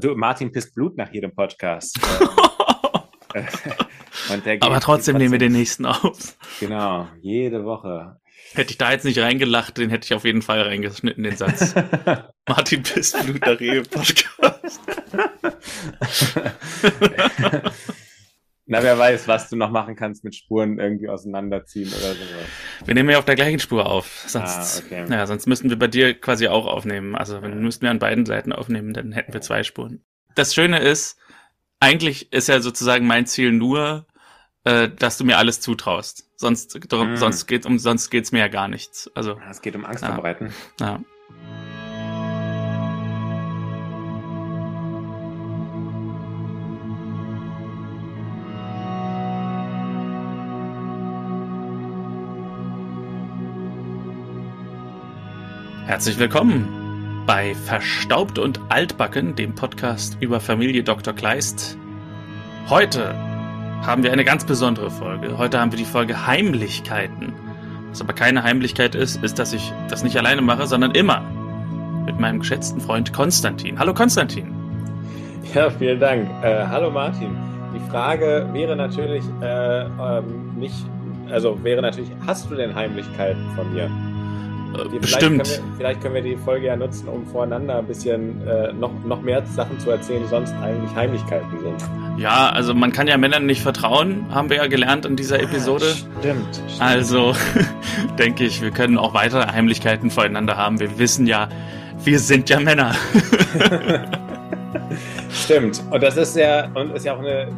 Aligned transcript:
Du, 0.00 0.14
Martin 0.16 0.50
pisst 0.50 0.74
Blut 0.74 0.96
nach 0.96 1.12
jedem 1.12 1.32
Podcast. 1.32 2.00
Aber 4.60 4.80
trotzdem 4.80 5.18
nehmen 5.18 5.32
wir 5.32 5.38
den 5.38 5.52
nächsten 5.52 5.86
auf. 5.86 6.36
Genau, 6.60 7.06
jede 7.20 7.64
Woche. 7.64 8.16
Hätte 8.54 8.72
ich 8.72 8.78
da 8.78 8.90
jetzt 8.92 9.04
nicht 9.04 9.18
reingelacht, 9.18 9.78
den 9.78 9.90
hätte 9.90 10.04
ich 10.06 10.14
auf 10.14 10.24
jeden 10.24 10.42
Fall 10.42 10.62
reingeschnitten, 10.62 11.22
den 11.22 11.36
Satz. 11.36 11.74
Martin 12.48 12.82
pisst 12.82 13.24
Blut 13.24 13.40
nach 13.46 13.60
jedem 13.60 13.84
Podcast. 13.84 14.80
Na, 18.66 18.82
wer 18.82 18.98
weiß, 18.98 19.28
was 19.28 19.50
du 19.50 19.56
noch 19.56 19.70
machen 19.70 19.94
kannst 19.94 20.24
mit 20.24 20.34
Spuren 20.34 20.78
irgendwie 20.78 21.08
auseinanderziehen 21.08 21.88
oder 21.88 22.14
sowas. 22.14 22.46
Wir 22.86 22.94
nehmen 22.94 23.10
ja 23.10 23.18
auf 23.18 23.26
der 23.26 23.34
gleichen 23.34 23.58
Spur 23.58 23.84
auf. 23.84 24.24
Sonst, 24.26 24.82
ah, 24.82 24.86
okay. 24.86 25.04
ja, 25.10 25.26
sonst 25.26 25.46
müssten 25.46 25.68
wir 25.68 25.78
bei 25.78 25.86
dir 25.86 26.14
quasi 26.14 26.48
auch 26.48 26.66
aufnehmen. 26.66 27.14
Also 27.14 27.42
wenn 27.42 27.62
müssten 27.62 27.82
wir 27.82 27.90
an 27.90 27.98
beiden 27.98 28.24
Seiten 28.24 28.52
aufnehmen, 28.52 28.94
dann 28.94 29.12
hätten 29.12 29.34
wir 29.34 29.42
zwei 29.42 29.64
Spuren. 29.64 30.02
Das 30.34 30.54
Schöne 30.54 30.78
ist, 30.78 31.18
eigentlich 31.78 32.32
ist 32.32 32.48
ja 32.48 32.60
sozusagen 32.60 33.06
mein 33.06 33.26
Ziel 33.26 33.52
nur, 33.52 34.06
äh, 34.64 34.88
dass 34.88 35.18
du 35.18 35.24
mir 35.24 35.36
alles 35.36 35.60
zutraust. 35.60 36.30
Sonst, 36.36 36.74
mm. 36.74 37.16
sonst 37.16 37.46
geht 37.46 37.66
um, 37.66 37.78
sonst 37.78 38.08
geht's 38.08 38.32
mir 38.32 38.38
ja 38.38 38.48
gar 38.48 38.68
nichts. 38.68 39.10
Also. 39.14 39.38
Es 39.50 39.60
geht 39.60 39.76
um 39.76 39.84
Angst 39.84 40.02
ja. 40.02 40.08
verbreiten. 40.08 40.54
Ja. 40.80 41.00
Herzlich 55.86 56.18
willkommen 56.18 57.22
bei 57.26 57.54
Verstaubt 57.54 58.38
und 58.38 58.58
Altbacken, 58.70 59.36
dem 59.36 59.54
Podcast 59.54 60.16
über 60.18 60.40
Familie 60.40 60.82
Dr. 60.82 61.12
Kleist. 61.12 61.76
Heute 62.70 63.14
haben 63.82 64.02
wir 64.02 64.10
eine 64.10 64.24
ganz 64.24 64.46
besondere 64.46 64.90
Folge. 64.90 65.36
Heute 65.36 65.60
haben 65.60 65.72
wir 65.72 65.78
die 65.78 65.84
Folge 65.84 66.26
Heimlichkeiten. 66.26 67.34
Was 67.90 68.00
aber 68.00 68.14
keine 68.14 68.42
Heimlichkeit 68.42 68.94
ist, 68.94 69.22
ist, 69.22 69.38
dass 69.38 69.52
ich 69.52 69.74
das 69.90 70.02
nicht 70.02 70.16
alleine 70.16 70.40
mache, 70.40 70.66
sondern 70.66 70.92
immer 70.92 71.20
mit 72.06 72.18
meinem 72.18 72.40
geschätzten 72.40 72.80
Freund 72.80 73.12
Konstantin. 73.12 73.78
Hallo 73.78 73.92
Konstantin. 73.92 74.54
Ja, 75.52 75.68
vielen 75.68 76.00
Dank. 76.00 76.26
Äh, 76.42 76.64
hallo 76.66 76.90
Martin. 76.90 77.36
Die 77.74 77.90
Frage 77.90 78.48
wäre 78.54 78.74
natürlich 78.74 79.22
äh, 79.42 79.84
ähm, 79.84 80.54
nicht, 80.56 80.86
also 81.30 81.62
wäre 81.62 81.82
natürlich, 81.82 82.10
hast 82.26 82.50
du 82.50 82.54
denn 82.54 82.74
Heimlichkeiten 82.74 83.50
von 83.54 83.70
mir? 83.74 83.90
Vielleicht 84.74 85.00
Bestimmt. 85.00 85.44
Können 85.44 85.68
wir, 85.68 85.76
vielleicht 85.76 86.00
können 86.02 86.14
wir 86.14 86.22
die 86.22 86.36
Folge 86.36 86.66
ja 86.66 86.76
nutzen, 86.76 87.08
um 87.08 87.26
voreinander 87.26 87.78
ein 87.78 87.86
bisschen 87.86 88.46
äh, 88.46 88.72
noch, 88.72 88.92
noch 89.04 89.22
mehr 89.22 89.44
Sachen 89.46 89.78
zu 89.78 89.90
erzählen, 89.90 90.22
die 90.22 90.28
sonst 90.28 90.52
eigentlich 90.54 90.94
Heimlichkeiten 90.94 91.58
sind. 91.60 91.82
Ja, 92.18 92.50
also 92.50 92.74
man 92.74 92.92
kann 92.92 93.06
ja 93.06 93.16
Männern 93.16 93.46
nicht 93.46 93.62
vertrauen, 93.62 94.26
haben 94.30 94.48
wir 94.50 94.58
ja 94.58 94.66
gelernt 94.66 95.04
in 95.06 95.16
dieser 95.16 95.40
Episode. 95.40 95.86
Ah, 95.86 96.18
stimmt, 96.20 96.54
stimmt. 96.54 96.80
Also 96.80 97.34
denke 98.18 98.44
ich, 98.44 98.62
wir 98.62 98.70
können 98.70 98.98
auch 98.98 99.14
weitere 99.14 99.46
Heimlichkeiten 99.50 100.10
voreinander 100.10 100.56
haben. 100.56 100.78
Wir 100.78 100.98
wissen 100.98 101.26
ja, 101.26 101.48
wir 102.02 102.18
sind 102.18 102.50
ja 102.50 102.60
Männer. 102.60 102.94
Stimmt. 105.34 105.82
Und 105.90 106.02
das 106.02 106.16
ist 106.16 106.36
ja, 106.36 106.70
und 106.74 106.94
ist 106.94 107.04
ja 107.04 107.14
auch 107.14 107.18
eine, 107.18 107.48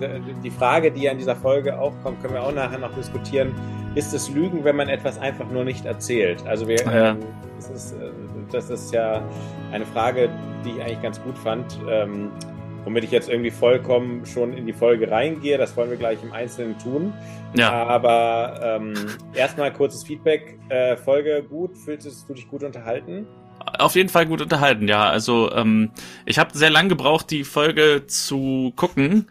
die 0.43 0.51
Frage, 0.51 0.91
die 0.91 1.03
ja 1.03 1.13
in 1.13 1.19
dieser 1.19 1.37
Folge 1.37 1.79
aufkommt, 1.79 2.21
können 2.23 2.35
wir 2.35 2.43
auch 2.43 2.53
nachher 2.53 2.79
noch 2.79 2.95
diskutieren 2.95 3.55
ist 3.97 4.13
es 4.13 4.29
Lügen, 4.29 4.63
wenn 4.63 4.77
man 4.77 4.89
etwas 4.89 5.19
einfach 5.19 5.51
nur 5.51 5.65
nicht 5.65 5.87
erzählt? 5.87 6.47
Also 6.47 6.69
wir, 6.69 6.77
ja. 6.77 7.11
ähm, 7.13 7.21
das, 7.57 7.71
ist, 7.71 7.93
äh, 7.95 8.11
das 8.53 8.71
ist 8.71 8.93
ja 8.93 9.23
eine 9.73 9.87
Frage, 9.87 10.29
die 10.65 10.71
ich 10.71 10.81
eigentlich 10.83 11.03
ganz 11.03 11.21
gut 11.23 11.37
fand. 11.39 11.79
Ähm, 11.91 12.31
womit 12.85 13.03
ich 13.03 13.11
jetzt 13.11 13.29
irgendwie 13.29 13.51
vollkommen 13.51 14.25
schon 14.27 14.53
in 14.53 14.67
die 14.67 14.73
Folge 14.73 15.11
reingehe. 15.11 15.59
Das 15.59 15.77
wollen 15.77 15.91
wir 15.91 15.97
gleich 15.97 16.23
im 16.23 16.33
Einzelnen 16.33 16.79
tun. 16.79 17.13
Ja. 17.55 17.73
Aber 17.73 18.61
ähm, 18.63 18.95
erstmal 19.35 19.73
kurzes 19.73 20.05
Feedback. 20.05 20.59
Äh, 20.69 20.97
Folge 20.97 21.43
gut, 21.43 21.77
fühlst 21.77 22.29
du 22.29 22.35
dich 22.35 22.49
gut 22.49 22.63
unterhalten? 22.63 23.27
Auf 23.79 23.95
jeden 23.97 24.09
Fall 24.09 24.27
gut 24.27 24.41
unterhalten, 24.41 24.89
ja. 24.89 25.09
Also 25.09 25.53
ähm, 25.53 25.91
ich 26.25 26.39
habe 26.39 26.57
sehr 26.57 26.71
lang 26.71 26.89
gebraucht, 26.89 27.31
die 27.31 27.45
Folge 27.45 28.07
zu 28.07 28.73
gucken. 28.77 29.29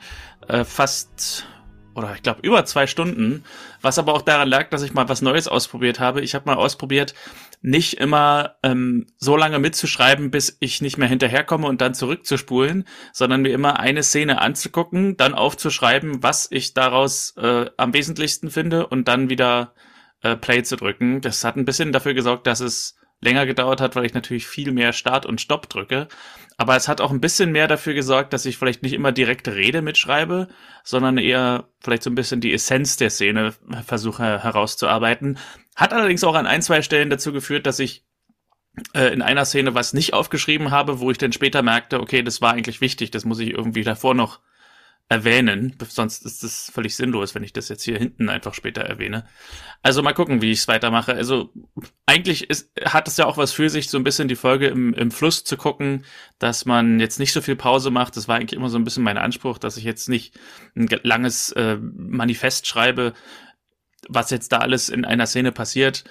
Äh, 0.48 0.64
fast 0.64 1.48
oder 1.96 2.14
ich 2.14 2.24
glaube 2.24 2.42
über 2.44 2.66
zwei 2.66 2.88
Stunden, 2.88 3.44
was 3.82 3.98
aber 3.98 4.14
auch 4.14 4.22
daran 4.22 4.50
lag, 4.50 4.70
dass 4.70 4.84
ich 4.84 4.94
mal 4.94 5.08
was 5.08 5.22
Neues 5.22 5.48
ausprobiert 5.48 6.00
habe. 6.00 6.22
Ich 6.22 6.36
habe 6.36 6.46
mal 6.46 6.58
ausprobiert, 6.58 7.16
nicht 7.62 7.96
immer 7.96 8.58
ähm, 8.64 9.08
so 9.18 9.38
lange 9.38 9.60
mitzuschreiben, 9.60 10.30
bis 10.30 10.58
ich 10.60 10.82
nicht 10.82 10.98
mehr 10.98 11.08
hinterherkomme 11.08 11.68
und 11.68 11.82
dann 11.82 11.94
zurückzuspulen, 11.94 12.86
sondern 13.14 13.42
mir 13.42 13.54
immer 13.54 13.80
eine 13.80 14.04
Szene 14.04 14.42
anzugucken, 14.42 15.16
dann 15.18 15.34
aufzuschreiben, 15.34 16.22
was 16.22 16.48
ich 16.52 16.74
daraus 16.74 17.34
äh, 17.38 17.68
am 17.78 17.94
wesentlichsten 17.94 18.52
finde 18.52 18.88
und 18.88 19.08
dann 19.08 19.30
wieder 19.30 19.74
äh, 20.22 20.36
Play 20.36 20.64
zu 20.64 20.76
drücken. 20.76 21.22
Das 21.22 21.44
hat 21.46 21.56
ein 21.56 21.66
bisschen 21.66 21.94
dafür 21.94 22.14
gesorgt, 22.14 22.46
dass 22.46 22.60
es 22.60 22.98
länger 23.26 23.46
gedauert 23.46 23.82
hat, 23.82 23.96
weil 23.96 24.06
ich 24.06 24.14
natürlich 24.14 24.48
viel 24.48 24.72
mehr 24.72 24.94
Start 24.94 25.26
und 25.26 25.42
Stopp 25.42 25.68
drücke. 25.68 26.08
Aber 26.58 26.78
es 26.78 26.88
hat 26.88 27.02
auch 27.02 27.12
ein 27.12 27.20
bisschen 27.20 27.52
mehr 27.52 27.68
dafür 27.68 27.94
gesorgt, 27.94 28.32
dass 28.32 28.46
ich 28.46 28.58
vielleicht 28.58 28.82
nicht 28.82 28.94
immer 28.94 29.12
direkte 29.12 29.56
Rede 29.56 29.82
mitschreibe, 29.82 30.48
sondern 30.84 31.18
eher 31.18 31.68
vielleicht 31.82 32.04
so 32.04 32.10
ein 32.10 32.16
bisschen 32.16 32.40
die 32.40 32.54
Essenz 32.54 32.96
der 32.96 33.10
Szene 33.10 33.54
versuche 33.86 34.42
herauszuarbeiten. 34.42 35.38
Hat 35.76 35.92
allerdings 35.92 36.24
auch 36.24 36.36
an 36.36 36.48
ein, 36.48 36.62
zwei 36.62 36.82
Stellen 36.82 37.10
dazu 37.10 37.34
geführt, 37.34 37.66
dass 37.66 37.80
ich 37.80 38.06
äh, 38.94 39.14
in 39.14 39.22
einer 39.22 39.44
Szene 39.44 39.76
was 39.76 39.94
nicht 39.94 40.14
aufgeschrieben 40.14 40.72
habe, 40.72 41.00
wo 41.00 41.12
ich 41.12 41.18
dann 41.18 41.34
später 41.34 41.62
merkte, 41.62 42.00
okay, 42.00 42.24
das 42.24 42.42
war 42.42 42.54
eigentlich 42.54 42.80
wichtig, 42.80 43.12
das 43.12 43.26
muss 43.26 43.40
ich 43.40 43.50
irgendwie 43.50 43.84
davor 43.84 44.14
noch 44.14 44.40
erwähnen, 45.16 45.78
sonst 45.88 46.26
ist 46.26 46.44
es 46.44 46.70
völlig 46.74 46.96
sinnlos, 46.98 47.36
wenn 47.36 47.44
ich 47.44 47.54
das 47.54 47.70
jetzt 47.70 47.84
hier 47.84 47.98
hinten 47.98 48.28
einfach 48.28 48.54
später 48.54 48.82
erwähne. 48.82 49.26
Also 49.82 50.04
mal 50.04 50.14
gucken, 50.14 50.42
wie 50.42 50.52
ich 50.52 50.60
es 50.60 50.68
weitermache. 50.68 51.14
Also 51.14 51.54
eigentlich 52.06 52.50
ist, 52.50 52.70
hat 52.84 53.08
es 53.08 53.16
ja 53.16 53.26
auch 53.26 53.38
was 53.38 53.54
für 53.54 53.70
sich, 53.70 53.90
so 53.90 53.98
ein 53.98 54.04
bisschen 54.04 54.28
die 54.28 54.36
Folge 54.36 54.68
im, 54.68 54.94
im 54.94 55.12
Fluss 55.12 55.46
zu 55.46 55.56
gucken, 55.56 56.04
dass 56.38 56.66
man 56.66 57.00
jetzt 57.00 57.18
nicht 57.18 57.32
so 57.32 57.40
viel 57.40 57.56
Pause 57.56 57.92
macht. 57.92 58.18
Das 58.18 58.28
war 58.28 58.36
eigentlich 58.36 58.58
immer 58.58 58.70
so 58.70 58.78
ein 58.78 58.84
bisschen 58.84 59.04
mein 59.04 59.18
Anspruch, 59.18 59.58
dass 59.58 59.78
ich 59.78 59.86
jetzt 59.86 60.10
nicht 60.10 60.38
ein 60.76 60.90
langes 61.04 61.54
äh, 61.54 61.78
Manifest 61.78 62.68
schreibe, 62.68 63.14
was 64.10 64.32
jetzt 64.32 64.52
da 64.52 64.58
alles 64.58 64.90
in 64.90 65.06
einer 65.06 65.28
Szene 65.28 65.54
passiert. 65.54 66.04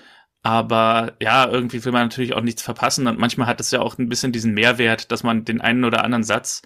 Aber 0.43 1.12
ja, 1.20 1.47
irgendwie 1.47 1.84
will 1.84 1.93
man 1.93 2.03
natürlich 2.04 2.32
auch 2.32 2.43
nichts 2.43 2.62
verpassen 2.62 3.06
und 3.06 3.19
manchmal 3.19 3.48
hat 3.48 3.60
es 3.60 3.70
ja 3.70 3.81
auch 3.81 3.98
ein 3.98 4.09
bisschen 4.09 4.32
diesen 4.32 4.54
Mehrwert, 4.54 5.12
dass 5.12 5.22
man 5.22 5.44
den 5.44 5.60
einen 5.60 5.84
oder 5.84 6.04
anderen 6.04 6.25
Satz 6.25 6.62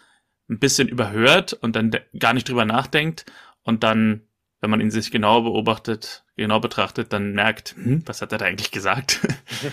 ein 0.48 0.58
bisschen 0.58 0.88
überhört 0.88 1.52
und 1.52 1.76
dann 1.76 1.90
gar 2.18 2.34
nicht 2.34 2.48
drüber 2.48 2.64
nachdenkt 2.64 3.26
und 3.62 3.82
dann, 3.84 4.22
wenn 4.60 4.70
man 4.70 4.80
ihn 4.80 4.90
sich 4.90 5.10
genau 5.10 5.42
beobachtet, 5.42 6.24
genau 6.36 6.58
betrachtet, 6.60 7.12
dann 7.12 7.32
merkt, 7.32 7.74
hm, 7.76 8.02
was 8.06 8.22
hat 8.22 8.32
er 8.32 8.38
da 8.38 8.46
eigentlich 8.46 8.70
gesagt? 8.70 9.20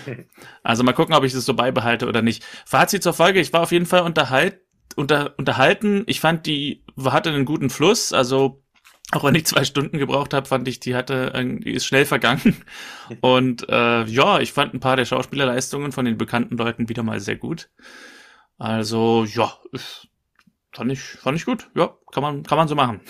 also 0.62 0.84
mal 0.84 0.92
gucken, 0.92 1.14
ob 1.14 1.24
ich 1.24 1.32
das 1.32 1.44
so 1.44 1.54
beibehalte 1.54 2.06
oder 2.06 2.22
nicht. 2.22 2.44
Fazit 2.66 3.02
zur 3.02 3.14
Folge, 3.14 3.40
ich 3.40 3.52
war 3.52 3.62
auf 3.62 3.72
jeden 3.72 3.86
Fall 3.86 4.02
unterhalt, 4.02 4.60
unter, 4.96 5.34
unterhalten. 5.38 6.04
Ich 6.06 6.20
fand, 6.20 6.46
die 6.46 6.84
hatte 7.04 7.30
einen 7.30 7.44
guten 7.44 7.70
Fluss, 7.70 8.12
also 8.12 8.62
auch 9.12 9.22
wenn 9.22 9.36
ich 9.36 9.46
zwei 9.46 9.64
Stunden 9.64 9.98
gebraucht 9.98 10.34
habe, 10.34 10.46
fand 10.46 10.66
ich, 10.66 10.80
die 10.80 10.96
hatte, 10.96 11.32
die 11.64 11.70
ist 11.70 11.86
schnell 11.86 12.04
vergangen. 12.04 12.64
Und 13.20 13.68
äh, 13.68 14.04
ja, 14.04 14.40
ich 14.40 14.52
fand 14.52 14.74
ein 14.74 14.80
paar 14.80 14.96
der 14.96 15.04
Schauspielerleistungen 15.04 15.92
von 15.92 16.04
den 16.04 16.18
bekannten 16.18 16.56
Leuten 16.56 16.88
wieder 16.88 17.04
mal 17.04 17.20
sehr 17.20 17.36
gut. 17.36 17.70
Also 18.58 19.24
ja, 19.24 19.52
fand 20.76 20.92
ich, 20.92 21.00
fand 21.00 21.38
ich 21.38 21.46
gut. 21.46 21.70
Ja, 21.74 21.96
kann 22.12 22.22
man, 22.22 22.42
kann 22.42 22.58
man 22.58 22.68
so 22.68 22.74
machen. 22.74 23.00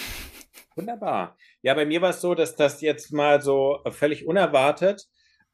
Wunderbar. 0.76 1.36
Ja, 1.62 1.74
bei 1.74 1.84
mir 1.84 2.00
war 2.00 2.10
es 2.10 2.20
so, 2.20 2.34
dass 2.34 2.54
das 2.54 2.80
jetzt 2.80 3.12
mal 3.12 3.42
so 3.42 3.80
völlig 3.90 4.26
unerwartet 4.26 5.08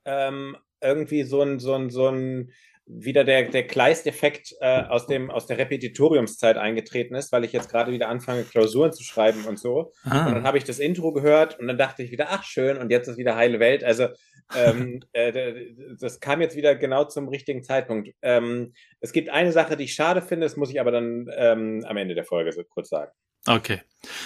ähm, 0.05 0.57
irgendwie 0.81 1.23
so 1.23 1.41
ein, 1.43 1.59
so 1.59 1.75
ein, 1.75 1.91
so 1.91 2.09
ein 2.09 2.53
wieder 2.87 3.25
der, 3.25 3.49
der 3.49 3.67
Kleist-Effekt 3.67 4.55
äh, 4.61 4.83
aus, 4.83 5.07
dem, 5.07 5.31
aus 5.31 5.47
der 5.47 5.59
Repetitoriumszeit 5.59 6.57
eingetreten 6.57 7.15
ist, 7.15 7.33
weil 7.33 7.45
ich 7.45 7.53
jetzt 7.53 7.71
gerade 7.71 7.93
wieder 7.93 8.09
anfange, 8.09 8.45
Klausuren 8.45 8.93
zu 8.93 9.05
schreiben 9.05 9.45
und 9.45 9.59
so. 9.59 9.93
Ah. 10.05 10.27
Und 10.27 10.35
dann 10.35 10.45
habe 10.45 10.59
ich 10.59 10.65
das 10.65 10.79
Intro 10.79 11.13
gehört 11.13 11.59
und 11.59 11.69
dann 11.69 11.79
dachte 11.79 12.03
ich 12.03 12.11
wieder, 12.11 12.29
ach 12.31 12.45
schön, 12.45 12.77
und 12.77 12.91
jetzt 12.91 13.09
ist 13.09 13.19
wieder 13.19 13.37
heile 13.37 13.61
Welt. 13.61 13.85
Also 13.85 14.09
ähm, 14.55 15.01
äh, 15.13 15.55
das 15.99 16.21
kam 16.21 16.41
jetzt 16.41 16.57
wieder 16.57 16.75
genau 16.75 17.05
zum 17.05 17.29
richtigen 17.29 17.63
Zeitpunkt. 17.63 18.11
Ähm, 18.23 18.75
es 19.01 19.13
gibt 19.13 19.31
eine 19.31 19.53
Sache, 19.53 19.77
die 19.77 19.85
ich 19.85 19.95
schade 19.95 20.23
finde, 20.23 20.47
das 20.47 20.57
muss 20.57 20.71
ich 20.71 20.81
aber 20.81 20.91
dann 20.91 21.29
ähm, 21.37 21.85
am 21.87 21.97
Ende 21.97 22.15
der 22.15 22.25
Folge 22.25 22.53
so 22.53 22.63
kurz 22.65 22.89
sagen. 22.89 23.13
Okay. 23.47 23.81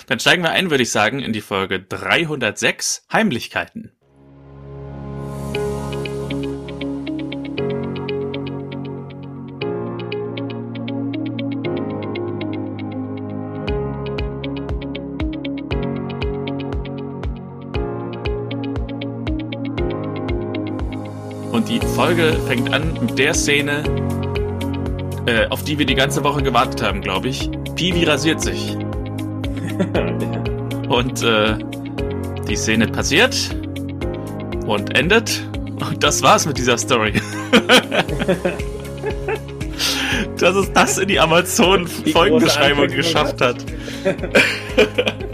Dann 0.08 0.20
steigen 0.20 0.42
wir 0.42 0.50
ein, 0.50 0.70
würde 0.70 0.82
ich 0.82 0.90
sagen, 0.90 1.20
in 1.20 1.32
die 1.32 1.40
Folge 1.40 1.80
306 1.80 3.06
Heimlichkeiten. 3.10 3.95
Die 21.80 21.86
Folge 21.88 22.38
fängt 22.46 22.72
an 22.72 22.94
mit 23.00 23.18
der 23.18 23.34
Szene, 23.34 23.82
äh, 25.26 25.46
auf 25.48 25.62
die 25.64 25.78
wir 25.78 25.84
die 25.84 25.94
ganze 25.94 26.24
Woche 26.24 26.42
gewartet 26.42 26.82
haben, 26.82 27.02
glaube 27.02 27.28
ich. 27.28 27.50
Peewee 27.74 28.04
rasiert 28.04 28.40
sich. 28.40 28.76
und 30.88 31.22
äh, 31.22 31.58
die 32.48 32.56
Szene 32.56 32.88
passiert 32.88 33.36
und 34.66 34.96
endet. 34.96 35.42
Und 35.78 36.02
das 36.02 36.22
war's 36.22 36.46
mit 36.46 36.56
dieser 36.56 36.78
Story. 36.78 37.12
Dass 40.38 40.56
es 40.56 40.72
das 40.72 40.96
in 40.98 41.08
die 41.08 41.20
Amazon-Folgenbeschreibung 41.20 42.88
geschafft 42.88 43.42
hat. 43.42 43.56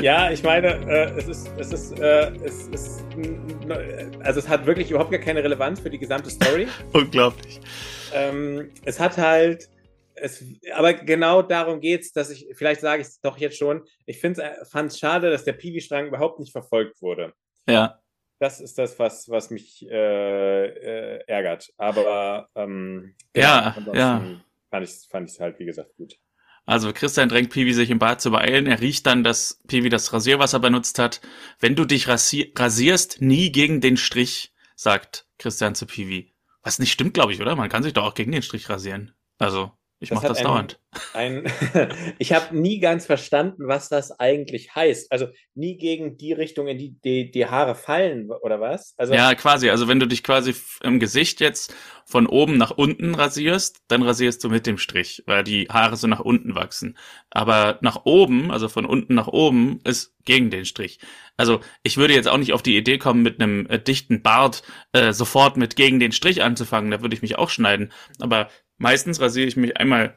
ja, 0.00 0.30
ich 0.30 0.42
meine, 0.42 0.68
äh, 0.68 1.18
es 1.18 1.28
ist, 1.28 1.50
es 1.58 1.72
ist, 1.72 1.98
äh, 1.98 2.32
es 2.44 2.68
ist, 2.68 3.04
also 4.20 4.40
es 4.40 4.48
hat 4.48 4.66
wirklich 4.66 4.90
überhaupt 4.90 5.10
gar 5.10 5.20
keine 5.20 5.42
Relevanz 5.42 5.80
für 5.80 5.90
die 5.90 5.98
gesamte 5.98 6.30
Story. 6.30 6.68
Unglaublich. 6.92 7.60
Ähm, 8.14 8.70
es 8.84 8.98
hat 8.98 9.16
halt, 9.18 9.68
es, 10.14 10.44
aber 10.74 10.94
genau 10.94 11.42
darum 11.42 11.80
geht 11.80 12.02
es, 12.02 12.12
dass 12.12 12.30
ich, 12.30 12.48
vielleicht 12.54 12.80
sage 12.80 13.02
ich 13.02 13.08
es 13.08 13.20
doch 13.20 13.38
jetzt 13.38 13.58
schon, 13.58 13.82
ich 14.06 14.20
fand 14.20 14.38
es 14.38 14.98
schade, 14.98 15.30
dass 15.30 15.44
der 15.44 15.52
Piwi-Strang 15.52 16.08
überhaupt 16.08 16.40
nicht 16.40 16.52
verfolgt 16.52 17.00
wurde. 17.02 17.32
Ja. 17.68 18.00
Das 18.38 18.60
ist 18.60 18.78
das, 18.78 18.98
was, 18.98 19.28
was 19.28 19.50
mich 19.50 19.86
äh, 19.90 20.66
äh, 20.66 21.24
ärgert. 21.26 21.72
Aber 21.76 22.48
ähm, 22.54 23.14
ja, 23.36 23.76
ja. 23.92 24.40
fand 24.70 24.84
ich 24.84 24.90
es 24.90 25.04
fand 25.04 25.30
halt, 25.40 25.58
wie 25.58 25.66
gesagt, 25.66 25.94
gut. 25.96 26.16
Also 26.70 26.92
Christian 26.92 27.28
drängt 27.28 27.50
Piwi 27.50 27.72
sich 27.72 27.90
im 27.90 27.98
Bad 27.98 28.20
zu 28.20 28.30
beeilen. 28.30 28.68
Er 28.68 28.80
riecht 28.80 29.04
dann, 29.04 29.24
dass 29.24 29.60
Piwi 29.66 29.88
das 29.88 30.12
Rasierwasser 30.12 30.60
benutzt 30.60 31.00
hat. 31.00 31.20
Wenn 31.58 31.74
du 31.74 31.84
dich 31.84 32.06
rasi 32.06 32.52
rasierst, 32.56 33.20
nie 33.20 33.50
gegen 33.50 33.80
den 33.80 33.96
Strich, 33.96 34.54
sagt 34.76 35.26
Christian 35.38 35.74
zu 35.74 35.84
Piwi. 35.84 36.32
Was 36.62 36.78
nicht 36.78 36.92
stimmt, 36.92 37.12
glaube 37.12 37.32
ich, 37.32 37.40
oder? 37.40 37.56
Man 37.56 37.70
kann 37.70 37.82
sich 37.82 37.92
doch 37.92 38.04
auch 38.04 38.14
gegen 38.14 38.30
den 38.30 38.42
Strich 38.42 38.70
rasieren. 38.70 39.12
Also. 39.36 39.72
Ich 40.02 40.10
mache 40.10 40.28
das 40.28 40.38
ein, 40.38 40.44
dauernd. 40.44 40.80
Ein, 41.12 41.44
ich 42.18 42.32
habe 42.32 42.56
nie 42.56 42.80
ganz 42.80 43.04
verstanden, 43.04 43.68
was 43.68 43.90
das 43.90 44.18
eigentlich 44.18 44.74
heißt. 44.74 45.12
Also 45.12 45.28
nie 45.54 45.76
gegen 45.76 46.16
die 46.16 46.32
Richtung, 46.32 46.68
in 46.68 46.78
die 46.78 46.98
die, 47.04 47.30
die 47.30 47.46
Haare 47.46 47.74
fallen, 47.74 48.30
oder 48.30 48.62
was? 48.62 48.94
Also, 48.96 49.12
ja, 49.12 49.34
quasi. 49.34 49.68
Also 49.68 49.88
wenn 49.88 50.00
du 50.00 50.06
dich 50.06 50.22
quasi 50.22 50.54
im 50.82 51.00
Gesicht 51.00 51.40
jetzt 51.40 51.74
von 52.06 52.26
oben 52.26 52.56
nach 52.56 52.70
unten 52.70 53.14
rasierst, 53.14 53.82
dann 53.88 54.02
rasierst 54.02 54.42
du 54.42 54.48
mit 54.48 54.66
dem 54.66 54.78
Strich, 54.78 55.22
weil 55.26 55.44
die 55.44 55.68
Haare 55.68 55.96
so 55.96 56.06
nach 56.06 56.20
unten 56.20 56.54
wachsen. 56.54 56.96
Aber 57.28 57.78
nach 57.82 58.06
oben, 58.06 58.50
also 58.50 58.70
von 58.70 58.86
unten 58.86 59.14
nach 59.14 59.28
oben, 59.28 59.80
ist 59.84 60.14
gegen 60.24 60.50
den 60.50 60.64
Strich. 60.64 60.98
Also 61.36 61.60
ich 61.82 61.98
würde 61.98 62.14
jetzt 62.14 62.28
auch 62.28 62.38
nicht 62.38 62.54
auf 62.54 62.62
die 62.62 62.76
Idee 62.76 62.96
kommen, 62.96 63.22
mit 63.22 63.40
einem 63.40 63.66
äh, 63.66 63.78
dichten 63.78 64.22
Bart 64.22 64.62
äh, 64.92 65.12
sofort 65.12 65.58
mit 65.58 65.76
gegen 65.76 66.00
den 66.00 66.12
Strich 66.12 66.42
anzufangen. 66.42 66.90
Da 66.90 67.02
würde 67.02 67.14
ich 67.14 67.22
mich 67.22 67.36
auch 67.36 67.50
schneiden. 67.50 67.92
Aber 68.18 68.48
Meistens 68.80 69.20
rasiere 69.20 69.46
ich 69.46 69.58
mich 69.58 69.76
einmal 69.76 70.16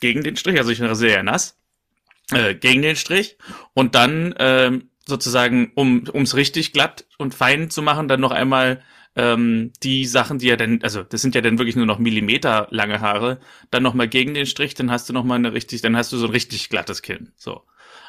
gegen 0.00 0.22
den 0.22 0.36
Strich, 0.36 0.56
also 0.56 0.70
ich 0.70 0.80
rasiere 0.80 1.12
ja 1.12 1.22
nass, 1.22 1.58
äh, 2.32 2.54
gegen 2.54 2.80
den 2.80 2.96
Strich 2.96 3.36
und 3.74 3.94
dann 3.94 4.34
ähm, 4.38 4.88
sozusagen, 5.06 5.72
um 5.74 6.04
ums 6.12 6.34
richtig 6.34 6.72
glatt 6.72 7.04
und 7.18 7.34
fein 7.34 7.68
zu 7.68 7.82
machen, 7.82 8.08
dann 8.08 8.20
noch 8.20 8.30
einmal 8.30 8.82
ähm, 9.16 9.70
die 9.82 10.06
Sachen, 10.06 10.38
die 10.38 10.46
ja 10.46 10.56
dann, 10.56 10.80
also 10.82 11.02
das 11.02 11.20
sind 11.20 11.34
ja 11.34 11.42
dann 11.42 11.58
wirklich 11.58 11.76
nur 11.76 11.84
noch 11.84 11.98
Millimeter 11.98 12.68
lange 12.70 13.02
Haare, 13.02 13.38
dann 13.70 13.82
nochmal 13.82 14.08
gegen 14.08 14.32
den 14.32 14.46
Strich, 14.46 14.72
dann 14.72 14.90
hast 14.90 15.10
du 15.10 15.12
nochmal 15.12 15.36
eine 15.36 15.52
richtig, 15.52 15.82
dann 15.82 15.94
hast 15.94 16.10
du 16.10 16.16
so 16.16 16.26
ein 16.26 16.32
richtig 16.32 16.70
glattes 16.70 17.02
Kinn. 17.02 17.32
So. 17.36 17.64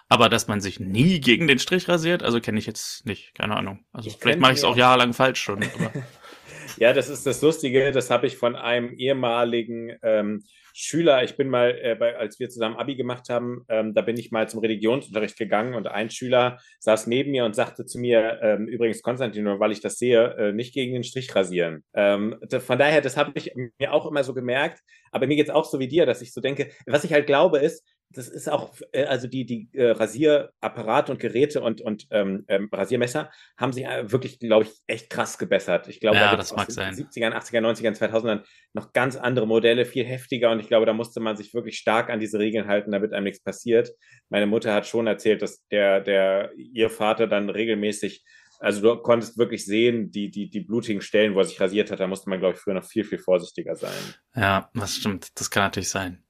Aber 0.08 0.30
dass 0.30 0.48
man 0.48 0.62
sich 0.62 0.80
nie 0.80 1.20
gegen 1.20 1.48
den 1.48 1.60
Strich 1.60 1.90
rasiert, 1.90 2.24
also 2.24 2.40
kenne 2.40 2.60
ich 2.60 2.66
jetzt 2.66 3.06
nicht, 3.06 3.36
keine 3.36 3.58
Ahnung. 3.58 3.84
Also 3.92 4.08
ich 4.08 4.16
vielleicht 4.16 4.40
mache 4.40 4.54
ich 4.54 4.60
es 4.60 4.64
auch 4.64 4.78
jahrelang 4.78 5.14
falsch 5.14 5.42
schon. 5.42 5.64
Aber 5.64 5.92
Ja, 6.78 6.94
das 6.94 7.10
ist 7.10 7.26
das 7.26 7.42
Lustige. 7.42 7.92
Das 7.92 8.10
habe 8.10 8.28
ich 8.28 8.38
von 8.38 8.56
einem 8.56 8.94
ehemaligen 8.94 9.98
ähm, 10.04 10.44
Schüler. 10.74 11.24
Ich 11.24 11.36
bin 11.36 11.50
mal, 11.50 11.78
äh, 11.82 11.96
bei, 11.96 12.16
als 12.16 12.40
wir 12.40 12.50
zusammen 12.50 12.76
Abi 12.76 12.96
gemacht 12.96 13.30
haben, 13.30 13.66
ähm, 13.68 13.94
da 13.94 14.02
bin 14.02 14.18
ich 14.18 14.32
mal 14.32 14.48
zum 14.48 14.60
Religionsunterricht 14.62 15.38
gegangen 15.38 15.74
und 15.74 15.88
ein 15.88 16.10
Schüler 16.10 16.60
saß 16.80 17.08
neben 17.08 17.32
mir 17.32 17.46
und 17.46 17.56
sagte 17.56 17.86
zu 17.86 18.00
mir, 18.00 18.40
ähm, 18.42 18.68
übrigens 18.68 19.02
Konstantin, 19.02 19.46
weil 19.60 19.72
ich 19.72 19.82
das 19.82 19.98
sehe, 19.98 20.36
äh, 20.38 20.54
nicht 20.54 20.74
gegen 20.74 20.94
den 20.94 21.04
Strich 21.04 21.36
rasieren. 21.36 21.84
Ähm, 21.94 22.38
von 22.60 22.78
daher, 22.78 23.02
das 23.02 23.18
habe 23.18 23.32
ich 23.36 23.54
mir 23.56 23.94
auch 23.94 24.06
immer 24.06 24.24
so 24.24 24.34
gemerkt. 24.34 24.82
Aber 25.12 25.28
mir 25.28 25.36
geht 25.36 25.48
es 25.48 25.54
auch 25.54 25.66
so 25.66 25.80
wie 25.80 25.88
dir, 25.88 26.06
dass 26.06 26.22
ich 26.22 26.34
so 26.34 26.42
denke, 26.42 26.70
was 26.86 27.04
ich 27.04 27.14
halt 27.14 27.26
glaube 27.28 27.60
ist, 27.60 27.84
das 28.12 28.28
ist 28.28 28.50
auch, 28.50 28.74
äh, 28.92 29.06
also 29.06 29.28
die, 29.28 29.46
die 29.46 29.70
äh, 29.74 29.92
Rasierapparate 29.92 31.12
und 31.12 31.20
Geräte 31.20 31.62
und, 31.62 31.82
und 31.82 32.08
ähm, 32.10 32.44
ähm, 32.48 32.70
Rasiermesser 32.72 33.30
haben 33.58 33.72
sich 33.72 33.86
äh, 33.86 34.12
wirklich, 34.12 34.40
glaube 34.40 34.66
ich, 34.66 34.72
echt 34.88 35.10
krass 35.10 35.38
gebessert. 35.38 35.88
Ich 35.88 36.00
glaube, 36.00 36.18
ja, 36.18 36.32
da 36.32 36.38
das 36.38 36.56
mag 36.56 36.72
sein. 36.72 36.96
70ern, 36.96 37.34
80ern, 37.34 37.62
90ern, 37.62 37.98
2000ern 37.98 38.44
noch 38.74 38.94
ganz 38.94 39.16
andere 39.16 39.46
Modelle, 39.46 39.86
viel 39.86 40.06
heftiger 40.06 40.50
und 40.52 40.60
ich 40.60 40.68
glaube, 40.68 40.88
da 40.88 40.94
musste 40.94 41.20
man 41.20 41.38
sich 41.38 41.54
wirklich 41.54 41.78
stark 41.78 42.10
an 42.10 42.20
diese 42.20 42.40
Regeln 42.40 42.68
halten, 42.68 42.92
damit 42.92 43.14
einem 43.14 43.26
nichts 43.26 43.44
passiert. 43.44 43.92
Meine 44.30 44.48
Mutter 44.48 44.74
hat 44.74 44.88
schon 44.88 45.06
erzählt, 45.06 45.42
dass 45.42 45.66
der, 45.68 46.02
der, 46.02 46.52
ihr 46.58 46.90
Vater 46.90 47.28
dann 47.28 47.50
regelmäßig 47.50 48.24
also 48.62 48.82
du 48.82 49.02
konntest 49.02 49.38
wirklich 49.38 49.66
sehen, 49.66 50.12
die, 50.12 50.30
die, 50.30 50.50
die 50.50 50.60
blutigen 50.60 51.02
Stellen, 51.02 51.34
wo 51.34 51.40
er 51.40 51.46
sich 51.46 51.62
rasiert 51.62 51.92
hat, 51.92 52.02
da 52.02 52.08
musste 52.08 52.30
man, 52.30 52.40
glaube 52.40 52.56
ich, 52.56 52.60
früher 52.60 52.74
noch 52.74 52.84
viel, 52.84 53.06
viel 53.06 53.18
vorsichtiger 53.18 53.78
sein. 53.78 53.96
Ja, 54.36 54.70
das 54.74 54.96
stimmt. 54.96 55.30
Das 55.36 55.50
kann 55.50 55.64
natürlich 55.64 55.88
sein. 55.88 56.26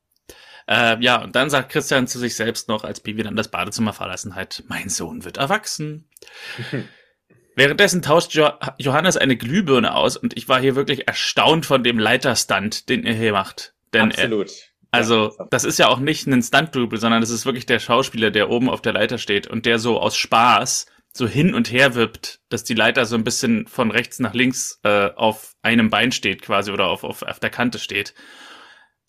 Äh, 0.69 1.01
ja, 1.01 1.23
und 1.23 1.35
dann 1.35 1.49
sagt 1.49 1.71
Christian 1.71 2.05
zu 2.05 2.19
sich 2.19 2.35
selbst 2.35 2.67
noch, 2.67 2.83
als 2.83 2.99
Bibi 2.99 3.23
dann 3.23 3.35
das 3.35 3.47
Badezimmer 3.47 3.91
verlassen 3.91 4.35
hat, 4.35 4.63
mein 4.67 4.87
Sohn 4.87 5.25
wird 5.25 5.37
erwachsen. 5.37 6.07
Währenddessen 7.55 8.03
tauscht 8.03 8.33
jo 8.35 8.51
Johannes 8.77 9.17
eine 9.17 9.35
Glühbirne 9.35 9.95
aus 9.95 10.15
und 10.15 10.37
ich 10.37 10.47
war 10.47 10.61
hier 10.61 10.75
wirklich 10.75 11.07
erstaunt 11.07 11.65
von 11.65 11.83
dem 11.83 11.97
Leiterstand, 11.97 12.87
den 12.87 13.03
er 13.03 13.15
hier 13.15 13.31
macht. 13.31 13.73
Denn 13.93 14.11
Absolut. 14.11 14.49
Er, 14.49 14.53
also, 14.91 15.35
das 15.49 15.63
ist 15.63 15.79
ja 15.79 15.87
auch 15.87 15.99
nicht 15.99 16.27
ein 16.27 16.41
Stunt-Double, 16.41 16.99
sondern 16.99 17.21
das 17.21 17.31
ist 17.31 17.45
wirklich 17.45 17.65
der 17.65 17.79
Schauspieler, 17.79 18.29
der 18.29 18.49
oben 18.49 18.69
auf 18.69 18.81
der 18.81 18.93
Leiter 18.93 19.17
steht 19.17 19.47
und 19.47 19.65
der 19.65 19.79
so 19.79 19.99
aus 19.99 20.15
Spaß 20.15 20.85
so 21.11 21.27
hin 21.27 21.55
und 21.55 21.71
her 21.71 21.95
wippt, 21.95 22.41
dass 22.49 22.63
die 22.63 22.75
Leiter 22.75 23.05
so 23.05 23.15
ein 23.15 23.23
bisschen 23.23 23.65
von 23.65 23.89
rechts 23.89 24.19
nach 24.19 24.35
links 24.35 24.79
äh, 24.83 25.09
auf 25.15 25.55
einem 25.63 25.89
Bein 25.89 26.11
steht 26.11 26.43
quasi 26.43 26.71
oder 26.71 26.87
auf, 26.87 27.03
auf, 27.03 27.23
auf 27.23 27.39
der 27.39 27.49
Kante 27.49 27.79
steht. 27.79 28.13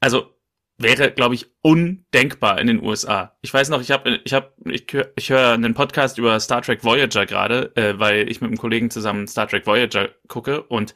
Also 0.01 0.35
wäre, 0.81 1.13
glaube 1.13 1.35
ich, 1.35 1.47
undenkbar 1.63 2.59
in 2.59 2.67
den 2.67 2.83
USA. 2.83 3.37
Ich 3.43 3.53
weiß 3.53 3.69
noch, 3.69 3.81
ich 3.81 3.91
habe, 3.91 4.21
ich 4.25 4.33
habe, 4.33 4.53
ich, 4.65 4.87
ich 5.17 5.31
höre 5.31 5.53
einen 5.53 5.75
Podcast 5.75 6.19
über 6.19 6.41
Star 6.41 6.63
Trek 6.63 6.83
Voyager 6.85 7.27
gerade, 7.27 7.75
äh, 7.77 7.99
weil 7.99 8.31
ich 8.31 8.41
mit 8.41 8.49
einem 8.49 8.59
Kollegen 8.59 8.91
zusammen 8.91 9.29
Star 9.29 9.47
Trek 9.47 9.67
Voyager 9.67 10.09
gucke 10.27 10.63
und 10.63 10.95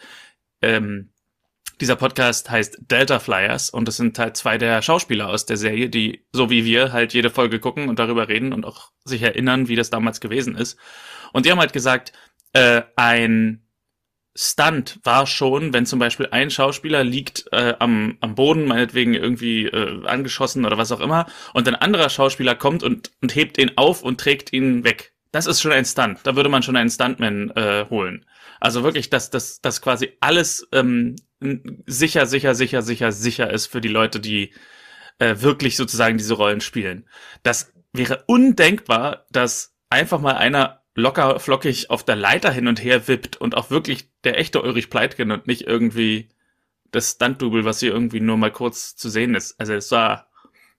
ähm, 0.63 1.11
dieser 1.81 1.97
Podcast 1.97 2.51
heißt 2.51 2.79
Delta 2.91 3.19
Flyers 3.19 3.69
und 3.69 3.87
das 3.89 3.97
sind 3.97 4.19
halt 4.19 4.37
zwei 4.37 4.59
der 4.59 4.81
Schauspieler 4.81 5.29
aus 5.29 5.45
der 5.45 5.57
Serie, 5.57 5.91
die 5.91 6.25
so 6.33 6.49
wie 6.49 6.65
wir 6.65 6.93
halt 6.93 7.13
jede 7.13 7.31
Folge 7.31 7.58
gucken 7.58 7.89
und 7.89 7.99
darüber 7.99 8.29
reden 8.29 8.53
und 8.53 8.65
auch 8.65 8.91
sich 9.05 9.23
erinnern, 9.23 9.69
wie 9.69 9.77
das 9.77 9.91
damals 9.91 10.20
gewesen 10.20 10.56
ist. 10.56 10.79
Und 11.32 11.47
die 11.47 11.51
haben 11.51 11.58
halt 11.58 11.73
gesagt, 11.73 12.13
äh, 12.53 12.82
ein 12.97 13.64
Stunt 14.36 14.98
war 15.05 15.26
schon, 15.26 15.72
wenn 15.72 15.86
zum 15.86 16.00
Beispiel 16.00 16.29
ein 16.31 16.50
Schauspieler 16.50 17.05
liegt 17.05 17.46
äh, 17.53 17.74
am, 17.79 18.17
am 18.20 18.34
Boden, 18.34 18.67
meinetwegen 18.67 19.14
irgendwie 19.14 19.67
äh, 19.67 20.05
angeschossen 20.06 20.64
oder 20.64 20.76
was 20.76 20.91
auch 20.91 21.00
immer, 21.00 21.26
und 21.53 21.69
ein 21.69 21.76
anderer 21.76 22.08
Schauspieler 22.08 22.56
kommt 22.56 22.82
und, 22.82 23.12
und 23.22 23.36
hebt 23.36 23.58
ihn 23.58 23.72
auf 23.76 24.03
und 24.03 24.20
trägt 24.20 24.53
ihn 24.53 24.82
weg. 24.82 25.14
Das 25.31 25.46
ist 25.46 25.60
schon 25.60 25.72
ein 25.72 25.84
Stunt. 25.84 26.20
Da 26.24 26.36
würde 26.36 26.48
man 26.48 26.62
schon 26.62 26.76
einen 26.76 26.91
Stuntman 26.91 27.50
äh, 27.50 27.86
holen. 27.91 28.24
Also 28.60 28.82
wirklich, 28.82 29.10
dass 29.10 29.31
das 29.31 29.60
dass 29.60 29.81
quasi 29.82 30.17
alles 30.20 30.67
ähm, 30.72 31.17
sicher, 31.86 32.26
sicher, 32.26 32.55
sicher, 32.55 32.82
sicher, 32.82 33.12
sicher 33.12 33.53
ist 33.53 33.67
für 33.67 33.81
die 33.81 33.88
Leute, 33.88 34.20
die 34.20 34.53
äh, 35.19 35.36
wirklich 35.38 35.76
sozusagen 35.76 36.19
diese 36.19 36.34
Rollen 36.34 36.60
spielen. 36.60 37.08
Das 37.43 37.72
wäre 37.93 38.24
undenkbar, 38.26 39.26
dass 39.31 39.74
einfach 39.91 40.20
mal 40.20 40.36
einer 40.36 40.83
locker 40.94 41.41
flockig 41.41 41.91
auf 41.91 42.05
der 42.05 42.17
Leiter 42.17 42.51
hin 42.51 42.69
und 42.69 42.82
her 42.82 43.08
wippt 43.08 43.36
und 43.36 43.56
auch 43.56 43.70
wirklich 43.70 44.08
der 44.22 44.39
echte 44.39 44.63
Ulrich 44.63 44.91
Pleitgen 44.91 45.31
und 45.32 45.46
nicht 45.46 45.67
irgendwie 45.67 46.29
das 46.91 47.13
Stunt-Double, 47.13 47.65
was 47.65 47.81
hier 47.81 47.93
irgendwie 47.93 48.20
nur 48.20 48.36
mal 48.36 48.53
kurz 48.53 48.94
zu 48.96 49.08
sehen 49.08 49.34
ist. 49.34 49.58
Also 49.58 49.74
es 49.74 49.91
war 49.91 50.29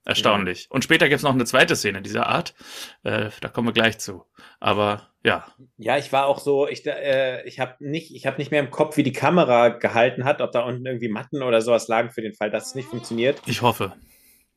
erstaunlich. 0.06 0.64
Ja. 0.64 0.68
Und 0.72 0.84
später 0.84 1.10
gibt's 1.10 1.24
noch 1.24 1.34
eine 1.34 1.46
zweite 1.46 1.76
Szene 1.76 2.02
dieser 2.02 2.28
Art. 2.28 2.56
Äh, 3.04 3.30
da 3.42 3.50
kommen 3.50 3.68
wir 3.68 3.74
gleich 3.74 3.98
zu. 3.98 4.24
Aber 4.60 5.10
ja. 5.24 5.46
Ja, 5.78 5.98
ich 5.98 6.14
war 6.14 6.28
auch 6.28 6.40
so, 6.40 6.68
ich, 6.68 6.86
äh, 6.86 7.44
ich 7.46 7.60
habe 7.60 7.76
nicht, 7.80 8.16
ich 8.16 8.26
habe 8.26 8.38
nicht 8.38 8.52
mehr 8.52 8.62
im 8.62 8.72
Kopf, 8.72 8.96
wie 8.98 9.04
die 9.04 9.12
Kamera 9.12 9.70
gehalten 9.70 10.24
hat, 10.24 10.40
ob 10.40 10.52
da 10.52 10.62
unten 10.62 10.86
irgendwie 10.86 11.10
Matten 11.10 11.44
oder 11.44 11.62
sowas 11.62 11.88
lagen 11.88 12.12
für 12.12 12.22
den 12.22 12.34
Fall, 12.34 12.52
dass 12.52 12.68
es 12.68 12.76
nicht 12.76 12.88
funktioniert. 12.88 13.42
Ich 13.46 13.62
hoffe. 13.62 13.94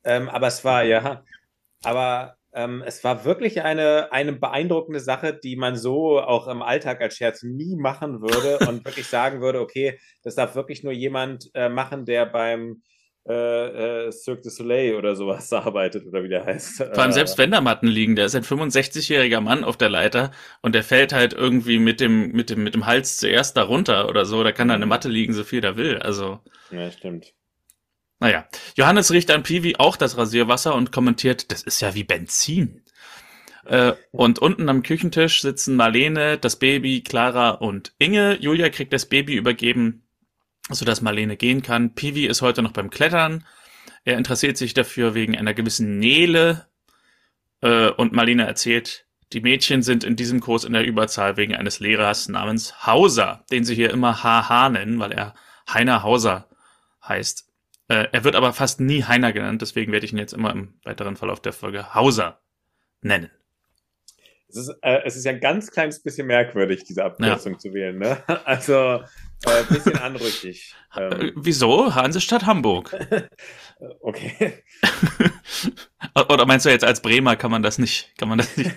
Ähm, 0.05 0.29
aber 0.29 0.47
es 0.47 0.65
war, 0.65 0.85
ja. 0.85 1.25
Aber 1.83 2.38
ähm, 2.53 2.83
es 2.87 3.05
war 3.05 3.25
wirklich 3.25 3.63
eine, 3.63 4.13
eine 4.13 4.33
beeindruckende 4.33 5.01
Sache, 5.01 5.35
die 5.35 5.57
man 5.57 5.77
so 5.77 6.21
auch 6.21 6.49
im 6.49 6.63
Alltag 6.63 7.01
als 7.01 7.17
Scherz 7.17 7.43
nie 7.43 7.77
machen 7.77 8.21
würde 8.21 8.59
und 8.69 8.85
wirklich 8.85 9.07
sagen 9.07 9.41
würde, 9.41 9.61
okay, 9.61 9.99
das 10.23 10.35
darf 10.35 10.55
wirklich 10.55 10.83
nur 10.83 10.93
jemand 10.93 11.51
äh, 11.55 11.69
machen, 11.69 12.05
der 12.05 12.27
beim 12.27 12.83
äh, 13.29 14.07
äh, 14.07 14.13
Cirque 14.13 14.41
du 14.43 14.49
Soleil 14.49 14.95
oder 14.95 15.15
sowas 15.15 15.53
arbeitet 15.53 16.07
oder 16.07 16.23
wie 16.25 16.29
der 16.29 16.47
heißt. 16.47 16.79
Vor 16.79 16.99
allem 16.99 17.13
selbst 17.13 17.37
wenn 17.37 17.51
da 17.51 17.61
Matten 17.61 17.87
liegen, 17.87 18.17
der 18.17 18.27
ist 18.27 18.35
ein 18.35 18.43
65-jähriger 18.43 19.41
Mann 19.41 19.65
auf 19.65 19.77
der 19.77 19.91
Leiter 19.91 20.31
und 20.63 20.75
der 20.75 20.83
fällt 20.83 21.13
halt 21.13 21.35
irgendwie 21.35 21.79
mit 21.79 22.01
dem, 22.01 22.33
mit 22.33 22.49
dem, 22.49 22.65
mit 22.65 22.75
dem 22.75 22.87
Hals 22.87 23.19
zuerst 23.19 23.59
da 23.59 23.65
runter 23.65 24.09
oder 24.09 24.25
so, 24.25 24.43
da 24.43 24.53
kann 24.53 24.69
da 24.69 24.75
eine 24.75 24.87
mhm. 24.87 24.91
Matte 24.91 25.11
liegen, 25.11 25.35
so 25.35 25.45
viel 25.45 25.61
der 25.61 25.77
will, 25.77 25.99
also. 25.99 26.39
Ja, 26.71 26.91
stimmt. 26.91 27.35
Naja, 28.21 28.49
Johannes 28.77 29.13
riecht 29.13 29.31
an 29.31 29.45
Piwi 29.45 29.77
auch 29.79 29.97
das 29.97 30.17
Rasierwasser 30.17 30.75
und 30.75 30.91
kommentiert, 30.91 31.53
das 31.53 31.63
ist 31.63 31.81
ja 31.81 31.95
wie 31.95 32.05
Benzin. 32.05 32.83
Äh, 33.65 33.93
und 34.11 34.39
unten 34.39 34.69
am 34.69 34.83
Küchentisch 34.83 35.43
sitzen 35.43 35.77
Marlene, 35.77 36.39
das 36.39 36.57
Baby, 36.57 37.03
Clara 37.03 37.51
und 37.51 37.93
Inge. 37.99 38.39
Julia 38.41 38.71
kriegt 38.71 38.93
das 38.93 39.07
Baby 39.07 39.35
übergeben, 39.35 40.03
sodass 40.71 41.01
Marlene 41.01 41.37
gehen 41.37 41.63
kann. 41.63 41.95
Piwi 41.95 42.27
ist 42.27 42.43
heute 42.43 42.63
noch 42.63 42.73
beim 42.73 42.91
Klettern. 42.91 43.45
Er 44.05 44.17
interessiert 44.17 44.57
sich 44.57 44.75
dafür 44.75 45.15
wegen 45.15 45.37
einer 45.37 45.55
gewissen 45.55 45.99
Nele. 45.99 46.67
Äh, 47.61 47.91
und 47.91 48.13
Marlene 48.13 48.47
erzählt, 48.47 49.05
die 49.33 49.43
Mädchen 49.43 49.83
sind 49.83 50.03
in 50.05 50.17
diesem 50.17 50.41
Kurs 50.41 50.65
in 50.65 50.73
der 50.73 50.87
Überzahl 50.87 51.37
wegen 51.37 51.55
eines 51.55 51.81
Lehrers 51.81 52.29
namens 52.29 52.87
Hauser, 52.87 53.45
den 53.51 53.65
sie 53.65 53.75
hier 53.75 53.91
immer 53.91 54.23
HH 54.23 54.71
nennen, 54.71 54.99
weil 54.99 55.13
er 55.13 55.35
Heiner 55.69 56.03
Hauser 56.03 56.49
heißt. 57.07 57.48
Äh, 57.89 58.09
er 58.13 58.25
wird 58.25 58.37
aber 58.37 58.53
fast 58.53 58.81
nie 58.81 59.05
Heiner 59.05 59.33
genannt, 59.33 59.63
deswegen 59.63 59.93
werde 59.93 60.07
ich 60.07 60.13
ihn 60.13 60.19
jetzt 60.19 60.35
immer 60.35 60.53
im 60.53 60.75
weiteren 60.85 61.17
Verlauf 61.17 61.41
der 61.41 61.53
Folge 61.53 61.95
Hauser 61.95 62.41
nennen. 63.01 63.31
Es 64.51 64.57
ist, 64.57 64.71
äh, 64.81 65.01
es 65.05 65.17
ist 65.17 65.25
ja 65.25 65.33
ein 65.33 65.41
ganz 65.41 65.71
kleines 65.71 66.03
bisschen 66.03 66.27
merkwürdig, 66.27 66.85
diese 66.85 67.05
Abkürzung 67.05 67.55
ja. 67.55 67.59
zu 67.59 67.75
wählen. 67.75 67.99
Ne? 67.99 68.23
Also 68.45 69.03
äh, 69.45 69.51
ein 69.51 69.67
bisschen 69.69 69.99
anrüchig. 69.99 70.75
Ähm. 70.97 71.33
Wieso? 71.37 71.95
Hansestadt 71.95 72.47
Hamburg. 72.47 72.95
okay. 74.01 74.65
Oder 76.15 76.47
meinst 76.47 76.67
du 76.67 76.71
jetzt 76.71 76.85
als 76.85 77.03
Bremer 77.03 77.37
kann 77.37 77.51
man 77.51 77.63
das 77.63 77.79
nicht? 77.79 78.15
Kann 78.19 78.29
man 78.29 78.39
das 78.39 78.57
nicht? 78.57 78.75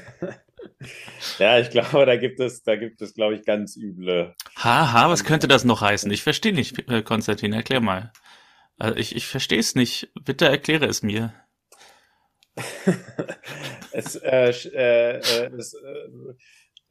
ja, 1.39 1.59
ich 1.59 1.69
glaube, 1.69 2.05
da 2.05 2.17
gibt 2.17 2.39
es, 2.39 2.63
da 2.63 2.75
gibt 2.75 3.01
es, 3.01 3.13
glaube 3.13 3.35
ich, 3.35 3.45
ganz 3.45 3.77
üble. 3.77 4.35
Haha, 4.57 5.09
was 5.09 5.23
könnte 5.23 5.47
das 5.47 5.63
noch 5.63 5.81
heißen? 5.81 6.11
Ich 6.11 6.21
verstehe 6.21 6.53
nicht, 6.53 6.89
äh, 6.89 7.01
Konstantin, 7.01 7.53
erklär 7.53 7.81
mal. 7.81 8.11
Also 8.81 8.95
ich, 8.95 9.15
ich 9.15 9.27
verstehe 9.27 9.59
es 9.59 9.75
nicht. 9.75 10.09
Bitte 10.25 10.47
erkläre 10.47 10.87
es 10.87 11.03
mir. 11.03 11.35
es, 13.91 14.15
äh, 14.15 14.49
äh, 14.49 15.19
äh, 15.19 15.51
es, 15.55 15.75
äh, 15.75 16.09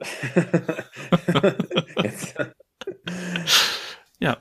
ja. 4.21 4.39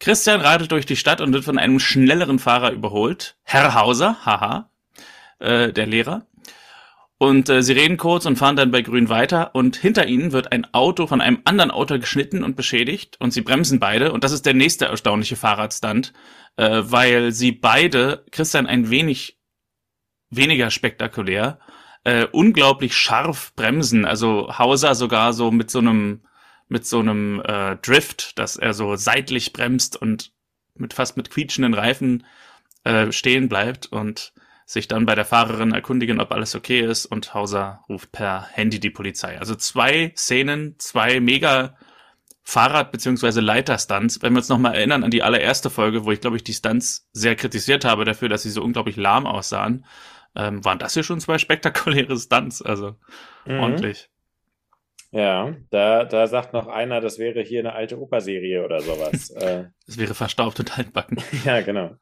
Christian 0.00 0.40
radelt 0.40 0.72
durch 0.72 0.86
die 0.86 0.96
Stadt 0.96 1.20
und 1.20 1.32
wird 1.32 1.44
von 1.44 1.56
einem 1.56 1.78
schnelleren 1.78 2.40
Fahrer 2.40 2.72
überholt. 2.72 3.36
Herr 3.44 3.74
Hauser, 3.74 4.26
haha, 4.26 4.72
äh, 5.38 5.72
der 5.72 5.86
Lehrer. 5.86 6.26
Und 7.24 7.48
äh, 7.48 7.62
sie 7.62 7.72
reden 7.72 7.96
kurz 7.96 8.26
und 8.26 8.36
fahren 8.36 8.54
dann 8.54 8.70
bei 8.70 8.82
Grün 8.82 9.08
weiter. 9.08 9.54
Und 9.54 9.76
hinter 9.76 10.06
ihnen 10.06 10.32
wird 10.32 10.52
ein 10.52 10.66
Auto 10.74 11.06
von 11.06 11.22
einem 11.22 11.40
anderen 11.46 11.70
Auto 11.70 11.98
geschnitten 11.98 12.44
und 12.44 12.54
beschädigt. 12.54 13.16
Und 13.18 13.32
sie 13.32 13.40
bremsen 13.40 13.80
beide. 13.80 14.12
Und 14.12 14.24
das 14.24 14.32
ist 14.32 14.44
der 14.44 14.52
nächste 14.52 14.84
erstaunliche 14.84 15.36
Fahrradstand, 15.36 16.12
äh, 16.56 16.82
weil 16.84 17.32
sie 17.32 17.52
beide, 17.52 18.26
Christian 18.30 18.66
ein 18.66 18.90
wenig 18.90 19.38
weniger 20.28 20.70
spektakulär, 20.70 21.58
äh, 22.04 22.26
unglaublich 22.30 22.94
scharf 22.94 23.54
bremsen. 23.54 24.04
Also 24.04 24.58
Hauser 24.58 24.94
sogar 24.94 25.32
so 25.32 25.50
mit 25.50 25.70
so 25.70 25.78
einem 25.78 26.24
mit 26.68 26.86
so 26.86 26.98
einem 26.98 27.42
äh, 27.44 27.76
Drift, 27.76 28.38
dass 28.38 28.56
er 28.56 28.74
so 28.74 28.96
seitlich 28.96 29.52
bremst 29.52 29.96
und 29.96 30.32
mit 30.74 30.92
fast 30.92 31.16
mit 31.16 31.30
quietschenden 31.30 31.74
Reifen 31.74 32.26
äh, 32.84 33.12
stehen 33.12 33.48
bleibt. 33.48 33.86
Und 33.86 34.32
sich 34.66 34.88
dann 34.88 35.06
bei 35.06 35.14
der 35.14 35.24
Fahrerin 35.24 35.72
erkundigen, 35.72 36.20
ob 36.20 36.32
alles 36.32 36.54
okay 36.54 36.80
ist 36.80 37.06
und 37.06 37.34
Hauser 37.34 37.82
ruft 37.88 38.12
per 38.12 38.48
Handy 38.52 38.80
die 38.80 38.90
Polizei. 38.90 39.38
Also 39.38 39.54
zwei 39.54 40.12
Szenen, 40.16 40.76
zwei 40.78 41.20
mega 41.20 41.76
Fahrrad- 42.42 42.92
bzw. 42.92 43.40
Leiterstunts. 43.40 44.22
Wenn 44.22 44.32
wir 44.32 44.38
uns 44.38 44.48
nochmal 44.48 44.74
erinnern 44.74 45.04
an 45.04 45.10
die 45.10 45.22
allererste 45.22 45.70
Folge, 45.70 46.04
wo 46.04 46.12
ich 46.12 46.20
glaube 46.20 46.36
ich 46.36 46.44
die 46.44 46.52
Stunts 46.52 47.08
sehr 47.12 47.36
kritisiert 47.36 47.84
habe 47.84 48.04
dafür, 48.04 48.28
dass 48.28 48.42
sie 48.42 48.50
so 48.50 48.62
unglaublich 48.62 48.96
lahm 48.96 49.26
aussahen, 49.26 49.86
ähm, 50.36 50.64
waren 50.64 50.78
das 50.78 50.94
hier 50.94 51.02
schon 51.02 51.20
zwei 51.20 51.38
spektakuläre 51.38 52.16
Stunts, 52.18 52.60
also 52.60 52.96
mhm. 53.46 53.60
ordentlich. 53.60 54.10
Ja, 55.10 55.54
da, 55.70 56.04
da 56.04 56.26
sagt 56.26 56.52
noch 56.54 56.66
einer, 56.66 57.00
das 57.00 57.20
wäre 57.20 57.40
hier 57.40 57.60
eine 57.60 57.74
alte 57.74 58.00
Operserie 58.00 58.64
oder 58.64 58.80
sowas. 58.80 59.30
Äh. 59.34 59.66
das 59.86 59.96
wäre 59.98 60.14
verstaubt 60.14 60.58
und 60.58 60.76
altbacken. 60.76 61.18
ja, 61.44 61.60
genau. 61.60 61.96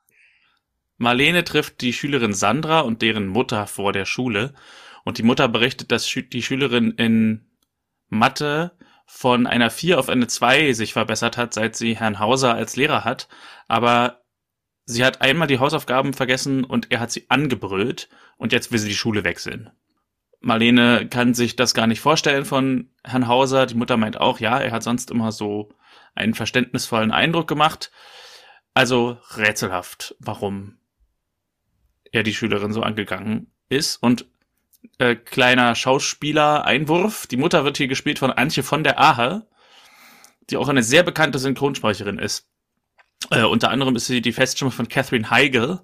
Marlene 0.97 1.45
trifft 1.45 1.81
die 1.81 1.93
Schülerin 1.93 2.35
Sandra 2.35 2.81
und 2.81 3.03
deren 3.03 3.27
Mutter 3.27 3.67
vor 3.67 3.93
der 3.93 4.05
Schule. 4.05 4.55
Und 5.05 5.19
die 5.19 5.23
Mutter 5.23 5.49
berichtet, 5.49 5.91
dass 5.91 6.07
die 6.07 6.43
Schülerin 6.43 6.93
in 6.93 7.51
Mathe 8.09 8.73
von 9.07 9.47
einer 9.47 9.71
4 9.71 9.99
auf 9.99 10.09
eine 10.09 10.27
2 10.27 10.73
sich 10.73 10.93
verbessert 10.93 11.37
hat, 11.37 11.55
seit 11.55 11.77
sie 11.77 11.97
Herrn 11.97 12.19
Hauser 12.19 12.55
als 12.55 12.77
Lehrer 12.77 13.05
hat. 13.05 13.29
Aber 13.69 14.23
sie 14.85 15.05
hat 15.05 15.21
einmal 15.21 15.49
die 15.49 15.59
Hausaufgaben 15.59 16.15
vergessen 16.15 16.65
und 16.65 16.93
er 16.93 17.01
hat 17.01 17.11
sie 17.11 17.27
angebrüllt 17.29 18.09
und 18.37 18.53
jetzt 18.53 18.73
will 18.73 18.79
sie 18.79 18.89
die 18.89 18.95
Schule 18.95 19.25
wechseln. 19.25 19.71
Marlene 20.41 21.09
kann 21.09 21.35
sich 21.35 21.57
das 21.57 21.73
gar 21.75 21.87
nicht 21.87 22.01
vorstellen 22.01 22.45
von 22.45 22.91
Herrn 23.05 23.29
Hauser. 23.29 23.67
Die 23.67 23.77
Mutter 23.77 23.97
meint 23.97 24.21
auch, 24.21 24.41
ja, 24.41 24.59
er 24.59 24.73
hat 24.73 24.83
sonst 24.83 25.11
immer 25.11 25.31
so 25.31 25.71
einen 26.15 26.35
verständnisvollen 26.35 27.13
Eindruck 27.13 27.47
gemacht. 27.47 27.93
Also 28.75 29.19
rätselhaft, 29.37 30.17
warum 30.19 30.79
er 32.13 32.23
die 32.23 32.35
Schülerin 32.35 32.73
so 32.73 32.83
angegangen 32.83 33.51
ist. 33.69 33.97
Und 33.97 34.27
äh, 34.99 35.17
kleiner 35.17 35.75
Schauspieler-Einwurf. 35.75 37.27
Die 37.27 37.37
Mutter 37.37 37.65
wird 37.65 37.79
hier 37.79 37.89
gespielt 37.89 38.19
von 38.19 38.31
Antje 38.31 38.63
von 38.63 38.85
der 38.85 39.01
Ahe, 39.01 39.47
die 40.51 40.57
auch 40.57 40.69
eine 40.69 40.83
sehr 40.83 41.03
bekannte 41.03 41.39
Synchronsprecherin 41.39 42.19
ist. 42.19 42.49
Äh, 43.31 43.45
unter 43.45 43.71
anderem 43.71 43.97
ist 43.97 44.07
sie 44.07 44.21
die 44.21 44.33
Feststimme 44.33 44.71
von 44.71 44.89
Catherine 44.89 45.31
Heigl. 45.31 45.81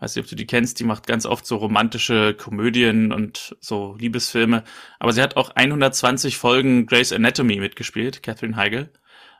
Weiß 0.00 0.16
nicht, 0.16 0.24
ob 0.24 0.28
du 0.28 0.36
die 0.36 0.46
kennst, 0.46 0.80
die 0.80 0.84
macht 0.84 1.06
ganz 1.06 1.24
oft 1.24 1.46
so 1.46 1.56
romantische 1.56 2.34
Komödien 2.34 3.12
und 3.12 3.56
so 3.60 3.94
Liebesfilme. 3.98 4.64
Aber 4.98 5.12
sie 5.12 5.22
hat 5.22 5.36
auch 5.36 5.50
120 5.50 6.36
Folgen 6.36 6.86
Grey's 6.86 7.12
Anatomy 7.12 7.60
mitgespielt, 7.60 8.22
Catherine 8.22 8.56
Heigl. 8.56 8.90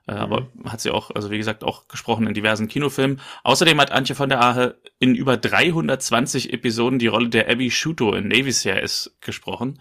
Äh, 0.06 0.14
mhm. 0.14 0.18
Aber 0.18 0.48
hat 0.64 0.80
sie 0.80 0.90
auch, 0.90 1.10
also 1.10 1.30
wie 1.30 1.38
gesagt, 1.38 1.64
auch 1.64 1.88
gesprochen 1.88 2.26
in 2.26 2.34
diversen 2.34 2.68
Kinofilmen. 2.68 3.20
Außerdem 3.42 3.80
hat 3.80 3.92
Antje 3.92 4.14
von 4.14 4.28
der 4.28 4.42
Ahe 4.42 4.78
in 4.98 5.14
über 5.14 5.36
320 5.36 6.52
Episoden 6.52 6.98
die 6.98 7.06
Rolle 7.06 7.28
der 7.28 7.50
Abby 7.50 7.70
Shuto 7.70 8.14
in 8.14 8.28
Navy 8.28 8.52
CRS 8.52 9.16
gesprochen. 9.20 9.80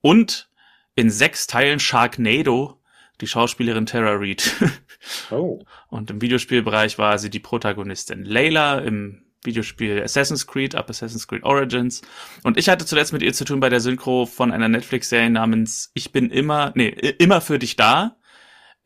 Und 0.00 0.48
in 0.94 1.10
sechs 1.10 1.46
Teilen 1.46 1.80
Sharknado 1.80 2.80
die 3.20 3.26
Schauspielerin 3.26 3.86
Tara 3.86 4.14
Reid. 4.14 4.52
oh. 5.30 5.64
Und 5.88 6.10
im 6.10 6.20
Videospielbereich 6.20 6.98
war 6.98 7.18
sie 7.18 7.30
die 7.30 7.40
Protagonistin 7.40 8.24
Layla 8.24 8.78
im 8.78 9.22
Videospiel 9.42 10.02
Assassin's 10.02 10.46
Creed 10.46 10.74
ab 10.74 10.90
Assassin's 10.90 11.26
Creed 11.26 11.44
Origins. 11.44 12.02
Und 12.42 12.58
ich 12.58 12.68
hatte 12.68 12.84
zuletzt 12.84 13.12
mit 13.12 13.22
ihr 13.22 13.32
zu 13.32 13.44
tun 13.44 13.60
bei 13.60 13.68
der 13.68 13.80
Synchro 13.80 14.26
von 14.26 14.52
einer 14.52 14.68
Netflix-Serie 14.68 15.30
namens 15.30 15.90
Ich 15.94 16.12
bin 16.12 16.30
immer, 16.30 16.72
nee, 16.74 16.88
immer 16.88 17.40
für 17.40 17.58
dich 17.58 17.76
da, 17.76 18.16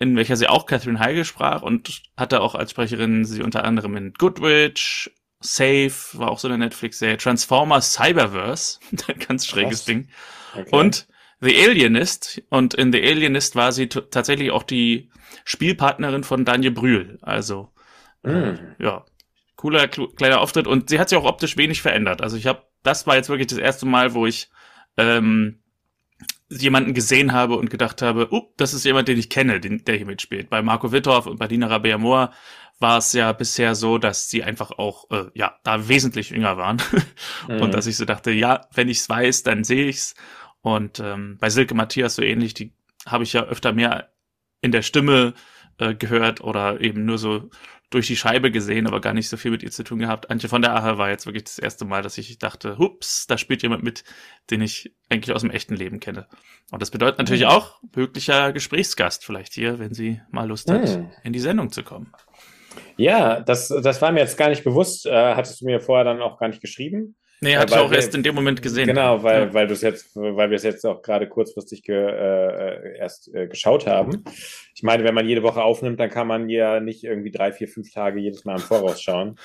in 0.00 0.16
welcher 0.16 0.36
sie 0.36 0.48
auch 0.48 0.66
Catherine 0.66 0.98
Heigl 0.98 1.24
sprach 1.24 1.62
und 1.62 2.02
hatte 2.16 2.40
auch 2.40 2.54
als 2.54 2.72
Sprecherin 2.72 3.24
sie 3.24 3.42
unter 3.42 3.64
anderem 3.64 3.96
in 3.96 4.14
Goodwitch, 4.14 5.10
Safe, 5.40 5.92
war 6.14 6.30
auch 6.30 6.38
so 6.38 6.48
eine 6.48 6.58
Netflix-Serie, 6.58 7.18
Transformers 7.18 7.92
Cyberverse, 7.92 8.80
ein 9.08 9.18
ganz 9.20 9.46
schräges 9.46 9.80
Was? 9.80 9.84
Ding. 9.84 10.08
Okay. 10.54 10.68
Und 10.70 11.06
The 11.40 11.56
Alienist 11.64 12.42
und 12.50 12.74
in 12.74 12.92
The 12.92 13.02
Alienist 13.02 13.56
war 13.56 13.72
sie 13.72 13.88
tatsächlich 13.88 14.50
auch 14.50 14.62
die 14.62 15.10
Spielpartnerin 15.44 16.24
von 16.24 16.44
Daniel 16.44 16.72
Brühl. 16.72 17.18
Also 17.22 17.70
mm. 18.22 18.52
ja, 18.78 19.06
cooler 19.56 19.88
kleiner 19.88 20.40
Auftritt 20.40 20.66
und 20.66 20.90
sie 20.90 20.98
hat 20.98 21.08
sich 21.08 21.18
auch 21.18 21.24
optisch 21.24 21.56
wenig 21.56 21.80
verändert. 21.80 22.22
Also 22.22 22.36
ich 22.36 22.46
habe, 22.46 22.62
das 22.82 23.06
war 23.06 23.16
jetzt 23.16 23.28
wirklich 23.28 23.48
das 23.48 23.58
erste 23.58 23.86
Mal, 23.86 24.12
wo 24.12 24.26
ich 24.26 24.50
ähm, 24.98 25.62
jemanden 26.50 26.94
gesehen 26.94 27.32
habe 27.32 27.56
und 27.56 27.70
gedacht 27.70 28.02
habe, 28.02 28.32
uh, 28.32 28.52
das 28.56 28.74
ist 28.74 28.84
jemand, 28.84 29.08
den 29.08 29.18
ich 29.18 29.30
kenne, 29.30 29.60
den, 29.60 29.84
der 29.84 29.96
hier 29.96 30.06
mitspielt. 30.06 30.50
Bei 30.50 30.62
Marco 30.62 30.92
Wittorf 30.92 31.26
und 31.26 31.38
bei 31.38 31.46
Dina 31.46 31.68
Rabea 31.68 31.98
Moore 31.98 32.30
war 32.80 32.98
es 32.98 33.12
ja 33.12 33.32
bisher 33.32 33.74
so, 33.74 33.98
dass 33.98 34.30
sie 34.30 34.42
einfach 34.42 34.72
auch 34.72 35.10
äh, 35.10 35.26
ja 35.34 35.58
da 35.62 35.88
wesentlich 35.88 36.30
jünger 36.30 36.56
waren 36.56 36.82
mhm. 37.48 37.62
und 37.62 37.74
dass 37.74 37.86
ich 37.86 37.96
so 37.96 38.04
dachte, 38.04 38.30
ja, 38.32 38.62
wenn 38.74 38.88
ich's 38.88 39.08
weiß, 39.08 39.42
dann 39.44 39.64
sehe 39.64 39.86
ich's 39.86 40.14
und 40.62 40.98
ähm, 41.00 41.36
bei 41.40 41.50
Silke 41.50 41.74
Matthias 41.74 42.16
so 42.16 42.22
ähnlich, 42.22 42.54
die 42.54 42.72
habe 43.06 43.24
ich 43.24 43.32
ja 43.32 43.44
öfter 43.44 43.72
mehr 43.72 44.10
in 44.60 44.72
der 44.72 44.82
Stimme 44.82 45.34
äh, 45.78 45.94
gehört 45.94 46.40
oder 46.40 46.80
eben 46.80 47.04
nur 47.04 47.18
so 47.18 47.50
durch 47.90 48.06
die 48.06 48.16
Scheibe 48.16 48.50
gesehen, 48.50 48.86
aber 48.86 49.00
gar 49.00 49.14
nicht 49.14 49.28
so 49.28 49.36
viel 49.36 49.50
mit 49.50 49.62
ihr 49.62 49.70
zu 49.70 49.82
tun 49.82 49.98
gehabt. 49.98 50.30
Antje 50.30 50.48
von 50.48 50.62
der 50.62 50.74
Ahe 50.74 50.96
war 50.96 51.10
jetzt 51.10 51.26
wirklich 51.26 51.44
das 51.44 51.58
erste 51.58 51.84
Mal, 51.84 52.02
dass 52.02 52.16
ich 52.18 52.38
dachte, 52.38 52.78
hups, 52.78 53.26
da 53.26 53.36
spielt 53.36 53.62
jemand 53.62 53.82
mit, 53.82 54.04
den 54.50 54.62
ich 54.62 54.94
eigentlich 55.08 55.34
aus 55.34 55.42
dem 55.42 55.50
echten 55.50 55.74
Leben 55.74 55.98
kenne. 55.98 56.28
Und 56.70 56.80
das 56.80 56.92
bedeutet 56.92 57.18
natürlich 57.18 57.42
mhm. 57.42 57.48
auch 57.48 57.80
möglicher 57.94 58.52
Gesprächsgast 58.52 59.24
vielleicht 59.24 59.54
hier, 59.54 59.80
wenn 59.80 59.92
sie 59.92 60.20
mal 60.30 60.48
Lust 60.48 60.70
hat, 60.70 60.88
mhm. 60.88 61.10
in 61.24 61.32
die 61.32 61.40
Sendung 61.40 61.72
zu 61.72 61.82
kommen. 61.82 62.12
Ja, 62.96 63.40
das, 63.40 63.68
das 63.68 64.00
war 64.00 64.12
mir 64.12 64.20
jetzt 64.20 64.38
gar 64.38 64.48
nicht 64.48 64.62
bewusst. 64.62 65.06
Äh, 65.06 65.34
hattest 65.34 65.60
du 65.60 65.64
mir 65.64 65.80
vorher 65.80 66.04
dann 66.04 66.22
auch 66.22 66.38
gar 66.38 66.48
nicht 66.48 66.60
geschrieben. 66.60 67.16
Nee, 67.42 67.56
hatte 67.56 67.72
ich 67.72 67.80
auch 67.80 67.90
wir, 67.90 67.96
erst 67.96 68.14
in 68.14 68.22
dem 68.22 68.34
Moment 68.34 68.60
gesehen. 68.60 68.86
Genau, 68.86 69.22
weil, 69.22 69.40
ja. 69.44 69.54
weil 69.54 69.66
du 69.66 69.72
es 69.72 69.80
jetzt, 69.80 70.14
weil 70.14 70.50
wir 70.50 70.56
es 70.56 70.62
jetzt 70.62 70.84
auch 70.84 71.00
gerade 71.00 71.26
kurzfristig 71.26 71.82
ge, 71.82 71.96
äh, 71.96 72.98
erst 72.98 73.34
äh, 73.34 73.46
geschaut 73.46 73.86
haben. 73.86 74.24
Ich 74.74 74.82
meine, 74.82 75.04
wenn 75.04 75.14
man 75.14 75.26
jede 75.26 75.42
Woche 75.42 75.62
aufnimmt, 75.62 75.98
dann 76.00 76.10
kann 76.10 76.26
man 76.26 76.50
ja 76.50 76.80
nicht 76.80 77.02
irgendwie 77.02 77.30
drei, 77.30 77.52
vier, 77.52 77.68
fünf 77.68 77.90
Tage 77.92 78.20
jedes 78.20 78.44
Mal 78.44 78.56
im 78.56 78.60
Voraus 78.60 79.00
schauen. 79.00 79.36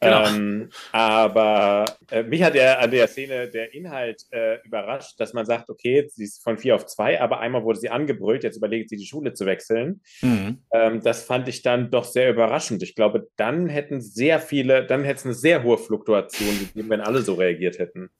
Genau. 0.00 0.26
Ähm, 0.26 0.70
aber 0.92 1.84
äh, 2.10 2.22
mich 2.22 2.42
hat 2.42 2.54
ja 2.54 2.78
an 2.78 2.90
der 2.90 3.08
Szene 3.08 3.48
der 3.48 3.74
Inhalt 3.74 4.22
äh, 4.30 4.58
überrascht, 4.64 5.18
dass 5.18 5.32
man 5.32 5.46
sagt, 5.46 5.70
okay, 5.70 6.06
sie 6.10 6.24
ist 6.24 6.42
von 6.42 6.58
vier 6.58 6.74
auf 6.74 6.86
zwei, 6.86 7.20
aber 7.20 7.40
einmal 7.40 7.64
wurde 7.64 7.78
sie 7.78 7.90
angebrüllt, 7.90 8.44
jetzt 8.44 8.56
überlegt 8.56 8.90
sie, 8.90 8.96
die 8.96 9.06
Schule 9.06 9.34
zu 9.34 9.46
wechseln. 9.46 10.00
Mhm. 10.22 10.58
Ähm, 10.72 11.00
das 11.02 11.24
fand 11.24 11.48
ich 11.48 11.62
dann 11.62 11.90
doch 11.90 12.04
sehr 12.04 12.30
überraschend. 12.30 12.82
Ich 12.82 12.94
glaube, 12.94 13.28
dann 13.36 13.68
hätten 13.68 14.00
sehr 14.00 14.40
viele, 14.40 14.86
dann 14.86 15.04
hätte 15.04 15.18
es 15.18 15.24
eine 15.24 15.34
sehr 15.34 15.62
hohe 15.62 15.78
Fluktuation 15.78 16.58
gegeben, 16.58 16.90
wenn 16.90 17.00
alle 17.00 17.22
so 17.22 17.34
reagiert 17.34 17.78
hätten. 17.78 18.10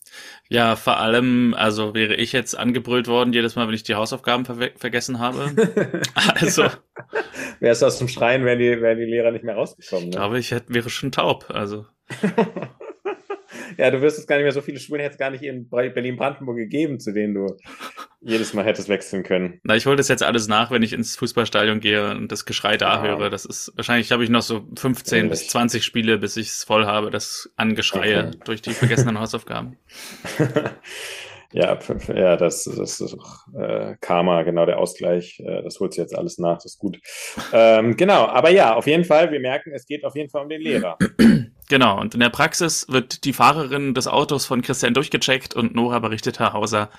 Ja, 0.49 0.76
vor 0.76 0.99
allem, 0.99 1.54
also 1.54 1.94
wäre 1.94 2.14
ich 2.14 2.33
jetzt 2.33 2.56
angebrüllt 2.56 3.09
worden, 3.09 3.33
jedes 3.33 3.56
Mal, 3.56 3.66
wenn 3.66 3.75
ich 3.75 3.83
die 3.83 3.94
Hausaufgaben 3.94 4.44
ver 4.44 4.71
vergessen 4.76 5.18
habe. 5.18 5.52
also. 6.14 6.64
Wärst 7.61 7.83
du 7.83 7.87
aus 7.87 7.99
dem 7.99 8.09
Schreien, 8.09 8.44
wären 8.44 8.59
die, 8.59 8.80
wären 8.80 8.99
die 8.99 9.04
Lehrer 9.04 9.30
nicht 9.30 9.44
mehr 9.44 9.54
rausgekommen. 9.54 10.04
Ne? 10.04 10.11
Ich 10.11 10.16
glaube, 10.16 10.38
ich 10.38 10.50
hätte, 10.50 10.75
wäre 10.75 10.90
schon 10.90 11.12
taub. 11.12 11.50
Also. 11.54 11.87
ja, 13.78 13.90
du 13.90 14.00
wirst 14.02 14.18
es 14.18 14.26
gar 14.26 14.37
nicht 14.37 14.44
mehr 14.44 14.52
so 14.52 14.61
viele 14.61 14.78
Schulen 14.78 15.00
hätte 15.00 15.12
es 15.12 15.18
gar 15.18 15.30
nicht 15.30 15.42
in 15.42 15.68
Berlin-Brandenburg 15.68 16.56
gegeben, 16.56 17.00
zu 17.00 17.12
denen 17.12 17.34
du 17.34 17.56
jedes 18.20 18.54
Mal 18.54 18.64
hättest 18.64 18.88
wechseln 18.88 19.23
können. 19.23 19.61
Na, 19.64 19.76
ich 19.76 19.87
hole 19.87 19.96
das 19.96 20.08
jetzt 20.08 20.23
alles 20.23 20.49
nach, 20.49 20.70
wenn 20.70 20.82
ich 20.82 20.92
ins 20.92 21.16
Fußballstadion 21.16 21.80
gehe 21.80 22.11
und 22.12 22.32
das 22.32 22.46
Geschrei 22.46 22.76
da 22.76 22.96
ja. 22.96 23.02
höre. 23.02 23.30
Das 23.30 23.44
ist 23.44 23.73
wahrscheinlich 23.76 24.12
habe 24.12 24.25
ich 24.25 24.30
noch 24.30 24.42
so 24.42 24.66
15 24.76 25.16
Ehrlich. 25.16 25.30
bis 25.30 25.49
20 25.49 25.84
Spiele, 25.84 26.18
bis 26.18 26.37
ich 26.37 26.49
es 26.49 26.64
voll 26.64 26.87
habe, 26.87 27.11
das 27.11 27.52
Angeschreie 27.56 28.28
okay. 28.28 28.38
durch 28.44 28.62
die 28.62 28.73
vergessenen 28.73 29.18
Hausaufgaben. 29.20 29.76
Ja, 31.56 31.78
ja, 32.12 32.37
das, 32.37 32.64
das 32.64 33.00
ist 33.00 33.16
äh, 33.56 33.94
Karma, 34.00 34.42
genau 34.42 34.66
der 34.66 34.80
Ausgleich. 34.80 35.38
Äh, 35.38 35.62
das 35.62 35.78
holt 35.78 35.92
sich 35.92 36.02
jetzt 36.02 36.18
alles 36.18 36.37
nach, 36.37 36.56
das 36.56 36.73
ist 36.73 36.78
gut. 36.78 36.99
Ähm, 37.52 37.96
genau, 37.96 38.26
aber 38.26 38.50
ja, 38.50 38.75
auf 38.75 38.88
jeden 38.88 39.04
Fall, 39.04 39.30
wir 39.30 39.38
merken, 39.38 39.70
es 39.73 39.87
geht 39.87 40.04
auf 40.04 40.16
jeden 40.16 40.30
Fall 40.30 40.42
um 40.42 40.49
den 40.49 40.61
Lehrer. 40.61 40.99
Genau, 41.70 41.99
und 41.99 42.12
in 42.12 42.20
der 42.20 42.28
Praxis 42.28 42.88
wird 42.90 43.25
die 43.25 43.32
Fahrerin 43.32 43.94
des 43.94 44.06
Autos 44.06 44.44
von 44.44 44.61
Christian 44.61 44.92
durchgecheckt 44.92 45.54
und 45.54 45.75
Nora 45.75 45.99
berichtet, 45.99 46.38
Herr 46.38 46.52
Hauser 46.52 46.90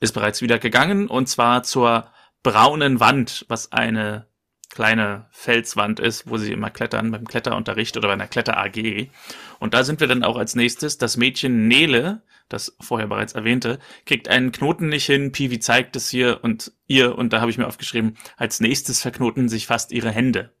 ist 0.00 0.12
bereits 0.12 0.40
wieder 0.40 0.58
gegangen 0.58 1.08
und 1.08 1.28
zwar 1.28 1.64
zur 1.64 2.06
braunen 2.42 2.98
Wand, 2.98 3.44
was 3.48 3.72
eine 3.72 4.26
kleine 4.70 5.26
Felswand 5.32 6.00
ist, 6.00 6.30
wo 6.30 6.38
sie 6.38 6.50
immer 6.50 6.70
klettern 6.70 7.10
beim 7.10 7.26
Kletterunterricht 7.26 7.98
oder 7.98 8.08
bei 8.08 8.14
einer 8.14 8.26
Kletter 8.26 8.56
AG. 8.56 9.10
Und 9.58 9.74
da 9.74 9.84
sind 9.84 10.00
wir 10.00 10.06
dann 10.06 10.24
auch 10.24 10.38
als 10.38 10.54
nächstes. 10.54 10.96
Das 10.96 11.18
Mädchen 11.18 11.68
Nele, 11.68 12.22
das 12.48 12.76
vorher 12.80 13.08
bereits 13.08 13.34
erwähnte, 13.34 13.78
kriegt 14.04 14.28
einen 14.28 14.52
Knoten 14.52 14.88
nicht 14.88 15.06
hin. 15.06 15.32
Pivi 15.32 15.58
zeigt 15.58 15.96
es 15.96 16.08
hier 16.08 16.40
und 16.42 16.72
ihr, 16.86 17.16
und 17.16 17.32
da 17.32 17.40
habe 17.40 17.50
ich 17.50 17.58
mir 17.58 17.66
aufgeschrieben, 17.66 18.16
als 18.36 18.60
nächstes 18.60 19.02
verknoten 19.02 19.48
sich 19.48 19.66
fast 19.66 19.92
ihre 19.92 20.10
Hände. 20.10 20.52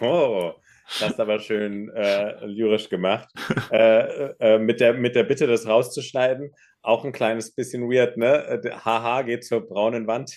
Oh. 0.00 0.52
Das 0.98 1.12
ist 1.12 1.20
aber 1.20 1.38
schön 1.38 1.88
äh, 1.90 2.44
lyrisch 2.46 2.88
gemacht. 2.88 3.28
äh, 3.70 4.30
äh, 4.40 4.58
mit, 4.58 4.80
der, 4.80 4.94
mit 4.94 5.14
der 5.14 5.22
Bitte, 5.22 5.46
das 5.46 5.68
rauszuschneiden. 5.68 6.52
Auch 6.82 7.04
ein 7.04 7.12
kleines 7.12 7.54
bisschen 7.54 7.88
weird, 7.88 8.16
ne? 8.16 8.60
Haha, 8.84 9.22
geht 9.22 9.44
zur 9.44 9.60
braunen 9.68 10.08
Wand. 10.08 10.32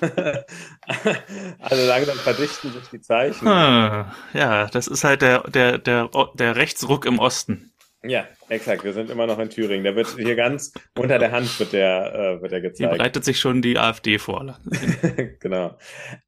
also 1.58 1.86
langsam 1.86 2.16
verdichten 2.16 2.72
sich 2.72 2.88
die 2.88 3.00
Zeichen. 3.00 3.46
Ah, 3.46 4.14
ja, 4.32 4.66
das 4.66 4.86
ist 4.86 5.04
halt 5.04 5.22
der, 5.22 5.42
der, 5.42 5.78
der, 5.78 6.10
der 6.34 6.56
Rechtsruck 6.56 7.06
im 7.06 7.18
Osten. 7.18 7.72
Ja, 8.02 8.26
exakt. 8.48 8.82
Wir 8.82 8.94
sind 8.94 9.10
immer 9.10 9.26
noch 9.26 9.38
in 9.38 9.50
Thüringen. 9.50 9.84
Der 9.84 9.94
wird 9.94 10.08
hier 10.16 10.34
ganz 10.34 10.72
unter 10.96 11.18
der 11.18 11.32
Hand 11.32 11.58
wird 11.60 11.74
der, 11.74 12.14
äh, 12.14 12.42
wird 12.42 12.52
der 12.52 12.60
gezeigt. 12.62 12.78
Hier 12.78 12.98
bereitet 12.98 13.24
sich 13.24 13.38
schon 13.38 13.60
die 13.60 13.78
AfD 13.78 14.18
vor. 14.18 14.58
genau. 15.40 15.76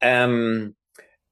Ähm, 0.00 0.76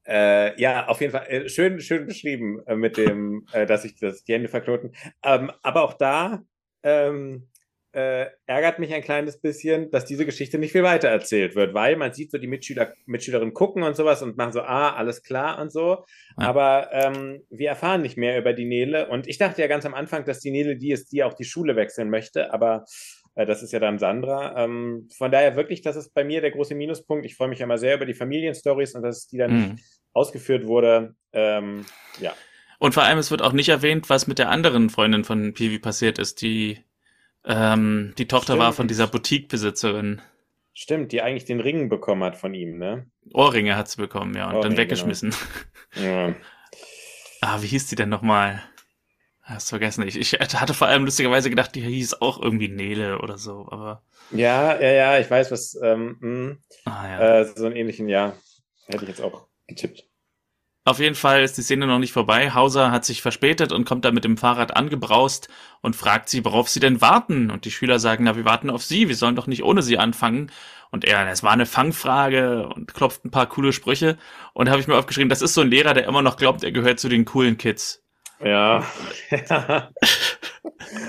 äh, 0.07 0.59
ja, 0.59 0.87
auf 0.87 0.99
jeden 0.99 1.11
Fall 1.11 1.27
äh, 1.27 1.47
schön, 1.47 1.79
schön 1.79 2.07
beschrieben 2.07 2.59
äh, 2.65 2.75
mit 2.75 2.97
dem, 2.97 3.45
äh, 3.53 3.67
dass 3.67 3.83
sich 3.83 3.95
das 3.99 4.23
die 4.23 4.33
Hände 4.33 4.49
verknoten. 4.49 4.95
Ähm, 5.23 5.51
aber 5.61 5.83
auch 5.83 5.93
da 5.93 6.41
ähm, 6.81 7.47
äh, 7.93 8.27
ärgert 8.45 8.79
mich 8.79 8.93
ein 8.93 9.01
kleines 9.01 9.39
bisschen, 9.39 9.91
dass 9.91 10.05
diese 10.05 10.25
Geschichte 10.25 10.57
nicht 10.57 10.71
viel 10.71 10.83
weiter 10.83 11.09
erzählt 11.09 11.55
wird, 11.55 11.73
weil 11.73 11.97
man 11.97 12.13
sieht 12.13 12.31
so 12.31 12.37
die 12.37 12.47
Mitschüler, 12.47 12.93
Mitschülerinnen 13.05 13.53
gucken 13.53 13.83
und 13.83 13.95
sowas 13.95 14.21
und 14.21 14.37
machen 14.37 14.53
so, 14.53 14.61
ah, 14.61 14.93
alles 14.93 15.23
klar 15.23 15.59
und 15.59 15.71
so. 15.71 16.05
Ja. 16.39 16.47
Aber 16.47 16.89
ähm, 16.93 17.41
wir 17.49 17.69
erfahren 17.69 18.01
nicht 18.01 18.17
mehr 18.17 18.37
über 18.37 18.53
die 18.53 18.65
Nele. 18.65 19.09
Und 19.09 19.27
ich 19.27 19.37
dachte 19.37 19.61
ja 19.61 19.67
ganz 19.67 19.85
am 19.85 19.93
Anfang, 19.93 20.25
dass 20.25 20.39
die 20.39 20.51
Nele 20.51 20.77
die 20.77 20.91
ist, 20.91 21.11
die 21.11 21.23
auch 21.23 21.33
die 21.33 21.43
Schule 21.43 21.75
wechseln 21.75 22.09
möchte, 22.09 22.53
aber 22.53 22.85
äh, 23.35 23.45
das 23.45 23.63
ist 23.63 23.73
ja 23.73 23.79
dann 23.79 23.99
Sandra. 23.99 24.63
Ähm, 24.63 25.09
von 25.17 25.31
daher 25.31 25.55
wirklich, 25.55 25.81
das 25.81 25.95
ist 25.95 26.13
bei 26.13 26.23
mir 26.23 26.41
der 26.41 26.51
große 26.51 26.75
Minuspunkt. 26.75 27.25
Ich 27.25 27.35
freue 27.35 27.49
mich 27.49 27.61
immer 27.61 27.77
sehr 27.77 27.95
über 27.95 28.05
die 28.05 28.13
Familienstories 28.13 28.95
und 28.95 29.03
dass 29.03 29.27
die 29.27 29.37
dann 29.37 29.53
mhm. 29.53 29.79
ausgeführt 30.13 30.65
wurde. 30.65 31.15
Ähm, 31.33 31.85
ja. 32.19 32.33
Und 32.79 32.93
vor 32.93 33.03
allem, 33.03 33.19
es 33.19 33.31
wird 33.31 33.41
auch 33.41 33.53
nicht 33.53 33.69
erwähnt, 33.69 34.09
was 34.09 34.27
mit 34.27 34.39
der 34.39 34.49
anderen 34.49 34.89
Freundin 34.89 35.23
von 35.23 35.53
Pivi 35.53 35.77
passiert 35.77 36.17
ist, 36.17 36.41
die 36.41 36.79
ähm, 37.45 38.13
die 38.17 38.27
Tochter 38.27 38.53
Stimmt. 38.53 38.59
war 38.59 38.73
von 38.73 38.87
dieser 38.87 39.07
Boutique-Besitzerin. 39.07 40.21
Stimmt, 40.73 41.11
die 41.11 41.21
eigentlich 41.21 41.45
den 41.45 41.59
Ring 41.59 41.89
bekommen 41.89 42.23
hat 42.23 42.37
von 42.37 42.53
ihm, 42.53 42.77
ne? 42.77 43.05
Ohrringe 43.33 43.75
hat 43.75 43.89
sie 43.89 44.01
bekommen, 44.01 44.35
ja, 44.35 44.45
und 44.47 44.55
Ohrringe, 44.55 44.69
dann 44.69 44.77
weggeschmissen. 44.77 45.33
Genau. 45.93 46.29
Ja. 46.29 46.35
ah, 47.41 47.61
wie 47.61 47.67
hieß 47.67 47.87
die 47.87 47.95
denn 47.95 48.09
nochmal? 48.09 48.63
Hast 49.41 49.69
vergessen. 49.69 50.07
Ich, 50.07 50.17
ich 50.17 50.39
hatte 50.39 50.73
vor 50.73 50.87
allem 50.87 51.03
lustigerweise 51.03 51.49
gedacht, 51.49 51.75
die 51.75 51.81
hieß 51.81 52.21
auch 52.21 52.41
irgendwie 52.41 52.69
Nele 52.69 53.19
oder 53.19 53.37
so, 53.37 53.67
aber. 53.69 54.03
Ja, 54.31 54.79
ja, 54.79 54.91
ja, 54.91 55.19
ich 55.19 55.29
weiß, 55.29 55.51
was. 55.51 55.77
Ähm, 55.83 56.17
hm. 56.21 56.57
ah, 56.85 57.07
ja. 57.07 57.39
Äh, 57.39 57.45
so 57.45 57.65
einen 57.65 57.75
ähnlichen, 57.75 58.07
ja. 58.07 58.37
Hätte 58.87 59.03
ich 59.03 59.09
jetzt 59.09 59.21
auch 59.21 59.47
getippt. 59.67 60.05
Auf 60.83 60.97
jeden 60.97 61.13
Fall 61.13 61.43
ist 61.43 61.57
die 61.57 61.61
Szene 61.61 61.85
noch 61.85 61.99
nicht 61.99 62.11
vorbei. 62.11 62.51
Hauser 62.55 62.89
hat 62.91 63.05
sich 63.05 63.21
verspätet 63.21 63.71
und 63.71 63.85
kommt 63.85 64.03
da 64.03 64.11
mit 64.11 64.23
dem 64.23 64.35
Fahrrad 64.37 64.75
angebraust 64.75 65.47
und 65.81 65.95
fragt 65.95 66.27
sie, 66.27 66.43
worauf 66.43 66.69
sie 66.69 66.79
denn 66.79 67.01
warten. 67.01 67.51
Und 67.51 67.65
die 67.65 67.71
Schüler 67.71 67.99
sagen, 67.99 68.23
na, 68.23 68.35
wir 68.35 68.45
warten 68.45 68.71
auf 68.71 68.83
sie, 68.83 69.07
wir 69.07 69.15
sollen 69.15 69.35
doch 69.35 69.45
nicht 69.45 69.63
ohne 69.63 69.83
sie 69.83 69.99
anfangen. 69.99 70.51
Und 70.89 71.05
er, 71.05 71.29
es 71.29 71.43
war 71.43 71.51
eine 71.51 71.67
Fangfrage 71.67 72.67
und 72.67 72.95
klopft 72.95 73.23
ein 73.23 73.31
paar 73.31 73.47
coole 73.47 73.73
Sprüche. 73.73 74.17
Und 74.53 74.69
habe 74.69 74.79
ich 74.79 74.87
mir 74.87 74.97
aufgeschrieben, 74.97 75.29
das 75.29 75.43
ist 75.43 75.53
so 75.53 75.61
ein 75.61 75.69
Lehrer, 75.69 75.93
der 75.93 76.07
immer 76.07 76.23
noch 76.23 76.35
glaubt, 76.35 76.63
er 76.63 76.71
gehört 76.71 76.99
zu 76.99 77.09
den 77.09 77.25
coolen 77.25 77.59
Kids. 77.59 78.03
Ja. 78.43 78.83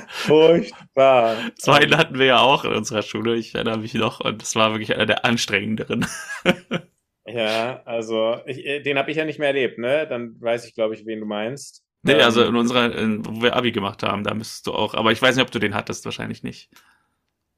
Furchtbar. 0.08 1.36
So 1.56 1.72
einen 1.72 1.96
hatten 1.96 2.18
wir 2.18 2.26
ja 2.26 2.40
auch 2.40 2.66
in 2.66 2.74
unserer 2.74 3.00
Schule, 3.00 3.36
ich 3.36 3.54
erinnere 3.54 3.78
mich 3.78 3.94
noch, 3.94 4.20
und 4.20 4.42
das 4.42 4.54
war 4.54 4.72
wirklich 4.72 4.94
einer 4.94 5.06
der 5.06 5.24
anstrengenderen. 5.24 6.06
Ja, 7.26 7.82
also 7.84 8.40
ich, 8.46 8.64
äh, 8.64 8.80
den 8.80 8.98
habe 8.98 9.10
ich 9.10 9.16
ja 9.16 9.24
nicht 9.24 9.38
mehr 9.38 9.48
erlebt, 9.48 9.78
ne? 9.78 10.06
Dann 10.08 10.40
weiß 10.40 10.66
ich, 10.66 10.74
glaube 10.74 10.94
ich, 10.94 11.06
wen 11.06 11.20
du 11.20 11.26
meinst. 11.26 11.84
Nee, 12.02 12.14
ähm, 12.14 12.20
also 12.22 12.44
in 12.44 12.56
unserer, 12.56 12.96
in, 12.96 13.24
wo 13.24 13.42
wir 13.42 13.54
Abi 13.54 13.72
gemacht 13.72 14.02
haben, 14.02 14.24
da 14.24 14.34
müsstest 14.34 14.66
du 14.66 14.72
auch, 14.72 14.94
aber 14.94 15.12
ich 15.12 15.22
weiß 15.22 15.36
nicht, 15.36 15.44
ob 15.44 15.50
du 15.50 15.60
den 15.60 15.74
hattest, 15.74 16.04
wahrscheinlich 16.04 16.42
nicht. 16.42 16.70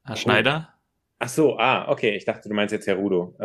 Herr 0.03 0.15
oh. 0.15 0.19
Schneider? 0.19 0.69
Ach 1.17 1.29
so, 1.29 1.57
ah, 1.57 1.87
okay, 1.89 2.15
ich 2.15 2.25
dachte, 2.25 2.49
du 2.49 2.55
meinst 2.55 2.73
jetzt 2.73 2.87
Herr 2.87 2.97
Rudo. 2.97 3.35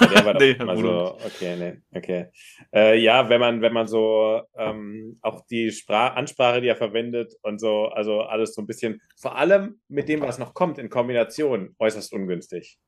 Äh, 0.00 0.08
der 0.08 0.24
war 0.24 0.34
doch 0.34 0.40
nee, 0.40 0.64
mal 0.64 0.76
so, 0.76 1.18
okay, 1.24 1.56
nee, 1.56 1.78
okay. 1.96 2.26
Äh, 2.74 2.98
ja, 3.00 3.28
wenn 3.28 3.40
man, 3.40 3.62
wenn 3.62 3.72
man 3.72 3.86
so 3.86 4.42
ähm, 4.56 5.18
auch 5.22 5.46
die 5.46 5.70
Sprach 5.70 6.16
Ansprache, 6.16 6.60
die 6.60 6.68
er 6.68 6.76
verwendet 6.76 7.34
und 7.42 7.60
so, 7.60 7.86
also 7.86 8.22
alles 8.22 8.54
so 8.54 8.62
ein 8.62 8.66
bisschen, 8.66 9.00
vor 9.16 9.36
allem 9.36 9.80
mit 9.88 10.08
dem, 10.08 10.20
was 10.20 10.38
noch 10.38 10.54
kommt, 10.54 10.78
in 10.78 10.90
Kombination 10.90 11.74
äußerst 11.78 12.12
ungünstig. 12.12 12.78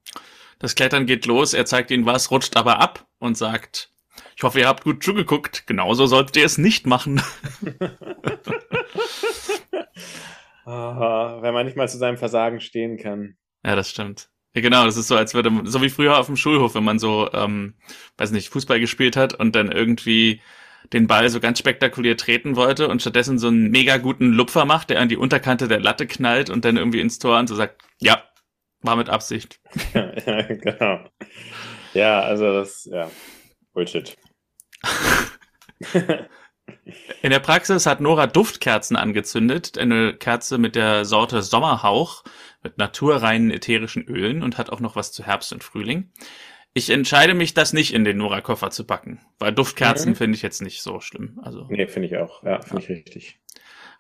Das 0.58 0.74
Klettern 0.74 1.06
geht 1.06 1.26
los, 1.26 1.54
er 1.54 1.66
zeigt 1.66 1.90
ihnen 1.90 2.06
was, 2.06 2.30
rutscht 2.30 2.56
aber 2.56 2.80
ab 2.80 3.06
und 3.18 3.36
sagt, 3.36 3.92
ich 4.36 4.42
hoffe, 4.42 4.60
ihr 4.60 4.68
habt 4.68 4.84
gut 4.84 5.02
zugeguckt. 5.02 5.66
Genauso 5.66 6.06
solltet 6.06 6.36
ihr 6.36 6.44
es 6.44 6.58
nicht 6.58 6.86
machen. 6.86 7.22
Aha, 10.64 11.38
wenn 11.42 11.54
man 11.54 11.66
nicht 11.66 11.76
mal 11.76 11.88
zu 11.88 11.98
seinem 11.98 12.16
Versagen 12.18 12.60
stehen 12.60 12.96
kann. 12.96 13.36
Ja, 13.64 13.74
das 13.76 13.90
stimmt. 13.90 14.30
Ja, 14.54 14.60
genau, 14.60 14.84
das 14.84 14.96
ist 14.96 15.08
so, 15.08 15.16
als 15.16 15.34
würde, 15.34 15.50
so 15.64 15.80
wie 15.80 15.88
früher 15.88 16.18
auf 16.18 16.26
dem 16.26 16.36
Schulhof, 16.36 16.74
wenn 16.74 16.84
man 16.84 16.98
so, 16.98 17.30
ähm, 17.32 17.74
weiß 18.18 18.32
nicht, 18.32 18.50
Fußball 18.50 18.80
gespielt 18.80 19.16
hat 19.16 19.32
und 19.34 19.56
dann 19.56 19.72
irgendwie 19.72 20.42
den 20.92 21.06
Ball 21.06 21.30
so 21.30 21.40
ganz 21.40 21.58
spektakulär 21.58 22.16
treten 22.16 22.54
wollte 22.56 22.88
und 22.88 23.00
stattdessen 23.00 23.38
so 23.38 23.48
einen 23.48 23.70
mega 23.70 23.96
guten 23.96 24.32
Lupfer 24.32 24.66
macht, 24.66 24.90
der 24.90 25.00
an 25.00 25.08
die 25.08 25.16
Unterkante 25.16 25.68
der 25.68 25.80
Latte 25.80 26.06
knallt 26.06 26.50
und 26.50 26.64
dann 26.64 26.76
irgendwie 26.76 27.00
ins 27.00 27.18
Tor 27.18 27.38
und 27.38 27.46
so 27.46 27.54
sagt, 27.54 27.82
ja, 27.98 28.22
war 28.82 28.96
mit 28.96 29.08
Absicht. 29.08 29.60
ja, 29.94 30.42
genau. 30.42 31.08
Ja, 31.94 32.20
also 32.20 32.52
das, 32.52 32.84
ja, 32.90 33.10
Bullshit. 33.72 34.16
In 37.22 37.30
der 37.30 37.40
Praxis 37.40 37.86
hat 37.86 38.00
Nora 38.00 38.26
Duftkerzen 38.26 38.96
angezündet, 38.96 39.78
eine 39.78 40.14
Kerze 40.14 40.58
mit 40.58 40.74
der 40.74 41.04
Sorte 41.04 41.42
Sommerhauch, 41.42 42.24
mit 42.62 42.78
naturreinen 42.78 43.50
ätherischen 43.50 44.04
Ölen 44.04 44.42
und 44.42 44.58
hat 44.58 44.70
auch 44.70 44.80
noch 44.80 44.96
was 44.96 45.12
zu 45.12 45.24
Herbst 45.24 45.52
und 45.52 45.64
Frühling. 45.64 46.10
Ich 46.74 46.88
entscheide 46.90 47.34
mich, 47.34 47.54
das 47.54 47.72
nicht 47.72 47.92
in 47.92 48.04
den 48.04 48.16
Nora-Koffer 48.16 48.70
zu 48.70 48.84
packen, 48.84 49.20
weil 49.38 49.52
Duftkerzen 49.52 50.10
mhm. 50.10 50.16
finde 50.16 50.36
ich 50.36 50.42
jetzt 50.42 50.62
nicht 50.62 50.82
so 50.82 51.00
schlimm. 51.00 51.40
Also, 51.42 51.66
nee, 51.68 51.86
finde 51.86 52.08
ich 52.08 52.16
auch. 52.16 52.42
Ja, 52.42 52.60
finde 52.60 52.82
ja. 52.82 52.90
ich 52.90 52.96
richtig. 52.96 53.38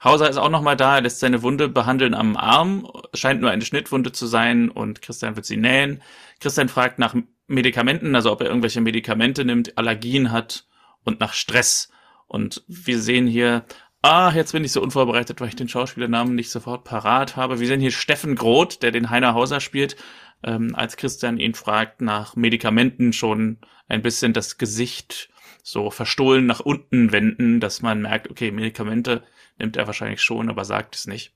Hauser 0.02 0.28
ist 0.28 0.36
auch 0.36 0.48
nochmal 0.48 0.76
da, 0.76 0.96
er 0.96 1.02
lässt 1.02 1.20
seine 1.20 1.42
Wunde 1.42 1.68
behandeln 1.68 2.14
am 2.14 2.36
Arm, 2.36 2.90
scheint 3.14 3.40
nur 3.40 3.50
eine 3.50 3.64
Schnittwunde 3.64 4.10
zu 4.10 4.26
sein 4.26 4.68
und 4.68 5.00
Christian 5.00 5.36
wird 5.36 5.46
sie 5.46 5.56
nähen. 5.56 6.02
Christian 6.40 6.68
fragt 6.68 6.98
nach 6.98 7.14
Medikamenten, 7.46 8.14
also 8.16 8.32
ob 8.32 8.40
er 8.40 8.48
irgendwelche 8.48 8.80
Medikamente 8.80 9.44
nimmt, 9.44 9.78
Allergien 9.78 10.32
hat 10.32 10.66
und 11.04 11.20
nach 11.20 11.34
Stress. 11.34 11.92
Und 12.32 12.64
wir 12.66 12.98
sehen 12.98 13.26
hier, 13.26 13.66
ah, 14.00 14.32
jetzt 14.34 14.52
bin 14.52 14.64
ich 14.64 14.72
so 14.72 14.80
unvorbereitet, 14.80 15.38
weil 15.42 15.48
ich 15.48 15.56
den 15.56 15.68
Schauspielernamen 15.68 16.34
nicht 16.34 16.48
sofort 16.48 16.82
parat 16.82 17.36
habe. 17.36 17.60
Wir 17.60 17.66
sehen 17.66 17.78
hier 17.78 17.90
Steffen 17.90 18.36
Groth, 18.36 18.82
der 18.82 18.90
den 18.90 19.10
Heiner 19.10 19.34
Hauser 19.34 19.60
spielt, 19.60 19.96
ähm, 20.42 20.74
als 20.74 20.96
Christian 20.96 21.36
ihn 21.36 21.52
fragt 21.52 22.00
nach 22.00 22.34
Medikamenten 22.34 23.12
schon 23.12 23.58
ein 23.86 24.00
bisschen 24.00 24.32
das 24.32 24.56
Gesicht 24.56 25.28
so 25.62 25.90
verstohlen 25.90 26.46
nach 26.46 26.60
unten 26.60 27.12
wenden, 27.12 27.60
dass 27.60 27.82
man 27.82 28.00
merkt, 28.00 28.30
okay, 28.30 28.50
Medikamente 28.50 29.22
nimmt 29.58 29.76
er 29.76 29.86
wahrscheinlich 29.86 30.22
schon, 30.22 30.48
aber 30.48 30.64
sagt 30.64 30.96
es 30.96 31.06
nicht. 31.06 31.34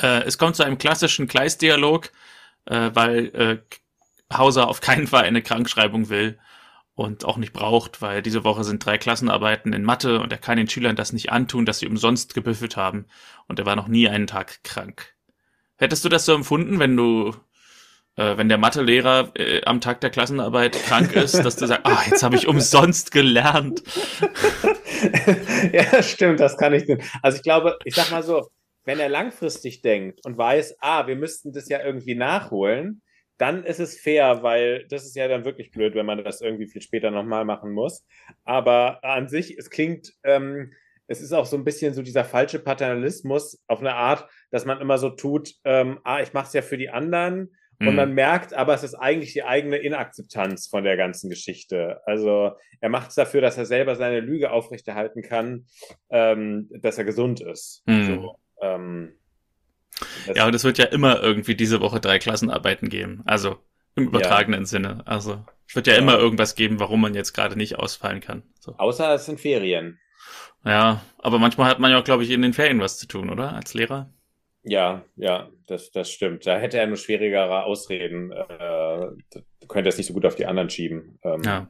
Äh, 0.00 0.22
es 0.22 0.38
kommt 0.38 0.54
zu 0.54 0.62
einem 0.62 0.78
klassischen 0.78 1.26
Kleist-Dialog, 1.26 2.12
äh, 2.66 2.90
weil 2.94 3.26
äh, 3.34 3.58
Hauser 4.32 4.68
auf 4.68 4.80
keinen 4.80 5.08
Fall 5.08 5.24
eine 5.24 5.42
Krankschreibung 5.42 6.08
will 6.08 6.38
und 6.98 7.24
auch 7.24 7.36
nicht 7.36 7.52
braucht, 7.52 8.02
weil 8.02 8.22
diese 8.22 8.42
Woche 8.42 8.64
sind 8.64 8.84
drei 8.84 8.98
Klassenarbeiten 8.98 9.72
in 9.72 9.84
Mathe 9.84 10.20
und 10.20 10.32
er 10.32 10.38
kann 10.38 10.56
den 10.56 10.68
Schülern 10.68 10.96
das 10.96 11.12
nicht 11.12 11.30
antun, 11.30 11.64
dass 11.64 11.78
sie 11.78 11.86
umsonst 11.86 12.34
gebüffelt 12.34 12.76
haben 12.76 13.06
und 13.46 13.60
er 13.60 13.66
war 13.66 13.76
noch 13.76 13.86
nie 13.86 14.08
einen 14.08 14.26
Tag 14.26 14.64
krank. 14.64 15.14
Hättest 15.76 16.04
du 16.04 16.08
das 16.08 16.24
so 16.24 16.34
empfunden, 16.34 16.80
wenn 16.80 16.96
du 16.96 17.36
äh, 18.16 18.36
wenn 18.36 18.48
der 18.48 18.58
Mathelehrer 18.58 19.30
äh, 19.36 19.62
am 19.64 19.80
Tag 19.80 20.00
der 20.00 20.10
Klassenarbeit 20.10 20.72
krank 20.72 21.14
ist, 21.14 21.36
dass 21.44 21.54
du 21.54 21.68
sagst, 21.68 21.86
ah, 21.86 22.02
jetzt 22.10 22.24
habe 22.24 22.34
ich 22.34 22.48
umsonst 22.48 23.12
gelernt. 23.12 23.84
ja, 25.72 26.02
stimmt, 26.02 26.40
das 26.40 26.56
kann 26.56 26.74
ich 26.74 26.86
denn. 26.86 27.00
Also 27.22 27.36
ich 27.36 27.44
glaube, 27.44 27.78
ich 27.84 27.94
sag 27.94 28.10
mal 28.10 28.24
so, 28.24 28.50
wenn 28.84 28.98
er 28.98 29.08
langfristig 29.08 29.82
denkt 29.82 30.26
und 30.26 30.36
weiß, 30.36 30.78
ah, 30.80 31.06
wir 31.06 31.14
müssten 31.14 31.52
das 31.52 31.68
ja 31.68 31.80
irgendwie 31.80 32.16
nachholen, 32.16 33.02
dann 33.38 33.64
ist 33.64 33.80
es 33.80 33.98
fair, 33.98 34.42
weil 34.42 34.86
das 34.88 35.04
ist 35.04 35.16
ja 35.16 35.28
dann 35.28 35.44
wirklich 35.44 35.70
blöd, 35.70 35.94
wenn 35.94 36.06
man 36.06 36.22
das 36.22 36.40
irgendwie 36.40 36.66
viel 36.66 36.82
später 36.82 37.10
nochmal 37.10 37.44
machen 37.44 37.72
muss. 37.72 38.06
Aber 38.44 39.02
an 39.04 39.28
sich, 39.28 39.56
es 39.56 39.70
klingt, 39.70 40.12
ähm, 40.24 40.72
es 41.06 41.20
ist 41.20 41.32
auch 41.32 41.46
so 41.46 41.56
ein 41.56 41.64
bisschen 41.64 41.94
so 41.94 42.02
dieser 42.02 42.24
falsche 42.24 42.58
Paternalismus 42.58 43.62
auf 43.66 43.80
eine 43.80 43.94
Art, 43.94 44.28
dass 44.50 44.66
man 44.66 44.80
immer 44.80 44.98
so 44.98 45.10
tut, 45.10 45.54
ähm, 45.64 46.00
ah, 46.04 46.20
ich 46.20 46.34
mache 46.34 46.48
es 46.48 46.52
ja 46.52 46.62
für 46.62 46.76
die 46.76 46.90
anderen 46.90 47.50
und 47.80 47.94
man 47.94 48.08
mhm. 48.08 48.14
merkt 48.16 48.54
aber, 48.54 48.74
es 48.74 48.82
ist 48.82 48.94
eigentlich 48.94 49.34
die 49.34 49.44
eigene 49.44 49.76
Inakzeptanz 49.76 50.66
von 50.66 50.82
der 50.82 50.96
ganzen 50.96 51.30
Geschichte. 51.30 52.00
Also 52.06 52.52
er 52.80 52.88
macht 52.88 53.10
es 53.10 53.14
dafür, 53.14 53.40
dass 53.40 53.56
er 53.56 53.66
selber 53.66 53.94
seine 53.94 54.18
Lüge 54.18 54.50
aufrechterhalten 54.50 55.22
kann, 55.22 55.66
ähm, 56.10 56.68
dass 56.70 56.98
er 56.98 57.04
gesund 57.04 57.40
ist. 57.40 57.84
Mhm. 57.86 58.04
So, 58.04 58.38
ähm, 58.62 59.12
ja, 60.34 60.46
und 60.46 60.54
es 60.54 60.64
wird 60.64 60.78
ja 60.78 60.86
immer 60.86 61.22
irgendwie 61.22 61.54
diese 61.54 61.80
Woche 61.80 62.00
drei 62.00 62.18
Klassenarbeiten 62.18 62.88
geben. 62.88 63.22
Also 63.24 63.58
im 63.94 64.08
übertragenen 64.08 64.60
ja. 64.60 64.66
Sinne. 64.66 65.02
Also 65.06 65.44
es 65.66 65.74
wird 65.74 65.86
ja, 65.86 65.94
ja, 65.94 65.98
immer 65.98 66.18
irgendwas 66.18 66.54
geben, 66.54 66.80
warum 66.80 67.00
man 67.00 67.14
jetzt 67.14 67.32
gerade 67.32 67.56
nicht 67.56 67.78
ausfallen 67.78 68.20
kann. 68.20 68.42
So. 68.60 68.74
Außer 68.78 69.14
es 69.14 69.26
sind 69.26 69.40
Ferien. 69.40 69.98
Ja, 70.64 71.02
aber 71.18 71.38
manchmal 71.38 71.68
hat 71.68 71.78
man 71.78 71.90
ja 71.90 71.98
auch, 71.98 72.04
glaube 72.04 72.24
ich, 72.24 72.30
in 72.30 72.42
den 72.42 72.52
Ferien 72.52 72.80
was 72.80 72.98
zu 72.98 73.06
tun, 73.06 73.30
oder? 73.30 73.54
Als 73.54 73.74
Lehrer. 73.74 74.10
Ja, 74.62 75.04
ja, 75.16 75.48
das, 75.66 75.90
das 75.90 76.10
stimmt. 76.10 76.46
Da 76.46 76.58
hätte 76.58 76.78
er 76.78 76.86
nur 76.86 76.96
schwierigere 76.96 77.64
Ausreden. 77.64 78.32
Äh, 78.32 79.06
könnte 79.68 79.88
es 79.88 79.98
nicht 79.98 80.06
so 80.06 80.14
gut 80.14 80.26
auf 80.26 80.34
die 80.34 80.46
anderen 80.46 80.70
schieben. 80.70 81.18
Ähm, 81.22 81.42
ja. 81.42 81.68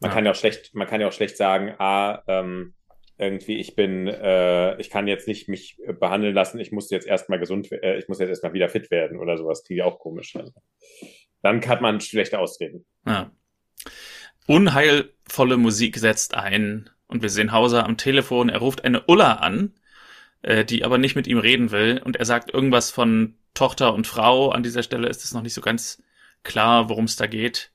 Man 0.00 0.10
ja. 0.10 0.14
kann 0.14 0.24
ja 0.24 0.30
auch 0.30 0.36
schlecht, 0.36 0.74
man 0.74 0.86
kann 0.86 1.00
ja 1.00 1.08
auch 1.08 1.12
schlecht 1.12 1.36
sagen, 1.36 1.74
ah, 1.78 2.22
ähm, 2.28 2.74
irgendwie, 3.18 3.58
ich 3.58 3.74
bin, 3.74 4.06
äh, 4.06 4.80
ich 4.80 4.90
kann 4.90 5.08
jetzt 5.08 5.28
nicht 5.28 5.48
mich 5.48 5.78
behandeln 6.00 6.34
lassen, 6.34 6.60
ich 6.60 6.72
muss 6.72 6.90
jetzt 6.90 7.06
erstmal 7.06 7.38
gesund, 7.38 7.70
äh, 7.72 7.98
ich 7.98 8.08
muss 8.08 8.18
jetzt 8.18 8.30
erstmal 8.30 8.52
wieder 8.52 8.68
fit 8.68 8.90
werden 8.90 9.18
oder 9.18 9.36
sowas. 9.36 9.64
Ja 9.68 9.84
auch 9.84 9.98
komisch. 9.98 10.36
Also. 10.36 10.52
Dann 11.42 11.60
kann 11.60 11.82
man 11.82 12.00
schlechte 12.00 12.38
Ausreden. 12.38 12.84
Ja. 13.06 13.30
Unheilvolle 14.46 15.56
Musik 15.56 15.98
setzt 15.98 16.34
ein 16.34 16.88
und 17.06 17.22
wir 17.22 17.28
sehen 17.28 17.52
Hauser 17.52 17.84
am 17.84 17.96
Telefon. 17.96 18.48
Er 18.48 18.58
ruft 18.58 18.84
eine 18.84 19.04
Ulla 19.06 19.34
an 19.34 19.74
äh, 20.42 20.64
die 20.64 20.84
aber 20.84 20.98
nicht 20.98 21.16
mit 21.16 21.26
ihm 21.26 21.38
reden 21.38 21.70
will. 21.70 22.00
Und 22.04 22.16
er 22.16 22.24
sagt 22.24 22.52
irgendwas 22.52 22.90
von 22.90 23.34
Tochter 23.54 23.94
und 23.94 24.06
Frau. 24.06 24.50
An 24.50 24.62
dieser 24.62 24.82
Stelle 24.82 25.08
ist 25.08 25.24
es 25.24 25.32
noch 25.32 25.42
nicht 25.42 25.54
so 25.54 25.60
ganz 25.60 26.02
klar, 26.42 26.88
worum 26.88 27.04
es 27.04 27.16
da 27.16 27.26
geht. 27.26 27.72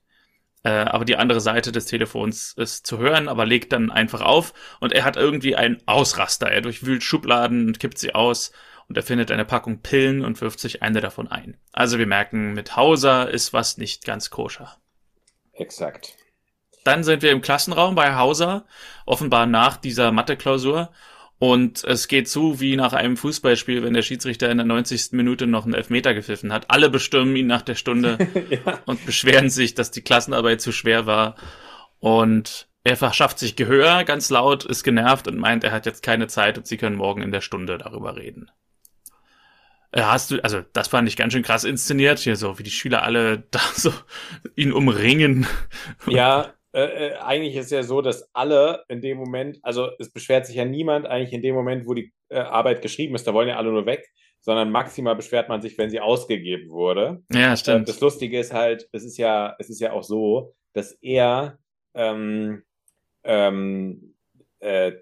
Äh, 0.64 0.70
aber 0.70 1.04
die 1.04 1.16
andere 1.16 1.40
Seite 1.40 1.72
des 1.72 1.86
Telefons 1.86 2.54
ist 2.56 2.86
zu 2.86 2.98
hören, 2.98 3.28
aber 3.28 3.44
legt 3.44 3.72
dann 3.72 3.90
einfach 3.90 4.22
auf 4.22 4.54
und 4.80 4.92
er 4.92 5.04
hat 5.04 5.16
irgendwie 5.16 5.54
einen 5.56 5.82
Ausraster. 5.86 6.50
Er 6.50 6.62
durchwühlt 6.62 7.04
Schubladen 7.04 7.66
und 7.68 7.78
kippt 7.78 7.98
sie 7.98 8.14
aus 8.14 8.50
und 8.88 8.96
er 8.96 9.02
findet 9.02 9.30
eine 9.30 9.44
Packung 9.44 9.82
Pillen 9.82 10.24
und 10.24 10.40
wirft 10.40 10.60
sich 10.60 10.82
eine 10.82 11.02
davon 11.02 11.28
ein. 11.28 11.58
Also 11.72 11.98
wir 11.98 12.06
merken, 12.06 12.54
mit 12.54 12.76
Hauser 12.76 13.30
ist 13.30 13.52
was 13.52 13.76
nicht 13.76 14.04
ganz 14.04 14.30
koscher. 14.30 14.76
Exakt. 15.52 16.16
Dann 16.82 17.04
sind 17.04 17.22
wir 17.22 17.32
im 17.32 17.40
Klassenraum 17.40 17.94
bei 17.94 18.14
Hauser, 18.14 18.66
offenbar 19.06 19.46
nach 19.46 19.76
dieser 19.76 20.12
Mathe-Klausur. 20.12 20.92
Und 21.44 21.84
es 21.84 22.08
geht 22.08 22.26
zu 22.26 22.58
wie 22.58 22.74
nach 22.74 22.94
einem 22.94 23.18
Fußballspiel, 23.18 23.82
wenn 23.82 23.92
der 23.92 24.00
Schiedsrichter 24.00 24.50
in 24.50 24.56
der 24.56 24.64
90. 24.64 25.12
Minute 25.12 25.46
noch 25.46 25.66
einen 25.66 25.74
Elfmeter 25.74 26.14
gepfiffen 26.14 26.54
hat. 26.54 26.70
Alle 26.70 26.88
bestürmen 26.88 27.36
ihn 27.36 27.46
nach 27.46 27.60
der 27.60 27.74
Stunde 27.74 28.16
ja. 28.48 28.80
und 28.86 29.04
beschweren 29.04 29.50
sich, 29.50 29.74
dass 29.74 29.90
die 29.90 30.00
Klassenarbeit 30.00 30.62
zu 30.62 30.72
schwer 30.72 31.04
war. 31.04 31.34
Und 31.98 32.66
er 32.82 32.96
verschafft 32.96 33.38
sich 33.38 33.56
Gehör, 33.56 34.04
ganz 34.04 34.30
laut, 34.30 34.64
ist 34.64 34.84
genervt 34.84 35.28
und 35.28 35.36
meint, 35.36 35.64
er 35.64 35.72
hat 35.72 35.84
jetzt 35.84 36.02
keine 36.02 36.28
Zeit 36.28 36.56
und 36.56 36.66
sie 36.66 36.78
können 36.78 36.96
morgen 36.96 37.20
in 37.20 37.30
der 37.30 37.42
Stunde 37.42 37.76
darüber 37.76 38.16
reden. 38.16 38.50
Äh, 39.92 40.00
hast 40.00 40.30
du, 40.30 40.42
also 40.42 40.62
das 40.72 40.88
fand 40.88 41.06
ich 41.08 41.16
ganz 41.18 41.34
schön 41.34 41.42
krass 41.42 41.64
inszeniert, 41.64 42.20
hier 42.20 42.36
so, 42.36 42.58
wie 42.58 42.62
die 42.62 42.70
Schüler 42.70 43.02
alle 43.02 43.40
da 43.50 43.60
so 43.74 43.92
ihn 44.56 44.72
umringen. 44.72 45.46
Ja, 46.06 46.54
äh, 46.74 47.10
äh, 47.10 47.14
eigentlich 47.18 47.54
ist 47.54 47.66
es 47.66 47.70
ja 47.70 47.82
so, 47.84 48.02
dass 48.02 48.28
alle 48.34 48.82
in 48.88 49.00
dem 49.00 49.16
Moment, 49.16 49.60
also 49.62 49.90
es 50.00 50.10
beschwert 50.10 50.44
sich 50.44 50.56
ja 50.56 50.64
niemand 50.64 51.06
eigentlich 51.06 51.32
in 51.32 51.40
dem 51.40 51.54
Moment, 51.54 51.86
wo 51.86 51.94
die 51.94 52.12
äh, 52.30 52.38
Arbeit 52.38 52.82
geschrieben 52.82 53.14
ist, 53.14 53.28
da 53.28 53.32
wollen 53.32 53.48
ja 53.48 53.56
alle 53.56 53.70
nur 53.70 53.86
weg, 53.86 54.10
sondern 54.40 54.72
maximal 54.72 55.14
beschwert 55.14 55.48
man 55.48 55.62
sich, 55.62 55.78
wenn 55.78 55.90
sie 55.90 56.00
ausgegeben 56.00 56.70
wurde. 56.70 57.22
Ja, 57.32 57.56
stimmt. 57.56 57.82
Äh, 57.82 57.92
das 57.92 58.00
Lustige 58.00 58.40
ist 58.40 58.52
halt, 58.52 58.88
es 58.90 59.04
ist 59.04 59.18
ja, 59.18 59.54
es 59.60 59.70
ist 59.70 59.80
ja 59.80 59.92
auch 59.92 60.02
so, 60.02 60.52
dass 60.72 60.98
er 61.00 61.58
ähm, 61.94 62.64
ähm, 63.22 64.16
äh, 64.58 64.94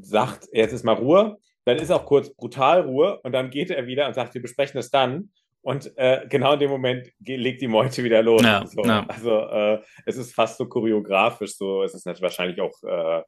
sagt, 0.00 0.48
jetzt 0.52 0.72
ist 0.72 0.84
mal 0.84 0.94
Ruhe, 0.96 1.38
dann 1.66 1.78
ist 1.78 1.92
auch 1.92 2.04
kurz 2.04 2.34
brutal 2.34 2.80
Ruhe 2.80 3.20
und 3.22 3.30
dann 3.30 3.50
geht 3.50 3.70
er 3.70 3.86
wieder 3.86 4.08
und 4.08 4.14
sagt, 4.14 4.34
wir 4.34 4.42
besprechen 4.42 4.80
es 4.80 4.90
dann. 4.90 5.30
Und 5.62 5.92
äh, 5.96 6.26
genau 6.28 6.54
in 6.54 6.60
dem 6.60 6.70
Moment 6.70 7.08
legt 7.20 7.60
die 7.60 7.68
Meute 7.68 8.02
wieder 8.02 8.22
los. 8.22 8.42
Ja, 8.42 8.66
so. 8.66 8.82
ja. 8.82 9.04
Also 9.08 9.40
äh, 9.40 9.80
es 10.06 10.16
ist 10.16 10.34
fast 10.34 10.56
so 10.56 10.66
choreografisch, 10.66 11.56
so 11.56 11.82
es 11.82 11.94
ist 11.94 12.06
natürlich 12.06 12.22
wahrscheinlich 12.22 12.60
auch 12.60 12.82
äh, 12.82 13.22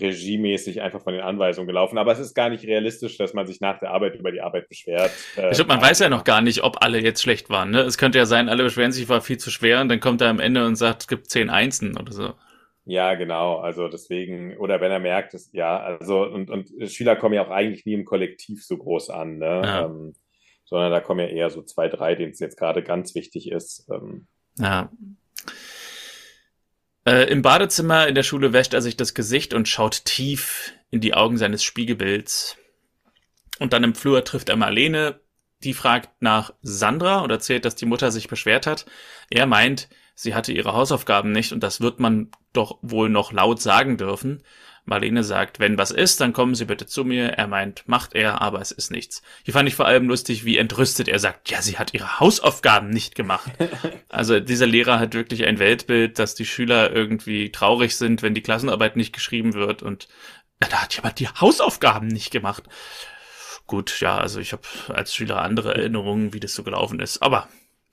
regiemäßig 0.00 0.82
einfach 0.82 1.02
von 1.02 1.12
den 1.12 1.22
Anweisungen 1.22 1.66
gelaufen. 1.66 1.98
Aber 1.98 2.12
es 2.12 2.18
ist 2.18 2.34
gar 2.34 2.50
nicht 2.50 2.64
realistisch, 2.64 3.16
dass 3.16 3.34
man 3.34 3.46
sich 3.46 3.60
nach 3.60 3.78
der 3.78 3.90
Arbeit 3.90 4.16
über 4.16 4.32
die 4.32 4.40
Arbeit 4.40 4.68
beschwert. 4.68 5.10
Äh, 5.36 5.50
ich 5.50 5.56
glaube, 5.56 5.68
man 5.68 5.82
weiß 5.82 6.00
ja 6.00 6.08
noch 6.08 6.24
gar 6.24 6.42
nicht, 6.42 6.62
ob 6.62 6.82
alle 6.82 6.98
jetzt 6.98 7.22
schlecht 7.22 7.48
waren. 7.50 7.70
Ne? 7.70 7.80
Es 7.80 7.98
könnte 7.98 8.18
ja 8.18 8.26
sein, 8.26 8.48
alle 8.48 8.64
beschweren 8.64 8.92
sich, 8.92 9.08
war 9.08 9.20
viel 9.22 9.38
zu 9.38 9.50
schwer 9.50 9.80
und 9.80 9.88
dann 9.88 10.00
kommt 10.00 10.20
er 10.20 10.28
am 10.28 10.40
Ende 10.40 10.66
und 10.66 10.76
sagt, 10.76 11.02
es 11.02 11.08
gibt 11.08 11.30
zehn 11.30 11.50
Einsen 11.50 11.96
oder 11.96 12.12
so. 12.12 12.34
Ja, 12.84 13.14
genau. 13.14 13.58
Also 13.58 13.88
deswegen, 13.88 14.56
oder 14.56 14.80
wenn 14.80 14.90
er 14.90 14.98
merkt, 14.98 15.34
dass, 15.34 15.50
ja, 15.52 15.78
also 15.78 16.24
und, 16.24 16.50
und 16.50 16.68
Schüler 16.90 17.14
kommen 17.16 17.34
ja 17.34 17.46
auch 17.46 17.50
eigentlich 17.50 17.86
nie 17.86 17.94
im 17.94 18.04
Kollektiv 18.04 18.64
so 18.64 18.76
groß 18.76 19.10
an. 19.10 19.38
Ne? 19.38 19.62
Ja. 19.64 19.84
Ähm, 19.86 20.14
sondern 20.72 20.90
da 20.90 21.00
kommen 21.00 21.20
ja 21.20 21.26
eher 21.26 21.50
so 21.50 21.62
zwei, 21.62 21.88
drei, 21.88 22.14
denen 22.14 22.32
es 22.32 22.40
jetzt 22.40 22.56
gerade 22.56 22.82
ganz 22.82 23.14
wichtig 23.14 23.50
ist. 23.50 23.86
Ähm. 23.92 24.26
Ja. 24.58 24.90
Äh, 27.04 27.30
Im 27.30 27.42
Badezimmer 27.42 28.08
in 28.08 28.14
der 28.14 28.22
Schule 28.22 28.54
wäscht 28.54 28.72
er 28.72 28.80
sich 28.80 28.96
das 28.96 29.12
Gesicht 29.12 29.52
und 29.52 29.68
schaut 29.68 30.06
tief 30.06 30.72
in 30.90 31.02
die 31.02 31.12
Augen 31.12 31.36
seines 31.36 31.62
Spiegelbilds. 31.62 32.56
Und 33.58 33.74
dann 33.74 33.84
im 33.84 33.94
Flur 33.94 34.24
trifft 34.24 34.48
er 34.48 34.56
Marlene, 34.56 35.20
die 35.62 35.74
fragt 35.74 36.22
nach 36.22 36.54
Sandra 36.62 37.18
und 37.20 37.30
erzählt, 37.30 37.66
dass 37.66 37.74
die 37.74 37.86
Mutter 37.86 38.10
sich 38.10 38.28
beschwert 38.28 38.66
hat. 38.66 38.86
Er 39.28 39.44
meint, 39.44 39.90
sie 40.14 40.34
hatte 40.34 40.52
ihre 40.52 40.72
Hausaufgaben 40.72 41.32
nicht 41.32 41.52
und 41.52 41.62
das 41.62 41.82
wird 41.82 42.00
man 42.00 42.30
doch 42.54 42.78
wohl 42.80 43.10
noch 43.10 43.30
laut 43.32 43.60
sagen 43.60 43.98
dürfen. 43.98 44.42
Marlene 44.84 45.22
sagt, 45.22 45.60
wenn 45.60 45.78
was 45.78 45.92
ist, 45.92 46.20
dann 46.20 46.32
kommen 46.32 46.54
Sie 46.54 46.64
bitte 46.64 46.86
zu 46.86 47.04
mir. 47.04 47.28
Er 47.28 47.46
meint, 47.46 47.84
macht 47.86 48.14
er, 48.14 48.42
aber 48.42 48.60
es 48.60 48.72
ist 48.72 48.90
nichts. 48.90 49.22
Hier 49.44 49.54
fand 49.54 49.68
ich 49.68 49.76
vor 49.76 49.86
allem 49.86 50.08
lustig, 50.08 50.44
wie 50.44 50.58
entrüstet 50.58 51.08
er 51.08 51.20
sagt, 51.20 51.50
ja, 51.50 51.62
sie 51.62 51.78
hat 51.78 51.94
ihre 51.94 52.18
Hausaufgaben 52.18 52.90
nicht 52.90 53.14
gemacht. 53.14 53.50
also 54.08 54.40
dieser 54.40 54.66
Lehrer 54.66 54.98
hat 54.98 55.14
wirklich 55.14 55.44
ein 55.44 55.60
Weltbild, 55.60 56.18
dass 56.18 56.34
die 56.34 56.46
Schüler 56.46 56.92
irgendwie 56.92 57.52
traurig 57.52 57.96
sind, 57.96 58.22
wenn 58.22 58.34
die 58.34 58.42
Klassenarbeit 58.42 58.96
nicht 58.96 59.12
geschrieben 59.12 59.54
wird 59.54 59.82
und 59.82 60.08
ja, 60.60 60.68
da 60.68 60.82
hat 60.82 60.94
jemand 60.94 61.18
die 61.18 61.28
Hausaufgaben 61.28 62.08
nicht 62.08 62.30
gemacht. 62.30 62.64
Gut, 63.66 64.00
ja, 64.00 64.18
also 64.18 64.40
ich 64.40 64.52
habe 64.52 64.62
als 64.88 65.14
Schüler 65.14 65.42
andere 65.42 65.74
Erinnerungen, 65.74 66.32
wie 66.32 66.40
das 66.40 66.54
so 66.54 66.62
gelaufen 66.62 67.00
ist, 67.00 67.22
aber 67.22 67.48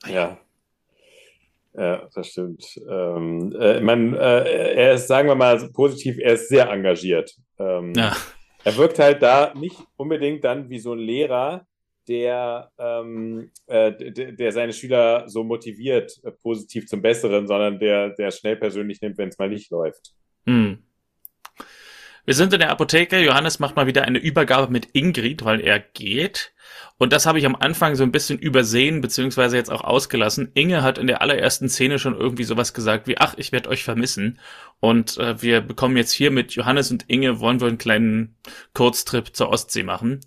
ja. 0.07 0.37
Ja, 1.79 2.09
das 2.13 2.27
stimmt. 2.27 2.65
Ähm, 2.89 3.55
äh, 3.57 3.79
man, 3.79 4.13
äh, 4.13 4.73
er 4.73 4.93
ist, 4.95 5.07
sagen 5.07 5.29
wir 5.29 5.35
mal 5.35 5.57
positiv, 5.69 6.17
er 6.19 6.33
ist 6.33 6.49
sehr 6.49 6.69
engagiert. 6.69 7.33
Ähm, 7.57 7.93
ja. 7.95 8.13
Er 8.65 8.75
wirkt 8.75 8.99
halt 8.99 9.21
da 9.21 9.53
nicht 9.55 9.77
unbedingt 9.95 10.43
dann 10.43 10.69
wie 10.69 10.79
so 10.79 10.91
ein 10.91 10.99
Lehrer, 10.99 11.65
der, 12.09 12.69
ähm, 12.77 13.49
äh, 13.67 13.93
der, 13.93 14.33
der, 14.33 14.51
seine 14.51 14.73
Schüler 14.73 15.23
so 15.29 15.45
motiviert, 15.45 16.19
äh, 16.23 16.31
positiv 16.31 16.85
zum 16.87 17.01
Besseren, 17.01 17.47
sondern 17.47 17.79
der, 17.79 18.09
der 18.09 18.31
schnell 18.31 18.57
persönlich 18.57 18.99
nimmt, 18.99 19.17
wenn 19.17 19.29
es 19.29 19.37
mal 19.37 19.47
nicht 19.47 19.71
läuft. 19.71 20.11
Hm. 20.45 20.83
Wir 22.29 22.35
sind 22.35 22.53
in 22.53 22.59
der 22.59 22.69
Apotheke. 22.69 23.17
Johannes 23.17 23.57
macht 23.57 23.75
mal 23.75 23.87
wieder 23.87 24.03
eine 24.03 24.19
Übergabe 24.19 24.71
mit 24.71 24.89
Ingrid, 24.93 25.45
weil 25.45 25.61
er 25.61 25.79
geht. 25.79 26.53
Und 26.99 27.11
das 27.11 27.25
habe 27.25 27.39
ich 27.39 27.45
am 27.47 27.55
Anfang 27.55 27.95
so 27.95 28.03
ein 28.03 28.11
bisschen 28.11 28.37
übersehen, 28.37 29.01
beziehungsweise 29.01 29.57
jetzt 29.57 29.71
auch 29.71 29.83
ausgelassen. 29.83 30.51
Inge 30.53 30.83
hat 30.83 30.99
in 30.99 31.07
der 31.07 31.23
allerersten 31.23 31.69
Szene 31.69 31.97
schon 31.97 32.15
irgendwie 32.15 32.43
sowas 32.43 32.75
gesagt 32.75 33.07
wie, 33.07 33.17
ach, 33.17 33.33
ich 33.37 33.51
werde 33.51 33.69
euch 33.69 33.83
vermissen. 33.83 34.37
Und 34.79 35.17
äh, 35.17 35.41
wir 35.41 35.61
bekommen 35.61 35.97
jetzt 35.97 36.11
hier 36.11 36.29
mit 36.29 36.51
Johannes 36.51 36.91
und 36.91 37.05
Inge, 37.07 37.39
wollen 37.39 37.61
wir 37.61 37.67
einen 37.67 37.79
kleinen 37.79 38.35
Kurztrip 38.75 39.35
zur 39.35 39.49
Ostsee 39.49 39.81
machen. 39.81 40.19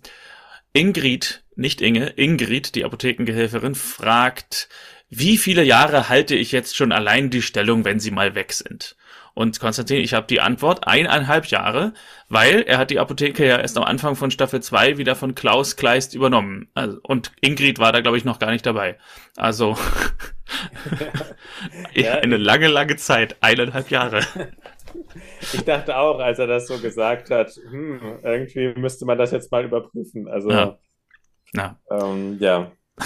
Ingrid, 0.73 1.45
nicht 1.55 1.79
Inge, 1.79 2.09
Ingrid, 2.17 2.75
die 2.75 2.83
Apothekengehilferin, 2.83 3.75
fragt, 3.75 4.67
wie 5.09 5.37
viele 5.37 5.63
Jahre 5.63 6.09
halte 6.09 6.35
ich 6.35 6.51
jetzt 6.51 6.75
schon 6.75 6.91
allein 6.91 7.29
die 7.29 7.41
Stellung, 7.41 7.85
wenn 7.85 8.01
sie 8.01 8.11
mal 8.11 8.35
weg 8.35 8.51
sind? 8.51 8.97
Und 9.35 9.59
Konstantin, 9.59 9.97
ich 9.97 10.13
habe 10.13 10.27
die 10.27 10.41
Antwort 10.41 10.87
eineinhalb 10.87 11.47
Jahre, 11.47 11.93
weil 12.29 12.61
er 12.61 12.77
hat 12.77 12.91
die 12.91 12.99
Apotheke 12.99 13.45
ja 13.47 13.59
erst 13.59 13.77
am 13.77 13.83
Anfang 13.83 14.15
von 14.15 14.29
Staffel 14.29 14.61
2 14.61 14.97
wieder 14.97 15.15
von 15.15 15.33
Klaus 15.33 15.75
Kleist 15.75 16.13
übernommen. 16.13 16.69
Also, 16.75 16.99
und 17.01 17.31
Ingrid 17.41 17.79
war 17.79 17.91
da, 17.91 18.01
glaube 18.01 18.17
ich, 18.17 18.25
noch 18.25 18.37
gar 18.37 18.51
nicht 18.51 18.65
dabei. 18.65 18.97
Also 19.35 19.75
ja. 21.93 22.13
eine 22.15 22.37
lange, 22.37 22.67
lange 22.67 22.95
Zeit, 22.95 23.37
eineinhalb 23.41 23.89
Jahre. 23.89 24.21
Ich 25.53 25.63
dachte 25.63 25.97
auch, 25.97 26.19
als 26.19 26.37
er 26.37 26.45
das 26.45 26.67
so 26.67 26.77
gesagt 26.77 27.31
hat, 27.31 27.49
hm, 27.49 28.19
irgendwie 28.21 28.79
müsste 28.79 29.05
man 29.05 29.17
das 29.17 29.31
jetzt 29.31 29.51
mal 29.51 29.65
überprüfen. 29.65 30.27
Also 30.27 30.51
ja. 30.51 30.77
ja. 31.53 31.79
Ähm, 31.89 32.37
ja. 32.39 32.71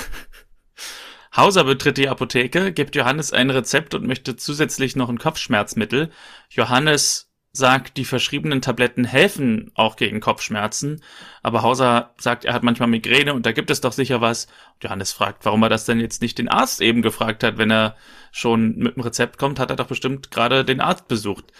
Hauser 1.37 1.63
betritt 1.63 1.97
die 1.97 2.09
Apotheke, 2.09 2.73
gibt 2.73 2.95
Johannes 2.95 3.31
ein 3.31 3.51
Rezept 3.51 3.93
und 3.93 4.07
möchte 4.07 4.35
zusätzlich 4.35 4.95
noch 4.95 5.07
ein 5.07 5.19
Kopfschmerzmittel. 5.19 6.09
Johannes 6.49 7.31
sagt, 7.51 7.97
die 7.97 8.05
verschriebenen 8.05 8.61
Tabletten 8.61 9.05
helfen 9.05 9.71
auch 9.75 9.97
gegen 9.97 10.19
Kopfschmerzen, 10.19 11.03
aber 11.43 11.61
Hauser 11.61 12.15
sagt, 12.17 12.43
er 12.43 12.53
hat 12.53 12.63
manchmal 12.63 12.89
Migräne 12.89 13.35
und 13.35 13.45
da 13.45 13.51
gibt 13.51 13.69
es 13.69 13.81
doch 13.81 13.93
sicher 13.93 14.19
was. 14.19 14.47
Johannes 14.81 15.11
fragt, 15.11 15.45
warum 15.45 15.61
er 15.61 15.69
das 15.69 15.85
denn 15.85 15.99
jetzt 15.99 16.23
nicht 16.23 16.39
den 16.39 16.49
Arzt 16.49 16.81
eben 16.81 17.03
gefragt 17.03 17.43
hat, 17.43 17.59
wenn 17.59 17.71
er 17.71 17.95
schon 18.31 18.75
mit 18.75 18.95
dem 18.95 19.03
Rezept 19.03 19.37
kommt, 19.37 19.59
hat 19.59 19.69
er 19.69 19.75
doch 19.75 19.87
bestimmt 19.87 20.31
gerade 20.31 20.65
den 20.65 20.81
Arzt 20.81 21.07
besucht 21.07 21.53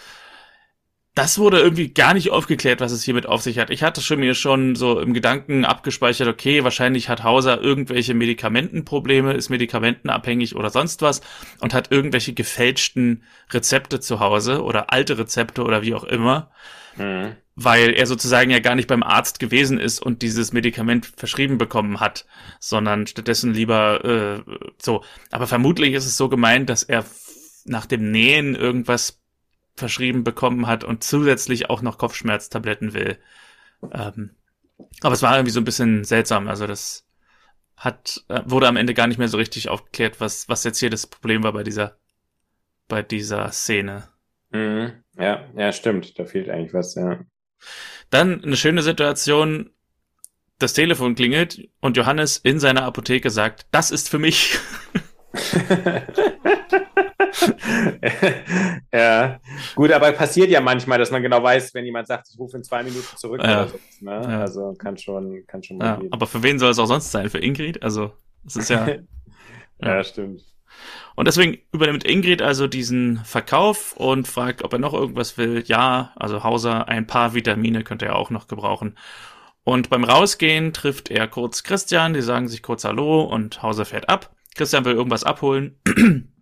das 1.18 1.36
wurde 1.40 1.58
irgendwie 1.58 1.88
gar 1.88 2.14
nicht 2.14 2.30
aufgeklärt, 2.30 2.80
was 2.80 2.92
es 2.92 3.02
hiermit 3.02 3.26
auf 3.26 3.42
sich 3.42 3.58
hat. 3.58 3.70
Ich 3.70 3.82
hatte 3.82 4.00
schon 4.00 4.20
mir 4.20 4.36
schon 4.36 4.76
so 4.76 5.00
im 5.00 5.12
Gedanken 5.12 5.64
abgespeichert, 5.64 6.28
okay, 6.28 6.62
wahrscheinlich 6.62 7.08
hat 7.08 7.24
Hauser 7.24 7.60
irgendwelche 7.60 8.14
Medikamentenprobleme, 8.14 9.32
ist 9.32 9.48
medikamentenabhängig 9.48 10.54
oder 10.54 10.70
sonst 10.70 11.02
was 11.02 11.20
und 11.58 11.74
hat 11.74 11.90
irgendwelche 11.90 12.34
gefälschten 12.34 13.24
Rezepte 13.50 13.98
zu 13.98 14.20
Hause 14.20 14.62
oder 14.62 14.92
alte 14.92 15.18
Rezepte 15.18 15.64
oder 15.64 15.82
wie 15.82 15.92
auch 15.94 16.04
immer. 16.04 16.52
Mhm. 16.96 17.34
Weil 17.56 17.94
er 17.94 18.06
sozusagen 18.06 18.52
ja 18.52 18.60
gar 18.60 18.76
nicht 18.76 18.86
beim 18.86 19.02
Arzt 19.02 19.40
gewesen 19.40 19.80
ist 19.80 20.00
und 20.00 20.22
dieses 20.22 20.52
Medikament 20.52 21.10
verschrieben 21.16 21.58
bekommen 21.58 21.98
hat, 21.98 22.26
sondern 22.60 23.08
stattdessen 23.08 23.52
lieber 23.52 24.04
äh, 24.04 24.52
so. 24.80 25.02
Aber 25.32 25.48
vermutlich 25.48 25.94
ist 25.94 26.06
es 26.06 26.16
so 26.16 26.28
gemeint, 26.28 26.70
dass 26.70 26.84
er 26.84 27.04
nach 27.64 27.86
dem 27.86 28.12
Nähen 28.12 28.54
irgendwas 28.54 29.17
verschrieben 29.78 30.24
bekommen 30.24 30.66
hat 30.66 30.84
und 30.84 31.04
zusätzlich 31.04 31.70
auch 31.70 31.82
noch 31.82 31.98
Kopfschmerztabletten 31.98 32.92
will. 32.94 33.18
Ähm, 33.92 34.30
aber 35.02 35.14
es 35.14 35.22
war 35.22 35.36
irgendwie 35.36 35.52
so 35.52 35.60
ein 35.60 35.64
bisschen 35.64 36.04
seltsam. 36.04 36.48
Also 36.48 36.66
das 36.66 37.06
hat 37.76 38.24
äh, 38.28 38.42
wurde 38.44 38.68
am 38.68 38.76
Ende 38.76 38.94
gar 38.94 39.06
nicht 39.06 39.18
mehr 39.18 39.28
so 39.28 39.38
richtig 39.38 39.68
aufgeklärt, 39.68 40.20
was 40.20 40.48
was 40.48 40.64
jetzt 40.64 40.78
hier 40.78 40.90
das 40.90 41.06
Problem 41.06 41.42
war 41.42 41.52
bei 41.52 41.62
dieser 41.62 41.96
bei 42.88 43.02
dieser 43.02 43.50
Szene. 43.52 44.08
Mhm. 44.50 45.04
Ja, 45.16 45.44
ja, 45.56 45.72
stimmt. 45.72 46.18
Da 46.18 46.24
fehlt 46.24 46.48
eigentlich 46.48 46.74
was. 46.74 46.94
Ja. 46.94 47.20
Dann 48.10 48.42
eine 48.42 48.56
schöne 48.56 48.82
Situation. 48.82 49.70
Das 50.58 50.72
Telefon 50.72 51.14
klingelt 51.14 51.68
und 51.80 51.96
Johannes 51.96 52.38
in 52.38 52.58
seiner 52.58 52.82
Apotheke 52.82 53.30
sagt, 53.30 53.66
das 53.70 53.92
ist 53.92 54.08
für 54.08 54.18
mich. 54.18 54.58
ja, 58.92 59.40
gut, 59.74 59.92
aber 59.92 60.12
passiert 60.12 60.50
ja 60.50 60.60
manchmal, 60.60 60.98
dass 60.98 61.10
man 61.10 61.22
genau 61.22 61.42
weiß, 61.42 61.74
wenn 61.74 61.84
jemand 61.84 62.06
sagt, 62.06 62.28
ich 62.32 62.38
rufe 62.38 62.56
in 62.56 62.64
zwei 62.64 62.82
Minuten 62.82 63.16
zurück 63.16 63.40
ja. 63.42 63.62
oder 63.62 63.68
so. 63.68 63.78
Ne? 64.00 64.10
Ja. 64.10 64.40
Also 64.40 64.74
kann 64.74 64.96
schon, 64.96 65.44
kann 65.46 65.62
schon 65.62 65.78
mal 65.78 65.84
ja, 65.84 65.96
gehen. 65.96 66.12
Aber 66.12 66.26
für 66.26 66.42
wen 66.42 66.58
soll 66.58 66.70
es 66.70 66.78
auch 66.78 66.86
sonst 66.86 67.10
sein? 67.10 67.28
Für 67.30 67.38
Ingrid? 67.38 67.82
Also, 67.82 68.12
es 68.46 68.56
ist 68.56 68.70
ja. 68.70 68.88
ja, 69.80 70.04
stimmt. 70.04 70.42
Und 71.16 71.26
deswegen 71.26 71.58
übernimmt 71.72 72.04
Ingrid 72.04 72.42
also 72.42 72.68
diesen 72.68 73.18
Verkauf 73.24 73.94
und 73.94 74.28
fragt, 74.28 74.62
ob 74.62 74.72
er 74.72 74.78
noch 74.78 74.94
irgendwas 74.94 75.36
will. 75.36 75.64
Ja, 75.66 76.12
also 76.16 76.44
Hauser, 76.44 76.88
ein 76.88 77.06
paar 77.06 77.34
Vitamine 77.34 77.82
könnte 77.82 78.06
er 78.06 78.16
auch 78.16 78.30
noch 78.30 78.46
gebrauchen. 78.46 78.96
Und 79.64 79.90
beim 79.90 80.04
Rausgehen 80.04 80.72
trifft 80.72 81.10
er 81.10 81.26
kurz 81.26 81.62
Christian, 81.62 82.14
die 82.14 82.22
sagen 82.22 82.48
sich 82.48 82.62
kurz 82.62 82.84
Hallo 82.84 83.22
und 83.22 83.62
Hauser 83.62 83.84
fährt 83.84 84.08
ab. 84.08 84.34
Christian 84.54 84.84
will 84.84 84.94
irgendwas 84.94 85.24
abholen. 85.24 85.78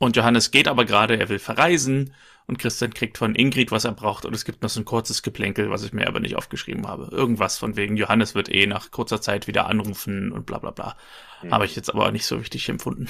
Und 0.00 0.16
Johannes 0.16 0.50
geht 0.50 0.66
aber 0.66 0.86
gerade, 0.86 1.20
er 1.20 1.28
will 1.28 1.38
verreisen 1.38 2.14
und 2.46 2.58
Christian 2.58 2.94
kriegt 2.94 3.18
von 3.18 3.34
Ingrid, 3.34 3.70
was 3.70 3.84
er 3.84 3.92
braucht 3.92 4.24
und 4.24 4.34
es 4.34 4.46
gibt 4.46 4.62
noch 4.62 4.70
so 4.70 4.80
ein 4.80 4.86
kurzes 4.86 5.22
Geplänkel, 5.22 5.68
was 5.68 5.84
ich 5.84 5.92
mir 5.92 6.08
aber 6.08 6.20
nicht 6.20 6.36
aufgeschrieben 6.36 6.88
habe. 6.88 7.14
Irgendwas 7.14 7.58
von 7.58 7.76
wegen, 7.76 7.98
Johannes 7.98 8.34
wird 8.34 8.48
eh 8.48 8.66
nach 8.66 8.90
kurzer 8.90 9.20
Zeit 9.20 9.46
wieder 9.46 9.66
anrufen 9.66 10.32
und 10.32 10.46
bla 10.46 10.58
bla 10.58 10.70
bla. 10.70 10.96
Mhm. 11.42 11.52
Habe 11.52 11.66
ich 11.66 11.76
jetzt 11.76 11.90
aber 11.90 12.10
nicht 12.12 12.24
so 12.24 12.36
richtig 12.36 12.66
empfunden. 12.70 13.08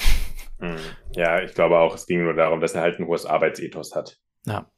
Mhm. 0.59 0.75
Ja, 1.15 1.41
ich 1.41 1.53
glaube 1.53 1.79
auch, 1.79 1.95
es 1.95 2.07
ging 2.07 2.25
nur 2.25 2.33
darum, 2.33 2.59
dass 2.59 2.73
er 2.73 2.81
halt 2.81 2.99
ein 2.99 3.07
hohes 3.07 3.25
Arbeitsethos 3.25 3.95
hat. 3.95 4.19
Ja. 4.45 4.69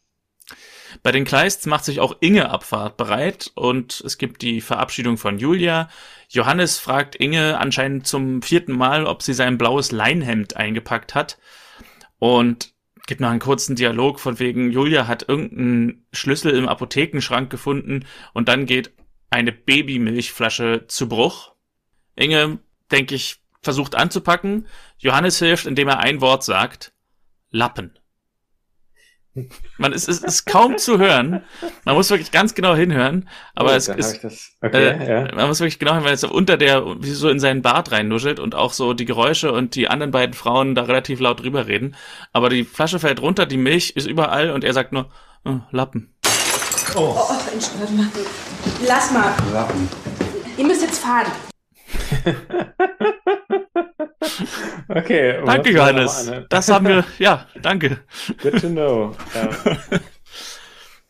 Bei 1.01 1.11
den 1.11 1.25
Kleists 1.25 1.65
macht 1.65 1.83
sich 1.83 1.99
auch 1.99 2.17
Inge 2.19 2.51
Abfahrt 2.51 2.95
bereit 2.95 3.51
und 3.55 4.01
es 4.05 4.19
gibt 4.19 4.43
die 4.43 4.61
Verabschiedung 4.61 5.17
von 5.17 5.39
Julia. 5.39 5.89
Johannes 6.29 6.77
fragt 6.77 7.15
Inge 7.15 7.57
anscheinend 7.57 8.05
zum 8.05 8.43
vierten 8.43 8.73
Mal, 8.73 9.07
ob 9.07 9.23
sie 9.23 9.33
sein 9.33 9.57
blaues 9.57 9.91
Leinhemd 9.91 10.55
eingepackt 10.55 11.15
hat. 11.15 11.39
Und 12.23 12.73
gibt 13.05 13.19
noch 13.19 13.31
einen 13.31 13.41
kurzen 13.41 13.75
Dialog 13.75 14.17
von 14.17 14.39
wegen, 14.39 14.71
Julia 14.71 15.07
hat 15.07 15.27
irgendeinen 15.27 16.07
Schlüssel 16.13 16.55
im 16.55 16.69
Apothekenschrank 16.69 17.49
gefunden 17.49 18.05
und 18.33 18.47
dann 18.47 18.65
geht 18.65 18.93
eine 19.29 19.51
Babymilchflasche 19.51 20.85
zu 20.87 21.09
Bruch. 21.09 21.53
Inge, 22.15 22.59
denke 22.89 23.15
ich, 23.15 23.41
versucht 23.61 23.95
anzupacken. 23.95 24.67
Johannes 24.99 25.37
hilft, 25.37 25.65
indem 25.65 25.89
er 25.89 25.99
ein 25.99 26.21
Wort 26.21 26.45
sagt. 26.45 26.93
Lappen. 27.49 27.99
Man 29.77 29.93
ist, 29.93 30.07
es 30.07 30.19
ist 30.19 30.45
kaum 30.45 30.77
zu 30.77 30.99
hören. 30.99 31.43
Man 31.85 31.95
muss 31.95 32.09
wirklich 32.09 32.31
ganz 32.31 32.53
genau 32.53 32.75
hinhören. 32.75 33.27
Aber 33.55 33.71
oh, 33.71 33.75
es 33.75 33.87
ist, 33.87 34.23
okay, 34.61 34.89
äh, 34.89 35.09
ja. 35.09 35.35
man 35.35 35.47
muss 35.47 35.59
wirklich 35.59 35.79
genau 35.79 35.91
hinhören, 35.91 36.07
weil 36.07 36.13
es 36.13 36.23
unter 36.23 36.57
der, 36.57 36.85
wie 37.01 37.11
so 37.11 37.29
in 37.29 37.39
seinen 37.39 37.61
Bart 37.61 37.91
reinnuschelt 37.91 38.39
und 38.39 38.53
auch 38.53 38.73
so 38.73 38.93
die 38.93 39.05
Geräusche 39.05 39.51
und 39.51 39.75
die 39.75 39.87
anderen 39.87 40.11
beiden 40.11 40.33
Frauen 40.33 40.75
da 40.75 40.83
relativ 40.83 41.19
laut 41.19 41.41
drüber 41.41 41.67
reden. 41.67 41.95
Aber 42.31 42.49
die 42.49 42.63
Flasche 42.63 42.99
fällt 42.99 43.21
runter, 43.21 43.45
die 43.45 43.57
Milch 43.57 43.91
ist 43.95 44.07
überall 44.07 44.51
und 44.51 44.63
er 44.63 44.73
sagt 44.73 44.91
nur, 44.91 45.09
oh, 45.45 45.59
Lappen. 45.71 46.13
Oh, 46.95 47.15
oh 47.17 47.51
Entschuldigung. 47.51 48.07
Lass 48.87 49.11
mal. 49.11 49.33
Lappen. 49.51 49.89
Ihr 50.57 50.65
müsst 50.65 50.83
jetzt 50.83 50.99
fahren. 50.99 51.31
okay. 54.89 55.41
Danke, 55.45 55.71
Johannes. 55.71 56.31
Das 56.49 56.69
haben 56.69 56.87
wir, 56.87 57.05
ja, 57.19 57.47
danke. 57.61 57.99
Good 58.41 58.61
to 58.61 58.69
know. 58.69 59.15
Ja. 59.33 59.49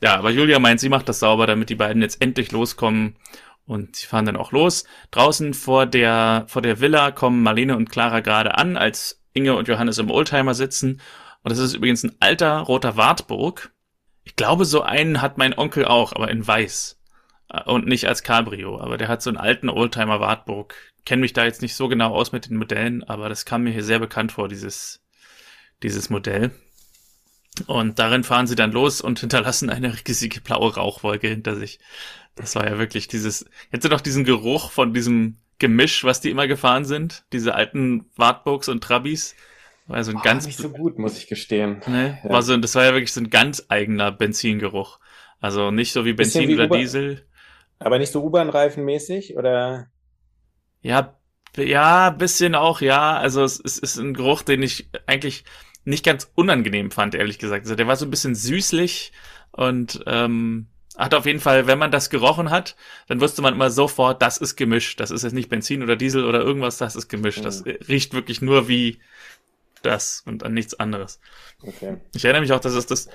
ja, 0.02 0.16
aber 0.18 0.32
Julia 0.32 0.60
meint, 0.60 0.80
sie 0.80 0.90
macht 0.90 1.10
das 1.10 1.20
sauber, 1.20 1.48
damit 1.48 1.70
die 1.70 1.76
beiden 1.76 2.02
jetzt 2.02 2.22
endlich 2.22 2.52
loskommen. 2.52 3.16
Und 3.66 3.96
sie 3.96 4.08
fahren 4.08 4.26
dann 4.26 4.36
auch 4.36 4.52
los. 4.52 4.84
Draußen 5.12 5.54
vor 5.54 5.86
der, 5.86 6.46
vor 6.48 6.62
der 6.62 6.82
Villa 6.82 7.12
kommen 7.12 7.44
Marlene 7.44 7.78
und 7.78 7.90
Clara 7.90 8.20
gerade 8.20 8.58
an, 8.58 8.76
als 8.76 9.22
Inge 9.34 9.56
und 9.56 9.68
Johannes 9.68 9.98
im 9.98 10.12
Oldtimer 10.12 10.54
sitzen. 10.54 11.02
Und 11.44 11.52
das 11.52 11.60
ist 11.60 11.74
übrigens 11.74 12.04
ein 12.04 12.16
alter 12.20 12.60
roter 12.60 12.98
Wartburg. 12.98 13.72
Ich 14.24 14.36
glaube, 14.36 14.66
so 14.66 14.82
einen 14.82 15.22
hat 15.22 15.38
mein 15.38 15.58
Onkel 15.58 15.86
auch, 15.86 16.14
aber 16.14 16.30
in 16.30 16.46
weiß. 16.46 17.00
Und 17.66 17.88
nicht 17.88 18.08
als 18.08 18.24
Cabrio. 18.24 18.80
Aber 18.80 18.98
der 18.98 19.08
hat 19.08 19.22
so 19.22 19.30
einen 19.30 19.38
alten 19.38 19.70
Oldtimer 19.70 20.20
Wartburg 20.20 20.76
kenne 21.06 21.22
mich 21.22 21.34
da 21.34 21.46
jetzt 21.46 21.62
nicht 21.62 21.76
so 21.76 21.88
genau 21.88 22.14
aus 22.14 22.32
mit 22.32 22.50
den 22.50 22.58
Modellen, 22.58 23.04
aber 23.04 23.30
das 23.30 23.46
kam 23.46 23.64
mir 23.64 23.72
hier 23.72 23.84
sehr 23.84 24.00
bekannt 24.00 24.32
vor, 24.32 24.48
dieses, 24.48 25.02
dieses 25.82 26.10
Modell. 26.10 26.52
Und 27.68 28.00
darin 28.00 28.24
fahren 28.24 28.48
sie 28.48 28.56
dann 28.56 28.72
los 28.72 29.02
und 29.02 29.20
hinterlassen 29.20 29.70
eine 29.70 29.96
riesige 30.08 30.42
blaue 30.42 30.74
Rauchwolke 30.74 31.28
hinter 31.28 31.56
sich. 31.56 31.80
Das 32.36 32.56
war 32.56 32.68
ja 32.68 32.80
wirklich 32.80 33.08
dieses, 33.08 33.46
jetzt 33.72 33.88
noch 33.88 34.02
diesen 34.02 34.24
Geruch 34.24 34.72
von 34.72 34.94
diesem 34.94 35.38
Gemisch, 35.60 36.04
was 36.04 36.20
die 36.20 36.32
immer 36.32 36.48
gefahren 36.48 36.84
sind, 36.84 37.26
diese 37.32 37.54
alten 37.54 38.10
Wartburgs 38.16 38.70
und 38.70 38.84
Trabis. 38.84 39.36
War 39.86 40.04
so 40.04 40.12
ein 40.12 40.18
oh, 40.18 40.22
ganz 40.24 40.46
nicht 40.46 40.58
so 40.58 40.70
gut, 40.70 40.98
muss 40.98 41.18
ich 41.18 41.28
gestehen. 41.28 41.82
Ne? 41.88 42.18
Ja. 42.24 42.30
War 42.30 42.42
so, 42.42 42.56
das 42.58 42.74
war 42.76 42.86
ja 42.86 42.94
wirklich 42.94 43.14
so 43.14 43.22
ein 43.22 43.30
ganz 43.30 43.66
eigener 43.68 44.12
Benzingeruch. 44.12 45.00
Also 45.40 45.72
nicht 45.72 45.92
so 45.92 46.06
wie 46.06 46.14
Benzin 46.14 46.48
wie 46.48 46.56
oder 46.56 46.68
Diesel. 46.68 47.28
Aber 47.80 48.00
nicht 48.00 48.12
so 48.12 48.24
U-Bahn-Reifen 48.24 48.84
mäßig 48.86 49.36
oder? 49.36 49.92
Ja, 50.84 51.18
ja, 51.58 52.10
bisschen 52.12 52.56
auch, 52.56 52.82
ja. 52.82 53.18
Also 53.18 53.44
es, 53.44 53.60
es 53.64 53.80
ist 53.80 53.98
ein 53.98 54.14
Geruch, 54.14 54.44
den 54.44 54.62
ich 54.62 54.90
eigentlich 55.08 55.44
nicht 55.86 56.06
ganz 56.06 56.32
unangenehm 56.36 56.92
fand, 56.92 57.16
ehrlich 57.16 57.40
gesagt. 57.40 57.66
Also 57.66 57.76
der 57.76 57.88
war 57.88 57.96
so 57.96 58.06
ein 58.06 58.12
bisschen 58.12 58.36
süßlich 58.36 59.12
und 59.52 60.04
ähm, 60.08 60.68
hat 60.98 61.14
auf 61.14 61.26
jeden 61.26 61.40
Fall, 61.40 61.68
wenn 61.68 61.80
man 61.80 61.92
das 61.92 62.10
gerochen 62.10 62.50
hat, 62.50 62.76
dann 63.08 63.20
wusste 63.20 63.42
man 63.42 63.54
immer 63.54 63.70
sofort, 63.70 64.22
das 64.22 64.38
ist 64.38 64.56
gemischt. 64.56 65.00
Das 65.00 65.12
ist 65.12 65.24
jetzt 65.24 65.34
nicht 65.34 65.50
Benzin 65.50 65.84
oder 65.84 65.96
Diesel 65.96 66.26
oder 66.26 66.42
irgendwas, 66.42 66.78
das 66.78 66.96
ist 66.96 67.08
gemischt. 67.08 67.40
Mhm. 67.40 67.44
Das 67.44 67.66
riecht 67.66 68.14
wirklich 68.14 68.42
nur 68.42 68.68
wie 68.68 69.00
das 69.82 70.24
und 70.26 70.44
an 70.44 70.54
nichts 70.54 70.80
anderes. 70.80 71.20
Okay. 71.62 71.98
Ich 72.14 72.24
erinnere 72.24 72.42
mich 72.42 72.54
auch, 72.54 72.60
dass 72.60 72.74
es 72.74 72.86
das 72.86 73.10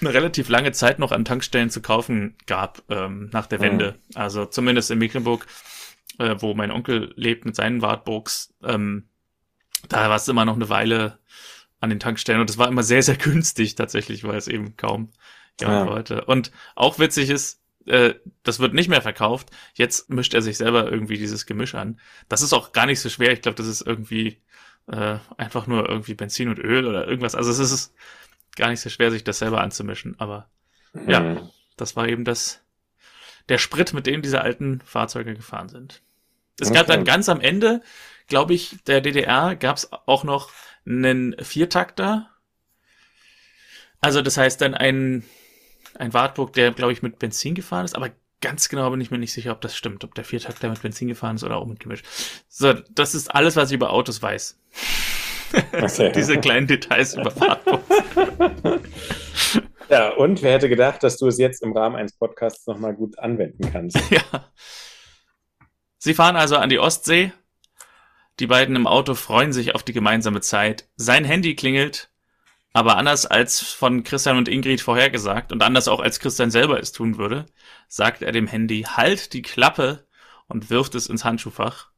eine 0.00 0.14
relativ 0.14 0.48
lange 0.48 0.72
Zeit 0.72 0.98
noch 0.98 1.12
an 1.12 1.24
Tankstellen 1.24 1.70
zu 1.70 1.82
kaufen 1.82 2.36
gab 2.46 2.82
ähm, 2.88 3.30
nach 3.32 3.46
der 3.46 3.60
Wende. 3.60 3.92
Mhm. 3.92 4.16
Also 4.16 4.46
zumindest 4.46 4.90
in 4.90 4.98
Mecklenburg, 4.98 5.46
äh, 6.18 6.36
wo 6.38 6.54
mein 6.54 6.70
Onkel 6.70 7.12
lebt 7.16 7.44
mit 7.44 7.56
seinen 7.56 7.82
Wartburgs. 7.82 8.54
Ähm, 8.62 9.08
da 9.88 10.08
war 10.08 10.16
es 10.16 10.28
immer 10.28 10.44
noch 10.44 10.56
eine 10.56 10.68
Weile 10.68 11.18
an 11.80 11.90
den 11.90 12.00
Tankstellen 12.00 12.40
und 12.40 12.50
es 12.50 12.58
war 12.58 12.68
immer 12.68 12.82
sehr, 12.82 13.02
sehr 13.02 13.16
günstig 13.16 13.74
tatsächlich, 13.74 14.24
weil 14.24 14.36
es 14.36 14.48
eben 14.48 14.76
kaum 14.76 15.10
jemand 15.60 15.86
ja. 15.86 15.92
wollte. 15.92 16.24
Und 16.24 16.50
auch 16.74 16.98
witzig 16.98 17.30
ist, 17.30 17.60
äh, 17.86 18.14
das 18.42 18.60
wird 18.60 18.74
nicht 18.74 18.88
mehr 18.88 19.02
verkauft. 19.02 19.50
Jetzt 19.74 20.10
mischt 20.10 20.34
er 20.34 20.42
sich 20.42 20.56
selber 20.56 20.90
irgendwie 20.90 21.18
dieses 21.18 21.46
Gemisch 21.46 21.74
an. 21.74 22.00
Das 22.28 22.42
ist 22.42 22.52
auch 22.52 22.72
gar 22.72 22.86
nicht 22.86 23.00
so 23.00 23.08
schwer. 23.08 23.32
Ich 23.32 23.42
glaube, 23.42 23.56
das 23.56 23.66
ist 23.66 23.82
irgendwie 23.82 24.40
äh, 24.86 25.18
einfach 25.36 25.66
nur 25.66 25.88
irgendwie 25.88 26.14
Benzin 26.14 26.48
und 26.48 26.58
Öl 26.58 26.86
oder 26.86 27.06
irgendwas. 27.06 27.34
Also 27.34 27.50
es 27.50 27.58
ist 27.58 27.94
gar 28.56 28.70
nicht 28.70 28.80
so 28.80 28.88
schwer, 28.88 29.10
sich 29.10 29.24
das 29.24 29.38
selber 29.38 29.60
anzumischen. 29.60 30.18
Aber 30.18 30.48
mhm. 30.92 31.10
ja, 31.10 31.50
das 31.76 31.96
war 31.96 32.08
eben 32.08 32.24
das 32.24 32.60
der 33.48 33.58
Sprit, 33.58 33.92
mit 33.92 34.06
dem 34.06 34.22
diese 34.22 34.40
alten 34.40 34.80
Fahrzeuge 34.80 35.34
gefahren 35.34 35.68
sind. 35.68 36.02
Es 36.60 36.68
okay. 36.68 36.78
gab 36.78 36.86
dann 36.86 37.04
ganz 37.04 37.28
am 37.28 37.40
Ende, 37.40 37.82
glaube 38.26 38.54
ich, 38.54 38.76
der 38.86 39.00
DDR 39.00 39.56
gab 39.56 39.76
es 39.76 39.90
auch 39.92 40.24
noch 40.24 40.50
einen 40.86 41.34
Viertakter. 41.42 42.30
Also 44.00 44.22
das 44.22 44.36
heißt 44.36 44.60
dann 44.60 44.74
ein, 44.74 45.24
ein 45.98 46.12
Wartburg, 46.12 46.52
der, 46.52 46.72
glaube 46.72 46.92
ich, 46.92 47.02
mit 47.02 47.18
Benzin 47.18 47.54
gefahren 47.54 47.84
ist, 47.84 47.96
aber 47.96 48.10
ganz 48.40 48.68
genau 48.68 48.90
bin 48.90 49.00
ich 49.00 49.10
mir 49.10 49.18
nicht 49.18 49.32
sicher, 49.32 49.52
ob 49.52 49.62
das 49.62 49.74
stimmt, 49.74 50.04
ob 50.04 50.14
der 50.14 50.24
Viertakter 50.24 50.68
mit 50.68 50.82
Benzin 50.82 51.08
gefahren 51.08 51.36
ist 51.36 51.44
oder 51.44 51.56
auch 51.56 51.66
mit 51.66 51.80
Gemisch. 51.80 52.02
So, 52.48 52.74
das 52.90 53.14
ist 53.14 53.34
alles, 53.34 53.56
was 53.56 53.70
ich 53.70 53.76
über 53.76 53.90
Autos 53.90 54.20
weiß. 54.20 54.58
Okay. 55.72 56.12
Diese 56.14 56.38
kleinen 56.38 56.66
Details 56.66 57.14
über 57.14 57.34
Wartburg. 57.40 58.80
ja, 59.88 60.10
und 60.10 60.42
wer 60.42 60.52
hätte 60.52 60.68
gedacht, 60.68 61.02
dass 61.02 61.16
du 61.16 61.26
es 61.26 61.38
jetzt 61.38 61.62
im 61.62 61.72
Rahmen 61.72 61.96
eines 61.96 62.12
Podcasts 62.12 62.66
nochmal 62.66 62.94
gut 62.94 63.18
anwenden 63.18 63.70
kannst? 63.72 63.98
ja. 64.10 64.20
Sie 66.04 66.12
fahren 66.12 66.36
also 66.36 66.58
an 66.58 66.68
die 66.68 66.78
Ostsee, 66.78 67.32
die 68.38 68.46
beiden 68.46 68.76
im 68.76 68.86
Auto 68.86 69.14
freuen 69.14 69.54
sich 69.54 69.74
auf 69.74 69.82
die 69.82 69.94
gemeinsame 69.94 70.42
Zeit. 70.42 70.86
Sein 70.96 71.24
Handy 71.24 71.56
klingelt, 71.56 72.10
aber 72.74 72.98
anders 72.98 73.24
als 73.24 73.62
von 73.62 74.04
Christian 74.04 74.36
und 74.36 74.46
Ingrid 74.46 74.82
vorhergesagt 74.82 75.50
und 75.50 75.62
anders 75.62 75.88
auch 75.88 76.00
als 76.00 76.20
Christian 76.20 76.50
selber 76.50 76.78
es 76.78 76.92
tun 76.92 77.16
würde, 77.16 77.46
sagt 77.88 78.20
er 78.20 78.32
dem 78.32 78.46
Handy, 78.46 78.82
halt 78.82 79.32
die 79.32 79.40
Klappe 79.40 80.06
und 80.46 80.68
wirft 80.68 80.94
es 80.94 81.06
ins 81.06 81.24
Handschuhfach. 81.24 81.88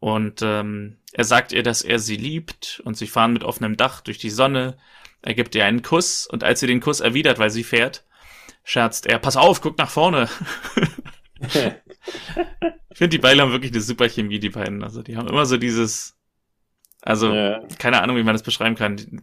Und 0.00 0.40
ähm, 0.40 0.96
er 1.12 1.24
sagt 1.24 1.52
ihr, 1.52 1.62
dass 1.62 1.82
er 1.82 1.98
sie 1.98 2.16
liebt 2.16 2.80
und 2.86 2.96
sie 2.96 3.06
fahren 3.06 3.34
mit 3.34 3.44
offenem 3.44 3.76
Dach 3.76 4.00
durch 4.00 4.16
die 4.16 4.30
Sonne. 4.30 4.78
Er 5.20 5.34
gibt 5.34 5.54
ihr 5.54 5.66
einen 5.66 5.82
Kuss 5.82 6.26
und 6.26 6.44
als 6.44 6.60
sie 6.60 6.66
den 6.66 6.80
Kuss 6.80 7.00
erwidert, 7.00 7.38
weil 7.38 7.50
sie 7.50 7.64
fährt, 7.64 8.04
scherzt 8.64 9.04
er, 9.04 9.18
pass 9.18 9.36
auf, 9.36 9.60
guck 9.60 9.76
nach 9.76 9.90
vorne. 9.90 10.30
Ich 12.90 12.98
finde, 12.98 13.08
die 13.08 13.18
beiden 13.18 13.40
haben 13.40 13.52
wirklich 13.52 13.72
eine 13.72 13.80
super 13.80 14.08
Chemie, 14.08 14.38
die 14.38 14.50
beiden. 14.50 14.84
Also 14.84 15.02
die 15.02 15.16
haben 15.16 15.28
immer 15.28 15.46
so 15.46 15.56
dieses, 15.56 16.16
also 17.02 17.32
ja. 17.32 17.66
keine 17.78 18.02
Ahnung, 18.02 18.16
wie 18.16 18.22
man 18.22 18.34
das 18.34 18.42
beschreiben 18.42 18.76
kann. 18.76 18.96
Die, 18.96 19.18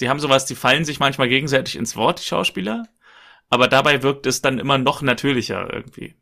die 0.00 0.08
haben 0.08 0.20
sowas, 0.20 0.46
die 0.46 0.54
fallen 0.54 0.84
sich 0.84 1.00
manchmal 1.00 1.28
gegenseitig 1.28 1.76
ins 1.76 1.96
Wort, 1.96 2.20
die 2.20 2.24
Schauspieler, 2.24 2.84
aber 3.50 3.68
dabei 3.68 4.02
wirkt 4.02 4.26
es 4.26 4.40
dann 4.40 4.58
immer 4.58 4.78
noch 4.78 5.02
natürlicher 5.02 5.72
irgendwie. 5.72 6.14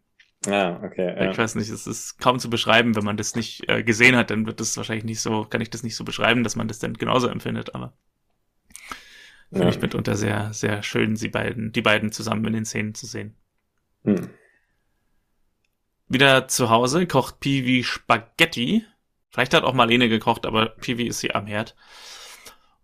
Ja, 0.46 0.80
okay. 0.82 1.14
Ja. 1.16 1.30
Ich 1.30 1.38
weiß 1.38 1.56
nicht, 1.56 1.70
es 1.70 1.86
ist 1.86 2.18
kaum 2.18 2.38
zu 2.38 2.48
beschreiben, 2.48 2.96
wenn 2.96 3.04
man 3.04 3.16
das 3.16 3.34
nicht 3.34 3.68
äh, 3.68 3.82
gesehen 3.82 4.16
hat, 4.16 4.30
dann 4.30 4.46
wird 4.46 4.60
das 4.60 4.76
wahrscheinlich 4.76 5.04
nicht 5.04 5.20
so, 5.20 5.44
kann 5.44 5.60
ich 5.60 5.70
das 5.70 5.82
nicht 5.82 5.96
so 5.96 6.04
beschreiben, 6.04 6.44
dass 6.44 6.56
man 6.56 6.68
das 6.68 6.78
dann 6.78 6.94
genauso 6.94 7.28
empfindet, 7.28 7.74
aber 7.74 7.92
finde 9.48 9.64
ja. 9.64 9.70
ich 9.70 9.80
mitunter 9.80 10.16
sehr, 10.16 10.52
sehr 10.52 10.82
schön, 10.82 11.16
sie 11.16 11.28
beiden, 11.28 11.72
die 11.72 11.82
beiden 11.82 12.12
zusammen 12.12 12.44
in 12.46 12.52
den 12.52 12.64
Szenen 12.64 12.94
zu 12.94 13.06
sehen. 13.06 13.34
Hm. 14.04 14.30
Wieder 16.08 16.46
zu 16.48 16.70
Hause 16.70 17.06
kocht 17.06 17.40
Piwi 17.40 17.82
Spaghetti. 17.82 18.84
Vielleicht 19.30 19.54
hat 19.54 19.64
auch 19.64 19.74
Marlene 19.74 20.08
gekocht, 20.08 20.46
aber 20.46 20.66
Piwi 20.66 21.08
ist 21.08 21.20
hier 21.20 21.36
am 21.36 21.46
Herd. 21.46 21.74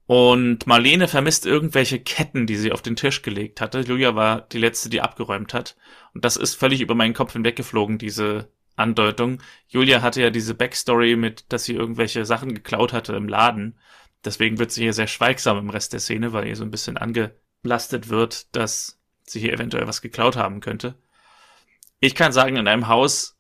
Und 0.07 0.67
Marlene 0.67 1.09
vermisst 1.09 1.47
irgendwelche 1.47 2.01
Ketten, 2.01 2.47
die 2.47 2.57
sie 2.57 2.73
auf 2.73 2.83
den 2.83 2.97
Tisch 2.97 3.23
gelegt 3.23 3.61
hatte. 3.61 3.81
Julia 3.81 4.15
war 4.15 4.43
die 4.43 4.59
letzte, 4.59 4.91
die 4.91 5.01
abgeräumt 5.01 5.55
hat. 5.55 5.77
Und 6.15 6.25
das 6.25 6.37
ist 6.37 6.57
völlig 6.57 6.81
über 6.81 6.95
meinen 6.95 7.15
Kopf 7.15 7.33
hinweggeflogen, 7.33 7.99
diese 7.99 8.51
Andeutung. 8.77 9.39
Julia 9.69 10.03
hatte 10.03 10.21
ja 10.21 10.31
diese 10.31 10.55
Backstory 10.55 11.17
mit, 11.17 11.51
dass 11.53 11.65
sie 11.65 11.75
irgendwelche 11.75 12.25
Sachen 12.25 12.55
geklaut 12.55 12.93
hatte 12.93 13.15
im 13.15 13.29
Laden. 13.29 13.79
Deswegen 14.25 14.59
wird 14.59 14.73
sie 14.73 14.83
hier 14.83 14.93
sehr 14.93 15.07
schweigsam 15.07 15.59
im 15.59 15.71
Rest 15.71 15.93
der 15.93 16.01
Szene, 16.01 16.33
weil 16.33 16.47
ihr 16.47 16.57
so 16.57 16.65
ein 16.65 16.71
bisschen 16.71 16.97
angelastet 16.97 18.09
wird, 18.09 18.55
dass 18.55 19.01
sie 19.23 19.41
hier 19.41 19.53
eventuell 19.53 19.87
was 19.87 20.03
geklaut 20.03 20.37
haben 20.37 20.61
könnte. 20.61 20.97
Ich 22.05 22.17
kann 22.17 22.33
sagen, 22.33 22.57
in 22.57 22.67
einem 22.67 22.89
Haus 22.89 23.39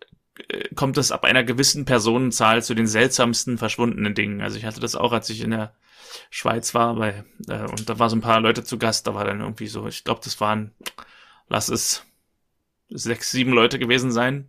äh, 0.48 0.72
kommt 0.76 0.96
es 0.96 1.10
ab 1.10 1.24
einer 1.24 1.42
gewissen 1.42 1.84
Personenzahl 1.84 2.62
zu 2.62 2.74
den 2.74 2.86
seltsamsten 2.86 3.58
verschwundenen 3.58 4.14
Dingen. 4.14 4.40
Also 4.40 4.56
ich 4.56 4.64
hatte 4.64 4.78
das 4.78 4.94
auch, 4.94 5.12
als 5.12 5.28
ich 5.30 5.40
in 5.40 5.50
der 5.50 5.74
Schweiz 6.30 6.72
war, 6.72 6.94
bei, 6.94 7.24
äh, 7.48 7.64
und 7.64 7.88
da 7.88 7.98
war 7.98 8.08
so 8.08 8.14
ein 8.14 8.20
paar 8.20 8.38
Leute 8.40 8.62
zu 8.62 8.78
Gast, 8.78 9.08
da 9.08 9.14
war 9.14 9.24
dann 9.24 9.40
irgendwie 9.40 9.66
so, 9.66 9.88
ich 9.88 10.04
glaube, 10.04 10.20
das 10.22 10.40
waren, 10.40 10.72
lass 11.48 11.70
es 11.70 12.06
sechs, 12.88 13.32
sieben 13.32 13.52
Leute 13.52 13.80
gewesen 13.80 14.12
sein. 14.12 14.48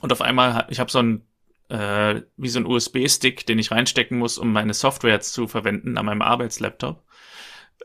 Und 0.00 0.12
auf 0.12 0.20
einmal, 0.20 0.68
ich 0.70 0.78
habe 0.78 0.92
so 0.92 1.00
ein, 1.00 1.26
äh, 1.70 2.22
wie 2.36 2.48
so 2.48 2.60
ein 2.60 2.66
USB-Stick, 2.66 3.46
den 3.46 3.58
ich 3.58 3.72
reinstecken 3.72 4.16
muss, 4.16 4.38
um 4.38 4.52
meine 4.52 4.74
Software 4.74 5.20
zu 5.20 5.48
verwenden 5.48 5.98
an 5.98 6.06
meinem 6.06 6.22
Arbeitslaptop, 6.22 7.02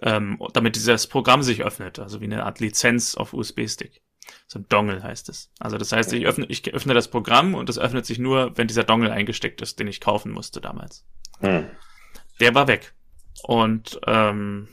ähm, 0.03 0.39
damit 0.53 0.75
dieses 0.75 1.07
Programm 1.07 1.41
sich 1.41 1.63
öffnet, 1.63 1.97
also 1.97 2.21
wie 2.21 2.25
eine 2.25 2.43
Art 2.43 2.59
Lizenz 2.59 3.15
auf 3.15 3.33
USB-Stick. 3.33 4.03
So 4.47 4.59
ein 4.59 4.65
Dongle 4.69 5.03
heißt 5.03 5.29
es. 5.29 5.51
Also 5.59 5.77
das 5.77 5.91
heißt, 5.91 6.11
ich 6.13 6.25
öffne, 6.25 6.45
ich 6.47 6.73
öffne 6.73 6.93
das 6.93 7.09
Programm 7.09 7.55
und 7.55 7.69
es 7.69 7.79
öffnet 7.79 8.05
sich 8.05 8.19
nur, 8.19 8.57
wenn 8.57 8.67
dieser 8.67 8.83
Dongle 8.83 9.11
eingesteckt 9.11 9.61
ist, 9.61 9.79
den 9.79 9.87
ich 9.87 10.01
kaufen 10.01 10.31
musste 10.31 10.61
damals. 10.61 11.05
Hm. 11.39 11.67
Der 12.39 12.55
war 12.55 12.67
weg. 12.67 12.93
Und 13.43 13.99
ähm, 14.05 14.67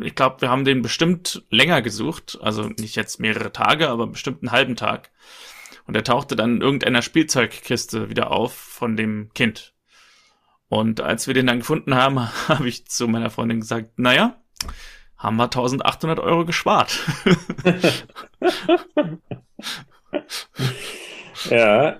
ich 0.00 0.14
glaube, 0.14 0.40
wir 0.40 0.50
haben 0.50 0.64
den 0.64 0.82
bestimmt 0.82 1.44
länger 1.50 1.82
gesucht, 1.82 2.38
also 2.40 2.68
nicht 2.68 2.96
jetzt 2.96 3.20
mehrere 3.20 3.52
Tage, 3.52 3.88
aber 3.88 4.06
bestimmt 4.06 4.42
einen 4.42 4.52
halben 4.52 4.76
Tag. 4.76 5.10
Und 5.86 5.96
er 5.96 6.04
tauchte 6.04 6.36
dann 6.36 6.56
in 6.56 6.62
irgendeiner 6.62 7.02
Spielzeugkiste 7.02 8.08
wieder 8.08 8.30
auf 8.30 8.54
von 8.54 8.96
dem 8.96 9.30
Kind. 9.34 9.74
Und 10.68 11.00
als 11.00 11.26
wir 11.26 11.34
den 11.34 11.46
dann 11.46 11.58
gefunden 11.58 11.94
haben, 11.94 12.20
habe 12.48 12.68
ich 12.68 12.86
zu 12.86 13.08
meiner 13.08 13.30
Freundin 13.30 13.60
gesagt, 13.60 13.98
naja, 13.98 14.40
haben 15.22 15.36
wir 15.36 15.44
1800 15.44 16.18
Euro 16.18 16.44
gespart. 16.44 16.98
ja. 21.48 21.96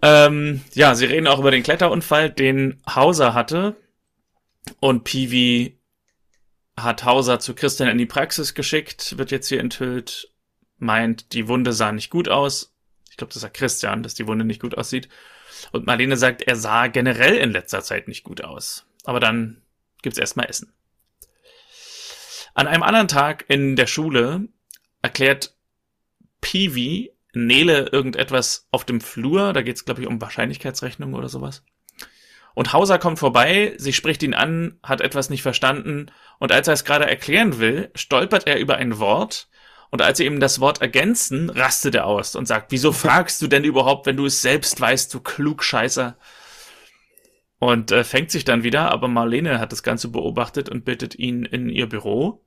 ähm, 0.00 0.62
ja, 0.72 0.94
sie 0.94 1.04
reden 1.04 1.26
auch 1.26 1.38
über 1.38 1.50
den 1.50 1.62
Kletterunfall, 1.62 2.30
den 2.30 2.80
Hauser 2.88 3.34
hatte. 3.34 3.76
Und 4.80 5.04
Piwi 5.04 5.78
hat 6.78 7.04
Hauser 7.04 7.40
zu 7.40 7.54
Christian 7.54 7.90
in 7.90 7.98
die 7.98 8.06
Praxis 8.06 8.54
geschickt, 8.54 9.18
wird 9.18 9.30
jetzt 9.30 9.48
hier 9.48 9.60
enthüllt, 9.60 10.32
meint, 10.78 11.34
die 11.34 11.46
Wunde 11.46 11.74
sah 11.74 11.92
nicht 11.92 12.08
gut 12.08 12.30
aus. 12.30 12.74
Ich 13.10 13.18
glaube, 13.18 13.34
das 13.34 13.42
sagt 13.42 13.56
Christian, 13.56 14.02
dass 14.02 14.14
die 14.14 14.26
Wunde 14.26 14.46
nicht 14.46 14.62
gut 14.62 14.78
aussieht. 14.78 15.10
Und 15.72 15.86
Marlene 15.86 16.16
sagt, 16.16 16.42
er 16.42 16.56
sah 16.56 16.86
generell 16.86 17.36
in 17.36 17.50
letzter 17.50 17.82
Zeit 17.82 18.08
nicht 18.08 18.24
gut 18.24 18.42
aus. 18.42 18.86
Aber 19.04 19.20
dann 19.20 19.62
gibt's 20.02 20.18
erstmal 20.18 20.48
Essen. 20.48 20.72
An 22.56 22.68
einem 22.68 22.82
anderen 22.82 23.06
Tag 23.06 23.44
in 23.48 23.76
der 23.76 23.86
Schule 23.86 24.48
erklärt 25.02 25.54
Peewee 26.40 27.10
Nele 27.34 27.90
irgendetwas 27.92 28.66
auf 28.70 28.86
dem 28.86 29.02
Flur. 29.02 29.52
Da 29.52 29.60
geht 29.60 29.76
es, 29.76 29.84
glaube 29.84 30.00
ich, 30.00 30.06
um 30.06 30.22
Wahrscheinlichkeitsrechnung 30.22 31.12
oder 31.12 31.28
sowas. 31.28 31.64
Und 32.54 32.72
Hauser 32.72 32.98
kommt 32.98 33.18
vorbei, 33.18 33.74
sie 33.76 33.92
spricht 33.92 34.22
ihn 34.22 34.32
an, 34.32 34.78
hat 34.82 35.02
etwas 35.02 35.28
nicht 35.28 35.42
verstanden, 35.42 36.10
und 36.38 36.50
als 36.50 36.66
er 36.66 36.72
es 36.72 36.86
gerade 36.86 37.06
erklären 37.06 37.58
will, 37.58 37.90
stolpert 37.94 38.46
er 38.46 38.58
über 38.58 38.76
ein 38.76 38.98
Wort, 38.98 39.50
und 39.90 40.00
als 40.00 40.16
sie 40.16 40.24
ihm 40.24 40.40
das 40.40 40.58
Wort 40.58 40.80
ergänzen, 40.80 41.50
rastet 41.50 41.94
er 41.94 42.06
aus 42.06 42.34
und 42.36 42.46
sagt, 42.46 42.72
wieso 42.72 42.92
fragst 42.92 43.42
du 43.42 43.48
denn 43.48 43.64
überhaupt, 43.64 44.06
wenn 44.06 44.16
du 44.16 44.24
es 44.24 44.40
selbst 44.40 44.80
weißt, 44.80 45.12
du 45.12 45.20
Klugscheißer? 45.20 46.16
Und 47.58 47.92
äh, 47.92 48.02
fängt 48.02 48.30
sich 48.30 48.44
dann 48.44 48.62
wieder, 48.62 48.90
aber 48.90 49.08
Marlene 49.08 49.58
hat 49.58 49.72
das 49.72 49.82
Ganze 49.82 50.08
beobachtet 50.08 50.70
und 50.70 50.86
bittet 50.86 51.14
ihn 51.14 51.44
in 51.44 51.68
ihr 51.68 51.86
Büro. 51.86 52.45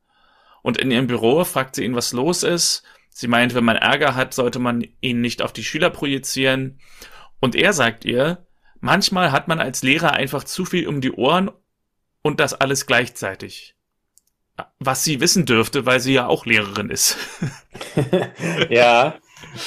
Und 0.62 0.78
in 0.78 0.90
ihrem 0.90 1.06
Büro 1.06 1.44
fragt 1.44 1.74
sie 1.74 1.84
ihn, 1.84 1.94
was 1.94 2.12
los 2.12 2.42
ist. 2.42 2.82
Sie 3.10 3.28
meint, 3.28 3.54
wenn 3.54 3.64
man 3.64 3.76
Ärger 3.76 4.14
hat, 4.14 4.34
sollte 4.34 4.58
man 4.58 4.86
ihn 5.00 5.20
nicht 5.20 5.42
auf 5.42 5.52
die 5.52 5.64
Schüler 5.64 5.90
projizieren. 5.90 6.80
Und 7.40 7.54
er 7.54 7.72
sagt 7.72 8.04
ihr, 8.04 8.46
manchmal 8.80 9.32
hat 9.32 9.48
man 9.48 9.60
als 9.60 9.82
Lehrer 9.82 10.12
einfach 10.12 10.44
zu 10.44 10.64
viel 10.64 10.86
um 10.86 11.00
die 11.00 11.12
Ohren 11.12 11.50
und 12.22 12.40
das 12.40 12.54
alles 12.54 12.86
gleichzeitig. 12.86 13.74
Was 14.78 15.04
sie 15.04 15.20
wissen 15.20 15.46
dürfte, 15.46 15.86
weil 15.86 16.00
sie 16.00 16.14
ja 16.14 16.26
auch 16.26 16.44
Lehrerin 16.44 16.90
ist. 16.90 17.16
ja, 18.68 19.18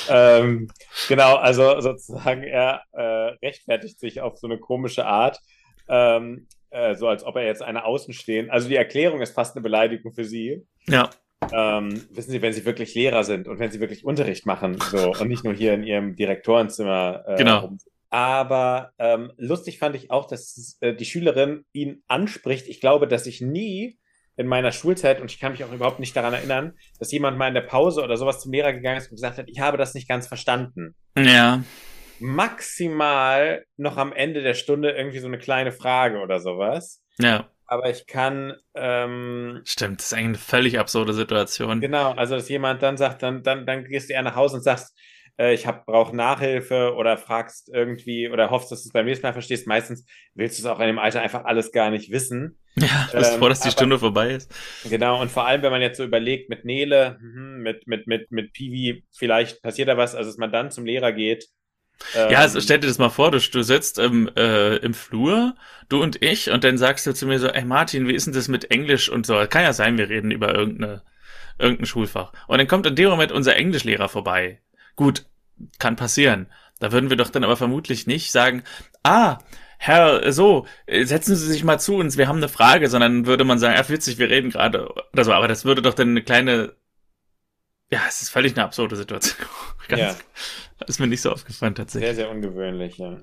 ähm, 0.07 0.69
genau, 1.07 1.35
also 1.35 1.79
sozusagen 1.81 2.43
er 2.43 2.83
äh, 2.91 3.01
rechtfertigt 3.43 3.99
sich 3.99 4.21
auf 4.21 4.37
so 4.37 4.47
eine 4.47 4.59
komische 4.59 5.05
Art, 5.05 5.39
ähm, 5.87 6.47
äh, 6.73 6.95
so 6.95 7.07
als 7.07 7.23
ob 7.23 7.35
er 7.35 7.45
jetzt 7.45 7.61
eine 7.61 7.85
Außenstehen. 7.85 8.49
Also 8.49 8.67
die 8.67 8.75
Erklärung 8.75 9.21
ist 9.21 9.33
fast 9.33 9.55
eine 9.55 9.63
Beleidigung 9.63 10.13
für 10.13 10.25
sie. 10.25 10.65
Ja. 10.87 11.09
Ähm, 11.51 12.01
wissen 12.11 12.31
Sie, 12.31 12.41
wenn 12.41 12.53
Sie 12.53 12.65
wirklich 12.65 12.95
Lehrer 12.95 13.23
sind 13.23 13.47
und 13.47 13.59
wenn 13.59 13.69
Sie 13.69 13.79
wirklich 13.79 14.05
Unterricht 14.05 14.45
machen 14.45 14.79
so 14.79 15.11
und 15.11 15.27
nicht 15.27 15.43
nur 15.43 15.53
hier 15.53 15.73
in 15.73 15.83
Ihrem 15.83 16.15
Direktorenzimmer. 16.15 17.23
Äh, 17.27 17.35
genau. 17.35 17.73
Aber 18.09 18.91
ähm, 18.99 19.31
lustig 19.37 19.79
fand 19.79 19.95
ich 19.95 20.11
auch, 20.11 20.25
dass 20.25 20.77
äh, 20.81 20.93
die 20.93 21.05
Schülerin 21.05 21.65
ihn 21.73 22.03
anspricht. 22.07 22.67
Ich 22.67 22.79
glaube, 22.79 23.07
dass 23.07 23.25
ich 23.25 23.41
nie 23.41 23.97
in 24.35 24.47
meiner 24.47 24.71
Schulzeit, 24.71 25.21
und 25.21 25.31
ich 25.31 25.39
kann 25.39 25.51
mich 25.51 25.63
auch 25.63 25.71
überhaupt 25.71 25.99
nicht 25.99 26.15
daran 26.15 26.33
erinnern, 26.33 26.73
dass 26.99 27.11
jemand 27.11 27.37
mal 27.37 27.47
in 27.47 27.53
der 27.53 27.61
Pause 27.61 28.03
oder 28.03 28.17
sowas 28.17 28.39
zum 28.39 28.51
Lehrer 28.51 28.73
gegangen 28.73 28.97
ist 28.97 29.09
und 29.09 29.15
gesagt 29.15 29.37
hat, 29.37 29.49
ich 29.49 29.59
habe 29.59 29.77
das 29.77 29.93
nicht 29.93 30.07
ganz 30.07 30.27
verstanden. 30.27 30.95
Ja. 31.17 31.63
Maximal 32.23 33.65
noch 33.75 33.97
am 33.97 34.13
Ende 34.13 34.41
der 34.41 34.53
Stunde 34.53 34.91
irgendwie 34.91 35.19
so 35.19 35.27
eine 35.27 35.37
kleine 35.37 35.73
Frage 35.73 36.19
oder 36.19 36.39
sowas. 36.39 37.03
Ja. 37.19 37.49
Aber 37.65 37.89
ich 37.89 38.07
kann. 38.07 38.53
Ähm, 38.75 39.61
Stimmt, 39.65 39.99
das 39.99 40.07
ist 40.07 40.13
eigentlich 40.13 40.25
eine 40.25 40.37
völlig 40.37 40.79
absurde 40.79 41.11
Situation. 41.11 41.81
Genau, 41.81 42.11
also 42.13 42.35
dass 42.35 42.47
jemand 42.47 42.81
dann 42.81 42.95
sagt, 42.95 43.23
dann, 43.23 43.43
dann, 43.43 43.65
dann 43.65 43.83
gehst 43.83 44.09
du 44.09 44.13
eher 44.13 44.21
nach 44.21 44.35
Hause 44.37 44.55
und 44.55 44.63
sagst, 44.63 44.97
äh, 45.37 45.53
ich 45.53 45.65
brauche 45.85 46.15
Nachhilfe 46.15 46.93
oder 46.95 47.17
fragst 47.17 47.69
irgendwie 47.73 48.29
oder 48.29 48.51
hoffst, 48.51 48.71
dass 48.71 48.83
du 48.83 48.87
es 48.87 48.93
beim 48.93 49.05
nächsten 49.05 49.25
Mal 49.25 49.33
verstehst. 49.33 49.67
Meistens 49.67 50.05
willst 50.33 50.57
du 50.57 50.63
es 50.63 50.65
auch 50.65 50.79
in 50.79 50.87
dem 50.87 50.99
Alter 50.99 51.21
einfach 51.21 51.43
alles 51.43 51.73
gar 51.73 51.89
nicht 51.89 52.09
wissen. 52.09 52.57
Ja, 52.75 53.09
bist 53.11 53.33
ähm, 53.33 53.39
froh, 53.39 53.49
dass 53.49 53.59
die 53.59 53.65
aber, 53.65 53.71
Stunde 53.73 53.99
vorbei 53.99 54.31
ist. 54.31 54.49
Genau, 54.89 55.21
und 55.21 55.29
vor 55.29 55.45
allem, 55.45 55.61
wenn 55.61 55.71
man 55.71 55.81
jetzt 55.81 55.97
so 55.97 56.03
überlegt, 56.03 56.49
mit 56.49 56.63
Nele, 56.63 57.17
mhm, 57.19 57.61
mit, 57.61 57.85
mit, 57.85 58.07
mit, 58.07 58.31
mit 58.31 58.53
Piwi, 58.53 59.03
vielleicht 59.11 59.61
passiert 59.61 59.89
da 59.89 59.97
was, 59.97 60.15
also 60.15 60.29
dass 60.29 60.37
man 60.37 60.51
dann 60.51 60.71
zum 60.71 60.85
Lehrer 60.85 61.11
geht. 61.11 61.49
Ja, 62.13 62.39
also 62.39 62.59
stell 62.61 62.79
dir 62.79 62.87
das 62.87 62.97
mal 62.97 63.09
vor, 63.09 63.31
du, 63.31 63.39
du 63.39 63.63
sitzt 63.63 63.99
im, 63.99 64.29
äh, 64.35 64.77
im 64.77 64.93
Flur, 64.93 65.55
du 65.89 66.01
und 66.01 66.23
ich, 66.23 66.49
und 66.51 66.63
dann 66.63 66.77
sagst 66.77 67.05
du 67.07 67.13
zu 67.13 67.25
mir 67.25 67.39
so, 67.39 67.47
ey 67.47 67.65
Martin, 67.65 68.07
wie 68.07 68.13
ist 68.13 68.25
denn 68.25 68.33
das 68.33 68.47
mit 68.47 68.71
Englisch 68.71 69.09
und 69.09 69.25
so? 69.25 69.35
Kann 69.49 69.63
ja 69.63 69.73
sein, 69.73 69.97
wir 69.97 70.09
reden 70.09 70.31
über 70.31 70.53
irgendeine, 70.53 71.03
irgendein 71.57 71.85
Schulfach. 71.85 72.33
Und 72.47 72.57
dann 72.57 72.67
kommt 72.67 72.85
in 72.85 72.95
dem 72.95 73.09
Moment 73.09 73.31
unser 73.31 73.55
Englischlehrer 73.55 74.09
vorbei. 74.09 74.61
Gut, 74.95 75.25
kann 75.79 75.95
passieren. 75.95 76.47
Da 76.79 76.91
würden 76.91 77.09
wir 77.09 77.17
doch 77.17 77.29
dann 77.29 77.43
aber 77.43 77.57
vermutlich 77.57 78.07
nicht 78.07 78.31
sagen, 78.31 78.63
ah, 79.03 79.37
Herr, 79.77 80.31
so, 80.31 80.65
setzen 80.87 81.35
Sie 81.35 81.45
sich 81.45 81.65
mal 81.65 81.77
zu 81.77 81.95
uns, 81.95 82.17
wir 82.17 82.29
haben 82.29 82.37
eine 82.37 82.47
Frage, 82.47 82.87
sondern 82.87 83.25
würde 83.25 83.43
man 83.43 83.59
sagen, 83.59 83.75
ja, 83.75 83.89
witzig, 83.89 84.17
wir 84.17 84.29
reden 84.29 84.49
gerade 84.49 84.87
oder 85.11 85.25
so, 85.25 85.33
aber 85.33 85.49
das 85.49 85.65
würde 85.65 85.81
doch 85.81 85.93
dann 85.93 86.11
eine 86.11 86.21
kleine, 86.21 86.73
ja, 87.93 88.01
es 88.07 88.23
ist 88.23 88.29
völlig 88.29 88.53
eine 88.53 88.63
absurde 88.63 88.95
Situation. 88.95 89.47
Ganz, 89.87 90.01
ja. 90.01 90.15
Ist 90.87 90.99
mir 90.99 91.05
nicht 91.07 91.21
so 91.21 91.31
aufgefallen 91.31 91.75
tatsächlich. 91.75 92.07
Sehr, 92.07 92.15
sehr 92.15 92.31
ungewöhnlich, 92.31 92.97
ja. 92.97 93.21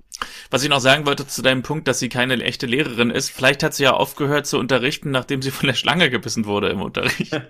Was 0.51 0.63
ich 0.63 0.69
noch 0.69 0.79
sagen 0.79 1.07
wollte 1.07 1.27
zu 1.27 1.43
deinem 1.43 1.63
Punkt, 1.63 1.89
dass 1.89 1.99
sie 1.99 2.09
keine 2.09 2.41
echte 2.43 2.67
Lehrerin 2.67 3.11
ist, 3.11 3.31
vielleicht 3.31 3.65
hat 3.65 3.75
sie 3.75 3.83
ja 3.83 3.95
aufgehört 3.95 4.47
zu 4.47 4.59
unterrichten, 4.59 5.11
nachdem 5.11 5.43
sie 5.43 5.51
von 5.51 5.67
der 5.67 5.75
Schlange 5.75 6.09
gebissen 6.09 6.47
wurde 6.47 6.69
im 6.69 6.83
Unterricht. 6.83 7.33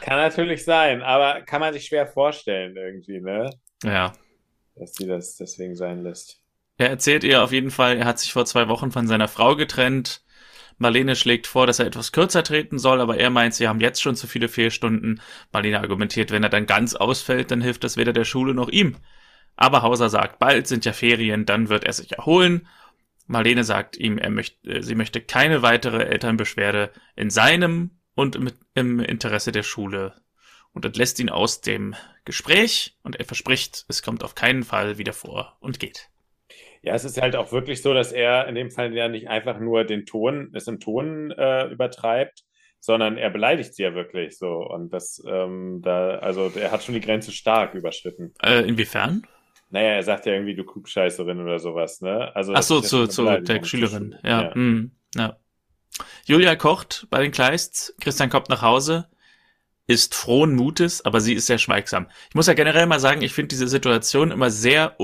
kann 0.00 0.16
natürlich 0.16 0.64
sein, 0.64 1.02
aber 1.02 1.42
kann 1.42 1.60
man 1.60 1.72
sich 1.72 1.86
schwer 1.86 2.08
vorstellen 2.08 2.76
irgendwie, 2.76 3.20
ne? 3.20 3.50
Ja. 3.84 4.12
Dass 4.74 4.94
sie 4.94 5.06
das 5.06 5.36
deswegen 5.36 5.76
sein 5.76 6.02
lässt. 6.02 6.42
Er 6.78 6.90
erzählt 6.90 7.22
ihr 7.22 7.44
auf 7.44 7.52
jeden 7.52 7.70
Fall, 7.70 7.96
er 7.98 8.06
hat 8.06 8.18
sich 8.18 8.32
vor 8.32 8.44
zwei 8.44 8.66
Wochen 8.68 8.90
von 8.90 9.06
seiner 9.06 9.28
Frau 9.28 9.54
getrennt. 9.54 10.22
Marlene 10.80 11.14
schlägt 11.14 11.46
vor, 11.46 11.66
dass 11.66 11.78
er 11.78 11.86
etwas 11.86 12.10
kürzer 12.10 12.42
treten 12.42 12.78
soll, 12.78 13.02
aber 13.02 13.18
er 13.18 13.28
meint, 13.28 13.54
sie 13.54 13.68
haben 13.68 13.80
jetzt 13.80 14.00
schon 14.00 14.16
zu 14.16 14.26
viele 14.26 14.48
Fehlstunden. 14.48 15.20
Marlene 15.52 15.78
argumentiert, 15.78 16.30
wenn 16.30 16.42
er 16.42 16.48
dann 16.48 16.64
ganz 16.64 16.94
ausfällt, 16.94 17.50
dann 17.50 17.60
hilft 17.60 17.84
das 17.84 17.98
weder 17.98 18.14
der 18.14 18.24
Schule 18.24 18.54
noch 18.54 18.70
ihm. 18.70 18.96
Aber 19.56 19.82
Hauser 19.82 20.08
sagt, 20.08 20.38
bald 20.38 20.66
sind 20.66 20.86
ja 20.86 20.94
Ferien, 20.94 21.44
dann 21.44 21.68
wird 21.68 21.84
er 21.84 21.92
sich 21.92 22.12
erholen. 22.12 22.66
Marlene 23.26 23.62
sagt 23.62 23.98
ihm, 23.98 24.16
er 24.16 24.30
möchte, 24.30 24.82
sie 24.82 24.94
möchte 24.94 25.20
keine 25.20 25.60
weitere 25.60 26.02
Elternbeschwerde 26.02 26.90
in 27.14 27.28
seinem 27.28 27.90
und 28.14 28.38
im 28.74 29.00
Interesse 29.00 29.52
der 29.52 29.62
Schule 29.62 30.14
und 30.72 30.86
entlässt 30.86 31.20
ihn 31.20 31.28
aus 31.28 31.60
dem 31.60 31.94
Gespräch 32.24 32.96
und 33.02 33.16
er 33.16 33.26
verspricht, 33.26 33.84
es 33.88 34.02
kommt 34.02 34.24
auf 34.24 34.34
keinen 34.34 34.62
Fall 34.62 34.96
wieder 34.96 35.12
vor 35.12 35.58
und 35.60 35.78
geht. 35.78 36.08
Ja, 36.82 36.94
es 36.94 37.04
ist 37.04 37.20
halt 37.20 37.36
auch 37.36 37.52
wirklich 37.52 37.82
so, 37.82 37.92
dass 37.92 38.12
er 38.12 38.48
in 38.48 38.54
dem 38.54 38.70
Fall 38.70 38.94
ja 38.94 39.08
nicht 39.08 39.28
einfach 39.28 39.58
nur 39.60 39.84
den 39.84 40.06
Ton, 40.06 40.50
es 40.54 40.66
im 40.66 40.80
Ton 40.80 41.30
äh, 41.30 41.66
übertreibt, 41.66 42.44
sondern 42.80 43.18
er 43.18 43.30
beleidigt 43.30 43.74
sie 43.74 43.82
ja 43.82 43.94
wirklich 43.94 44.38
so. 44.38 44.66
Und 44.66 44.92
das, 44.92 45.22
ähm, 45.26 45.80
da, 45.82 46.16
also 46.18 46.50
er 46.54 46.72
hat 46.72 46.82
schon 46.82 46.94
die 46.94 47.02
Grenze 47.02 47.32
stark 47.32 47.74
überschritten. 47.74 48.32
Äh, 48.42 48.66
inwiefern? 48.66 49.26
Naja, 49.68 49.90
er 49.90 50.02
sagt 50.02 50.26
ja 50.26 50.32
irgendwie, 50.32 50.54
du 50.56 50.64
Klugscheißerin 50.64 51.40
oder 51.40 51.58
sowas, 51.58 52.00
ne? 52.00 52.34
Also, 52.34 52.54
Ach 52.54 52.62
so, 52.62 52.80
zu, 52.80 53.06
zu 53.06 53.24
der 53.24 53.64
Schülerin, 53.64 54.16
ja. 54.24 54.42
Ja. 54.42 54.54
Mm, 54.56 54.90
ja. 55.14 55.36
Julia 56.24 56.56
kocht 56.56 57.06
bei 57.10 57.22
den 57.22 57.30
Kleists, 57.30 57.94
Christian 58.00 58.30
kommt 58.30 58.48
nach 58.48 58.62
Hause, 58.62 59.08
ist 59.86 60.14
frohen 60.14 60.54
Mutes, 60.54 61.04
aber 61.04 61.20
sie 61.20 61.34
ist 61.34 61.46
sehr 61.46 61.58
schweigsam. 61.58 62.08
Ich 62.28 62.34
muss 62.34 62.46
ja 62.46 62.54
generell 62.54 62.86
mal 62.86 63.00
sagen, 63.00 63.22
ich 63.22 63.32
finde 63.32 63.48
diese 63.48 63.68
Situation 63.68 64.30
immer 64.30 64.50
sehr 64.50 64.98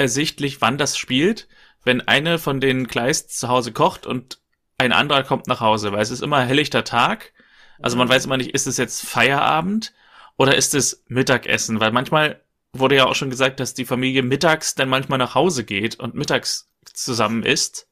unersichtlich, 0.00 0.62
wann 0.62 0.78
das 0.78 0.96
spielt, 0.96 1.46
wenn 1.84 2.00
eine 2.00 2.38
von 2.38 2.58
den 2.58 2.88
Kleists 2.88 3.38
zu 3.38 3.48
Hause 3.48 3.72
kocht 3.72 4.06
und 4.06 4.38
ein 4.78 4.92
anderer 4.92 5.22
kommt 5.24 5.46
nach 5.46 5.60
Hause, 5.60 5.92
weil 5.92 6.00
es 6.00 6.10
ist 6.10 6.22
immer 6.22 6.42
helllichter 6.42 6.84
Tag. 6.84 7.34
Also 7.82 7.98
man 7.98 8.08
mhm. 8.08 8.12
weiß 8.12 8.24
immer 8.24 8.38
nicht, 8.38 8.54
ist 8.54 8.66
es 8.66 8.78
jetzt 8.78 9.06
Feierabend 9.06 9.92
oder 10.38 10.56
ist 10.56 10.74
es 10.74 11.04
Mittagessen, 11.08 11.80
weil 11.80 11.92
manchmal 11.92 12.40
wurde 12.72 12.96
ja 12.96 13.04
auch 13.04 13.14
schon 13.14 13.28
gesagt, 13.28 13.60
dass 13.60 13.74
die 13.74 13.84
Familie 13.84 14.22
mittags 14.22 14.74
dann 14.74 14.88
manchmal 14.88 15.18
nach 15.18 15.34
Hause 15.34 15.64
geht 15.64 16.00
und 16.00 16.14
mittags 16.14 16.70
zusammen 16.94 17.42
isst. 17.42 17.86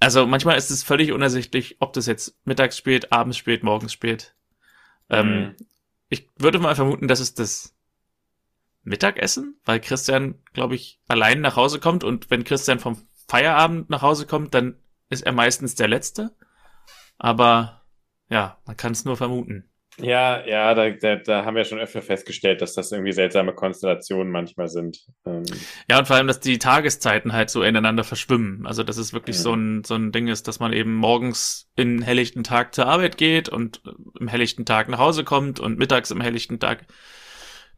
Also 0.00 0.26
manchmal 0.26 0.58
ist 0.58 0.70
es 0.70 0.82
völlig 0.82 1.12
unersichtlich, 1.12 1.76
ob 1.78 1.92
das 1.92 2.06
jetzt 2.06 2.34
mittags 2.44 2.76
spät, 2.76 3.12
abends 3.12 3.36
spät, 3.36 3.62
morgens 3.62 3.92
spät. 3.92 4.34
Ähm, 5.08 5.28
mhm. 5.28 5.56
Ich 6.08 6.28
würde 6.36 6.58
mal 6.58 6.74
vermuten, 6.74 7.06
dass 7.06 7.20
es 7.20 7.34
das 7.34 7.75
Mittagessen, 8.86 9.60
weil 9.64 9.80
Christian, 9.80 10.36
glaube 10.52 10.76
ich, 10.76 11.00
allein 11.08 11.40
nach 11.40 11.56
Hause 11.56 11.80
kommt 11.80 12.04
und 12.04 12.30
wenn 12.30 12.44
Christian 12.44 12.78
vom 12.78 13.06
Feierabend 13.28 13.90
nach 13.90 14.02
Hause 14.02 14.26
kommt, 14.26 14.54
dann 14.54 14.76
ist 15.10 15.26
er 15.26 15.32
meistens 15.32 15.74
der 15.74 15.88
Letzte. 15.88 16.30
Aber 17.18 17.82
ja, 18.28 18.58
man 18.64 18.76
kann 18.76 18.92
es 18.92 19.04
nur 19.04 19.16
vermuten. 19.16 19.68
Ja, 19.98 20.46
ja, 20.46 20.74
da, 20.74 20.90
da, 20.90 21.16
da 21.16 21.44
haben 21.46 21.56
wir 21.56 21.64
schon 21.64 21.78
öfter 21.78 22.02
festgestellt, 22.02 22.60
dass 22.60 22.74
das 22.74 22.92
irgendwie 22.92 23.12
seltsame 23.12 23.54
Konstellationen 23.54 24.30
manchmal 24.30 24.68
sind. 24.68 25.06
Ähm 25.24 25.42
ja, 25.88 25.98
und 25.98 26.06
vor 26.06 26.16
allem, 26.16 26.26
dass 26.26 26.40
die 26.40 26.58
Tageszeiten 26.58 27.32
halt 27.32 27.48
so 27.48 27.62
ineinander 27.62 28.04
verschwimmen. 28.04 28.66
Also, 28.66 28.82
dass 28.82 28.98
es 28.98 29.14
wirklich 29.14 29.36
ja. 29.36 29.42
so, 29.42 29.54
ein, 29.54 29.84
so 29.84 29.94
ein 29.94 30.12
Ding 30.12 30.28
ist, 30.28 30.48
dass 30.48 30.60
man 30.60 30.74
eben 30.74 30.94
morgens 30.94 31.70
in 31.76 32.02
helllichten 32.02 32.44
Tag 32.44 32.74
zur 32.74 32.86
Arbeit 32.86 33.16
geht 33.16 33.48
und 33.48 33.80
im 34.20 34.28
helllichten 34.28 34.66
Tag 34.66 34.88
nach 34.90 34.98
Hause 34.98 35.24
kommt 35.24 35.60
und 35.60 35.78
mittags 35.78 36.10
im 36.10 36.20
helllichten 36.20 36.60
Tag 36.60 36.86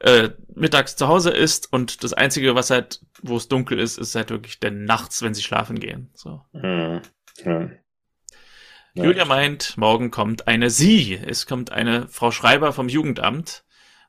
äh, 0.01 0.31
mittags 0.55 0.97
zu 0.97 1.09
Hause 1.09 1.31
ist 1.31 1.73
und 1.73 2.05
das 2.05 2.13
Einzige, 2.13 2.55
was 2.55 2.71
halt, 2.71 3.01
wo 3.23 3.37
es 3.37 3.49
dunkel 3.49 3.79
ist, 3.79 3.99
ist 3.99 4.15
halt 4.15 4.31
wirklich 4.31 4.61
dann 4.61 4.85
nachts, 4.85 5.23
wenn 5.23 5.35
sie 5.35 5.43
schlafen 5.43 5.81
gehen. 5.81 6.11
So. 6.15 6.43
Ja. 6.53 7.03
ja. 7.45 7.71
Julia 8.95 9.25
meint, 9.25 9.77
morgen 9.77 10.11
kommt 10.11 10.49
eine 10.49 10.71
Sie. 10.71 11.15
Es 11.15 11.47
kommt 11.47 11.71
eine 11.71 12.09
Frau 12.09 12.31
Schreiber 12.31 12.73
vom 12.73 12.89
Jugendamt, 12.89 13.65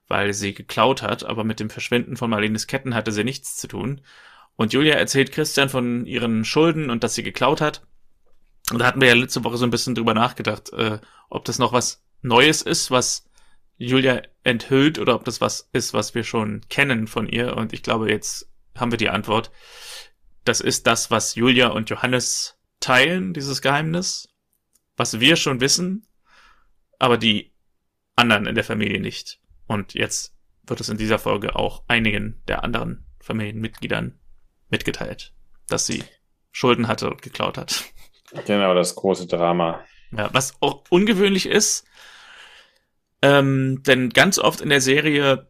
weil 0.07 0.33
sie 0.33 0.53
geklaut 0.53 1.03
hat, 1.03 1.23
aber 1.23 1.43
mit 1.43 1.59
dem 1.59 1.69
Verschwinden 1.69 2.17
von 2.17 2.29
Marlenes 2.29 2.65
Ketten 2.65 2.95
hatte 2.95 3.11
sie 3.11 3.23
nichts 3.23 3.55
zu 3.57 3.67
tun. 3.67 4.01
Und 4.55 4.73
Julia 4.73 4.95
erzählt 4.95 5.31
Christian 5.31 5.69
von 5.69 6.05
ihren 6.05 6.43
Schulden 6.43 6.89
und 6.89 7.03
dass 7.03 7.13
sie 7.13 7.23
geklaut 7.23 7.61
hat. 7.61 7.85
Und 8.71 8.79
da 8.79 8.85
hatten 8.85 8.99
wir 8.99 9.07
ja 9.07 9.13
letzte 9.13 9.43
Woche 9.43 9.57
so 9.57 9.65
ein 9.65 9.71
bisschen 9.71 9.95
drüber 9.95 10.13
nachgedacht, 10.13 10.73
äh, 10.73 10.99
ob 11.29 11.45
das 11.45 11.59
noch 11.59 11.71
was 11.71 12.03
Neues 12.21 12.61
ist, 12.61 12.91
was 12.91 13.28
Julia 13.79 14.21
enthüllt 14.43 14.99
oder 14.99 15.15
ob 15.15 15.25
das 15.25 15.41
was 15.41 15.69
ist, 15.73 15.93
was 15.95 16.13
wir 16.13 16.23
schon 16.23 16.61
kennen 16.69 17.07
von 17.07 17.27
ihr. 17.27 17.57
Und 17.57 17.73
ich 17.73 17.81
glaube, 17.81 18.11
jetzt 18.11 18.47
haben 18.77 18.91
wir 18.91 18.97
die 18.97 19.09
Antwort. 19.09 19.51
Das 20.45 20.61
ist 20.61 20.85
das, 20.85 21.09
was 21.09 21.33
Julia 21.33 21.69
und 21.69 21.89
Johannes 21.89 22.59
teilen, 22.79 23.33
dieses 23.33 23.61
Geheimnis 23.61 24.29
was 24.99 25.21
wir 25.21 25.37
schon 25.37 25.61
wissen, 25.61 26.05
aber 26.99 27.17
die 27.17 27.55
anderen 28.15 28.45
in 28.45 28.53
der 28.53 28.65
Familie 28.65 28.99
nicht. 28.99 29.39
Und 29.65 29.93
jetzt 29.93 30.35
wird 30.63 30.81
es 30.81 30.89
in 30.89 30.97
dieser 30.97 31.17
Folge 31.17 31.55
auch 31.55 31.85
einigen 31.87 32.43
der 32.47 32.63
anderen 32.65 33.05
Familienmitgliedern 33.21 34.19
mitgeteilt, 34.69 35.33
dass 35.67 35.85
sie 35.85 36.03
Schulden 36.51 36.89
hatte 36.89 37.09
und 37.09 37.21
geklaut 37.21 37.57
hat. 37.57 37.85
Genau, 38.45 38.75
das 38.75 38.93
große 38.95 39.25
Drama. 39.25 39.83
Ja, 40.11 40.29
was 40.33 40.53
auch 40.61 40.83
ungewöhnlich 40.89 41.45
ist, 41.45 41.87
Ähm, 43.21 43.83
denn 43.83 44.09
ganz 44.09 44.39
oft 44.39 44.61
in 44.61 44.69
der 44.69 44.81
Serie, 44.81 45.47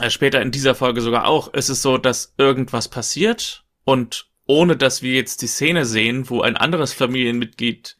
äh, 0.00 0.10
später 0.10 0.40
in 0.40 0.50
dieser 0.50 0.74
Folge 0.74 1.00
sogar 1.00 1.26
auch, 1.26 1.52
ist 1.52 1.68
es 1.68 1.82
so, 1.82 1.98
dass 1.98 2.34
irgendwas 2.38 2.88
passiert 2.88 3.64
und 3.84 4.28
ohne 4.46 4.76
dass 4.76 5.02
wir 5.02 5.14
jetzt 5.14 5.42
die 5.42 5.48
Szene 5.48 5.84
sehen, 5.84 6.30
wo 6.30 6.40
ein 6.40 6.56
anderes 6.56 6.92
Familienmitglied 6.92 7.96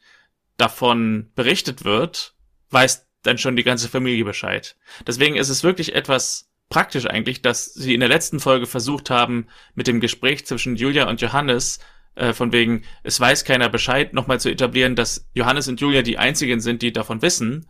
davon 0.55 1.31
berichtet 1.35 1.83
wird, 1.85 2.35
weiß 2.71 3.07
dann 3.23 3.37
schon 3.37 3.55
die 3.55 3.63
ganze 3.63 3.89
Familie 3.89 4.25
Bescheid. 4.25 4.75
Deswegen 5.05 5.35
ist 5.35 5.49
es 5.49 5.63
wirklich 5.63 5.93
etwas 5.93 6.49
praktisch 6.69 7.05
eigentlich, 7.05 7.41
dass 7.41 7.73
sie 7.73 7.93
in 7.93 7.99
der 7.99 8.09
letzten 8.09 8.39
Folge 8.39 8.65
versucht 8.65 9.09
haben, 9.09 9.47
mit 9.75 9.87
dem 9.87 9.99
Gespräch 9.99 10.45
zwischen 10.45 10.75
Julia 10.75 11.09
und 11.09 11.21
Johannes, 11.21 11.79
äh, 12.15 12.33
von 12.33 12.51
wegen, 12.51 12.83
es 13.03 13.19
weiß 13.19 13.45
keiner 13.45 13.69
Bescheid, 13.69 14.13
nochmal 14.13 14.39
zu 14.39 14.49
etablieren, 14.49 14.95
dass 14.95 15.29
Johannes 15.33 15.67
und 15.67 15.79
Julia 15.79 16.01
die 16.01 16.17
einzigen 16.17 16.59
sind, 16.59 16.81
die 16.81 16.91
davon 16.91 17.21
wissen. 17.21 17.69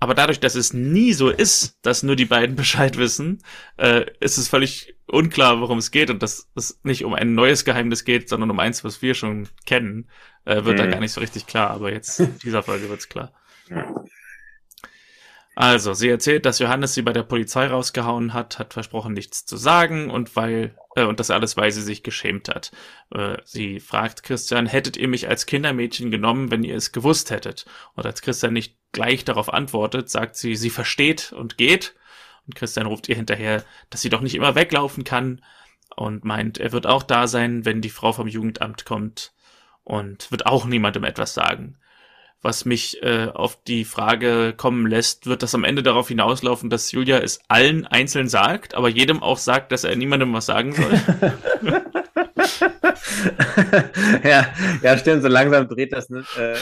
Aber 0.00 0.14
dadurch, 0.14 0.40
dass 0.40 0.54
es 0.54 0.72
nie 0.72 1.12
so 1.12 1.28
ist, 1.28 1.76
dass 1.82 2.02
nur 2.02 2.16
die 2.16 2.24
beiden 2.24 2.56
Bescheid 2.56 2.96
wissen, 2.96 3.42
äh, 3.76 4.06
ist 4.20 4.38
es 4.38 4.48
völlig 4.48 4.94
unklar, 5.06 5.60
worum 5.60 5.78
es 5.78 5.90
geht 5.90 6.10
und 6.10 6.22
dass 6.22 6.48
es 6.54 6.78
nicht 6.82 7.04
um 7.04 7.14
ein 7.14 7.34
neues 7.34 7.64
Geheimnis 7.64 8.04
geht, 8.04 8.28
sondern 8.28 8.50
um 8.50 8.60
eins, 8.60 8.84
was 8.84 9.02
wir 9.02 9.14
schon 9.14 9.48
kennen, 9.66 10.08
äh, 10.44 10.64
wird 10.64 10.76
mhm. 10.76 10.82
da 10.82 10.86
gar 10.86 11.00
nicht 11.00 11.12
so 11.12 11.20
richtig 11.20 11.46
klar. 11.46 11.70
Aber 11.70 11.92
jetzt 11.92 12.20
in 12.20 12.38
dieser 12.42 12.62
Folge 12.62 12.88
wird's 12.88 13.08
klar. 13.08 13.32
Also, 15.60 15.92
sie 15.92 16.08
erzählt, 16.08 16.46
dass 16.46 16.60
Johannes 16.60 16.94
sie 16.94 17.02
bei 17.02 17.12
der 17.12 17.24
Polizei 17.24 17.66
rausgehauen 17.66 18.32
hat, 18.32 18.60
hat 18.60 18.74
versprochen, 18.74 19.12
nichts 19.12 19.44
zu 19.44 19.56
sagen 19.56 20.08
und 20.08 20.36
weil 20.36 20.76
äh, 20.94 21.02
und 21.02 21.18
das 21.18 21.32
alles, 21.32 21.56
weil 21.56 21.72
sie 21.72 21.82
sich 21.82 22.04
geschämt 22.04 22.48
hat. 22.48 22.70
Äh, 23.12 23.38
sie 23.44 23.80
fragt 23.80 24.22
Christian, 24.22 24.66
hättet 24.66 24.96
ihr 24.96 25.08
mich 25.08 25.28
als 25.28 25.46
Kindermädchen 25.46 26.12
genommen, 26.12 26.52
wenn 26.52 26.62
ihr 26.62 26.76
es 26.76 26.92
gewusst 26.92 27.32
hättet? 27.32 27.66
Und 27.96 28.06
als 28.06 28.22
Christian 28.22 28.52
nicht 28.52 28.76
gleich 28.92 29.24
darauf 29.24 29.52
antwortet, 29.52 30.08
sagt 30.08 30.36
sie, 30.36 30.54
sie 30.54 30.70
versteht 30.70 31.32
und 31.32 31.58
geht. 31.58 31.96
Und 32.46 32.54
Christian 32.54 32.86
ruft 32.86 33.08
ihr 33.08 33.16
hinterher, 33.16 33.64
dass 33.90 34.00
sie 34.00 34.10
doch 34.10 34.20
nicht 34.20 34.36
immer 34.36 34.54
weglaufen 34.54 35.02
kann 35.02 35.42
und 35.96 36.24
meint, 36.24 36.58
er 36.58 36.70
wird 36.70 36.86
auch 36.86 37.02
da 37.02 37.26
sein, 37.26 37.64
wenn 37.64 37.80
die 37.80 37.90
Frau 37.90 38.12
vom 38.12 38.28
Jugendamt 38.28 38.84
kommt 38.84 39.32
und 39.82 40.30
wird 40.30 40.46
auch 40.46 40.66
niemandem 40.66 41.02
etwas 41.02 41.34
sagen 41.34 41.78
was 42.42 42.64
mich 42.64 43.02
äh, 43.02 43.28
auf 43.32 43.62
die 43.64 43.84
Frage 43.84 44.54
kommen 44.56 44.86
lässt, 44.86 45.26
wird 45.26 45.42
das 45.42 45.54
am 45.54 45.64
Ende 45.64 45.82
darauf 45.82 46.08
hinauslaufen, 46.08 46.70
dass 46.70 46.92
Julia 46.92 47.18
es 47.18 47.40
allen 47.48 47.86
einzeln 47.86 48.28
sagt, 48.28 48.74
aber 48.74 48.88
jedem 48.88 49.22
auch 49.22 49.38
sagt, 49.38 49.72
dass 49.72 49.84
er 49.84 49.96
niemandem 49.96 50.32
was 50.32 50.46
sagen 50.46 50.72
soll? 50.72 50.92
ja, 54.24 54.46
ja, 54.82 54.98
stimmt, 54.98 55.22
so 55.22 55.28
langsam 55.28 55.68
dreht 55.68 55.92
das 55.92 56.08
nicht. 56.10 56.28
Äh, 56.36 56.56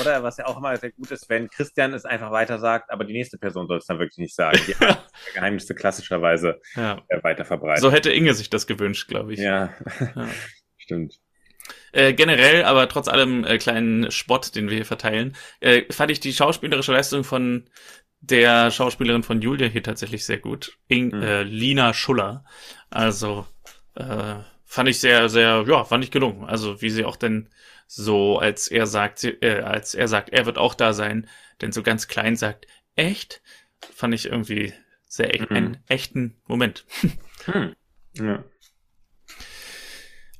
oder 0.00 0.22
was 0.22 0.38
ja 0.38 0.46
auch 0.46 0.58
immer 0.58 0.76
sehr 0.76 0.92
gut 0.92 1.10
ist, 1.10 1.28
wenn 1.28 1.48
Christian 1.50 1.92
es 1.92 2.04
einfach 2.04 2.30
weiter 2.30 2.58
sagt, 2.58 2.90
aber 2.90 3.04
die 3.04 3.12
nächste 3.12 3.38
Person 3.38 3.66
soll 3.66 3.78
es 3.78 3.86
dann 3.86 3.98
wirklich 3.98 4.18
nicht 4.18 4.34
sagen. 4.34 4.58
Die 4.66 4.74
Geheimnisse 5.34 5.74
klassischerweise 5.74 6.60
ja. 6.74 7.02
äh, 7.08 7.22
weiter 7.22 7.44
verbreitet. 7.44 7.82
So 7.82 7.90
hätte 7.90 8.10
Inge 8.10 8.34
sich 8.34 8.50
das 8.50 8.66
gewünscht, 8.66 9.08
glaube 9.08 9.34
ich. 9.34 9.40
Ja, 9.40 9.74
ja. 10.00 10.28
stimmt. 10.78 11.20
Äh, 11.92 12.12
generell, 12.14 12.64
aber 12.64 12.88
trotz 12.88 13.08
allem 13.08 13.44
äh, 13.44 13.58
kleinen 13.58 14.10
Spott, 14.10 14.54
den 14.54 14.68
wir 14.68 14.76
hier 14.76 14.84
verteilen, 14.84 15.36
äh, 15.60 15.82
fand 15.90 16.10
ich 16.10 16.20
die 16.20 16.32
schauspielerische 16.32 16.92
Leistung 16.92 17.24
von 17.24 17.68
der 18.20 18.70
Schauspielerin 18.70 19.22
von 19.22 19.40
Julia 19.40 19.68
hier 19.68 19.82
tatsächlich 19.82 20.24
sehr 20.24 20.38
gut. 20.38 20.76
In, 20.88 21.08
mhm. 21.08 21.22
äh, 21.22 21.42
Lina 21.42 21.94
Schuller. 21.94 22.44
Also 22.90 23.46
äh, 23.94 24.36
fand 24.64 24.88
ich 24.88 25.00
sehr, 25.00 25.28
sehr, 25.28 25.64
ja, 25.66 25.84
fand 25.84 26.04
ich 26.04 26.10
gelungen. 26.10 26.44
Also 26.44 26.82
wie 26.82 26.90
sie 26.90 27.04
auch 27.04 27.16
denn 27.16 27.48
so, 27.86 28.38
als 28.38 28.68
er 28.68 28.86
sagt, 28.86 29.18
sie, 29.18 29.30
äh, 29.30 29.62
als 29.62 29.94
er 29.94 30.08
sagt, 30.08 30.30
er 30.30 30.46
wird 30.46 30.58
auch 30.58 30.74
da 30.74 30.92
sein, 30.92 31.28
denn 31.60 31.72
so 31.72 31.82
ganz 31.82 32.06
klein 32.06 32.36
sagt, 32.36 32.66
echt, 32.96 33.40
fand 33.94 34.14
ich 34.14 34.26
irgendwie 34.26 34.74
sehr 35.06 35.34
echt, 35.34 35.50
mhm. 35.50 35.56
einen 35.56 35.84
echten 35.88 36.40
Moment. 36.46 36.84
Hm. 37.44 37.74
Ja. 38.12 38.44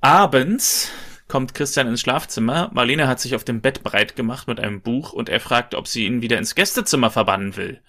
Abends 0.02 0.92
kommt 1.28 1.54
Christian 1.54 1.86
ins 1.86 2.00
Schlafzimmer. 2.00 2.70
Marlene 2.72 3.06
hat 3.06 3.20
sich 3.20 3.34
auf 3.34 3.44
dem 3.44 3.60
Bett 3.60 3.82
breit 3.82 4.16
gemacht 4.16 4.48
mit 4.48 4.58
einem 4.60 4.80
Buch 4.80 5.12
und 5.12 5.28
er 5.28 5.40
fragt, 5.40 5.74
ob 5.74 5.86
sie 5.86 6.06
ihn 6.06 6.22
wieder 6.22 6.38
ins 6.38 6.54
Gästezimmer 6.54 7.10
verbannen 7.10 7.56
will. 7.56 7.80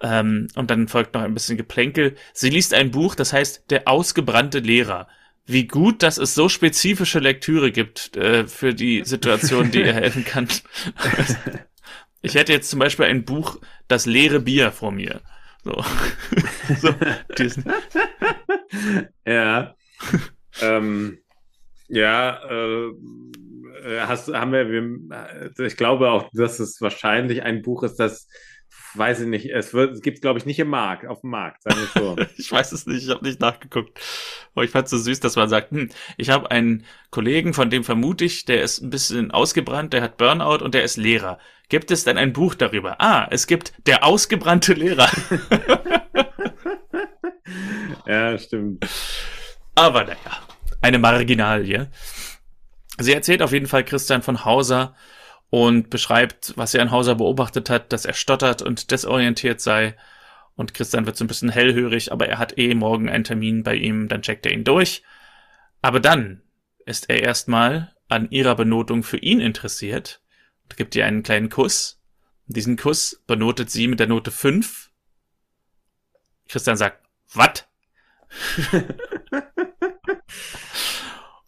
Ähm, 0.00 0.48
und 0.56 0.70
dann 0.70 0.88
folgt 0.88 1.14
noch 1.14 1.22
ein 1.22 1.34
bisschen 1.34 1.56
Geplänkel. 1.56 2.16
Sie 2.32 2.50
liest 2.50 2.74
ein 2.74 2.90
Buch, 2.90 3.14
das 3.14 3.32
heißt 3.32 3.70
Der 3.70 3.86
ausgebrannte 3.86 4.58
Lehrer. 4.58 5.06
Wie 5.44 5.66
gut, 5.66 6.02
dass 6.02 6.18
es 6.18 6.34
so 6.34 6.48
spezifische 6.48 7.18
Lektüre 7.18 7.72
gibt 7.72 8.16
äh, 8.16 8.46
für 8.46 8.74
die 8.74 9.04
Situation, 9.04 9.70
die 9.70 9.80
ihr 9.80 9.92
helfen 9.94 10.24
kann. 10.24 10.48
ich 12.22 12.34
hätte 12.34 12.52
jetzt 12.52 12.70
zum 12.70 12.78
Beispiel 12.78 13.06
ein 13.06 13.24
Buch 13.24 13.58
Das 13.86 14.06
leere 14.06 14.40
Bier 14.40 14.72
vor 14.72 14.92
mir. 14.92 15.20
So. 15.64 15.84
so 16.80 16.94
ja. 19.26 19.74
ähm, 20.60 21.18
ja, 21.92 22.40
äh, 22.50 22.88
äh, 23.84 24.00
hast, 24.00 24.32
haben 24.32 24.52
wir, 24.52 24.68
wir, 24.70 25.66
ich 25.66 25.76
glaube 25.76 26.10
auch, 26.10 26.30
dass 26.32 26.58
es 26.58 26.80
wahrscheinlich 26.80 27.42
ein 27.42 27.60
Buch 27.60 27.82
ist, 27.82 27.96
das, 27.96 28.28
weiß 28.94 29.20
ich 29.20 29.26
nicht, 29.26 29.50
es 29.50 29.74
wird, 29.74 29.92
es 29.92 30.00
gibt, 30.00 30.22
glaube 30.22 30.38
ich, 30.38 30.46
nicht 30.46 30.58
im 30.58 30.68
Markt, 30.68 31.06
auf 31.06 31.20
dem 31.20 31.30
Markt, 31.30 31.62
sagen 31.62 31.76
wir 31.76 32.02
so. 32.02 32.16
ich 32.38 32.50
weiß 32.50 32.72
es 32.72 32.86
nicht, 32.86 33.04
ich 33.04 33.10
habe 33.10 33.24
nicht 33.26 33.40
nachgeguckt. 33.40 34.00
Aber 34.54 34.64
ich 34.64 34.70
fand 34.70 34.86
es 34.86 34.90
so 34.90 34.96
süß, 34.96 35.20
dass 35.20 35.36
man 35.36 35.50
sagt, 35.50 35.70
hm, 35.70 35.90
ich 36.16 36.30
habe 36.30 36.50
einen 36.50 36.86
Kollegen, 37.10 37.52
von 37.52 37.68
dem 37.68 37.84
vermute 37.84 38.24
ich, 38.24 38.46
der 38.46 38.62
ist 38.62 38.80
ein 38.80 38.88
bisschen 38.88 39.30
ausgebrannt, 39.30 39.92
der 39.92 40.00
hat 40.00 40.16
Burnout 40.16 40.64
und 40.64 40.72
der 40.72 40.84
ist 40.84 40.96
Lehrer. 40.96 41.38
Gibt 41.68 41.90
es 41.90 42.04
denn 42.04 42.16
ein 42.16 42.32
Buch 42.32 42.54
darüber? 42.54 43.02
Ah, 43.02 43.28
es 43.30 43.46
gibt 43.46 43.74
der 43.86 44.04
ausgebrannte 44.04 44.72
Lehrer. 44.72 45.10
ja, 48.06 48.38
stimmt. 48.38 48.86
Aber 49.74 50.04
naja 50.04 50.51
eine 50.82 50.98
Marginalie. 50.98 51.90
Sie 52.98 53.12
erzählt 53.14 53.42
auf 53.42 53.52
jeden 53.52 53.66
Fall 53.66 53.84
Christian 53.84 54.22
von 54.22 54.44
Hauser 54.44 54.94
und 55.48 55.90
beschreibt, 55.90 56.52
was 56.56 56.74
er 56.74 56.82
an 56.82 56.90
Hauser 56.90 57.14
beobachtet 57.14 57.70
hat, 57.70 57.92
dass 57.92 58.04
er 58.04 58.14
stottert 58.14 58.62
und 58.62 58.90
desorientiert 58.90 59.60
sei. 59.60 59.96
Und 60.56 60.74
Christian 60.74 61.06
wird 61.06 61.16
so 61.16 61.24
ein 61.24 61.28
bisschen 61.28 61.48
hellhörig, 61.48 62.12
aber 62.12 62.28
er 62.28 62.38
hat 62.38 62.58
eh 62.58 62.74
morgen 62.74 63.08
einen 63.08 63.24
Termin 63.24 63.62
bei 63.62 63.74
ihm, 63.74 64.08
dann 64.08 64.22
checkt 64.22 64.44
er 64.44 64.52
ihn 64.52 64.64
durch. 64.64 65.02
Aber 65.80 66.00
dann 66.00 66.42
ist 66.84 67.08
er 67.08 67.22
erstmal 67.22 67.94
an 68.08 68.30
ihrer 68.30 68.54
Benotung 68.54 69.02
für 69.02 69.18
ihn 69.18 69.40
interessiert 69.40 70.20
und 70.64 70.76
gibt 70.76 70.94
ihr 70.94 71.06
einen 71.06 71.22
kleinen 71.22 71.48
Kuss. 71.48 72.00
Diesen 72.46 72.76
Kuss 72.76 73.22
benotet 73.26 73.70
sie 73.70 73.88
mit 73.88 74.00
der 74.00 74.08
Note 74.08 74.30
5. 74.30 74.90
Christian 76.48 76.76
sagt, 76.76 77.06
wat? 77.32 77.68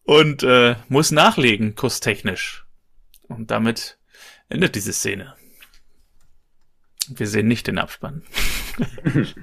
und 0.05 0.43
äh, 0.43 0.77
muss 0.89 1.11
nachlegen, 1.11 1.75
kusstechnisch. 1.75 2.67
Und 3.29 3.51
damit 3.51 3.99
endet 4.49 4.75
diese 4.75 4.93
Szene. 4.93 5.35
Wir 7.09 7.27
sehen 7.27 7.49
nicht 7.49 7.67
den 7.67 7.79
Abspann. 7.79 8.23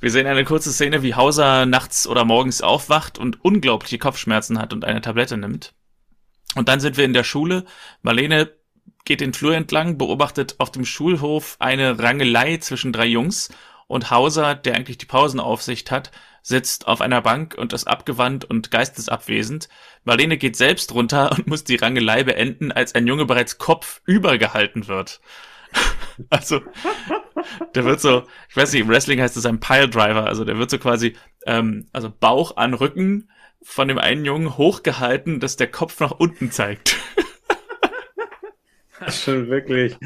Wir 0.00 0.10
sehen 0.10 0.26
eine 0.26 0.44
kurze 0.44 0.72
Szene, 0.72 1.04
wie 1.04 1.14
Hauser 1.14 1.64
nachts 1.64 2.08
oder 2.08 2.24
morgens 2.24 2.60
aufwacht 2.60 3.18
und 3.18 3.44
unglaubliche 3.44 3.98
Kopfschmerzen 3.98 4.58
hat 4.58 4.72
und 4.72 4.84
eine 4.84 5.00
Tablette 5.00 5.36
nimmt. 5.36 5.74
Und 6.56 6.68
dann 6.68 6.80
sind 6.80 6.96
wir 6.96 7.04
in 7.04 7.12
der 7.12 7.22
Schule. 7.22 7.64
Marlene 8.02 8.50
geht 9.04 9.20
den 9.20 9.32
Flur 9.32 9.54
entlang, 9.54 9.98
beobachtet 9.98 10.56
auf 10.58 10.72
dem 10.72 10.84
Schulhof 10.84 11.56
eine 11.60 12.00
Rangelei 12.00 12.56
zwischen 12.56 12.92
drei 12.92 13.06
Jungs 13.06 13.50
und 13.86 14.10
Hauser, 14.10 14.56
der 14.56 14.74
eigentlich 14.74 14.98
die 14.98 15.06
Pausenaufsicht 15.06 15.92
hat, 15.92 16.10
sitzt 16.42 16.88
auf 16.88 17.00
einer 17.00 17.22
Bank 17.22 17.54
und 17.56 17.72
ist 17.72 17.86
abgewandt 17.86 18.44
und 18.44 18.70
geistesabwesend. 18.70 19.68
Marlene 20.04 20.36
geht 20.36 20.56
selbst 20.56 20.92
runter 20.92 21.30
und 21.32 21.46
muss 21.46 21.64
die 21.64 21.76
Rangelei 21.76 22.24
beenden, 22.24 22.72
als 22.72 22.94
ein 22.94 23.06
Junge 23.06 23.24
bereits 23.24 23.58
kopfüber 23.58 24.38
gehalten 24.38 24.88
wird. 24.88 25.20
also, 26.30 26.60
der 27.74 27.84
wird 27.84 28.00
so, 28.00 28.24
ich 28.50 28.56
weiß 28.56 28.72
nicht, 28.72 28.82
im 28.82 28.88
Wrestling 28.88 29.20
heißt 29.20 29.36
es 29.36 29.46
ein 29.46 29.60
Piledriver, 29.60 30.26
also 30.26 30.44
der 30.44 30.58
wird 30.58 30.70
so 30.70 30.78
quasi, 30.78 31.16
ähm, 31.46 31.86
also 31.92 32.10
Bauch 32.10 32.56
an 32.56 32.74
Rücken 32.74 33.30
von 33.62 33.88
dem 33.88 33.98
einen 33.98 34.24
Jungen 34.24 34.58
hochgehalten, 34.58 35.40
dass 35.40 35.56
der 35.56 35.68
Kopf 35.68 36.00
nach 36.00 36.10
unten 36.10 36.50
zeigt. 36.50 36.96
schon 39.08 39.48
wirklich, 39.48 39.96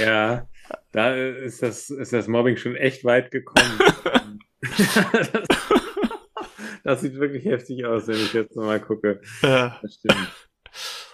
ja, 0.00 0.46
da 0.92 1.14
ist 1.14 1.62
das, 1.62 1.90
ist 1.90 2.12
das 2.12 2.28
Mobbing 2.28 2.56
schon 2.56 2.76
echt 2.76 3.04
weit 3.04 3.30
gekommen. 3.30 3.78
das, 6.84 7.00
sieht 7.00 7.16
wirklich 7.16 7.44
heftig 7.44 7.84
aus, 7.84 8.06
wenn 8.06 8.16
ich 8.16 8.32
jetzt 8.32 8.56
nochmal 8.56 8.80
gucke. 8.80 9.20
Ja. 9.42 9.78
Das 9.82 9.94
stimmt. 9.94 10.28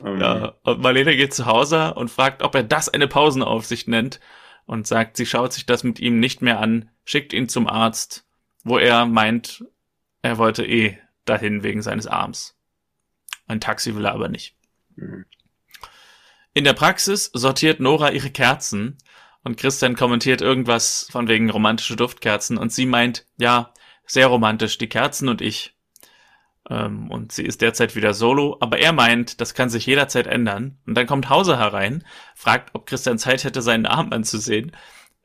Um, 0.01 0.21
ja, 0.21 0.55
und 0.63 0.81
Marlene 0.81 1.17
geht 1.17 1.35
zu 1.35 1.47
Hause 1.47 1.95
und 1.95 2.11
fragt, 2.11 2.43
ob 2.43 2.55
er 2.55 2.63
das 2.63 2.89
eine 2.89 3.09
Pausenaufsicht 3.09 3.89
nennt 3.89 4.21
und 4.67 4.87
sagt, 4.87 5.17
sie 5.17 5.27
schaut 5.27 5.53
sich 5.53 5.67
das 5.67 5.83
mit 5.83 5.99
ihm 5.99 6.21
nicht 6.21 6.43
mehr 6.43 6.61
an, 6.61 6.91
schickt 7.05 7.33
ihn 7.33 7.49
zum 7.49 7.67
Arzt, 7.67 8.25
wo 8.63 8.79
er 8.79 9.07
meint, 9.07 9.65
er 10.23 10.39
wollte 10.39 10.65
eh 10.65 10.99
dahin 11.25 11.63
wegen 11.63 11.83
seines 11.83 12.07
Arms. 12.07 12.57
Ein 13.47 13.61
Taxi 13.61 13.97
will 13.97 14.05
er 14.05 14.13
aber 14.13 14.29
nicht. 14.29 14.57
Mhm. 14.95 15.25
In 16.55 16.65
der 16.65 16.75
Praxis 16.75 17.31
sortiert 17.33 17.81
Nora 17.81 18.11
ihre 18.11 18.31
Kerzen 18.31 18.99
Und 19.49 19.57
Christian 19.57 19.97
kommentiert 19.97 20.43
irgendwas 20.43 21.09
von 21.11 21.27
wegen 21.27 21.49
romantische 21.49 21.97
Duftkerzen 21.97 22.59
und 22.59 22.71
sie 22.71 22.85
meint, 22.85 23.25
ja, 23.39 23.73
sehr 24.05 24.27
romantisch, 24.27 24.77
die 24.77 24.91
Kerzen 24.91 25.27
und 25.27 25.41
ich. 25.41 25.75
Ähm, 26.69 27.11
und 27.11 27.33
sie 27.33 27.45
ist 27.45 27.63
derzeit 27.63 27.97
wieder 27.97 28.13
solo, 28.13 28.59
aber 28.61 28.79
er 28.79 28.93
meint, 28.93 29.41
das 29.41 29.55
kann 29.55 29.71
sich 29.71 29.87
jederzeit 29.87 30.27
ändern. 30.27 30.77
Und 30.87 30.97
dann 30.99 31.07
kommt 31.07 31.31
Hauser 31.31 31.59
herein, 31.59 32.05
fragt, 32.35 32.75
ob 32.75 32.85
Christian 32.85 33.17
Zeit 33.17 33.43
hätte, 33.43 33.63
seinen 33.63 33.87
Arm 33.87 34.13
anzusehen. 34.13 34.73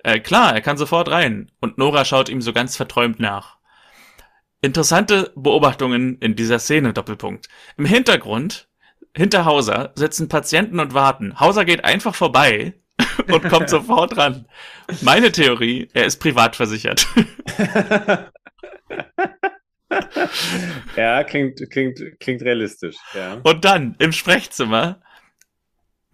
Äh, 0.06 0.22
klar, 0.22 0.54
er 0.54 0.62
kann 0.62 0.78
sofort 0.78 1.12
rein. 1.12 1.52
Und 1.60 1.78
Nora 1.78 2.06
schaut 2.06 2.30
ihm 2.30 2.42
so 2.42 2.54
ganz 2.54 2.78
verträumt 2.78 3.20
nach. 3.20 3.58
Interessante 4.62 5.34
Beobachtungen 5.36 6.18
in 6.20 6.38
dieser 6.38 6.60
Szene, 6.60 6.94
Doppelpunkt. 6.94 7.50
Im 7.76 7.84
Hintergrund, 7.84 8.70
hinter 9.14 9.44
Hauser, 9.44 9.92
sitzen 9.96 10.30
Patienten 10.30 10.80
und 10.80 10.94
warten. 10.94 11.42
Hauser 11.42 11.66
geht 11.66 11.84
einfach 11.84 12.16
vorbei 12.16 12.76
und 13.32 13.44
kommt 13.50 13.70
sofort 13.70 14.18
ran. 14.18 14.46
Meine 15.02 15.32
Theorie, 15.32 15.90
er 15.94 16.06
ist 16.06 16.18
privat 16.18 16.56
versichert. 16.56 17.08
ja, 20.96 21.24
klingt, 21.24 21.60
klingt, 21.70 22.00
klingt 22.20 22.42
realistisch. 22.42 22.96
Ja. 23.14 23.40
Und 23.44 23.66
dann 23.66 23.96
im 24.00 24.12
Sprechzimmer. 24.12 25.00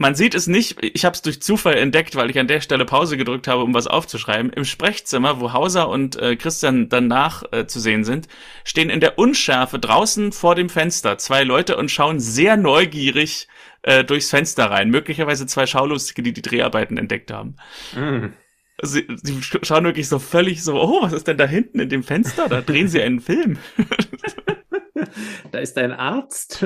Man 0.02 0.16
sieht 0.16 0.34
es 0.34 0.48
nicht, 0.48 0.78
ich 0.82 1.04
habe 1.04 1.14
es 1.14 1.22
durch 1.22 1.42
Zufall 1.42 1.76
entdeckt, 1.76 2.16
weil 2.16 2.30
ich 2.30 2.40
an 2.40 2.48
der 2.48 2.62
Stelle 2.62 2.86
Pause 2.86 3.18
gedrückt 3.18 3.50
habe, 3.50 3.64
um 3.64 3.74
was 3.74 3.86
aufzuschreiben. 3.86 4.54
Im 4.54 4.64
Sprechzimmer, 4.64 5.42
wo 5.42 5.52
Hauser 5.52 5.90
und 5.90 6.16
äh, 6.16 6.38
Christian 6.38 6.88
danach 6.88 7.44
äh, 7.52 7.68
zu 7.68 7.82
sehen 7.82 8.06
sind, 8.06 8.30
stehen 8.64 8.90
in 8.90 9.02
der 9.02 9.20
Unschärfe 9.20 9.78
draußen 9.78 10.32
vor 10.32 10.56
dem 10.56 10.70
Fenster 10.70 11.18
zwei 11.18 11.44
Leute 11.44 11.76
und 11.76 11.92
schauen 11.92 12.22
sehr 12.22 12.56
neugierig 12.56 13.50
äh, 13.84 14.04
durchs 14.04 14.30
Fenster 14.30 14.66
rein. 14.70 14.90
Möglicherweise 14.90 15.46
zwei 15.46 15.66
Schaulustige, 15.66 16.22
die 16.22 16.34
die 16.34 16.42
Dreharbeiten 16.42 16.98
entdeckt 16.98 17.32
haben. 17.32 17.56
Mm. 17.96 18.34
Sie, 18.82 19.06
sie 19.22 19.42
schauen 19.42 19.84
wirklich 19.84 20.08
so 20.08 20.20
völlig 20.20 20.64
so, 20.64 20.82
oh, 20.82 21.02
was 21.02 21.12
ist 21.12 21.28
denn 21.28 21.38
da 21.38 21.46
hinten 21.46 21.80
in 21.80 21.90
dem 21.90 22.04
Fenster? 22.04 22.48
Da 22.48 22.62
drehen 22.62 22.88
sie 22.88 23.02
einen 23.02 23.20
Film. 23.20 23.58
da 25.52 25.60
ist 25.60 25.78
ein 25.78 25.92
Arzt. 25.92 26.66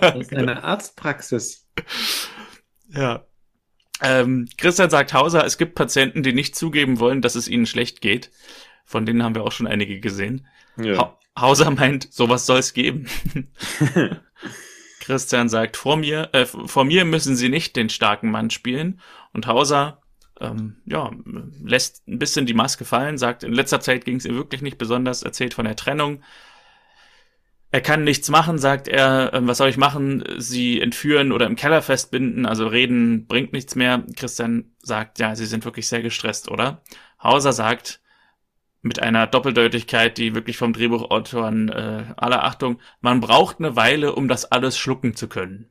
Da 0.00 0.08
ist 0.08 0.34
eine 0.34 0.64
Arztpraxis. 0.64 1.68
Ja. 2.88 3.24
Ähm, 4.02 4.48
Christian 4.58 4.90
sagt 4.90 5.14
Hauser, 5.14 5.44
es 5.44 5.56
gibt 5.56 5.74
Patienten, 5.74 6.22
die 6.22 6.32
nicht 6.32 6.56
zugeben 6.56 6.98
wollen, 6.98 7.22
dass 7.22 7.34
es 7.34 7.48
ihnen 7.48 7.66
schlecht 7.66 8.00
geht. 8.00 8.30
Von 8.84 9.06
denen 9.06 9.22
haben 9.22 9.34
wir 9.34 9.44
auch 9.44 9.52
schon 9.52 9.66
einige 9.66 10.00
gesehen. 10.00 10.46
Ja. 10.76 10.98
Ha 10.98 11.18
Hauser 11.38 11.70
meint, 11.70 12.12
sowas 12.12 12.46
soll 12.46 12.60
es 12.60 12.72
geben. 12.72 13.06
Christian 15.06 15.48
sagt, 15.48 15.76
vor 15.76 15.96
mir, 15.96 16.30
äh, 16.32 16.46
vor 16.46 16.84
mir 16.84 17.04
müssen 17.04 17.36
sie 17.36 17.48
nicht 17.48 17.76
den 17.76 17.88
starken 17.88 18.30
Mann 18.32 18.50
spielen. 18.50 19.00
Und 19.32 19.46
Hauser 19.46 20.02
ähm, 20.40 20.76
ja, 20.84 21.12
lässt 21.62 22.06
ein 22.08 22.18
bisschen 22.18 22.44
die 22.44 22.54
Maske 22.54 22.84
fallen, 22.84 23.16
sagt, 23.16 23.44
in 23.44 23.52
letzter 23.52 23.80
Zeit 23.80 24.04
ging 24.04 24.16
es 24.16 24.24
ihr 24.24 24.34
wirklich 24.34 24.62
nicht 24.62 24.78
besonders, 24.78 25.22
erzählt 25.22 25.54
von 25.54 25.64
der 25.64 25.76
Trennung. 25.76 26.22
Er 27.70 27.80
kann 27.80 28.02
nichts 28.02 28.30
machen, 28.30 28.58
sagt 28.58 28.88
er, 28.88 29.30
ähm, 29.32 29.46
was 29.46 29.58
soll 29.58 29.68
ich 29.68 29.76
machen? 29.76 30.24
Sie 30.38 30.80
entführen 30.80 31.30
oder 31.30 31.46
im 31.46 31.54
Keller 31.54 31.82
festbinden, 31.82 32.44
also 32.44 32.66
reden 32.66 33.26
bringt 33.28 33.52
nichts 33.52 33.76
mehr. 33.76 34.04
Christian 34.16 34.72
sagt, 34.82 35.20
ja, 35.20 35.36
sie 35.36 35.46
sind 35.46 35.64
wirklich 35.64 35.86
sehr 35.86 36.02
gestresst, 36.02 36.50
oder? 36.50 36.82
Hauser 37.22 37.52
sagt, 37.52 38.00
mit 38.82 39.02
einer 39.02 39.26
Doppeldeutigkeit, 39.26 40.16
die 40.18 40.34
wirklich 40.34 40.56
vom 40.56 40.72
Drehbuchautoren 40.72 41.68
äh, 41.68 42.04
aller 42.16 42.44
Achtung, 42.44 42.80
man 43.00 43.20
braucht 43.20 43.58
eine 43.58 43.76
Weile, 43.76 44.14
um 44.14 44.28
das 44.28 44.50
alles 44.50 44.78
schlucken 44.78 45.16
zu 45.16 45.28
können. 45.28 45.68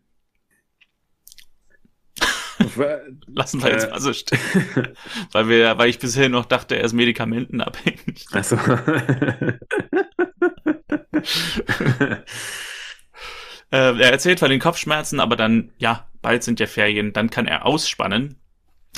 Lassen 3.28 3.62
wir 3.64 3.72
jetzt 3.72 3.88
äh. 3.88 3.90
mal 3.90 4.00
so 4.00 4.14
stehen. 4.14 4.40
weil 5.32 5.50
wir, 5.50 5.78
weil 5.78 5.90
ich 5.90 6.00
bisher 6.00 6.30
noch 6.30 6.46
dachte, 6.46 6.76
er 6.76 6.84
ist 6.84 6.94
medikamentenabhängig. 6.94 8.28
Also. 8.32 8.56
er 13.70 14.12
erzählt 14.12 14.40
von 14.40 14.50
den 14.50 14.60
Kopfschmerzen, 14.60 15.20
aber 15.20 15.36
dann, 15.36 15.72
ja, 15.78 16.08
bald 16.22 16.44
sind 16.44 16.60
ja 16.60 16.68
Ferien, 16.68 17.14
dann 17.14 17.30
kann 17.30 17.48
er 17.48 17.66
ausspannen. 17.66 18.36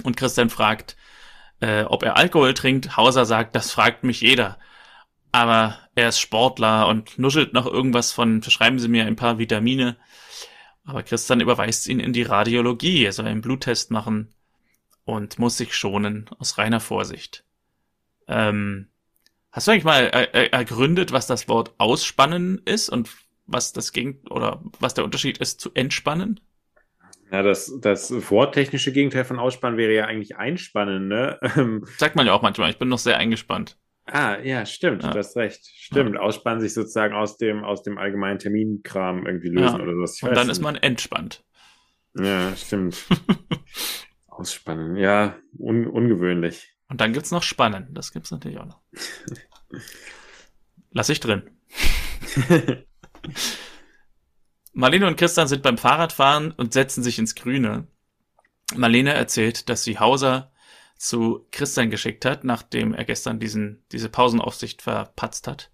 Und 0.03 0.17
Christian 0.17 0.49
fragt, 0.49 0.95
äh, 1.59 1.83
ob 1.83 2.03
er 2.03 2.17
Alkohol 2.17 2.53
trinkt. 2.53 2.97
Hauser 2.97 3.25
sagt, 3.25 3.55
das 3.55 3.71
fragt 3.71 4.03
mich 4.03 4.21
jeder. 4.21 4.57
Aber 5.31 5.77
er 5.95 6.09
ist 6.09 6.19
Sportler 6.19 6.87
und 6.87 7.19
nuschelt 7.19 7.53
noch 7.53 7.65
irgendwas 7.65 8.11
von, 8.11 8.41
verschreiben 8.41 8.79
Sie 8.79 8.87
mir 8.87 9.05
ein 9.05 9.15
paar 9.15 9.37
Vitamine. 9.37 9.97
Aber 10.85 11.03
Christian 11.03 11.41
überweist 11.41 11.87
ihn 11.87 11.99
in 11.99 12.13
die 12.13 12.23
Radiologie. 12.23 13.03
Er 13.03 13.11
soll 13.11 13.27
einen 13.27 13.41
Bluttest 13.41 13.91
machen 13.91 14.33
und 15.03 15.37
muss 15.39 15.57
sich 15.57 15.75
schonen 15.75 16.29
aus 16.39 16.57
reiner 16.57 16.79
Vorsicht. 16.79 17.43
Ähm, 18.27 18.87
hast 19.51 19.67
du 19.67 19.71
eigentlich 19.71 19.83
mal 19.83 20.05
er 20.05 20.33
er 20.33 20.53
ergründet, 20.53 21.11
was 21.11 21.27
das 21.27 21.47
Wort 21.47 21.73
ausspannen 21.77 22.61
ist 22.65 22.89
und 22.89 23.09
was 23.45 23.73
das 23.73 23.93
ging 23.93 24.19
oder 24.29 24.61
was 24.79 24.93
der 24.93 25.05
Unterschied 25.05 25.37
ist 25.37 25.61
zu 25.61 25.73
entspannen? 25.73 26.39
Ja, 27.31 27.41
das, 27.41 27.77
das 27.81 28.11
worttechnische 28.31 28.93
Gegenteil 28.93 29.25
von 29.25 29.39
Ausspannen 29.39 29.77
wäre 29.77 29.93
ja 29.93 30.05
eigentlich 30.05 30.37
Einspannen, 30.37 31.07
ne? 31.07 31.37
Sagt 31.97 32.15
man 32.15 32.25
ja 32.25 32.33
auch 32.33 32.41
manchmal, 32.41 32.69
ich 32.69 32.77
bin 32.77 32.87
noch 32.87 32.99
sehr 32.99 33.17
eingespannt. 33.17 33.77
Ah, 34.05 34.37
ja, 34.41 34.65
stimmt, 34.65 35.03
ja. 35.03 35.11
du 35.11 35.19
hast 35.19 35.35
recht. 35.35 35.65
Stimmt, 35.65 36.15
ja. 36.15 36.21
ausspannen 36.21 36.61
sich 36.61 36.73
sozusagen 36.73 37.13
aus 37.13 37.37
dem, 37.37 37.65
aus 37.65 37.83
dem 37.83 37.97
allgemeinen 37.97 38.39
Terminkram 38.39 39.25
irgendwie 39.25 39.49
lösen 39.49 39.77
ja. 39.77 39.83
oder 39.83 39.93
was. 39.97 40.15
Ich 40.15 40.23
Und 40.23 40.35
dann 40.35 40.47
nicht. 40.47 40.53
ist 40.53 40.61
man 40.61 40.75
entspannt. 40.75 41.43
Ja, 42.17 42.55
stimmt. 42.55 43.05
Ausspannen, 44.27 44.95
ja, 44.95 45.35
un 45.57 45.87
ungewöhnlich. 45.87 46.73
Und 46.89 47.01
dann 47.01 47.11
gibt's 47.11 47.31
noch 47.31 47.43
Spannen, 47.43 47.93
das 47.93 48.13
gibt's 48.13 48.31
natürlich 48.31 48.59
auch 48.59 48.65
noch. 48.67 48.81
Lass 50.91 51.09
ich 51.09 51.19
drin. 51.19 51.43
Marlene 54.77 55.07
und 55.07 55.17
Christian 55.17 55.47
sind 55.47 55.63
beim 55.63 55.79
Fahrradfahren 55.79 56.51
und 56.51 56.71
setzen 56.71 57.01
sich 57.01 57.17
ins 57.17 57.33
Grüne. 57.33 57.87
Marlene 58.75 59.11
erzählt, 59.11 59.69
dass 59.69 59.83
sie 59.83 59.97
Hauser 59.97 60.51
zu 60.97 61.47
Christian 61.51 61.89
geschickt 61.89 62.25
hat, 62.25 62.43
nachdem 62.43 62.93
er 62.93 63.03
gestern 63.03 63.39
diesen, 63.39 63.83
diese 63.91 64.07
Pausenaufsicht 64.07 64.83
verpatzt 64.83 65.47
hat. 65.47 65.71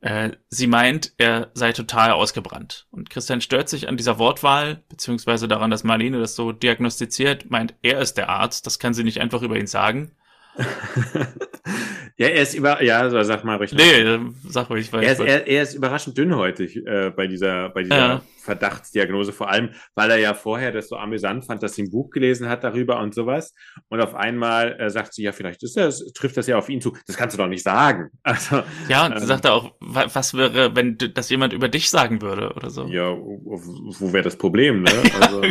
Äh, 0.00 0.30
sie 0.48 0.68
meint, 0.68 1.12
er 1.18 1.50
sei 1.54 1.72
total 1.72 2.12
ausgebrannt. 2.12 2.86
Und 2.92 3.10
Christian 3.10 3.40
stört 3.40 3.68
sich 3.68 3.88
an 3.88 3.96
dieser 3.96 4.20
Wortwahl, 4.20 4.84
beziehungsweise 4.88 5.48
daran, 5.48 5.72
dass 5.72 5.82
Marlene 5.82 6.20
das 6.20 6.36
so 6.36 6.52
diagnostiziert, 6.52 7.50
meint, 7.50 7.74
er 7.82 7.98
ist 7.98 8.14
der 8.14 8.28
Arzt, 8.28 8.64
das 8.66 8.78
kann 8.78 8.94
sie 8.94 9.02
nicht 9.02 9.20
einfach 9.20 9.42
über 9.42 9.58
ihn 9.58 9.66
sagen. 9.66 10.12
ja, 12.16 12.28
er 12.28 12.42
ist 12.42 12.54
über, 12.54 12.82
ja, 12.82 13.24
sag 13.24 13.44
mal 13.44 13.56
richtig. 13.56 13.78
Nee, 13.78 14.18
sag 14.48 14.70
ruhig. 14.70 14.92
Er 14.92 15.12
ist, 15.12 15.20
er, 15.20 15.46
er 15.46 15.62
ist 15.62 15.74
überraschend 15.74 16.16
dünnhäutig 16.16 16.76
äh, 16.86 17.10
bei 17.10 17.26
dieser, 17.26 17.70
bei 17.70 17.82
dieser 17.82 17.96
ja. 17.96 18.22
Verdachtsdiagnose, 18.38 19.32
vor 19.32 19.50
allem, 19.50 19.70
weil 19.94 20.10
er 20.10 20.18
ja 20.18 20.34
vorher 20.34 20.70
das 20.70 20.88
so 20.88 20.96
amüsant 20.96 21.44
fand, 21.44 21.62
dass 21.62 21.74
sie 21.74 21.82
ein 21.82 21.90
Buch 21.90 22.10
gelesen 22.10 22.48
hat 22.48 22.62
darüber 22.62 23.00
und 23.00 23.14
sowas. 23.14 23.54
Und 23.88 24.00
auf 24.00 24.14
einmal 24.14 24.78
äh, 24.80 24.90
sagt 24.90 25.14
sie, 25.14 25.24
ja, 25.24 25.32
vielleicht 25.32 25.62
ist 25.62 25.76
das, 25.76 26.04
trifft 26.14 26.36
das 26.36 26.46
ja 26.46 26.56
auf 26.56 26.68
ihn 26.68 26.80
zu. 26.80 26.96
Das 27.06 27.16
kannst 27.16 27.36
du 27.36 27.42
doch 27.42 27.48
nicht 27.48 27.62
sagen. 27.62 28.10
Also, 28.26 28.62
ja, 28.88 29.06
und 29.06 29.12
ähm, 29.12 29.18
sagt 29.18 29.44
er 29.44 29.52
auch, 29.52 29.74
was 29.80 30.34
wäre, 30.34 30.74
wenn 30.74 30.96
das 30.96 31.30
jemand 31.30 31.52
über 31.52 31.68
dich 31.68 31.88
sagen 31.88 32.20
würde 32.20 32.52
oder 32.54 32.70
so? 32.70 32.86
Ja, 32.86 33.10
wo, 33.10 33.60
wo 33.60 34.12
wäre 34.12 34.24
das 34.24 34.36
Problem, 34.36 34.82
ne? 34.82 34.90
Also, 35.20 35.42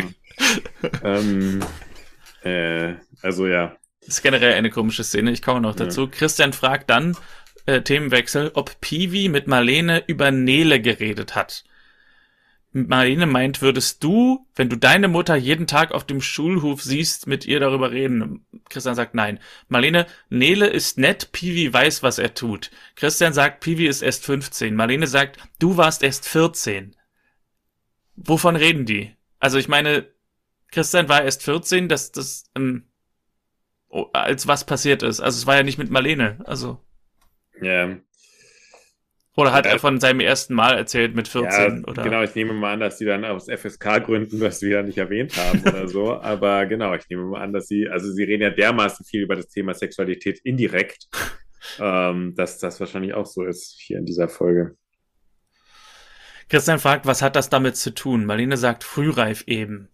ähm, 1.02 1.60
äh, 2.42 2.94
also 3.22 3.46
ja. 3.46 3.76
Das 4.06 4.16
ist 4.16 4.22
generell 4.22 4.54
eine 4.54 4.70
komische 4.70 5.04
Szene, 5.04 5.32
ich 5.32 5.42
komme 5.42 5.60
noch 5.60 5.74
dazu. 5.74 6.02
Ja. 6.02 6.10
Christian 6.10 6.52
fragt 6.52 6.90
dann, 6.90 7.16
äh, 7.66 7.80
Themenwechsel, 7.80 8.50
ob 8.54 8.80
Piwi 8.80 9.28
mit 9.28 9.46
Marlene 9.46 10.04
über 10.06 10.30
Nele 10.30 10.80
geredet 10.80 11.34
hat. 11.34 11.64
Marlene 12.72 13.26
meint, 13.26 13.62
würdest 13.62 14.02
du, 14.02 14.48
wenn 14.56 14.68
du 14.68 14.76
deine 14.76 15.06
Mutter 15.06 15.36
jeden 15.36 15.68
Tag 15.68 15.92
auf 15.92 16.04
dem 16.04 16.20
Schulhof 16.20 16.82
siehst, 16.82 17.28
mit 17.28 17.46
ihr 17.46 17.60
darüber 17.60 17.92
reden? 17.92 18.44
Christian 18.68 18.96
sagt 18.96 19.14
nein. 19.14 19.38
Marlene, 19.68 20.06
Nele 20.28 20.66
ist 20.66 20.98
nett, 20.98 21.30
Piwi 21.30 21.72
weiß, 21.72 22.02
was 22.02 22.18
er 22.18 22.34
tut. 22.34 22.72
Christian 22.96 23.32
sagt, 23.32 23.60
Piwi 23.60 23.86
ist 23.86 24.02
erst 24.02 24.24
15. 24.24 24.74
Marlene 24.74 25.06
sagt, 25.06 25.38
du 25.60 25.76
warst 25.76 26.02
erst 26.02 26.26
14. 26.26 26.96
Wovon 28.16 28.56
reden 28.56 28.86
die? 28.86 29.14
Also 29.38 29.58
ich 29.58 29.68
meine, 29.68 30.08
Christian 30.72 31.08
war 31.08 31.22
erst 31.22 31.44
14, 31.44 31.88
dass 31.88 32.10
das 32.10 32.50
ähm, 32.56 32.88
als 34.12 34.46
was 34.46 34.64
passiert 34.64 35.02
ist. 35.02 35.20
Also 35.20 35.38
es 35.38 35.46
war 35.46 35.56
ja 35.56 35.62
nicht 35.62 35.78
mit 35.78 35.90
Marlene, 35.90 36.38
also. 36.44 36.80
Ja. 37.60 37.96
Oder 39.36 39.52
hat 39.52 39.66
ja, 39.66 39.72
er 39.72 39.78
von 39.80 39.98
seinem 39.98 40.20
ersten 40.20 40.54
Mal 40.54 40.76
erzählt 40.76 41.16
mit 41.16 41.26
14? 41.26 41.82
Ja, 41.82 41.88
oder? 41.90 42.04
Genau, 42.04 42.22
ich 42.22 42.34
nehme 42.36 42.52
mal 42.52 42.74
an, 42.74 42.80
dass 42.80 42.98
sie 42.98 43.04
dann 43.04 43.24
aus 43.24 43.48
FSK-Gründen 43.48 44.38
das 44.38 44.62
wieder 44.62 44.82
nicht 44.84 44.98
erwähnt 44.98 45.36
haben 45.36 45.60
oder 45.62 45.88
so. 45.88 46.12
Aber 46.20 46.66
genau, 46.66 46.94
ich 46.94 47.08
nehme 47.08 47.24
mal 47.24 47.42
an, 47.42 47.52
dass 47.52 47.66
sie, 47.66 47.88
also 47.88 48.12
sie 48.12 48.22
reden 48.22 48.42
ja 48.42 48.50
dermaßen 48.50 49.04
viel 49.04 49.22
über 49.22 49.34
das 49.34 49.48
Thema 49.48 49.74
Sexualität 49.74 50.38
indirekt, 50.44 51.08
ähm, 51.80 52.34
dass 52.36 52.58
das 52.60 52.78
wahrscheinlich 52.78 53.14
auch 53.14 53.26
so 53.26 53.42
ist 53.44 53.76
hier 53.80 53.98
in 53.98 54.06
dieser 54.06 54.28
Folge. 54.28 54.76
Christian 56.48 56.78
fragt, 56.78 57.06
was 57.06 57.22
hat 57.22 57.34
das 57.34 57.48
damit 57.48 57.76
zu 57.76 57.92
tun? 57.92 58.26
Marlene 58.26 58.56
sagt 58.56 58.84
frühreif 58.84 59.44
eben. 59.48 59.88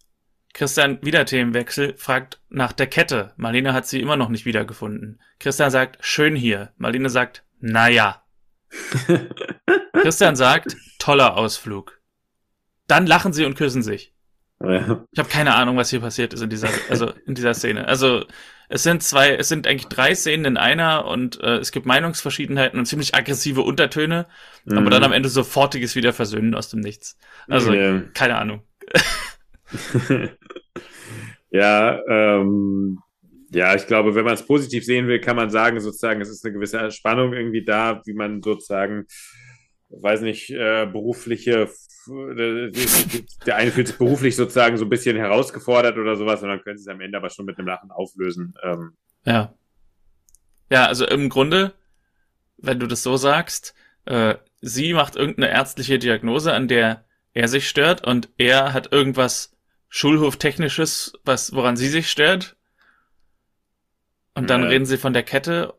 Christian, 0.53 0.99
wieder 1.03 1.25
Themenwechsel, 1.25 1.95
fragt 1.97 2.41
nach 2.49 2.73
der 2.73 2.87
Kette. 2.87 3.33
Marlene 3.37 3.73
hat 3.73 3.87
sie 3.87 4.01
immer 4.01 4.17
noch 4.17 4.29
nicht 4.29 4.45
wiedergefunden. 4.45 5.21
Christian 5.39 5.71
sagt, 5.71 5.99
schön 6.01 6.35
hier. 6.35 6.73
Marlene 6.77 7.09
sagt, 7.09 7.45
naja. 7.61 8.23
Christian 9.93 10.37
sagt, 10.37 10.77
toller 10.99 11.37
Ausflug. 11.37 12.01
Dann 12.87 13.07
lachen 13.07 13.33
sie 13.33 13.45
und 13.45 13.55
küssen 13.55 13.83
sich. 13.83 14.13
Ja. 14.63 15.07
Ich 15.11 15.19
habe 15.19 15.29
keine 15.29 15.55
Ahnung, 15.55 15.77
was 15.77 15.91
hier 15.91 16.01
passiert 16.01 16.35
ist 16.35 16.43
in 16.43 16.51
dieser, 16.51 16.69
also 16.91 17.13
in 17.27 17.35
dieser 17.35 17.55
Szene. 17.55 17.87
Also 17.89 18.27
es 18.69 18.83
sind 18.83 19.03
zwei, 19.03 19.35
es 19.35 19.49
sind 19.49 19.67
eigentlich 19.67 19.89
drei 19.89 20.15
Szenen 20.15 20.45
in 20.45 20.57
einer 20.57 21.07
und 21.07 21.41
äh, 21.41 21.57
es 21.57 21.73
gibt 21.73 21.87
Meinungsverschiedenheiten 21.87 22.79
und 22.79 22.87
ziemlich 22.87 23.15
aggressive 23.15 23.63
Untertöne, 23.63 24.27
mhm. 24.65 24.79
aber 24.79 24.91
dann 24.91 25.05
am 25.05 25.13
Ende 25.13 25.29
sofortiges 25.31 25.97
Wiederversöhnen 25.97 26.55
aus 26.55 26.69
dem 26.69 26.81
Nichts. 26.81 27.19
Also 27.49 27.73
ja. 27.73 28.01
keine 28.13 28.37
Ahnung. 28.37 28.63
ja, 31.51 32.01
ähm, 32.09 32.99
ja, 33.53 33.75
ich 33.75 33.87
glaube, 33.87 34.14
wenn 34.14 34.25
man 34.25 34.35
es 34.35 34.47
positiv 34.47 34.85
sehen 34.85 35.09
will, 35.09 35.21
kann 35.21 35.37
man 35.37 35.51
sagen, 35.51 35.81
sozusagen, 35.81 36.21
es 36.21 36.29
ist 36.29 36.45
eine 36.45 36.55
gewisse 36.55 36.91
Spannung 36.91 37.33
irgendwie 37.33 37.64
da, 37.64 38.01
wie 38.05 38.14
man 38.14 38.43
sozusagen, 38.43 39.07
weiß 39.89 40.21
nicht, 40.21 40.51
äh, 40.51 40.87
berufliche, 40.87 41.68
äh, 42.09 42.71
der 43.47 43.57
eine 43.57 43.73
fühlt 43.73 43.89
sich 43.89 43.99
beruflich 43.99 44.37
sozusagen 44.37 44.77
so 44.77 44.85
ein 44.85 44.91
bisschen 44.91 45.16
herausgefordert 45.16 45.99
oder 45.99 46.14
sowas 46.14 46.43
und 46.43 46.49
dann 46.49 46.62
können 46.62 46.79
sie 46.79 46.83
es 46.83 46.89
am 46.89 47.01
Ende 47.01 47.18
aber 47.18 47.31
schon 47.31 47.45
mit 47.45 47.59
einem 47.59 47.66
Lachen 47.66 47.91
auflösen. 47.91 48.55
Ähm. 48.62 48.93
Ja. 49.25 49.53
Ja, 50.71 50.87
also 50.87 51.05
im 51.05 51.29
Grunde, 51.29 51.75
wenn 52.57 52.79
du 52.79 52.87
das 52.87 53.03
so 53.03 53.16
sagst, 53.16 53.75
äh, 54.05 54.37
sie 54.61 54.93
macht 54.93 55.16
irgendeine 55.16 55.51
ärztliche 55.51 55.99
Diagnose, 55.99 56.53
an 56.53 56.68
der 56.68 57.05
er 57.35 57.49
sich 57.49 57.68
stört 57.68 58.07
und 58.07 58.29
er 58.39 58.73
hat 58.73 58.93
irgendwas 58.93 59.57
Schulhoftechnisches, 59.91 61.12
was, 61.24 61.53
woran 61.53 61.76
sie 61.76 61.88
sich 61.88 62.11
stört. 62.11 62.57
Und 64.34 64.49
dann 64.49 64.62
ja. 64.62 64.68
reden 64.68 64.86
sie 64.86 64.97
von 64.97 65.12
der 65.12 65.24
Kette 65.24 65.74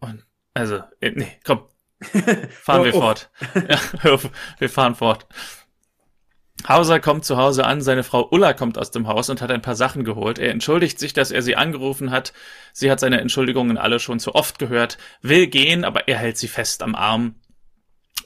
und, 0.00 0.24
also, 0.54 0.82
äh, 1.00 1.12
nee, 1.14 1.38
komm. 1.44 1.62
Fahren 2.50 2.80
oh, 2.80 2.84
wir 2.84 2.94
oh. 2.94 3.00
fort. 3.00 3.30
Ja, 3.68 4.18
wir 4.58 4.68
fahren 4.68 4.94
fort. 4.94 5.26
Hauser 6.66 7.00
kommt 7.00 7.24
zu 7.24 7.36
Hause 7.36 7.66
an, 7.66 7.82
seine 7.82 8.02
Frau 8.02 8.26
Ulla 8.30 8.54
kommt 8.54 8.78
aus 8.78 8.90
dem 8.90 9.06
Haus 9.06 9.28
und 9.28 9.40
hat 9.42 9.50
ein 9.50 9.62
paar 9.62 9.76
Sachen 9.76 10.04
geholt. 10.04 10.38
Er 10.38 10.50
entschuldigt 10.50 10.98
sich, 10.98 11.12
dass 11.12 11.30
er 11.30 11.42
sie 11.42 11.56
angerufen 11.56 12.10
hat. 12.10 12.32
Sie 12.72 12.90
hat 12.90 13.00
seine 13.00 13.20
Entschuldigungen 13.20 13.76
alle 13.76 14.00
schon 14.00 14.18
zu 14.18 14.34
oft 14.34 14.58
gehört, 14.58 14.98
will 15.20 15.46
gehen, 15.46 15.84
aber 15.84 16.08
er 16.08 16.16
hält 16.16 16.38
sie 16.38 16.48
fest 16.48 16.82
am 16.82 16.94
Arm. 16.94 17.36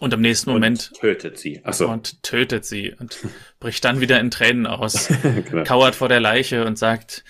Und 0.01 0.15
im 0.15 0.23
nächsten 0.23 0.49
und 0.49 0.57
Moment 0.57 0.93
tötet 0.99 1.39
sie. 1.39 1.63
Achso. 1.63 1.87
Und 1.93 2.23
tötet 2.23 2.65
sie 2.65 2.95
und 2.99 3.19
bricht 3.61 3.85
dann 3.85 4.01
wieder 4.01 4.19
in 4.19 4.31
Tränen 4.31 4.67
aus, 4.67 5.09
genau. 5.23 5.63
kauert 5.65 5.95
vor 5.95 6.09
der 6.09 6.21
Leiche 6.21 6.65
und 6.65 6.79
sagt, 6.79 7.23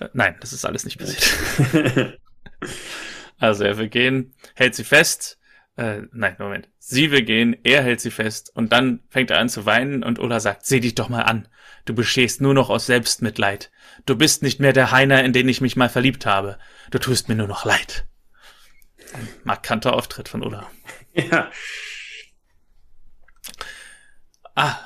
äh, 0.00 0.08
nein, 0.14 0.34
das 0.40 0.54
ist 0.54 0.64
alles 0.64 0.86
nicht 0.86 0.98
passiert. 0.98 2.18
also 3.38 3.64
er 3.64 3.76
will 3.76 3.90
gehen, 3.90 4.34
hält 4.54 4.74
sie 4.74 4.84
fest. 4.84 5.38
Äh, 5.76 6.02
nein, 6.12 6.34
Moment. 6.38 6.70
Sie 6.78 7.10
will 7.10 7.22
gehen, 7.22 7.56
er 7.62 7.82
hält 7.82 8.00
sie 8.00 8.10
fest 8.10 8.50
und 8.54 8.72
dann 8.72 9.00
fängt 9.10 9.30
er 9.30 9.38
an 9.38 9.50
zu 9.50 9.66
weinen 9.66 10.02
und 10.02 10.18
Ulla 10.18 10.40
sagt, 10.40 10.64
seh 10.64 10.80
dich 10.80 10.94
doch 10.94 11.10
mal 11.10 11.22
an. 11.22 11.46
Du 11.84 11.94
bestehst 11.94 12.40
nur 12.40 12.54
noch 12.54 12.70
aus 12.70 12.86
Selbstmitleid. 12.86 13.70
Du 14.06 14.16
bist 14.16 14.42
nicht 14.42 14.60
mehr 14.60 14.72
der 14.72 14.92
Heiner, 14.92 15.22
in 15.24 15.34
den 15.34 15.46
ich 15.46 15.60
mich 15.60 15.76
mal 15.76 15.90
verliebt 15.90 16.24
habe. 16.24 16.58
Du 16.90 16.98
tust 16.98 17.28
mir 17.28 17.34
nur 17.34 17.48
noch 17.48 17.66
leid. 17.66 18.06
Ein 19.12 19.28
markanter 19.44 19.92
Auftritt 19.92 20.30
von 20.30 20.42
Ulla. 20.42 20.70
Ja, 21.16 21.48
Ah, 24.54 24.76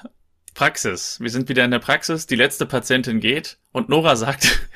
Praxis. 0.55 1.21
Wir 1.21 1.31
sind 1.31 1.49
wieder 1.49 1.65
in 1.65 1.71
der 1.71 1.79
Praxis. 1.79 2.27
Die 2.27 2.37
letzte 2.37 2.65
Patientin 2.65 3.21
geht 3.21 3.59
und 3.71 3.89
Nora 3.89 4.17
sagt, 4.17 4.69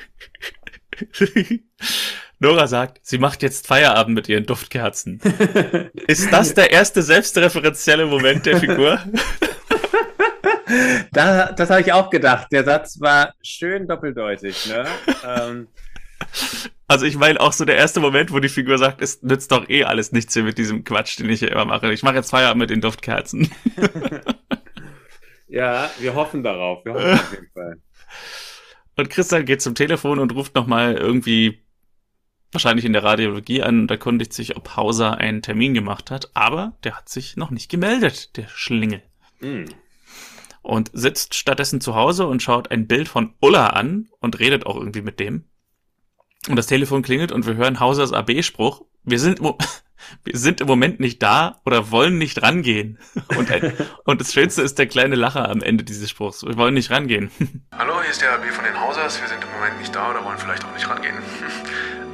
Nora 2.39 2.67
sagt, 2.67 2.99
sie 3.01 3.17
macht 3.17 3.41
jetzt 3.41 3.65
Feierabend 3.67 4.15
mit 4.15 4.29
ihren 4.29 4.45
Duftkerzen. 4.45 5.19
Ist 6.07 6.31
das 6.31 6.53
der 6.53 6.71
erste 6.71 7.01
selbstreferenzielle 7.01 8.05
Moment 8.05 8.45
der 8.45 8.59
Figur? 8.59 8.99
da, 11.11 11.51
das 11.51 11.69
habe 11.71 11.81
ich 11.81 11.91
auch 11.91 12.11
gedacht. 12.11 12.47
Der 12.51 12.63
Satz 12.63 12.99
war 13.01 13.33
schön 13.41 13.87
doppeldeutig. 13.87 14.67
Ne? 14.67 14.85
Ähm. 15.25 15.67
Also 16.87 17.05
ich 17.05 17.17
meine 17.17 17.41
auch 17.41 17.53
so 17.53 17.65
der 17.65 17.77
erste 17.77 17.99
Moment, 17.99 18.31
wo 18.31 18.39
die 18.39 18.49
Figur 18.49 18.77
sagt, 18.77 19.01
es 19.01 19.23
nützt 19.23 19.51
doch 19.51 19.67
eh 19.69 19.85
alles 19.85 20.11
nichts 20.11 20.33
hier 20.33 20.43
mit 20.43 20.59
diesem 20.59 20.83
Quatsch, 20.83 21.17
den 21.17 21.29
ich 21.29 21.39
hier 21.39 21.51
immer 21.51 21.65
mache. 21.65 21.91
Ich 21.91 22.03
mache 22.03 22.15
jetzt 22.15 22.29
Feierabend 22.29 22.61
mit 22.61 22.69
den 22.69 22.81
Duftkerzen. 22.81 23.49
Ja, 25.53 25.91
wir 25.99 26.15
hoffen 26.15 26.41
darauf. 26.41 26.83
Wir 26.83 26.95
hoffen 26.95 27.13
auf 27.13 27.31
jeden 27.31 27.51
Fall. 27.53 27.77
Und 28.97 29.09
Christian 29.11 29.45
geht 29.45 29.61
zum 29.61 29.75
Telefon 29.75 30.19
und 30.19 30.33
ruft 30.35 30.53
nochmal 30.53 30.95
irgendwie 30.95 31.63
wahrscheinlich 32.51 32.85
in 32.85 32.93
der 32.93 33.03
Radiologie 33.03 33.63
an 33.63 33.81
und 33.81 33.91
erkundigt 33.91 34.33
sich, 34.33 34.55
ob 34.55 34.75
Hauser 34.75 35.17
einen 35.17 35.41
Termin 35.41 35.73
gemacht 35.73 36.11
hat. 36.11 36.29
Aber 36.35 36.77
der 36.83 36.95
hat 36.95 37.09
sich 37.09 37.35
noch 37.35 37.49
nicht 37.49 37.71
gemeldet, 37.71 38.37
der 38.37 38.47
Schlingel. 38.49 39.01
Mm. 39.39 39.65
Und 40.61 40.91
sitzt 40.93 41.33
stattdessen 41.33 41.81
zu 41.81 41.95
Hause 41.95 42.27
und 42.27 42.43
schaut 42.43 42.69
ein 42.69 42.85
Bild 42.85 43.07
von 43.07 43.33
Ulla 43.41 43.67
an 43.69 44.09
und 44.19 44.39
redet 44.39 44.67
auch 44.67 44.75
irgendwie 44.75 45.01
mit 45.01 45.19
dem. 45.19 45.45
Und 46.47 46.55
das 46.55 46.67
Telefon 46.67 47.01
klingelt 47.01 47.31
und 47.31 47.47
wir 47.47 47.55
hören 47.55 47.79
Hausers 47.79 48.13
AB-Spruch. 48.13 48.85
Wir 49.03 49.19
sind, 49.19 49.39
wir 50.23 50.37
sind 50.37 50.61
im 50.61 50.67
Moment 50.67 50.99
nicht 50.99 51.21
da 51.21 51.61
oder 51.65 51.91
wollen 51.91 52.17
nicht 52.17 52.41
rangehen. 52.41 52.99
Und, 53.37 53.49
und 54.05 54.21
das 54.21 54.33
Schönste 54.33 54.61
ist 54.61 54.77
der 54.77 54.87
kleine 54.87 55.15
Lacher 55.15 55.49
am 55.49 55.61
Ende 55.61 55.83
dieses 55.83 56.09
Spruchs. 56.09 56.43
Wir 56.43 56.57
wollen 56.57 56.73
nicht 56.73 56.91
rangehen. 56.91 57.31
Hallo, 57.77 58.01
hier 58.01 58.11
ist 58.11 58.21
der 58.21 58.33
AB 58.33 58.45
von 58.45 58.63
den 58.63 58.79
Hausers. 58.79 59.19
Wir 59.19 59.27
sind 59.27 59.43
im 59.43 59.51
Moment 59.51 59.79
nicht 59.79 59.95
da 59.95 60.11
oder 60.11 60.23
wollen 60.23 60.37
vielleicht 60.37 60.63
auch 60.65 60.73
nicht 60.73 60.87
rangehen. 60.89 61.15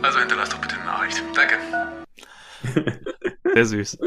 Also 0.01 0.19
hinterlasst 0.19 0.53
doch 0.53 0.61
bitte 0.61 0.75
eine 0.75 0.85
Nachricht. 0.85 1.21
Danke. 1.35 1.55
Sehr 3.53 3.65
süß. 3.65 3.97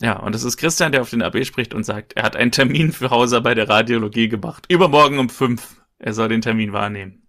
Ja, 0.00 0.20
und 0.20 0.36
es 0.36 0.44
ist 0.44 0.56
Christian, 0.56 0.92
der 0.92 1.02
auf 1.02 1.10
den 1.10 1.20
AB 1.20 1.44
spricht 1.44 1.74
und 1.74 1.82
sagt, 1.82 2.12
er 2.12 2.22
hat 2.22 2.36
einen 2.36 2.52
Termin 2.52 2.92
für 2.92 3.10
Hauser 3.10 3.40
bei 3.40 3.56
der 3.56 3.68
Radiologie 3.68 4.28
gemacht. 4.28 4.66
Übermorgen 4.68 5.18
um 5.18 5.28
fünf. 5.28 5.82
Er 5.98 6.12
soll 6.12 6.28
den 6.28 6.42
Termin 6.42 6.72
wahrnehmen. 6.72 7.26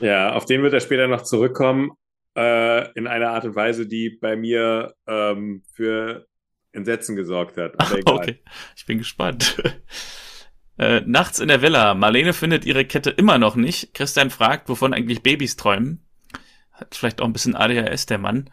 Ja, 0.00 0.34
auf 0.34 0.44
den 0.44 0.62
wird 0.62 0.74
er 0.74 0.80
später 0.80 1.08
noch 1.08 1.22
zurückkommen 1.22 1.92
äh, 2.36 2.92
in 2.92 3.06
einer 3.06 3.30
Art 3.30 3.44
und 3.44 3.56
Weise, 3.56 3.86
die 3.86 4.10
bei 4.10 4.36
mir 4.36 4.94
ähm, 5.06 5.62
für 5.72 6.26
Entsetzen 6.72 7.16
gesorgt 7.16 7.56
hat. 7.56 7.74
Egal. 7.92 8.14
Okay, 8.14 8.42
ich 8.76 8.86
bin 8.86 8.98
gespannt. 8.98 9.56
Äh, 10.78 11.00
nachts 11.06 11.40
in 11.40 11.48
der 11.48 11.62
Villa. 11.62 11.94
Marlene 11.94 12.34
findet 12.34 12.66
ihre 12.66 12.84
Kette 12.84 13.08
immer 13.08 13.38
noch 13.38 13.56
nicht. 13.56 13.94
Christian 13.94 14.28
fragt, 14.28 14.68
wovon 14.68 14.92
eigentlich 14.92 15.22
Babys 15.22 15.56
träumen. 15.56 16.04
Hat 16.70 16.94
vielleicht 16.94 17.22
auch 17.22 17.24
ein 17.24 17.32
bisschen 17.32 17.56
ADHS, 17.56 18.04
der 18.04 18.18
Mann. 18.18 18.50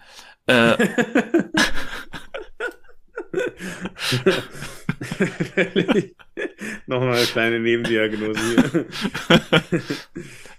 Äh, 0.48 0.78
Nochmal 6.86 7.18
eine 7.18 7.26
kleine 7.26 7.60
Nebendiagnose 7.60 8.40
hier. 8.40 8.86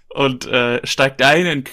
Und 0.09 0.45
äh, 0.45 0.85
steigt 0.85 1.23
ein 1.23 1.47
in 1.47 1.63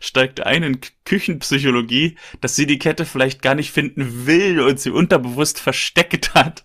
steigt 0.00 0.40
ein 0.40 0.62
in 0.62 0.80
Küchenpsychologie, 1.04 2.16
dass 2.40 2.56
sie 2.56 2.66
die 2.66 2.78
Kette 2.78 3.04
vielleicht 3.04 3.42
gar 3.42 3.54
nicht 3.54 3.70
finden 3.70 4.26
will 4.26 4.60
und 4.60 4.78
sie 4.80 4.90
unterbewusst 4.90 5.60
versteckt 5.60 6.34
hat. 6.34 6.64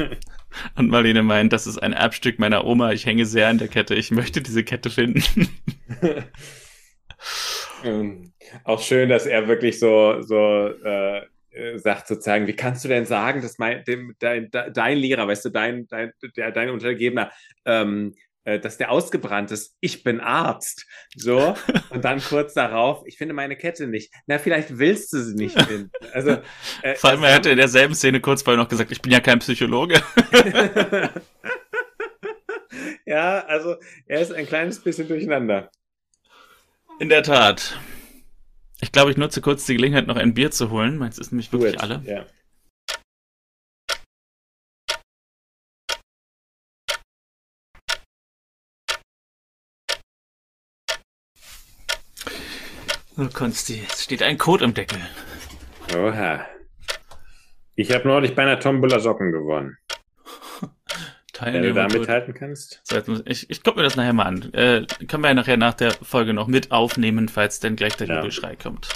und 0.76 0.88
Marlene 0.88 1.22
meint, 1.22 1.52
das 1.52 1.66
ist 1.66 1.78
ein 1.78 1.92
Erbstück 1.92 2.38
meiner 2.38 2.64
Oma, 2.64 2.92
ich 2.92 3.06
hänge 3.06 3.26
sehr 3.26 3.48
an 3.48 3.58
der 3.58 3.68
Kette, 3.68 3.94
ich 3.94 4.10
möchte 4.10 4.40
diese 4.42 4.64
Kette 4.64 4.90
finden. 4.90 5.48
ähm, 7.84 8.32
auch 8.64 8.80
schön, 8.80 9.08
dass 9.08 9.26
er 9.26 9.48
wirklich 9.48 9.78
so, 9.78 10.22
so 10.22 10.68
äh, 10.68 11.22
sagt 11.76 12.06
sozusagen, 12.06 12.46
wie 12.46 12.54
kannst 12.54 12.84
du 12.84 12.88
denn 12.88 13.06
sagen, 13.06 13.42
dass 13.42 13.58
mein, 13.58 13.84
dem, 13.84 14.14
dein, 14.18 14.50
dein 14.50 14.98
Lehrer, 14.98 15.26
weißt 15.26 15.46
du, 15.46 15.50
dein, 15.50 15.86
dein, 15.88 16.12
der, 16.36 16.52
dein 16.52 16.70
Untergebener, 16.70 17.32
ähm, 17.64 18.14
äh, 18.14 18.27
dass 18.58 18.78
der 18.78 18.90
ausgebrannt 18.90 19.50
ist, 19.50 19.76
ich 19.80 20.02
bin 20.02 20.20
Arzt. 20.20 20.86
So, 21.14 21.54
und 21.90 22.04
dann 22.04 22.20
kurz 22.20 22.54
darauf, 22.54 23.02
ich 23.06 23.18
finde 23.18 23.34
meine 23.34 23.56
Kette 23.56 23.86
nicht. 23.86 24.12
Na, 24.26 24.38
vielleicht 24.38 24.78
willst 24.78 25.12
du 25.12 25.22
sie 25.22 25.34
nicht 25.34 25.60
finden. 25.68 25.90
Also, 26.12 26.38
äh, 26.82 26.94
Vor 26.94 27.10
allem, 27.10 27.22
er 27.24 27.34
hätte 27.34 27.50
in 27.50 27.58
derselben 27.58 27.94
Szene 27.94 28.20
kurz 28.20 28.42
vorher 28.42 28.62
noch 28.62 28.68
gesagt, 28.68 28.90
ich 28.92 29.02
bin 29.02 29.12
ja 29.12 29.20
kein 29.20 29.40
Psychologe. 29.40 30.00
ja, 33.06 33.44
also 33.46 33.76
er 34.06 34.20
ist 34.20 34.32
ein 34.32 34.46
kleines 34.46 34.80
bisschen 34.80 35.08
durcheinander. 35.08 35.70
In 37.00 37.08
der 37.08 37.22
Tat. 37.22 37.78
Ich 38.80 38.92
glaube, 38.92 39.10
ich 39.10 39.16
nutze 39.16 39.40
kurz 39.40 39.66
die 39.66 39.74
Gelegenheit, 39.74 40.06
noch 40.06 40.16
ein 40.16 40.34
Bier 40.34 40.50
zu 40.50 40.70
holen. 40.70 40.98
Meins 40.98 41.18
ist 41.18 41.32
nämlich 41.32 41.52
wirklich 41.52 41.80
alle. 41.80 42.02
Ja. 42.04 42.24
Oh, 53.20 53.26
Konsti, 53.34 53.82
es 53.90 54.04
steht 54.04 54.22
ein 54.22 54.38
Code 54.38 54.64
im 54.64 54.74
Deckel. 54.74 55.00
Oha. 55.92 56.46
Ich 57.74 57.90
habe 57.90 58.06
neulich 58.06 58.36
bei 58.36 58.42
einer 58.42 58.60
Tombola 58.60 59.00
Socken 59.00 59.32
gewonnen. 59.32 59.76
Wenn 61.40 61.62
du 61.62 61.74
da 61.74 61.88
mithalten 61.88 62.32
kannst. 62.32 62.80
Ich 63.24 63.50
ich 63.50 63.62
gucke 63.64 63.78
mir 63.78 63.82
das 63.82 63.96
nachher 63.96 64.12
mal 64.12 64.26
an. 64.26 64.54
Äh, 64.54 64.86
können 65.08 65.24
wir 65.24 65.28
ja 65.28 65.34
nachher 65.34 65.56
nach 65.56 65.74
der 65.74 65.92
Folge 65.92 66.32
noch 66.32 66.46
mit 66.46 66.70
aufnehmen, 66.70 67.28
falls 67.28 67.58
denn 67.58 67.74
gleich 67.74 67.96
der 67.96 68.06
ja. 68.06 68.16
Jubelschrei 68.16 68.54
kommt. 68.54 68.88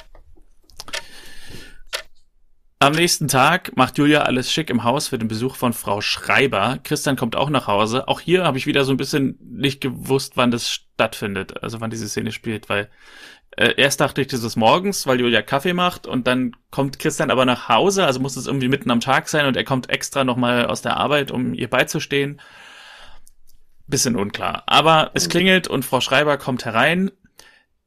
Am 2.79 2.93
nächsten 2.93 3.27
Tag 3.29 3.77
macht 3.77 3.99
Julia 3.99 4.23
alles 4.23 4.53
schick 4.53 4.71
im 4.71 4.85
Haus 4.85 5.09
für 5.09 5.19
den 5.19 5.29
Besuch 5.29 5.57
von 5.57 5.73
Frau 5.73 6.01
Schreiber. 6.01 6.79
Christian 6.83 7.17
kommt 7.17 7.35
auch 7.35 7.51
nach 7.51 7.67
Hause. 7.67 8.07
Auch 8.09 8.21
hier 8.21 8.45
habe 8.45 8.59
ich 8.59 8.67
wieder 8.67 8.85
so 8.85 8.93
ein 8.93 8.97
bisschen 8.97 9.39
nicht 9.41 9.81
gewusst, 9.81 10.37
wann 10.37 10.51
das 10.53 10.69
stattfindet, 10.69 11.63
also 11.63 11.81
wann 11.81 11.91
diese 11.91 12.09
Szene 12.09 12.33
spielt, 12.33 12.69
weil 12.69 12.89
äh, 13.57 13.75
erst 13.77 14.01
dachte 14.01 14.21
ich, 14.23 14.29
das 14.29 14.43
ist 14.45 14.57
morgens, 14.57 15.07
weil 15.07 15.21
Julia 15.21 15.43
Kaffee 15.43 15.75
macht 15.75 16.07
und 16.07 16.27
dann 16.27 16.57
kommt 16.71 16.99
Christian 16.99 17.31
aber 17.31 17.45
nach 17.45 17.69
Hause, 17.69 18.07
also 18.07 18.19
muss 18.19 18.37
es 18.37 18.47
irgendwie 18.47 18.69
mitten 18.69 18.91
am 18.91 19.01
Tag 19.01 19.29
sein 19.29 19.47
und 19.47 19.57
er 19.57 19.65
kommt 19.65 19.91
extra 19.91 20.25
nochmal 20.25 20.67
aus 20.67 20.81
der 20.81 20.97
Arbeit, 20.97 21.31
um 21.31 21.53
ihr 21.53 21.69
beizustehen. 21.69 22.41
Bisschen 23.87 24.17
unklar. 24.17 24.63
Aber 24.67 25.11
es 25.15 25.29
klingelt 25.29 25.69
und 25.69 25.85
Frau 25.85 26.01
Schreiber 26.01 26.39
kommt 26.39 26.65
herein. 26.65 27.11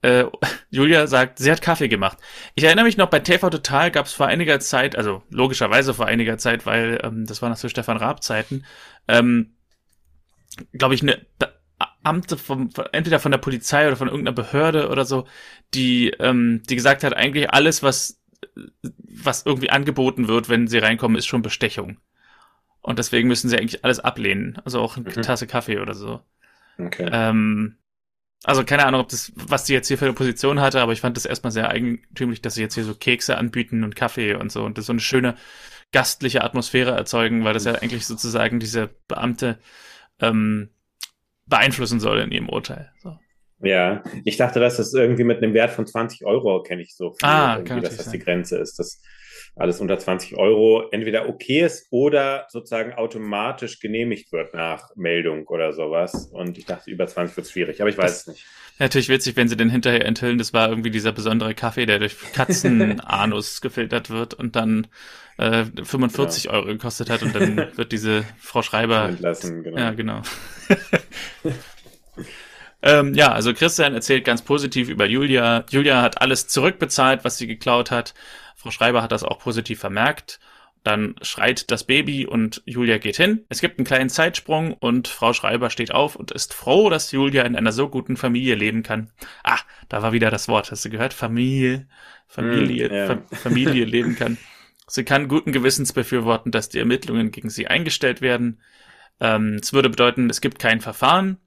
Äh, 0.04 0.26
Julia 0.70 1.08
sagt, 1.08 1.40
sie 1.40 1.52
hat 1.52 1.64
Kaffee 1.64 1.88
gemacht. 1.88 2.20
Ich 2.54 2.64
erinnere 2.64 2.86
mich 2.86 2.98
noch, 2.98 3.10
bei 3.10 3.20
TV 3.20 3.50
Total 3.50 3.90
gab 3.90 4.06
es 4.06 4.14
vor 4.14 4.28
einiger 4.28 4.60
Zeit, 4.60 4.96
also 4.96 5.24
logischerweise 5.32 5.96
vor 5.96 6.06
einiger 6.06 6.38
Zeit, 6.38 6.68
weil 6.68 7.00
ähm, 7.04 7.26
das 7.26 7.42
war 7.42 7.50
noch 7.50 7.58
zu 7.58 7.70
Stefan 7.70 7.98
Raab 7.98 8.22
Zeiten, 8.22 8.66
ähm, 9.08 9.56
glaube 10.74 10.94
ich, 10.94 11.02
eine 11.02 11.26
Amte 12.06 12.38
vom, 12.38 12.70
entweder 12.92 13.20
von 13.20 13.32
der 13.32 13.40
Polizei 13.40 13.88
oder 13.88 13.96
von 13.96 14.08
irgendeiner 14.08 14.36
Behörde 14.36 14.90
oder 14.90 15.06
so, 15.06 15.26
die, 15.74 16.10
ähm, 16.20 16.62
die 16.70 16.76
gesagt 16.76 17.04
hat, 17.04 17.14
eigentlich 17.14 17.52
alles, 17.52 17.84
was, 17.84 18.22
was 18.88 19.46
irgendwie 19.46 19.70
angeboten 19.70 20.28
wird, 20.28 20.50
wenn 20.50 20.68
sie 20.68 20.78
reinkommen, 20.78 21.18
ist 21.18 21.26
schon 21.26 21.42
Bestechung. 21.42 21.98
Und 22.82 23.00
deswegen 23.00 23.28
müssen 23.28 23.50
sie 23.50 23.58
eigentlich 23.58 23.84
alles 23.84 24.00
ablehnen. 24.00 24.60
Also 24.64 24.80
auch 24.80 24.98
eine 24.98 25.10
mhm. 25.10 25.22
Tasse 25.24 25.48
Kaffee 25.48 25.80
oder 25.80 25.96
so. 25.96 26.22
Okay. 26.78 27.10
Ähm, 27.12 27.78
also 28.44 28.64
keine 28.64 28.86
Ahnung, 28.86 29.02
ob 29.02 29.10
das, 29.10 29.32
was 29.36 29.66
sie 29.66 29.74
jetzt 29.74 29.88
hier 29.88 29.98
für 29.98 30.06
eine 30.06 30.14
Position 30.14 30.60
hatte, 30.60 30.82
aber 30.82 30.94
ich 30.94 31.02
fand 31.02 31.18
das 31.18 31.26
erstmal 31.26 31.52
sehr 31.52 31.70
eigentümlich, 31.70 32.42
dass 32.42 32.54
sie 32.54 32.62
jetzt 32.62 32.76
hier 32.76 32.84
so 32.84 32.94
Kekse 32.94 33.38
anbieten 33.38 33.84
und 33.84 33.96
Kaffee 33.96 34.36
und 34.36 34.52
so 34.52 34.64
und 34.64 34.78
das 34.78 34.86
so 34.86 34.94
eine 34.94 35.00
schöne 35.00 35.36
gastliche 35.92 36.44
Atmosphäre 36.44 36.92
erzeugen, 36.92 37.44
weil 37.44 37.54
das 37.54 37.66
ja 37.66 37.74
eigentlich 37.74 38.06
sozusagen 38.06 38.60
diese 38.60 38.90
Beamte 39.08 39.58
ähm, 40.20 40.70
beeinflussen 41.48 42.00
soll 42.00 42.20
in 42.20 42.32
ihrem 42.32 42.50
Urteil. 42.50 42.92
So. 43.02 43.18
Ja, 43.62 44.04
ich 44.26 44.38
dachte, 44.38 44.60
dass 44.60 44.78
das 44.78 44.94
irgendwie 44.94 45.24
mit 45.24 45.42
einem 45.42 45.54
Wert 45.54 45.72
von 45.72 45.88
20 45.88 46.26
Euro 46.26 46.62
kenne 46.62 46.82
ich 46.82 46.96
so 46.96 47.14
viel, 47.14 47.28
ah, 47.28 47.62
kann 47.64 47.82
dass 47.82 47.98
das 47.98 48.12
die 48.12 48.20
Grenze 48.20 48.58
ist, 48.58 48.78
dass 48.78 49.02
alles 49.58 49.80
unter 49.80 49.98
20 49.98 50.38
Euro 50.38 50.90
entweder 50.92 51.30
okay 51.30 51.62
ist 51.62 51.88
oder 51.90 52.46
sozusagen 52.50 52.94
automatisch 52.94 53.80
genehmigt 53.80 54.34
wird 54.34 54.54
nach 54.54 54.90
Meldung 54.96 55.48
oder 55.48 55.72
sowas. 55.72 56.30
Und 56.32 56.58
ich 56.58 56.66
dachte, 56.66 56.92
über 56.92 57.08
20 57.08 57.38
wird 57.38 57.46
es 57.46 57.54
schwierig, 57.54 57.80
aber 57.80 57.90
ich 57.90 57.98
weiß 57.98 58.12
das, 58.12 58.22
es 58.22 58.28
nicht. 58.28 58.46
Natürlich 58.80 59.08
witzig, 59.08 59.38
wenn 59.38 59.48
sie 59.48 59.56
den 59.56 59.70
hinterher 59.70 60.06
enthüllen, 60.06 60.38
das 60.38 60.52
war 60.52 60.68
irgendwie 60.68 60.92
dieser 60.92 61.14
besondere 61.14 61.56
Kaffee, 61.56 61.86
der 61.86 62.00
durch 62.00 62.18
Katzenanus 62.34 63.62
gefiltert 63.62 64.10
wird 64.10 64.34
und 64.34 64.58
dann 64.58 64.88
äh, 65.38 65.64
45 65.64 66.44
genau. 66.44 66.56
Euro 66.56 66.66
gekostet 66.66 67.10
hat 67.10 67.24
und 67.24 67.34
dann 67.34 67.70
wird 67.76 67.94
diese 67.94 68.26
Frau 68.38 68.62
Schreiber 68.62 69.08
entlassen. 69.08 69.64
Genau. 69.64 69.78
Ja, 69.78 69.92
genau. 69.92 70.22
ähm, 72.82 73.14
ja, 73.14 73.32
also 73.32 73.54
Christian 73.54 73.94
erzählt 73.94 74.26
ganz 74.26 74.42
positiv 74.42 74.90
über 74.90 75.06
Julia. 75.06 75.66
Julia 75.70 76.02
hat 76.02 76.22
alles 76.22 76.48
zurückbezahlt, 76.48 77.24
was 77.24 77.38
sie 77.38 77.48
geklaut 77.48 77.92
hat. 77.92 78.14
Frau 78.56 78.72
Schreiber 78.72 79.02
hat 79.02 79.12
das 79.12 79.24
auch 79.24 79.40
positiv 79.40 79.80
vermerkt. 79.80 80.40
Dann 80.84 81.16
schreit 81.24 81.72
das 81.72 81.84
Baby 81.84 82.28
und 82.28 82.62
Julia 82.66 83.00
geht 83.00 83.18
hin. 83.18 83.44
Es 83.50 83.60
gibt 83.60 83.80
einen 83.80 83.88
kleinen 83.88 84.10
Zeitsprung 84.10 84.74
und 84.74 85.08
Frau 85.08 85.34
Schreiber 85.34 85.72
steht 85.72 85.92
auf 85.92 86.16
und 86.16 86.32
ist 86.32 86.54
froh, 86.54 86.92
dass 86.92 87.12
Julia 87.12 87.42
in 87.42 87.56
einer 87.56 87.72
so 87.72 87.90
guten 87.90 88.18
Familie 88.18 88.54
leben 88.54 88.84
kann. 88.84 89.10
Ah, 89.44 89.58
da 89.90 90.04
war 90.04 90.14
wieder 90.14 90.30
das 90.30 90.48
Wort. 90.48 90.70
Hast 90.70 90.86
du 90.86 90.92
gehört? 90.92 91.14
Familie. 91.14 91.88
Familie, 92.28 92.90
mm, 92.90 92.94
yeah. 92.94 93.08
Fa 93.08 93.36
Familie 93.36 93.86
leben 93.86 94.16
kann. 94.16 94.38
Sie 94.88 95.04
kann 95.04 95.28
guten 95.28 95.52
Gewissens 95.52 95.94
befürworten, 95.94 96.52
dass 96.52 96.70
die 96.70 96.80
Ermittlungen 96.80 97.32
gegen 97.32 97.50
sie 97.50 97.68
eingestellt 97.68 98.22
werden. 98.22 98.60
Ähm, 99.20 99.60
es 99.62 99.74
würde 99.74 99.90
bedeuten, 99.90 100.30
es 100.30 100.42
gibt 100.42 100.60
kein 100.60 100.82
Verfahren, 100.82 101.38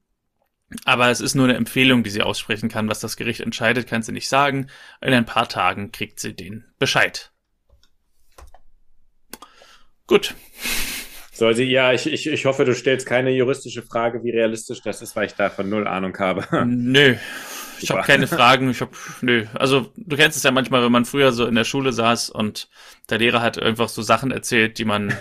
aber 0.84 1.10
es 1.10 1.20
ist 1.20 1.34
nur 1.34 1.44
eine 1.44 1.56
Empfehlung, 1.56 2.02
die 2.02 2.10
sie 2.10 2.22
aussprechen 2.22 2.68
kann. 2.68 2.88
Was 2.88 3.00
das 3.00 3.16
Gericht 3.16 3.40
entscheidet, 3.40 3.86
kann 3.86 4.02
sie 4.02 4.12
nicht 4.12 4.28
sagen. 4.28 4.68
In 5.00 5.12
ein 5.12 5.26
paar 5.26 5.48
Tagen 5.48 5.92
kriegt 5.92 6.20
sie 6.20 6.34
den 6.34 6.64
Bescheid. 6.78 7.32
Gut. 10.06 10.34
Soll 11.32 11.54
sie, 11.54 11.64
ja, 11.64 11.92
ich, 11.92 12.12
ich, 12.12 12.26
ich 12.26 12.46
hoffe, 12.46 12.64
du 12.64 12.74
stellst 12.74 13.06
keine 13.06 13.30
juristische 13.30 13.82
Frage, 13.82 14.24
wie 14.24 14.30
realistisch 14.30 14.82
das 14.82 15.02
ist, 15.02 15.14
weil 15.14 15.26
ich 15.26 15.34
davon 15.34 15.68
null 15.68 15.86
Ahnung 15.86 16.18
habe. 16.18 16.44
Nö, 16.66 17.14
ich 17.81 17.91
habe 17.91 18.03
keine 18.03 18.26
Fragen. 18.26 18.70
Ich 18.70 18.81
hab, 18.81 18.91
nö. 19.20 19.47
Also 19.55 19.93
du 19.97 20.16
kennst 20.16 20.37
es 20.37 20.43
ja 20.43 20.51
manchmal, 20.51 20.83
wenn 20.83 20.93
man 20.93 21.05
früher 21.05 21.33
so 21.33 21.47
in 21.47 21.55
der 21.55 21.64
Schule 21.64 21.93
saß 21.93 22.31
und 22.31 22.68
der 23.11 23.18
Lehrer 23.18 23.41
hat 23.41 23.61
einfach 23.61 23.89
so 23.89 24.03
Sachen 24.03 24.31
erzählt, 24.31 24.79
die 24.79 24.85
man, 24.85 25.14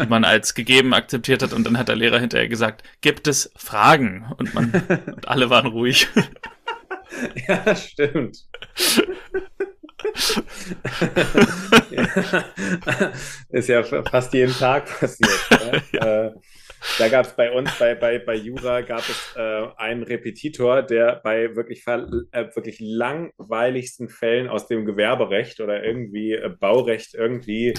die 0.00 0.06
man 0.06 0.24
als 0.26 0.54
gegeben 0.54 0.94
akzeptiert 0.94 1.42
hat 1.42 1.52
und 1.52 1.64
dann 1.64 1.78
hat 1.78 1.88
der 1.88 1.96
Lehrer 1.96 2.18
hinterher 2.18 2.48
gesagt, 2.48 2.82
gibt 3.00 3.26
es 3.28 3.50
Fragen? 3.56 4.26
Und 4.36 4.54
man, 4.54 4.72
und 5.06 5.28
alle 5.28 5.50
waren 5.50 5.66
ruhig. 5.66 6.08
ja, 7.48 7.74
stimmt. 7.76 8.46
ja. 11.90 12.06
Ist 13.50 13.68
ja 13.68 13.82
fast 13.82 14.32
jeden 14.32 14.54
Tag 14.54 15.00
passiert. 15.00 15.50
Ne? 15.50 15.82
ja. 15.92 16.24
äh, 16.26 16.32
da 16.98 17.08
gab 17.08 17.26
es 17.26 17.34
bei 17.34 17.50
uns, 17.50 17.70
bei, 17.78 17.94
bei, 17.94 18.18
bei 18.18 18.34
Jura, 18.34 18.80
gab 18.80 19.00
es 19.00 19.34
äh, 19.36 19.66
einen 19.76 20.02
Repetitor, 20.02 20.82
der 20.82 21.20
bei 21.22 21.54
wirklich, 21.56 21.86
äh, 21.86 22.46
wirklich 22.54 22.78
langweiligsten 22.80 24.08
Fällen 24.08 24.48
aus 24.48 24.66
dem 24.66 24.84
Gewerberecht 24.84 25.60
oder 25.60 25.82
irgendwie 25.84 26.32
äh, 26.32 26.48
Baurecht 26.48 27.14
irgendwie 27.14 27.74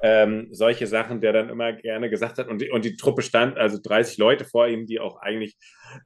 ähm, 0.00 0.48
solche 0.52 0.86
Sachen, 0.86 1.20
der 1.20 1.32
dann 1.32 1.48
immer 1.48 1.72
gerne 1.72 2.08
gesagt 2.08 2.38
hat. 2.38 2.48
Und 2.48 2.60
die, 2.60 2.70
und 2.70 2.84
die 2.84 2.96
Truppe 2.96 3.22
stand, 3.22 3.56
also 3.56 3.78
30 3.82 4.18
Leute 4.18 4.44
vor 4.44 4.68
ihm, 4.68 4.86
die 4.86 5.00
auch 5.00 5.20
eigentlich, 5.20 5.56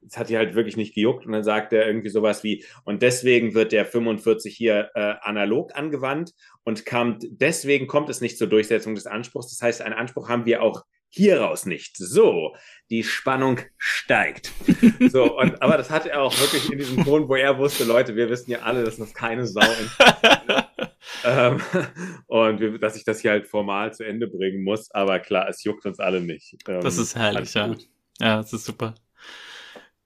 das 0.01 0.17
hat 0.17 0.29
die 0.29 0.37
halt 0.37 0.55
wirklich 0.55 0.77
nicht 0.77 0.95
gejuckt. 0.95 1.25
Und 1.25 1.31
dann 1.31 1.43
sagt 1.43 1.73
er 1.73 1.85
irgendwie 1.85 2.09
sowas 2.09 2.43
wie, 2.43 2.65
und 2.85 3.01
deswegen 3.01 3.53
wird 3.53 3.71
der 3.71 3.85
45 3.85 4.55
hier 4.55 4.89
äh, 4.95 5.15
analog 5.21 5.75
angewandt 5.75 6.31
und 6.63 6.85
kam, 6.85 7.19
deswegen 7.21 7.87
kommt 7.87 8.09
es 8.09 8.21
nicht 8.21 8.37
zur 8.37 8.47
Durchsetzung 8.47 8.95
des 8.95 9.05
Anspruchs. 9.05 9.49
Das 9.49 9.61
heißt, 9.61 9.81
einen 9.81 9.95
Anspruch 9.95 10.29
haben 10.29 10.45
wir 10.45 10.63
auch 10.63 10.83
hieraus 11.13 11.65
nicht. 11.65 11.97
So, 11.97 12.55
die 12.89 13.03
Spannung 13.03 13.59
steigt. 13.77 14.51
So, 15.11 15.37
und, 15.37 15.61
aber 15.61 15.77
das 15.77 15.89
hat 15.89 16.05
er 16.05 16.21
auch 16.21 16.37
wirklich 16.39 16.71
in 16.71 16.79
diesem 16.79 17.03
Ton, 17.03 17.29
wo 17.29 17.35
er 17.35 17.57
wusste, 17.57 17.83
Leute, 17.83 18.15
wir 18.15 18.29
wissen 18.29 18.51
ja 18.51 18.59
alle, 18.59 18.83
dass 18.83 18.97
das 18.97 19.13
keine 19.13 19.45
Sau 19.45 19.61
ist. 19.61 19.97
ähm, 21.23 21.61
und 22.27 22.59
wir, 22.59 22.79
dass 22.79 22.95
ich 22.95 23.03
das 23.03 23.19
hier 23.19 23.31
halt 23.31 23.47
formal 23.47 23.93
zu 23.93 24.03
Ende 24.03 24.27
bringen 24.27 24.63
muss. 24.63 24.89
Aber 24.91 25.19
klar, 25.19 25.47
es 25.49 25.63
juckt 25.63 25.85
uns 25.85 25.99
alle 25.99 26.21
nicht. 26.21 26.55
Ähm, 26.67 26.81
das 26.81 26.97
ist 26.97 27.15
herrlich, 27.15 27.53
ja. 27.53 27.67
Gut. 27.67 27.87
Ja, 28.19 28.37
das 28.37 28.53
ist 28.53 28.65
super. 28.65 28.95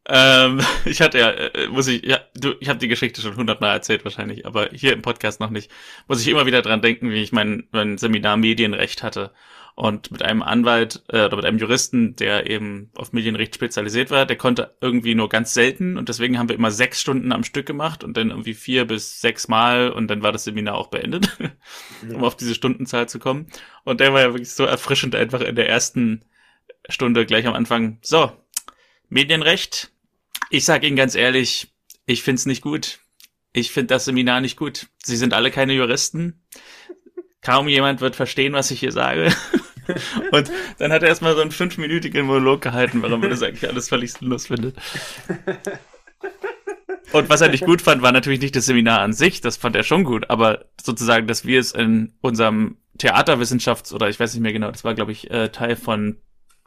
Ähm, 0.10 0.60
ich 0.86 1.02
hatte 1.02 1.20
ja, 1.20 1.32
äh, 1.32 1.68
muss 1.70 1.88
ich, 1.88 2.04
ja, 2.04 2.20
du, 2.36 2.54
ich 2.60 2.68
habe 2.68 2.80
die 2.80 2.88
Geschichte 2.88 3.22
schon 3.22 3.36
hundertmal 3.36 3.74
erzählt 3.76 4.04
wahrscheinlich, 4.04 4.46
aber 4.46 4.70
hier 4.72 4.94
im 4.94 5.02
Podcast 5.02 5.40
noch 5.40 5.50
nicht. 5.50 5.72
Muss 6.08 6.22
ich 6.22 6.28
immer 6.28 6.46
wieder 6.46 6.62
dran 6.62 6.82
denken, 6.82 7.12
wie 7.12 7.24
ich 7.24 7.32
mein, 7.32 7.68
mein 7.72 7.98
Seminar 7.98 8.38
Medienrecht 8.38 9.04
hatte 9.04 9.32
und 9.78 10.10
mit 10.10 10.24
einem 10.24 10.42
Anwalt 10.42 11.04
äh, 11.10 11.26
oder 11.26 11.36
mit 11.36 11.46
einem 11.46 11.60
Juristen, 11.60 12.16
der 12.16 12.50
eben 12.50 12.90
auf 12.96 13.14
Medienrecht 13.14 13.54
spezialisiert 13.54 14.10
war, 14.10 14.26
der 14.26 14.36
konnte 14.36 14.76
irgendwie 14.82 15.14
nur 15.14 15.30
ganz 15.30 15.54
selten 15.54 15.98
und 15.98 16.10
deswegen 16.10 16.40
haben 16.40 16.50
wir 16.50 16.56
immer 16.56 16.72
sechs 16.72 17.00
Stunden 17.00 17.32
am 17.32 17.44
Stück 17.44 17.68
gemacht 17.68 18.04
und 18.04 18.18
dann 18.18 18.32
irgendwie 18.32 18.56
vier 18.56 18.86
bis 18.86 19.22
sechs 19.22 19.48
Mal 19.48 19.92
und 19.92 20.08
dann 20.08 20.24
war 20.24 20.32
das 20.32 20.46
Seminar 20.46 20.74
auch 20.74 20.88
beendet, 20.88 21.38
um 22.12 22.24
auf 22.24 22.36
diese 22.36 22.56
Stundenzahl 22.56 23.08
zu 23.08 23.20
kommen. 23.20 23.52
Und 23.84 24.00
der 24.00 24.14
war 24.14 24.22
ja 24.22 24.34
wirklich 24.34 24.52
so 24.52 24.66
erfrischend 24.66 25.14
einfach 25.14 25.42
in 25.42 25.56
der 25.56 25.70
ersten 25.70 26.26
Stunde 26.90 27.28
gleich 27.28 27.46
am 27.46 27.54
Anfang. 27.54 28.00
So, 28.02 28.32
Medienrecht. 29.10 29.92
Ich 30.50 30.66
sag 30.66 30.84
Ihnen 30.84 30.96
ganz 30.96 31.14
ehrlich, 31.14 31.72
ich 32.08 32.24
find's 32.24 32.48
nicht 32.48 32.64
gut. 32.64 32.98
Ich 33.54 33.72
find 33.72 33.92
das 33.92 34.06
Seminar 34.06 34.42
nicht 34.42 34.58
gut. 34.58 34.88
Sie 35.04 35.18
sind 35.18 35.36
alle 35.36 35.52
keine 35.52 35.74
Juristen. 35.74 36.42
Kaum 37.42 37.68
jemand 37.68 38.02
wird 38.02 38.16
verstehen, 38.16 38.54
was 38.54 38.72
ich 38.72 38.80
hier 38.80 38.92
sage. 38.92 39.32
Und 40.32 40.52
dann 40.78 40.92
hat 40.92 41.04
er 41.04 41.10
erstmal 41.10 41.36
so 41.36 41.42
einen 41.42 41.52
fünfminütigen 41.52 42.26
Monolog 42.26 42.62
gehalten, 42.62 43.02
warum 43.02 43.24
er 43.24 43.30
das 43.30 43.44
eigentlich 43.44 43.70
alles 43.70 43.90
völlig 43.90 44.14
sinnlos 44.14 44.48
findet. 44.48 44.76
Und 47.14 47.30
was 47.30 47.42
er 47.42 47.50
nicht 47.50 47.66
gut 47.66 47.82
fand, 47.82 48.02
war 48.02 48.12
natürlich 48.12 48.42
nicht 48.42 48.56
das 48.56 48.66
Seminar 48.66 49.02
an 49.02 49.14
sich, 49.14 49.42
das 49.42 49.58
fand 49.58 49.76
er 49.76 49.84
schon 49.84 50.04
gut, 50.04 50.30
aber 50.30 50.66
sozusagen, 50.82 51.28
dass 51.28 51.46
wir 51.46 51.60
es 51.60 51.72
in 51.72 52.14
unserem 52.22 52.78
Theaterwissenschafts- 53.00 53.94
oder 53.94 54.10
ich 54.10 54.20
weiß 54.20 54.34
nicht 54.34 54.44
mehr 54.44 54.54
genau, 54.54 54.72
das 54.72 54.84
war, 54.84 54.94
glaube 54.94 55.12
ich, 55.12 55.30
äh, 55.32 55.50
Teil 55.50 55.76
von 55.76 56.18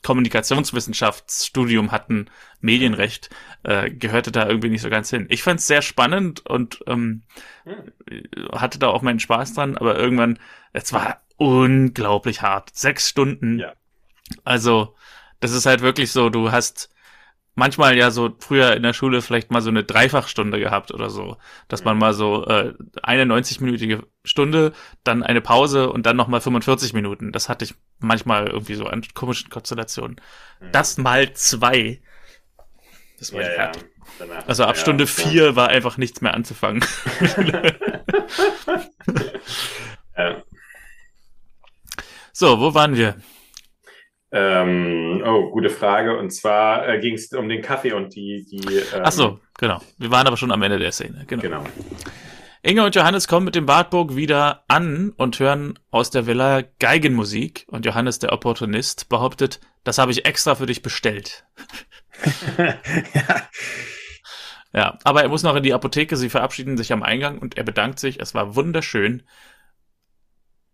Kommunikationswissenschaftsstudium 0.03 1.93
hatten, 1.93 2.27
Medienrecht, 2.61 3.29
äh, 3.65 3.91
gehörte 3.91 4.33
da 4.33 4.49
irgendwie 4.49 4.71
nicht 4.71 4.81
so 4.81 4.89
ganz 4.89 5.11
hin. 5.11 5.27
Ich 5.29 5.43
fand 5.43 5.61
es 5.61 5.67
sehr 5.67 5.83
spannend 5.83 6.47
und 6.47 6.83
ähm, 6.87 7.23
hatte 8.53 8.79
da 8.79 8.89
auch 8.89 9.03
meinen 9.03 9.21
Spaß 9.21 9.55
dran, 9.55 9.77
aber 9.77 9.99
irgendwann, 9.99 10.39
es 10.73 10.93
war 10.93 11.21
unglaublich 11.41 12.43
hart. 12.43 12.77
Sechs 12.77 13.09
Stunden. 13.09 13.59
Ja. 13.59 13.73
Also, 14.45 14.95
Das 15.41 15.53
ist 15.53 15.65
halt 15.65 15.81
wirklich 15.81 16.13
so, 16.13 16.29
du 16.29 16.53
hast 16.53 16.91
manchmal 17.55 17.97
ja 17.97 18.11
so 18.11 18.31
früher 18.41 18.77
in 18.77 18.83
der 18.83 18.93
Schule 18.93 19.23
vielleicht 19.23 19.51
mal 19.51 19.63
so 19.63 19.71
eine 19.71 19.83
Dreifachstunde 19.83 20.61
gehabt 20.61 20.93
oder 20.93 21.09
so, 21.09 21.39
dass 21.69 21.83
man 21.83 21.97
mal 21.97 22.13
so 22.13 22.47
äh, 22.47 22.75
eine 23.03 23.25
90-minütige 23.25 24.03
Stunde, 24.23 24.75
dann 25.03 25.23
eine 25.23 25.41
Pause 25.41 25.91
und 25.91 26.05
dann 26.05 26.17
nochmal 26.17 26.43
45 26.43 26.93
Minuten. 26.93 27.33
Das 27.33 27.49
hatte 27.49 27.65
ich 27.65 27.75
manchmal 28.01 28.49
irgendwie 28.49 28.75
so 28.75 28.85
an 28.87 29.03
komischen 29.15 29.49
Konstellationen. 29.49 30.21
Mhm. 30.61 30.73
Das 30.73 30.99
mal 30.99 31.33
zwei. 31.33 32.03
Das 33.19 33.33
war 33.33 33.41
ja, 33.41 33.55
ja. 33.55 33.73
Danach, 34.19 34.47
also 34.47 34.65
ab 34.65 34.77
ja, 34.77 34.81
Stunde 34.83 35.07
vier 35.07 35.57
war 35.57 35.71
einfach 35.71 35.97
nichts 35.97 36.21
mehr 36.21 36.35
anzufangen. 36.35 36.85
ja. 40.19 40.43
So, 42.41 42.59
wo 42.59 42.73
waren 42.73 42.97
wir? 42.97 43.17
Ähm, 44.33 45.23
oh, 45.27 45.51
gute 45.51 45.69
Frage. 45.69 46.17
Und 46.17 46.31
zwar 46.31 46.89
äh, 46.89 46.99
ging 46.99 47.13
es 47.13 47.31
um 47.35 47.51
den 47.51 47.61
Kaffee 47.61 47.93
und 47.93 48.15
die. 48.15 48.47
die 48.51 48.77
ähm, 48.77 49.03
Ach 49.05 49.13
so, 49.13 49.41
genau. 49.59 49.83
Wir 49.99 50.11
waren 50.11 50.27
aber 50.27 50.39
schon 50.39 50.51
am 50.51 50.63
Ende 50.63 50.79
der 50.79 50.91
Szene. 50.91 51.27
Genau. 51.27 51.43
genau. 51.43 51.65
Inge 52.63 52.83
und 52.83 52.95
Johannes 52.95 53.29
kommen 53.29 53.45
mit 53.45 53.57
dem 53.57 53.69
Wartburg 53.69 54.17
wieder 54.17 54.65
an 54.69 55.13
und 55.19 55.39
hören 55.39 55.79
aus 55.91 56.11
der 56.11 56.27
Villa 56.27 56.63
Geigenmusik. 56.79 57.67
Und 57.69 57.85
Johannes, 57.85 58.21
der 58.21 58.33
Opportunist, 58.33 59.11
behauptet, 59.11 59.61
das 59.85 59.99
habe 59.99 60.11
ich 60.11 60.25
extra 60.25 60.55
für 60.55 60.65
dich 60.65 60.81
bestellt. 60.81 61.45
ja. 62.57 62.79
ja, 64.73 64.99
aber 65.05 65.25
er 65.25 65.29
muss 65.29 65.43
noch 65.43 65.57
in 65.57 65.63
die 65.63 65.75
Apotheke. 65.75 66.17
Sie 66.17 66.31
verabschieden 66.31 66.79
sich 66.79 66.91
am 66.95 67.03
Eingang 67.03 67.39
und 67.39 67.59
er 67.59 67.65
bedankt 67.65 67.99
sich. 67.99 68.19
Es 68.19 68.33
war 68.33 68.57
wunderschön. 68.57 69.25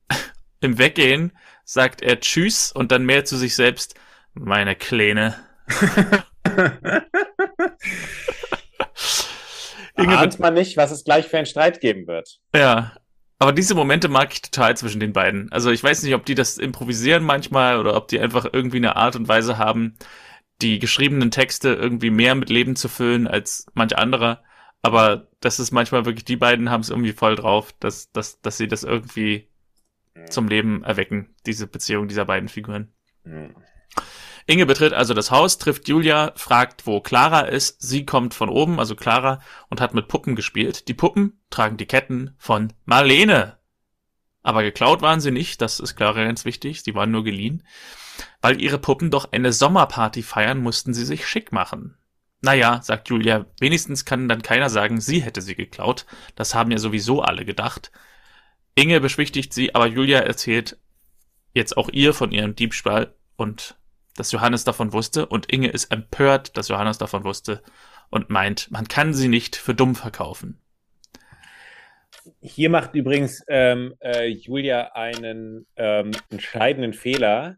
Im 0.61 0.79
Weggehen 0.79 1.33
sagt 1.67 2.01
er 2.01 2.21
Tschüss 2.21 2.73
und 2.73 2.91
dann 2.93 3.05
mehr 3.05 3.27
zu 3.27 3.37
sich 3.37 3.55
selbst, 3.55 3.97
meine 4.33 4.75
Kleine. 4.77 5.35
Inge 9.97 10.17
ahnt 10.19 10.39
man 10.39 10.55
nicht, 10.55 10.77
was 10.77 10.91
es 10.93 11.05
gleich 11.05 11.27
für 11.27 11.37
einen 11.39 11.47
Streit 11.47 11.81
geben 11.81 12.07
wird. 12.07 12.39
Ja, 12.55 12.93
aber 13.39 13.53
diese 13.53 13.75
Momente 13.75 14.09
mag 14.09 14.33
ich 14.33 14.43
total 14.43 14.77
zwischen 14.77 15.01
den 15.01 15.12
beiden. 15.12 15.51
Also 15.53 15.71
ich 15.71 15.83
weiß 15.83 16.03
nicht, 16.03 16.14
ob 16.14 16.25
die 16.25 16.35
das 16.35 16.57
improvisieren 16.57 17.25
manchmal 17.25 17.79
oder 17.79 17.97
ob 17.97 18.09
die 18.09 18.21
einfach 18.21 18.47
irgendwie 18.53 18.79
eine 18.79 18.97
Art 18.97 19.17
und 19.17 19.29
Weise 19.29 19.59
haben, 19.59 19.97
die 20.62 20.79
geschriebenen 20.79 21.31
Texte 21.31 21.75
irgendwie 21.75 22.11
mehr 22.11 22.35
mit 22.35 22.49
Leben 22.49 22.77
zu 22.77 22.89
füllen 22.89 23.27
als 23.27 23.67
manch 23.75 23.99
anderer. 23.99 24.43
Aber 24.83 25.27
das 25.41 25.59
ist 25.59 25.73
manchmal 25.73 26.07
wirklich, 26.07 26.25
die 26.25 26.37
beiden 26.37 26.71
haben 26.71 26.83
es 26.83 26.91
irgendwie 26.91 27.12
voll 27.12 27.35
drauf, 27.35 27.73
dass, 27.81 28.12
dass, 28.12 28.41
dass 28.41 28.57
sie 28.57 28.69
das 28.69 28.85
irgendwie 28.85 29.49
zum 30.29 30.49
Leben 30.49 30.85
erwecken, 30.85 31.35
diese 31.47 31.67
Beziehung 31.67 32.09
dieser 32.09 32.25
beiden 32.25 32.49
Figuren. 32.49 32.93
Mhm. 33.25 33.55
Inge 34.49 34.67
betritt 34.67 34.93
also 34.93 35.12
das 35.12 35.33
Haus, 35.33 35.59
trifft 35.59 35.89
Julia, 35.89 36.33
fragt, 36.37 36.87
wo 36.87 37.01
Clara 37.01 37.41
ist. 37.41 37.83
Sie 37.83 38.07
kommt 38.07 38.33
von 38.33 38.49
oben, 38.49 38.79
also 38.79 38.95
Clara, 38.95 39.41
und 39.69 39.81
hat 39.81 39.93
mit 39.93 40.07
Puppen 40.07 40.37
gespielt. 40.37 40.87
Die 40.87 40.95
Puppen 40.95 41.41
tragen 41.51 41.77
die 41.77 41.87
Ketten 41.87 42.35
von 42.39 42.73
Marlene. 42.85 43.59
Aber 44.45 44.62
geklaut 44.62 45.03
waren 45.03 45.21
sie 45.21 45.33
nicht, 45.33 45.61
das 45.61 45.81
ist 45.81 45.97
Clara 45.97 46.23
ganz 46.23 46.45
wichtig, 46.45 46.83
sie 46.85 46.95
waren 46.95 47.11
nur 47.11 47.25
geliehen. 47.25 47.64
Weil 48.41 48.61
ihre 48.61 48.79
Puppen 48.79 49.11
doch 49.11 49.33
eine 49.33 49.53
Sommerparty 49.53 50.23
feiern, 50.23 50.59
mussten 50.59 50.95
sie 50.95 51.05
sich 51.05 51.27
schick 51.27 51.51
machen. 51.51 51.99
Naja, 52.41 52.81
sagt 52.83 53.09
Julia, 53.09 53.47
wenigstens 53.59 54.05
kann 54.05 54.29
dann 54.29 54.43
keiner 54.43 54.71
sagen, 54.71 55.01
sie 55.01 55.21
hätte 55.21 55.43
sie 55.43 55.57
geklaut. 55.57 56.07
Das 56.37 56.55
haben 56.55 56.71
ja 56.71 56.79
sowieso 56.79 57.23
alle 57.23 57.45
gedacht. 57.45 57.91
Inge 58.77 59.01
beschwichtigt 59.01 59.55
sie, 59.55 59.74
aber 59.74 59.87
Julia 59.87 60.20
erzählt 60.20 60.79
jetzt 61.55 61.77
auch 61.79 61.89
ihr 61.89 62.12
von 62.12 62.31
ihrem 62.31 62.55
Diebstahl 62.55 63.14
und 63.37 63.79
dass 64.16 64.33
Johannes 64.33 64.64
davon 64.64 64.93
wusste 64.93 65.27
und 65.27 65.51
Inge 65.51 65.68
ist 65.68 65.91
empört, 65.91 66.57
dass 66.57 66.68
Johannes 66.68 66.99
davon 66.99 67.24
wusste 67.24 67.62
und 68.11 68.29
meint, 68.29 68.70
man 68.70 68.87
kann 68.87 69.14
sie 69.14 69.29
nicht 69.29 69.57
für 69.57 69.74
dumm 69.74 69.95
verkaufen. 69.95 70.61
Hier 72.41 72.68
macht 72.68 72.95
übrigens 72.95 73.43
ähm, 73.49 73.95
äh, 74.01 74.27
Julia 74.27 74.93
einen 74.93 75.66
ähm, 75.77 76.11
entscheidenden 76.29 76.93
Fehler, 76.93 77.57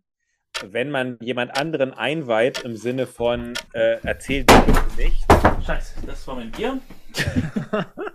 wenn 0.65 0.91
man 0.91 1.19
jemand 1.21 1.59
anderen 1.59 1.93
einweiht 1.93 2.63
im 2.63 2.77
Sinne 2.77 3.09
von 3.09 3.55
äh, 3.73 3.99
erzählt 4.03 4.47
bitte 4.47 4.85
nicht. 4.97 5.27
Scheiße, 5.67 6.07
das 6.07 6.27
war 6.29 6.37
mein 6.37 6.53
Bier. 6.53 6.81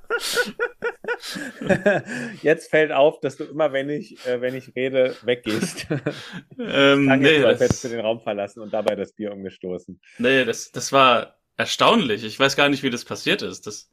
Jetzt 2.42 2.70
fällt 2.70 2.92
auf, 2.92 3.20
dass 3.20 3.38
du 3.38 3.46
immer, 3.46 3.72
wenn 3.74 3.90
ich, 3.90 4.26
äh, 4.26 4.42
wenn 4.42 4.56
ich 4.56 4.76
rede, 4.76 5.16
weggehst. 5.24 5.88
ähm, 6.60 7.06
nee, 7.20 7.42
so, 7.42 7.48
als 7.48 7.60
hättest 7.60 7.84
du 7.84 7.90
den 7.90 8.02
Raum 8.02 8.22
verlassen 8.22 8.62
und 8.62 8.74
dabei 8.74 8.96
das 8.96 9.14
Bier 9.14 9.32
umgestoßen. 9.32 10.00
Nee, 10.18 10.46
das, 10.46 10.72
das 10.72 10.92
war 10.92 11.38
erstaunlich. 11.58 12.24
Ich 12.24 12.40
weiß 12.40 12.56
gar 12.56 12.70
nicht, 12.70 12.84
wie 12.84 12.90
das 12.90 13.06
passiert 13.06 13.42
ist. 13.42 13.68
Das 13.68 13.90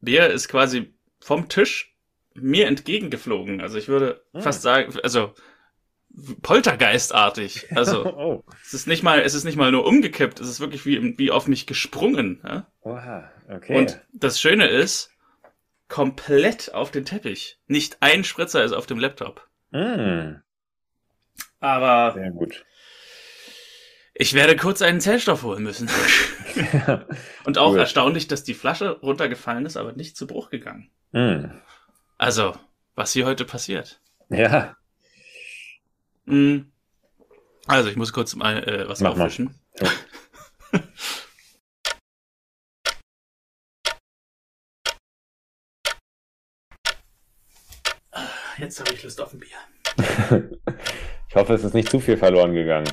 Bier 0.00 0.28
ist 0.28 0.48
quasi 0.48 0.94
vom 1.20 1.48
Tisch 1.48 1.96
mir 2.34 2.66
entgegengeflogen. 2.66 3.60
Also 3.60 3.78
ich 3.78 3.88
würde 3.88 4.24
hm. 4.32 4.42
fast 4.42 4.62
sagen, 4.62 4.94
also 5.02 5.34
Poltergeistartig. 6.42 7.66
Also 7.76 8.04
oh. 8.16 8.44
es 8.62 8.74
ist 8.74 8.86
nicht 8.86 9.02
mal, 9.02 9.20
es 9.20 9.34
ist 9.34 9.44
nicht 9.44 9.56
mal 9.56 9.72
nur 9.72 9.84
umgekippt, 9.84 10.40
es 10.40 10.48
ist 10.48 10.60
wirklich 10.60 10.86
wie, 10.86 11.18
wie 11.18 11.30
auf 11.30 11.48
mich 11.48 11.66
gesprungen. 11.66 12.40
Ja? 12.44 12.66
Oha, 12.82 13.30
okay. 13.48 13.78
Und 13.78 14.00
das 14.12 14.40
Schöne 14.40 14.68
ist, 14.68 15.10
komplett 15.88 16.74
auf 16.74 16.90
den 16.90 17.04
Teppich. 17.04 17.58
Nicht 17.66 17.98
ein 18.00 18.24
Spritzer 18.24 18.64
ist 18.64 18.72
auf 18.72 18.86
dem 18.86 18.98
Laptop. 18.98 19.48
Mm. 19.70 20.36
Aber 21.60 22.12
sehr 22.14 22.30
gut. 22.30 22.64
Ich 24.16 24.34
werde 24.34 24.54
kurz 24.54 24.80
einen 24.80 25.00
Zellstoff 25.00 25.42
holen 25.42 25.64
müssen. 25.64 25.88
Und 27.44 27.58
auch 27.58 27.72
cool. 27.72 27.80
erstaunlich, 27.80 28.28
dass 28.28 28.44
die 28.44 28.54
Flasche 28.54 29.00
runtergefallen 29.00 29.66
ist, 29.66 29.76
aber 29.76 29.92
nicht 29.92 30.16
zu 30.16 30.28
Bruch 30.28 30.50
gegangen. 30.50 30.90
Mm. 31.10 31.46
Also, 32.16 32.54
was 32.94 33.12
hier 33.12 33.26
heute 33.26 33.44
passiert. 33.44 34.00
Ja. 34.28 34.76
Mm. 36.26 36.60
Also, 37.66 37.88
ich 37.88 37.96
muss 37.96 38.12
kurz 38.12 38.36
mal 38.36 38.62
äh, 38.68 38.88
was 38.88 39.00
Mach 39.00 39.12
aufwischen. 39.12 39.58
Mal. 39.80 39.90
Jetzt 48.58 48.80
habe 48.80 48.92
ich 48.94 49.02
Lust 49.02 49.20
auf 49.20 49.32
ein 49.32 49.40
Bier. 49.40 49.56
ich 51.28 51.34
hoffe, 51.34 51.54
es 51.54 51.64
ist 51.64 51.74
nicht 51.74 51.90
zu 51.90 52.00
viel 52.00 52.16
verloren 52.16 52.54
gegangen. 52.54 52.88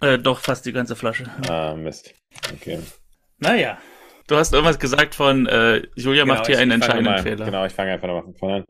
Äh, 0.00 0.18
doch, 0.18 0.40
fast 0.40 0.64
die 0.66 0.72
ganze 0.72 0.96
Flasche. 0.96 1.24
Ah, 1.48 1.74
Mist. 1.74 2.14
Okay. 2.52 2.78
Naja. 3.38 3.78
Du 4.26 4.36
hast 4.36 4.54
irgendwas 4.54 4.78
gesagt 4.78 5.14
von 5.14 5.46
äh, 5.46 5.82
Julia 5.96 6.22
genau, 6.22 6.34
macht 6.34 6.46
hier 6.46 6.58
einen 6.58 6.70
entscheidenden 6.70 7.12
mal, 7.12 7.22
Fehler. 7.22 7.44
Genau, 7.44 7.66
ich 7.66 7.72
fange 7.72 7.92
einfach 7.92 8.06
nochmal 8.06 8.22
von 8.22 8.34
vorne 8.34 8.54
an. 8.56 8.64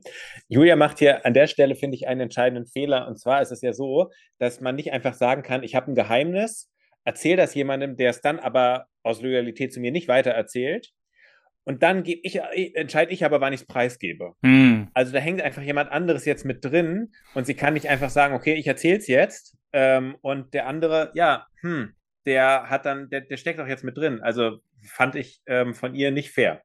Julia 0.49 0.77
macht 0.77 0.99
hier 0.99 1.25
an 1.25 1.35
der 1.35 1.47
Stelle, 1.47 1.77
finde 1.77 1.97
ich, 1.97 2.09
einen 2.09 2.23
entscheidenden 2.23 2.67
Fehler. 2.67 3.07
Und 3.07 3.21
zwar 3.21 3.43
ist 3.43 3.53
es 3.53 3.61
ja 3.61 3.73
so, 3.73 4.11
dass 4.39 4.61
man 4.61 4.75
nicht 4.75 4.93
einfach 4.93 5.15
sagen 5.15 5.43
kann, 5.43 5.63
ich 5.63 5.75
habe 5.75 5.93
ein 5.93 5.95
Geheimnis, 5.95 6.71
erzähle 7.05 7.37
das 7.37 7.55
jemandem, 7.55 7.97
der 7.97 8.11
es 8.11 8.21
dann 8.21 8.41
aber 8.41 8.87
aus 9.03 9.23
Loyalität 9.23 9.73
zu 9.73 9.81
mir 9.81 9.93
nicht 9.93 10.09
weiter 10.09 10.33
erzählt. 10.33 10.91
Und 11.65 11.83
dann 11.83 12.03
gebe 12.03 12.21
ich, 12.25 12.41
entscheide 12.75 13.13
ich 13.13 13.25
aber, 13.25 13.41
wann 13.41 13.53
ich 13.53 13.61
es 13.61 13.67
preisgebe. 13.67 14.35
Hm. 14.43 14.89
Also 14.95 15.13
da 15.13 15.19
hängt 15.21 15.41
einfach 15.41 15.63
jemand 15.63 15.93
anderes 15.93 16.25
jetzt 16.25 16.45
mit 16.45 16.65
drin 16.65 17.13
und 17.35 17.47
sie 17.47 17.55
kann 17.55 17.75
nicht 17.75 17.89
einfach 17.89 18.11
sagen, 18.11 18.35
okay, 18.35 18.55
ich 18.55 18.67
erzähle 18.67 18.99
es 18.99 19.07
jetzt. 19.07 19.57
Ähm, 19.73 20.17
und 20.23 20.55
der 20.55 20.67
andere, 20.67 21.13
ja, 21.15 21.47
hm, 21.61 21.95
der 22.27 22.69
hat 22.69 22.85
dann, 22.85 23.09
der, 23.11 23.23
der 23.23 23.37
steckt 23.37 23.61
auch 23.61 23.67
jetzt 23.67 23.85
mit 23.85 23.97
drin. 23.97 24.21
Also 24.23 24.59
fand 24.83 25.15
ich 25.15 25.41
ähm, 25.47 25.75
von 25.75 25.95
ihr 25.95 26.11
nicht 26.11 26.31
fair. 26.31 26.63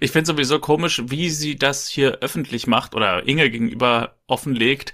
Ich 0.00 0.12
finde 0.12 0.26
sowieso 0.26 0.58
komisch, 0.58 1.02
wie 1.06 1.30
sie 1.30 1.56
das 1.56 1.88
hier 1.88 2.18
öffentlich 2.20 2.66
macht 2.66 2.94
oder 2.94 3.26
Inge 3.26 3.50
gegenüber 3.50 4.18
offenlegt, 4.26 4.92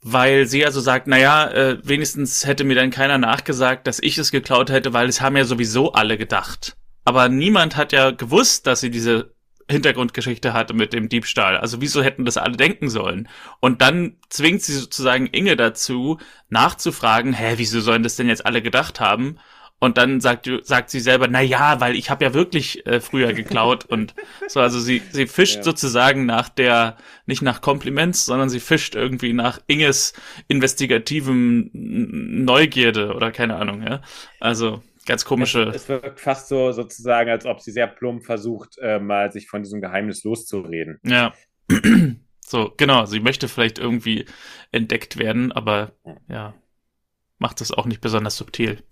weil 0.00 0.46
sie 0.46 0.64
also 0.64 0.80
sagt, 0.80 1.06
naja, 1.06 1.50
äh, 1.50 1.78
wenigstens 1.82 2.46
hätte 2.46 2.64
mir 2.64 2.74
dann 2.74 2.90
keiner 2.90 3.18
nachgesagt, 3.18 3.86
dass 3.86 4.00
ich 4.00 4.18
es 4.18 4.32
geklaut 4.32 4.70
hätte, 4.70 4.92
weil 4.92 5.08
es 5.08 5.20
haben 5.20 5.36
ja 5.36 5.44
sowieso 5.44 5.92
alle 5.92 6.18
gedacht. 6.18 6.76
Aber 7.04 7.28
niemand 7.28 7.76
hat 7.76 7.92
ja 7.92 8.10
gewusst, 8.10 8.66
dass 8.66 8.80
sie 8.80 8.90
diese 8.90 9.34
Hintergrundgeschichte 9.70 10.52
hatte 10.52 10.74
mit 10.74 10.92
dem 10.92 11.08
Diebstahl. 11.08 11.56
Also 11.56 11.80
wieso 11.80 12.02
hätten 12.02 12.24
das 12.24 12.36
alle 12.36 12.56
denken 12.56 12.88
sollen? 12.88 13.28
Und 13.60 13.80
dann 13.80 14.16
zwingt 14.28 14.62
sie 14.62 14.74
sozusagen 14.74 15.26
Inge 15.26 15.56
dazu, 15.56 16.18
nachzufragen, 16.48 17.32
hä, 17.32 17.54
wieso 17.56 17.80
sollen 17.80 18.02
das 18.02 18.16
denn 18.16 18.28
jetzt 18.28 18.46
alle 18.46 18.62
gedacht 18.62 19.00
haben? 19.00 19.38
Und 19.78 19.98
dann 19.98 20.20
sagt, 20.20 20.48
sagt 20.62 20.90
sie 20.90 21.00
selber, 21.00 21.26
na 21.26 21.40
ja, 21.40 21.80
weil 21.80 21.96
ich 21.96 22.08
habe 22.08 22.24
ja 22.24 22.34
wirklich 22.34 22.86
äh, 22.86 23.00
früher 23.00 23.32
geklaut 23.32 23.84
und 23.88 24.14
so. 24.46 24.60
Also 24.60 24.78
sie, 24.78 25.02
sie 25.10 25.26
fischt 25.26 25.56
ja. 25.56 25.62
sozusagen 25.64 26.24
nach 26.24 26.48
der, 26.48 26.96
nicht 27.26 27.42
nach 27.42 27.60
Kompliments, 27.60 28.24
sondern 28.24 28.48
sie 28.48 28.60
fischt 28.60 28.94
irgendwie 28.94 29.32
nach 29.32 29.58
Inges 29.66 30.12
investigativem 30.46 31.70
Neugierde 31.72 33.14
oder 33.14 33.32
keine 33.32 33.56
Ahnung, 33.56 33.82
ja. 33.82 34.02
Also 34.38 34.84
ganz 35.06 35.24
komische. 35.24 35.62
Es, 35.64 35.82
es, 35.82 35.88
wirkt 35.88 36.20
fast 36.20 36.48
so 36.48 36.72
sozusagen, 36.72 37.30
als 37.30 37.46
ob 37.46 37.60
sie 37.60 37.72
sehr 37.72 37.86
plump 37.86 38.24
versucht, 38.24 38.78
äh, 38.78 38.98
mal 38.98 39.32
sich 39.32 39.48
von 39.48 39.62
diesem 39.62 39.80
Geheimnis 39.80 40.24
loszureden. 40.24 41.00
Ja. 41.04 41.32
so, 42.40 42.72
genau. 42.76 43.06
Sie 43.06 43.20
möchte 43.20 43.48
vielleicht 43.48 43.78
irgendwie 43.78 44.26
entdeckt 44.70 45.18
werden, 45.18 45.52
aber 45.52 45.92
ja. 46.28 46.54
macht 47.38 47.60
es 47.60 47.72
auch 47.72 47.86
nicht 47.86 48.00
besonders 48.00 48.36
subtil. 48.36 48.82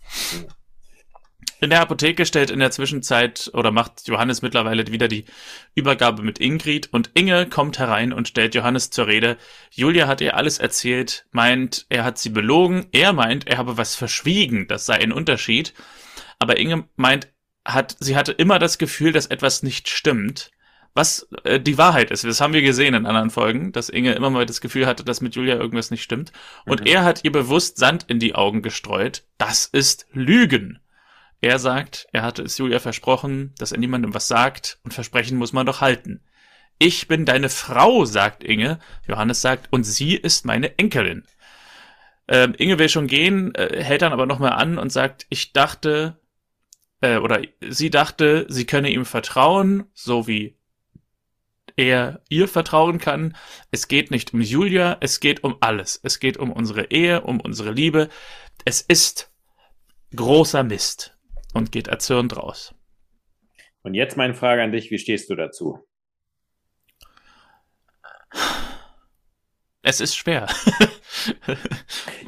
In 1.61 1.69
der 1.69 1.83
Apotheke 1.83 2.25
stellt 2.25 2.51
in 2.51 2.59
der 2.59 2.71
Zwischenzeit 2.71 3.51
oder 3.53 3.71
macht 3.71 4.09
Johannes 4.09 4.41
mittlerweile 4.41 4.87
wieder 4.87 5.09
die 5.09 5.27
Übergabe 5.75 6.23
mit 6.23 6.41
Ingrid 6.41 6.91
und 6.91 7.11
Inge 7.13 7.47
kommt 7.47 7.79
herein 7.79 8.15
und 8.15 8.29
stellt 8.29 8.55
Johannes 8.55 8.89
zur 8.89 9.07
Rede. 9.07 9.37
Julia 9.71 10.07
hat 10.07 10.23
ihr 10.23 10.37
alles 10.37 10.59
erzählt, 10.59 11.27
meint, 11.33 11.85
er 11.91 12.05
hat 12.05 12.17
sie 12.17 12.31
belogen, 12.31 12.87
er 12.93 13.13
meint, 13.13 13.47
er 13.47 13.59
habe 13.59 13.77
was 13.77 13.95
verschwiegen, 13.95 14.69
das 14.69 14.87
sei 14.87 14.95
ein 14.95 15.13
Unterschied. 15.13 15.75
Aber 16.39 16.59
Inge 16.59 16.89
meint, 16.97 17.29
hat, 17.67 17.95
sie 18.01 18.17
hatte 18.17 18.33
immer 18.33 18.59
das 18.59 18.79
Gefühl, 18.79 19.13
dass 19.13 19.27
etwas 19.27 19.63
nicht 19.63 19.89
stimmt. 19.89 20.51
Was 20.95 21.29
äh, 21.45 21.61
die 21.61 21.79
Wahrheit 21.79 22.11
ist, 22.11 22.25
das 22.25 22.41
haben 22.41 22.55
wir 22.55 22.63
gesehen 22.63 22.95
in 22.95 23.07
anderen 23.07 23.31
Folgen, 23.31 23.71
dass 23.73 23.91
Inge 23.91 24.13
immer 24.13 24.31
mal 24.31 24.47
das 24.47 24.61
Gefühl 24.61 24.87
hatte, 24.87 25.05
dass 25.05 25.21
mit 25.21 25.37
Julia 25.37 25.57
irgendwas 25.57 25.91
nicht 25.91 26.03
stimmt. 26.03 26.33
Und 26.65 26.81
mhm. 26.81 26.87
er 26.87 27.05
hat 27.05 27.23
ihr 27.23 27.33
bewusst 27.33 27.77
Sand 27.77 28.07
in 28.09 28.19
die 28.19 28.35
Augen 28.35 28.63
gestreut. 28.63 29.25
Das 29.39 29.67
ist 29.67 30.07
Lügen. 30.13 30.80
Er 31.43 31.59
sagt, 31.59 32.07
er 32.13 32.23
hatte 32.23 32.43
es 32.43 32.59
Julia 32.59 32.81
versprochen, 32.81 33.55
dass 33.59 33.73
er 33.73 33.79
niemandem 33.79 34.13
was 34.13 34.29
sagt, 34.29 34.79
und 34.85 34.93
Versprechen 34.93 35.39
muss 35.39 35.53
man 35.53 35.67
doch 35.67 35.81
halten. 35.81 36.23
Ich 36.79 37.09
bin 37.09 37.25
deine 37.25 37.49
Frau, 37.49 38.05
sagt 38.05 38.45
Inge. 38.45 38.79
Johannes 39.09 39.41
sagt, 39.41 39.69
und 39.71 39.85
sie 39.85 40.17
ist 40.17 40.45
meine 40.45 40.79
Enkelin. 40.79 41.25
Ähm, 42.29 42.55
Inge 42.57 42.79
will 42.79 42.89
schon 42.89 43.07
gehen, 43.07 43.55
äh, 43.55 43.83
hält 43.83 44.03
dann 44.03 44.13
aber 44.13 44.27
nochmal 44.27 44.53
an 44.53 44.79
und 44.79 44.93
sagt, 44.93 45.27
ich 45.31 45.53
dachte, 45.53 46.19
äh, 47.01 47.17
oder 47.17 47.41
sie 47.69 47.91
dachte, 47.91 48.47
sie 48.49 48.67
könne 48.67 48.91
ihm 48.91 49.07
vertrauen, 49.07 49.85
so 49.95 50.27
wie 50.27 50.57
er 51.77 52.23
ihr 52.29 52.49
vertrauen 52.49 52.99
kann. 52.99 53.35
Es 53.71 53.89
geht 53.89 54.11
nicht 54.11 54.35
um 54.35 54.43
Julia, 54.43 54.99
es 55.01 55.21
geht 55.21 55.43
um 55.43 55.57
alles. 55.61 55.99
Es 56.03 56.21
geht 56.21 56.37
um 56.37 56.53
unsere 56.53 56.91
Ehe, 56.91 57.23
um 57.23 57.41
unsere 57.41 57.73
Liebe. 57.73 58.11
Es 58.67 58.83
ist 58.83 59.33
großer 60.15 60.63
Mist 60.65 61.17
und 61.55 61.73
geht 61.73 61.89
erzürnt 61.89 62.37
raus. 62.37 62.75
Und 63.83 63.95
jetzt 63.95 64.17
meine 64.17 64.35
Frage 64.35 64.63
an 64.63 64.73
dich, 64.73 64.91
wie 64.91 64.99
stehst 64.99 65.31
du 65.31 65.37
dazu? 65.37 65.87
Es 69.83 70.01
ist 70.01 70.15
schwer. 70.15 70.47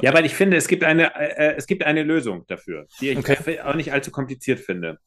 ja, 0.01 0.13
weil 0.13 0.25
ich 0.25 0.33
finde, 0.33 0.57
es 0.57 0.67
gibt 0.67 0.83
eine, 0.83 1.15
äh, 1.15 1.55
es 1.55 1.67
gibt 1.67 1.83
eine 1.83 2.03
Lösung 2.03 2.45
dafür, 2.47 2.87
die 2.99 3.09
ich 3.09 3.17
okay. 3.17 3.61
auch 3.61 3.75
nicht 3.75 3.93
allzu 3.93 4.11
kompliziert 4.11 4.59
finde. 4.59 4.99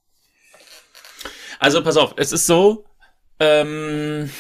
Also 1.59 1.83
pass 1.83 1.97
auf, 1.97 2.15
es 2.17 2.33
ist 2.33 2.47
so, 2.47 2.85
ähm, 3.41 4.31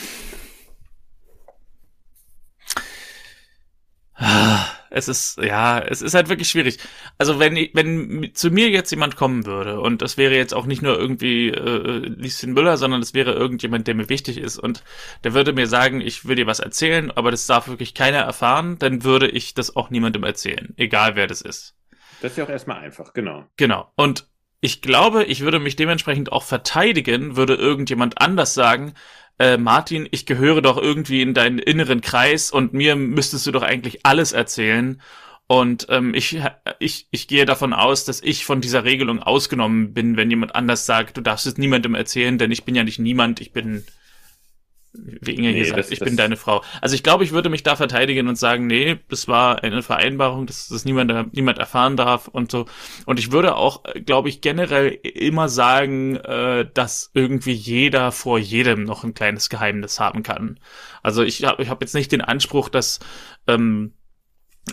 es 4.97 5.09
ist, 5.09 5.38
ja, 5.38 5.78
es 5.78 6.01
ist 6.01 6.14
halt 6.14 6.30
wirklich 6.30 6.49
schwierig. 6.49 6.78
Also 7.18 7.38
wenn, 7.38 7.55
wenn 7.74 8.30
zu 8.34 8.51
mir 8.51 8.70
jetzt 8.70 8.90
jemand 8.90 9.14
kommen 9.14 9.44
würde 9.44 9.78
und 9.78 10.01
das 10.01 10.16
wäre 10.16 10.34
jetzt 10.34 10.55
auch 10.55 10.64
nicht 10.64 10.80
nur 10.80 10.99
irgendwie 10.99 11.51
äh, 11.51 11.99
Lieschen 11.99 12.55
Müller, 12.55 12.78
sondern 12.78 13.03
es 13.03 13.12
wäre 13.12 13.32
irgendjemand, 13.32 13.86
der 13.86 13.94
mir 13.94 14.09
wichtig 14.09 14.38
ist 14.38 14.59
und 14.59 14.82
der 15.22 15.34
würde 15.34 15.53
mir 15.53 15.66
sagen, 15.66 16.01
ich 16.01 16.26
will 16.26 16.36
dir 16.36 16.47
was 16.47 16.61
erzählen, 16.61 17.11
aber 17.11 17.30
das 17.30 17.47
darf 17.47 17.68
wirklich 17.68 17.92
keiner 17.92 18.20
erfahren, 18.20 18.78
dann 18.78 19.05
würde 19.05 19.28
ich 19.28 19.53
das 19.53 19.76
auch 19.76 19.90
niemandem 19.90 20.24
erzählen, 20.24 20.72
egal 20.78 21.14
wer 21.14 21.26
das 21.26 21.42
ist. 21.42 21.74
Das 22.22 22.32
ist 22.32 22.38
ja 22.38 22.44
auch 22.44 22.49
erstmal 22.49 22.78
einfach, 22.78 23.12
genau. 23.12 23.44
Genau. 23.59 23.92
Und 23.97 24.26
ich 24.61 24.83
glaube, 24.83 25.25
ich 25.25 25.41
würde 25.41 25.59
mich 25.59 25.77
dementsprechend 25.77 26.33
auch 26.33 26.43
verteidigen, 26.43 27.37
würde 27.37 27.55
irgendjemand 27.55 28.21
anders 28.21 28.55
sagen, 28.55 28.95
äh, 29.39 29.59
Martin, 29.59 30.09
ich 30.11 30.27
gehöre 30.27 30.63
doch 30.63 30.79
irgendwie 30.79 31.23
in 31.23 31.35
deinen 31.35 31.59
inneren 31.59 32.01
Kreis 32.01 32.51
und 32.51 32.73
mir 32.73 32.97
müsstest 32.97 33.47
du 33.47 33.53
doch 33.53 33.63
eigentlich 33.63 34.07
alles 34.07 34.33
erzählen. 34.33 35.01
Und 35.47 35.87
ähm, 35.91 36.15
ich, 36.15 36.41
ich, 36.81 37.07
ich 37.11 37.29
gehe 37.29 37.45
davon 37.45 37.73
aus, 37.73 38.05
dass 38.05 38.21
ich 38.21 38.45
von 38.45 38.61
dieser 38.61 38.85
Regelung 38.85 39.23
ausgenommen 39.23 39.93
bin, 39.95 40.17
wenn 40.17 40.31
jemand 40.31 40.55
anders 40.57 40.87
sagt, 40.87 41.17
du 41.17 41.21
darfst 41.21 41.47
es 41.47 41.59
niemandem 41.59 41.95
erzählen, 41.95 42.39
denn 42.39 42.51
ich 42.51 42.65
bin 42.65 42.75
ja 42.75 42.83
nicht 42.83 42.99
niemand, 42.99 43.41
ich 43.41 43.53
bin 43.53 43.85
wie 44.99 45.34
Inge 45.34 45.53
nee, 45.53 45.61
gesagt, 45.61 45.78
das, 45.78 45.90
ich 45.90 45.99
das 45.99 46.07
bin 46.07 46.16
deine 46.16 46.36
Frau. 46.36 46.62
Also 46.80 46.94
ich 46.94 47.03
glaube, 47.03 47.24
ich 47.24 47.32
würde 47.32 47.49
mich 47.49 47.62
da 47.62 47.76
verteidigen 47.76 48.28
und 48.28 48.36
sagen, 48.36 48.66
nee, 48.66 48.99
das 49.09 49.28
war 49.28 49.62
eine 49.62 49.82
Vereinbarung, 49.82 50.47
dass 50.47 50.68
das 50.68 50.84
niemand, 50.84 51.34
niemand 51.34 51.59
erfahren 51.59 51.97
darf 51.97 52.28
und 52.28 52.51
so. 52.51 52.66
Und 53.05 53.18
ich 53.18 53.32
würde 53.32 53.57
auch, 53.57 53.84
glaube 54.05 54.28
ich, 54.28 54.40
generell 54.40 54.88
immer 55.03 55.49
sagen, 55.49 56.16
äh, 56.16 56.68
dass 56.72 57.11
irgendwie 57.14 57.53
jeder 57.53 58.12
vor 58.12 58.38
jedem 58.38 58.84
noch 58.84 59.05
ein 59.05 59.14
kleines 59.14 59.49
Geheimnis 59.49 60.01
haben 60.01 60.22
kann. 60.22 60.59
Also 61.03 61.22
ich 61.22 61.44
habe 61.44 61.62
ich 61.62 61.68
hab 61.68 61.80
jetzt 61.80 61.94
nicht 61.94 62.12
den 62.12 62.20
Anspruch, 62.20 62.68
dass 62.68 63.01
ähm, 63.47 63.92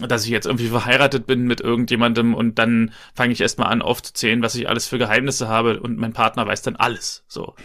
dass 0.01 0.25
ich 0.25 0.31
jetzt 0.31 0.47
irgendwie 0.47 0.69
verheiratet 0.69 1.27
bin 1.27 1.45
mit 1.45 1.61
irgendjemandem 1.61 2.33
und 2.33 2.57
dann 2.57 2.93
fange 3.13 3.31
ich 3.31 3.41
erstmal 3.41 3.71
an 3.71 3.83
aufzuzählen, 3.83 4.41
was 4.41 4.55
ich 4.55 4.67
alles 4.67 4.87
für 4.87 4.97
Geheimnisse 4.97 5.47
habe 5.47 5.79
und 5.79 5.97
mein 5.97 6.13
Partner 6.13 6.47
weiß 6.47 6.63
dann 6.63 6.75
alles. 6.75 7.23
So. 7.27 7.55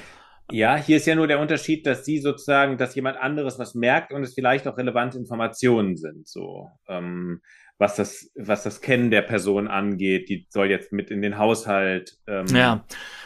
Ja, 0.50 0.76
hier 0.76 0.96
ist 0.96 1.06
ja 1.06 1.14
nur 1.14 1.26
der 1.26 1.40
Unterschied, 1.40 1.86
dass 1.86 2.04
sie 2.04 2.18
sozusagen, 2.18 2.78
dass 2.78 2.94
jemand 2.94 3.18
anderes 3.18 3.58
was 3.58 3.74
merkt 3.74 4.12
und 4.12 4.22
es 4.22 4.34
vielleicht 4.34 4.66
auch 4.66 4.78
relevante 4.78 5.18
Informationen 5.18 5.96
sind, 5.96 6.26
so. 6.26 6.70
Ähm, 6.88 7.42
was 7.78 7.94
das, 7.94 8.30
was 8.34 8.64
das 8.64 8.80
Kennen 8.80 9.10
der 9.10 9.22
Person 9.22 9.68
angeht, 9.68 10.28
die 10.28 10.46
soll 10.50 10.68
jetzt 10.68 10.92
mit 10.92 11.10
in 11.10 11.22
den 11.22 11.38
Haushalt. 11.38 12.18
Ähm. 12.26 12.46
Ja. 12.48 12.84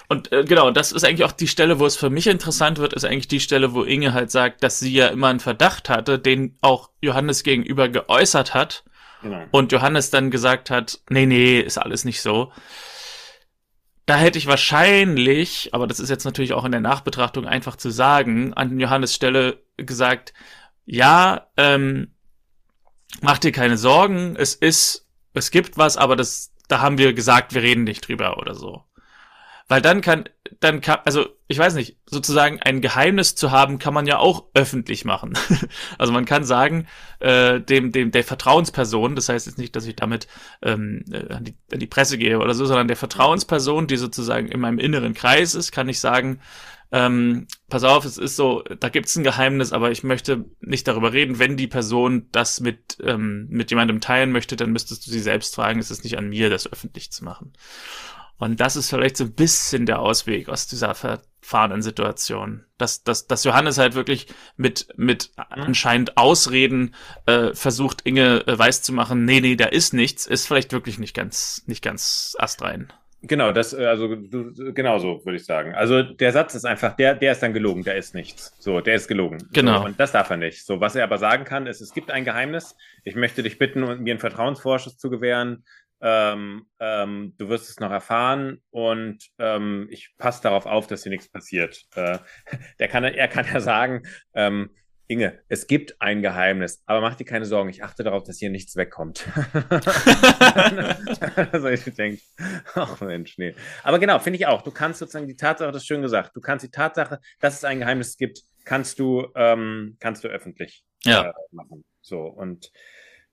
Und 0.08 0.30
äh, 0.30 0.44
genau, 0.44 0.70
das 0.70 0.92
ist 0.92 1.04
eigentlich 1.04 1.24
auch 1.24 1.32
die 1.32 1.48
Stelle, 1.48 1.78
wo 1.78 1.86
es 1.86 1.96
für 1.96 2.10
mich 2.10 2.26
interessant 2.26 2.78
wird, 2.78 2.92
ist 2.92 3.04
eigentlich 3.04 3.28
die 3.28 3.40
Stelle, 3.40 3.72
wo 3.72 3.82
Inge 3.82 4.12
halt 4.12 4.30
sagt, 4.30 4.62
dass 4.62 4.78
sie 4.78 4.92
ja 4.92 5.08
immer 5.08 5.28
einen 5.28 5.40
Verdacht 5.40 5.88
hatte, 5.88 6.18
den 6.18 6.58
auch 6.60 6.90
Johannes 7.00 7.44
gegenüber 7.44 7.88
geäußert 7.88 8.52
hat. 8.52 8.84
Genau. 9.22 9.44
Und 9.52 9.72
Johannes 9.72 10.10
dann 10.10 10.30
gesagt 10.30 10.68
hat, 10.68 11.00
nee, 11.08 11.24
nee, 11.24 11.60
ist 11.60 11.78
alles 11.78 12.04
nicht 12.04 12.20
so. 12.20 12.52
Da 14.06 14.16
hätte 14.16 14.38
ich 14.38 14.46
wahrscheinlich, 14.46 15.70
aber 15.72 15.86
das 15.86 16.00
ist 16.00 16.10
jetzt 16.10 16.24
natürlich 16.24 16.52
auch 16.52 16.64
in 16.64 16.72
der 16.72 16.80
Nachbetrachtung 16.80 17.46
einfach 17.46 17.76
zu 17.76 17.90
sagen, 17.90 18.52
an 18.54 18.80
Johannes 18.80 19.14
Stelle 19.14 19.62
gesagt, 19.76 20.32
ja, 20.84 21.48
ähm, 21.56 22.14
mach 23.20 23.38
dir 23.38 23.52
keine 23.52 23.78
Sorgen, 23.78 24.34
es 24.36 24.54
ist, 24.54 25.08
es 25.34 25.50
gibt 25.50 25.78
was, 25.78 25.96
aber 25.96 26.16
das, 26.16 26.52
da 26.68 26.80
haben 26.80 26.98
wir 26.98 27.14
gesagt, 27.14 27.54
wir 27.54 27.62
reden 27.62 27.84
nicht 27.84 28.08
drüber 28.08 28.38
oder 28.38 28.54
so. 28.54 28.84
Weil 29.72 29.80
dann 29.80 30.02
kann, 30.02 30.24
dann 30.60 30.82
kann, 30.82 30.98
also 31.06 31.24
ich 31.48 31.56
weiß 31.56 31.76
nicht, 31.76 31.96
sozusagen 32.04 32.60
ein 32.60 32.82
Geheimnis 32.82 33.36
zu 33.36 33.52
haben, 33.52 33.78
kann 33.78 33.94
man 33.94 34.06
ja 34.06 34.18
auch 34.18 34.44
öffentlich 34.52 35.06
machen. 35.06 35.32
also 35.98 36.12
man 36.12 36.26
kann 36.26 36.44
sagen, 36.44 36.86
äh, 37.20 37.58
dem, 37.58 37.90
dem, 37.90 38.10
der 38.10 38.22
Vertrauensperson, 38.22 39.16
das 39.16 39.30
heißt 39.30 39.46
jetzt 39.46 39.56
nicht, 39.56 39.74
dass 39.74 39.86
ich 39.86 39.96
damit 39.96 40.26
ähm, 40.60 41.06
äh, 41.10 41.32
an, 41.32 41.44
die, 41.44 41.54
an 41.72 41.78
die 41.78 41.86
Presse 41.86 42.18
gehe 42.18 42.38
oder 42.38 42.52
so, 42.52 42.66
sondern 42.66 42.86
der 42.86 42.98
Vertrauensperson, 42.98 43.86
die 43.86 43.96
sozusagen 43.96 44.48
in 44.48 44.60
meinem 44.60 44.78
inneren 44.78 45.14
Kreis 45.14 45.54
ist, 45.54 45.72
kann 45.72 45.88
ich 45.88 46.00
sagen, 46.00 46.40
ähm, 46.90 47.46
pass 47.70 47.82
auf, 47.82 48.04
es 48.04 48.18
ist 48.18 48.36
so, 48.36 48.62
da 48.78 48.90
gibt's 48.90 49.16
ein 49.16 49.24
Geheimnis, 49.24 49.72
aber 49.72 49.90
ich 49.90 50.02
möchte 50.02 50.44
nicht 50.60 50.86
darüber 50.86 51.14
reden. 51.14 51.38
Wenn 51.38 51.56
die 51.56 51.66
Person 51.66 52.28
das 52.30 52.60
mit, 52.60 52.98
ähm, 53.02 53.46
mit 53.48 53.70
jemandem 53.70 54.02
teilen 54.02 54.32
möchte, 54.32 54.56
dann 54.56 54.72
müsstest 54.72 55.06
du 55.06 55.10
sie 55.10 55.20
selbst 55.20 55.54
fragen. 55.54 55.80
Es 55.80 55.90
ist 55.90 56.04
nicht 56.04 56.18
an 56.18 56.28
mir, 56.28 56.50
das 56.50 56.70
öffentlich 56.70 57.10
zu 57.10 57.24
machen. 57.24 57.54
Und 58.42 58.60
das 58.60 58.74
ist 58.74 58.90
vielleicht 58.90 59.16
so 59.16 59.22
ein 59.22 59.34
bisschen 59.34 59.86
der 59.86 60.00
Ausweg 60.00 60.48
aus 60.48 60.66
dieser 60.66 60.96
verfahrenen 60.96 61.80
Situation. 61.80 62.64
Dass, 62.76 63.04
dass, 63.04 63.28
dass 63.28 63.44
Johannes 63.44 63.78
halt 63.78 63.94
wirklich 63.94 64.26
mit, 64.56 64.88
mit 64.96 65.30
mhm. 65.36 65.62
anscheinend 65.62 66.16
Ausreden 66.16 66.96
äh, 67.26 67.54
versucht, 67.54 68.00
Inge 68.02 68.44
äh, 68.48 68.58
weiß 68.58 68.82
zu 68.82 68.92
machen, 68.92 69.24
nee, 69.24 69.40
nee, 69.40 69.54
da 69.54 69.66
ist 69.66 69.94
nichts, 69.94 70.26
ist 70.26 70.48
vielleicht 70.48 70.72
wirklich 70.72 70.98
nicht 70.98 71.14
ganz, 71.14 71.62
nicht 71.66 71.84
ganz 71.84 72.34
astrein. 72.36 72.92
Genau, 73.22 73.52
das, 73.52 73.74
äh, 73.74 73.84
also 73.84 74.08
genau 74.08 74.98
so 74.98 75.24
würde 75.24 75.36
ich 75.36 75.44
sagen. 75.44 75.76
Also 75.76 76.02
der 76.02 76.32
Satz 76.32 76.56
ist 76.56 76.64
einfach, 76.64 76.96
der, 76.96 77.14
der 77.14 77.30
ist 77.30 77.44
dann 77.44 77.52
gelogen, 77.52 77.84
der 77.84 77.94
ist 77.94 78.12
nichts. 78.12 78.56
So, 78.58 78.80
der 78.80 78.96
ist 78.96 79.06
gelogen. 79.06 79.38
Genau. 79.52 79.78
So, 79.78 79.84
und 79.84 80.00
das 80.00 80.10
darf 80.10 80.30
er 80.30 80.36
nicht. 80.36 80.66
So, 80.66 80.80
was 80.80 80.96
er 80.96 81.04
aber 81.04 81.18
sagen 81.18 81.44
kann, 81.44 81.68
ist, 81.68 81.80
es 81.80 81.94
gibt 81.94 82.10
ein 82.10 82.24
Geheimnis. 82.24 82.74
Ich 83.04 83.14
möchte 83.14 83.44
dich 83.44 83.58
bitten, 83.58 84.02
mir 84.02 84.10
einen 84.10 84.18
Vertrauensvorschuss 84.18 84.98
zu 84.98 85.10
gewähren. 85.10 85.62
Ähm, 86.04 86.66
ähm, 86.80 87.34
du 87.38 87.48
wirst 87.48 87.70
es 87.70 87.78
noch 87.78 87.92
erfahren 87.92 88.60
und 88.70 89.24
ähm, 89.38 89.86
ich 89.88 90.12
passe 90.18 90.42
darauf 90.42 90.66
auf, 90.66 90.88
dass 90.88 91.04
hier 91.04 91.10
nichts 91.10 91.30
passiert. 91.30 91.84
Äh, 91.94 92.18
der 92.80 92.88
kann, 92.88 93.04
er 93.04 93.28
kann 93.28 93.46
ja 93.46 93.60
sagen, 93.60 94.02
ähm, 94.34 94.70
Inge, 95.12 95.38
es 95.48 95.66
gibt 95.66 96.00
ein 96.00 96.22
Geheimnis, 96.22 96.82
aber 96.86 97.02
mach 97.02 97.14
dir 97.14 97.24
keine 97.24 97.44
Sorgen, 97.44 97.68
ich 97.68 97.84
achte 97.84 98.02
darauf, 98.02 98.24
dass 98.24 98.38
hier 98.38 98.50
nichts 98.50 98.76
wegkommt. 98.76 99.26
also 101.52 101.68
ich 101.68 101.84
denke, 101.84 102.22
ach 102.74 103.00
Mensch, 103.00 103.36
nee. 103.36 103.54
Aber 103.82 103.98
genau, 103.98 104.18
finde 104.20 104.38
ich 104.38 104.46
auch. 104.46 104.62
Du 104.62 104.70
kannst 104.70 105.00
sozusagen 105.00 105.28
die 105.28 105.36
Tatsache, 105.36 105.70
das 105.70 105.82
ist 105.82 105.86
schön 105.86 106.02
gesagt, 106.02 106.34
du 106.34 106.40
kannst 106.40 106.64
die 106.64 106.70
Tatsache, 106.70 107.20
dass 107.40 107.56
es 107.56 107.64
ein 107.64 107.80
Geheimnis 107.80 108.16
gibt, 108.16 108.42
kannst 108.64 108.98
du, 108.98 109.28
ähm, 109.34 109.98
kannst 110.00 110.24
du 110.24 110.28
öffentlich 110.28 110.82
ja. 111.04 111.28
äh, 111.28 111.32
machen. 111.50 111.84
So 112.00 112.22
und 112.22 112.72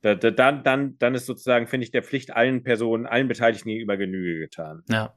da, 0.02 0.16
da, 0.16 0.32
dann, 0.32 0.64
dann, 0.64 0.98
dann 0.98 1.16
ist 1.16 1.26
sozusagen, 1.26 1.68
finde 1.68 1.86
ich, 1.86 1.92
der 1.92 2.04
Pflicht 2.04 2.32
allen 2.32 2.64
Personen, 2.64 3.06
allen 3.06 3.28
Beteiligten 3.28 3.70
gegenüber 3.70 3.98
Genüge 3.98 4.40
getan. 4.40 4.84
Ja. 4.90 5.14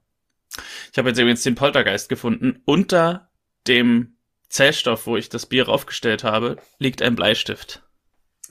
Ich 0.90 0.98
habe 0.98 1.09
jetzt 1.09 1.18
übrigens 1.18 1.42
den 1.42 1.54
Poltergeist 1.54 2.09
gefunden. 2.09 2.60
Unter 2.64 3.30
dem 3.66 4.16
Zellstoff, 4.48 5.06
wo 5.06 5.16
ich 5.16 5.28
das 5.28 5.46
Bier 5.46 5.66
raufgestellt 5.66 6.24
habe, 6.24 6.56
liegt 6.78 7.00
ein 7.00 7.14
Bleistift. 7.14 7.82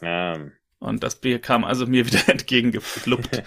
Ah. 0.02 0.38
Und 0.80 1.04
das 1.04 1.22
Bier 1.22 1.40
kam 1.40 1.64
also 1.64 1.86
mir 1.86 2.06
wieder 2.08 2.28
entgegengefluppt. 2.28 3.44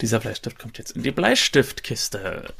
Dieser 0.00 0.18
Bleistift 0.18 0.58
kommt 0.58 0.78
jetzt 0.78 0.96
in 0.96 1.04
die 1.04 1.12
Bleistiftkiste. 1.12 2.52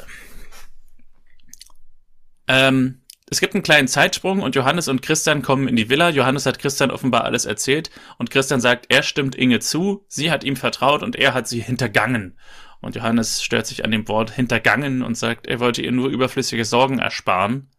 Ähm, 2.47 3.02
es 3.33 3.41
gibt 3.41 3.55
einen 3.55 3.63
kleinen 3.63 3.89
Zeitsprung 3.89 4.41
und 4.43 4.55
Johannes 4.55 4.89
und 4.89 5.01
Christian 5.01 5.41
kommen 5.41 5.67
in 5.67 5.75
die 5.75 5.89
Villa. 5.89 6.11
Johannes 6.11 6.45
hat 6.45 6.59
Christian 6.59 6.91
offenbar 6.91 7.25
alles 7.25 7.47
erzählt 7.47 7.91
und 8.19 8.31
Christian 8.31 8.61
sagt, 8.61 8.87
er 8.91 9.03
stimmt 9.03 9.35
Inge 9.35 9.59
zu, 9.61 10.05
sie 10.07 10.31
hat 10.31 10.45
ihm 10.45 10.55
vertraut 10.55 11.03
und 11.03 11.17
er 11.17 11.33
hat 11.33 11.49
sie 11.49 11.61
hintergangen. 11.61 12.39
Und 12.83 12.95
Johannes 12.95 13.43
stört 13.43 13.67
sich 13.67 13.87
an 13.87 13.91
dem 13.91 14.07
Wort 14.07 14.31
hintergangen 14.31 15.03
und 15.03 15.17
sagt, 15.17 15.47
er 15.47 15.61
wollte 15.61 15.81
ihr 15.81 15.93
nur 15.93 16.11
überflüssige 16.11 16.67
Sorgen 16.67 16.99
ersparen. 16.99 17.71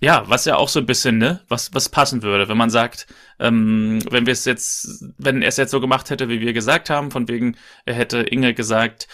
Ja, 0.00 0.22
was 0.28 0.44
ja 0.44 0.54
auch 0.54 0.68
so 0.68 0.78
ein 0.78 0.86
bisschen, 0.86 1.18
ne, 1.18 1.40
was, 1.48 1.74
was 1.74 1.88
passen 1.88 2.22
würde, 2.22 2.48
wenn 2.48 2.56
man 2.56 2.70
sagt, 2.70 3.08
ähm, 3.40 3.98
wenn 4.10 4.26
wir 4.26 4.32
es 4.32 4.44
jetzt, 4.44 5.04
wenn 5.18 5.42
er 5.42 5.48
es 5.48 5.56
jetzt 5.56 5.72
so 5.72 5.80
gemacht 5.80 6.10
hätte, 6.10 6.28
wie 6.28 6.40
wir 6.40 6.52
gesagt 6.52 6.88
haben, 6.88 7.10
von 7.10 7.26
wegen, 7.26 7.56
er 7.84 7.94
hätte 7.94 8.18
Inge 8.20 8.54
gesagt, 8.54 9.08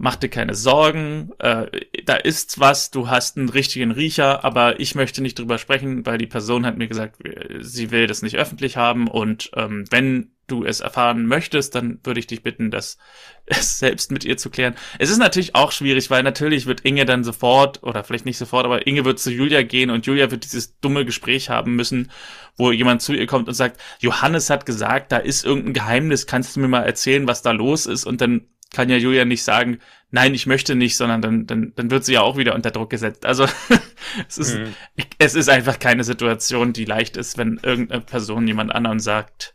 mach 0.00 0.16
dir 0.16 0.30
keine 0.30 0.54
Sorgen, 0.54 1.30
äh, 1.40 1.66
da 2.06 2.14
ist 2.16 2.58
was, 2.58 2.90
du 2.90 3.08
hast 3.08 3.36
einen 3.36 3.50
richtigen 3.50 3.90
Riecher, 3.90 4.44
aber 4.44 4.80
ich 4.80 4.94
möchte 4.94 5.20
nicht 5.20 5.38
drüber 5.38 5.58
sprechen, 5.58 6.06
weil 6.06 6.16
die 6.16 6.26
Person 6.26 6.64
hat 6.64 6.78
mir 6.78 6.88
gesagt, 6.88 7.16
sie 7.60 7.90
will 7.90 8.06
das 8.06 8.22
nicht 8.22 8.36
öffentlich 8.36 8.78
haben 8.78 9.08
und 9.08 9.50
ähm, 9.54 9.84
wenn 9.90 10.30
du 10.46 10.64
es 10.64 10.80
erfahren 10.80 11.26
möchtest, 11.26 11.74
dann 11.74 12.00
würde 12.02 12.18
ich 12.18 12.26
dich 12.26 12.42
bitten, 12.42 12.70
das 12.70 12.96
selbst 13.50 14.10
mit 14.10 14.24
ihr 14.24 14.38
zu 14.38 14.48
klären. 14.48 14.74
Es 14.98 15.10
ist 15.10 15.18
natürlich 15.18 15.54
auch 15.54 15.70
schwierig, 15.70 16.08
weil 16.08 16.22
natürlich 16.22 16.64
wird 16.64 16.80
Inge 16.80 17.04
dann 17.04 17.22
sofort, 17.22 17.82
oder 17.82 18.02
vielleicht 18.02 18.24
nicht 18.24 18.38
sofort, 18.38 18.64
aber 18.64 18.86
Inge 18.86 19.04
wird 19.04 19.18
zu 19.18 19.30
Julia 19.30 19.62
gehen 19.62 19.90
und 19.90 20.06
Julia 20.06 20.30
wird 20.30 20.44
dieses 20.44 20.80
dumme 20.80 21.04
Gespräch 21.04 21.50
haben 21.50 21.76
müssen, 21.76 22.10
wo 22.56 22.72
jemand 22.72 23.02
zu 23.02 23.12
ihr 23.12 23.26
kommt 23.26 23.48
und 23.48 23.54
sagt, 23.54 23.78
Johannes 24.00 24.48
hat 24.48 24.64
gesagt, 24.64 25.12
da 25.12 25.18
ist 25.18 25.44
irgendein 25.44 25.74
Geheimnis, 25.74 26.26
kannst 26.26 26.56
du 26.56 26.60
mir 26.60 26.68
mal 26.68 26.84
erzählen, 26.84 27.28
was 27.28 27.42
da 27.42 27.50
los 27.50 27.84
ist? 27.84 28.06
Und 28.06 28.22
dann 28.22 28.46
kann 28.72 28.88
ja 28.88 28.96
Julia 28.96 29.24
nicht 29.24 29.42
sagen, 29.42 29.78
nein, 30.10 30.34
ich 30.34 30.46
möchte 30.46 30.74
nicht, 30.74 30.96
sondern 30.96 31.22
dann, 31.22 31.46
dann, 31.46 31.72
dann 31.74 31.90
wird 31.90 32.04
sie 32.04 32.14
ja 32.14 32.22
auch 32.22 32.36
wieder 32.36 32.54
unter 32.54 32.70
Druck 32.70 32.90
gesetzt. 32.90 33.26
Also 33.26 33.46
es, 34.28 34.38
ist, 34.38 34.58
mhm. 34.58 34.74
es 35.18 35.34
ist 35.34 35.48
einfach 35.48 35.78
keine 35.78 36.04
Situation, 36.04 36.72
die 36.72 36.84
leicht 36.84 37.16
ist, 37.16 37.38
wenn 37.38 37.60
irgendeine 37.62 38.00
Person 38.00 38.46
jemand 38.46 38.72
anderem 38.72 39.00
sagt, 39.00 39.54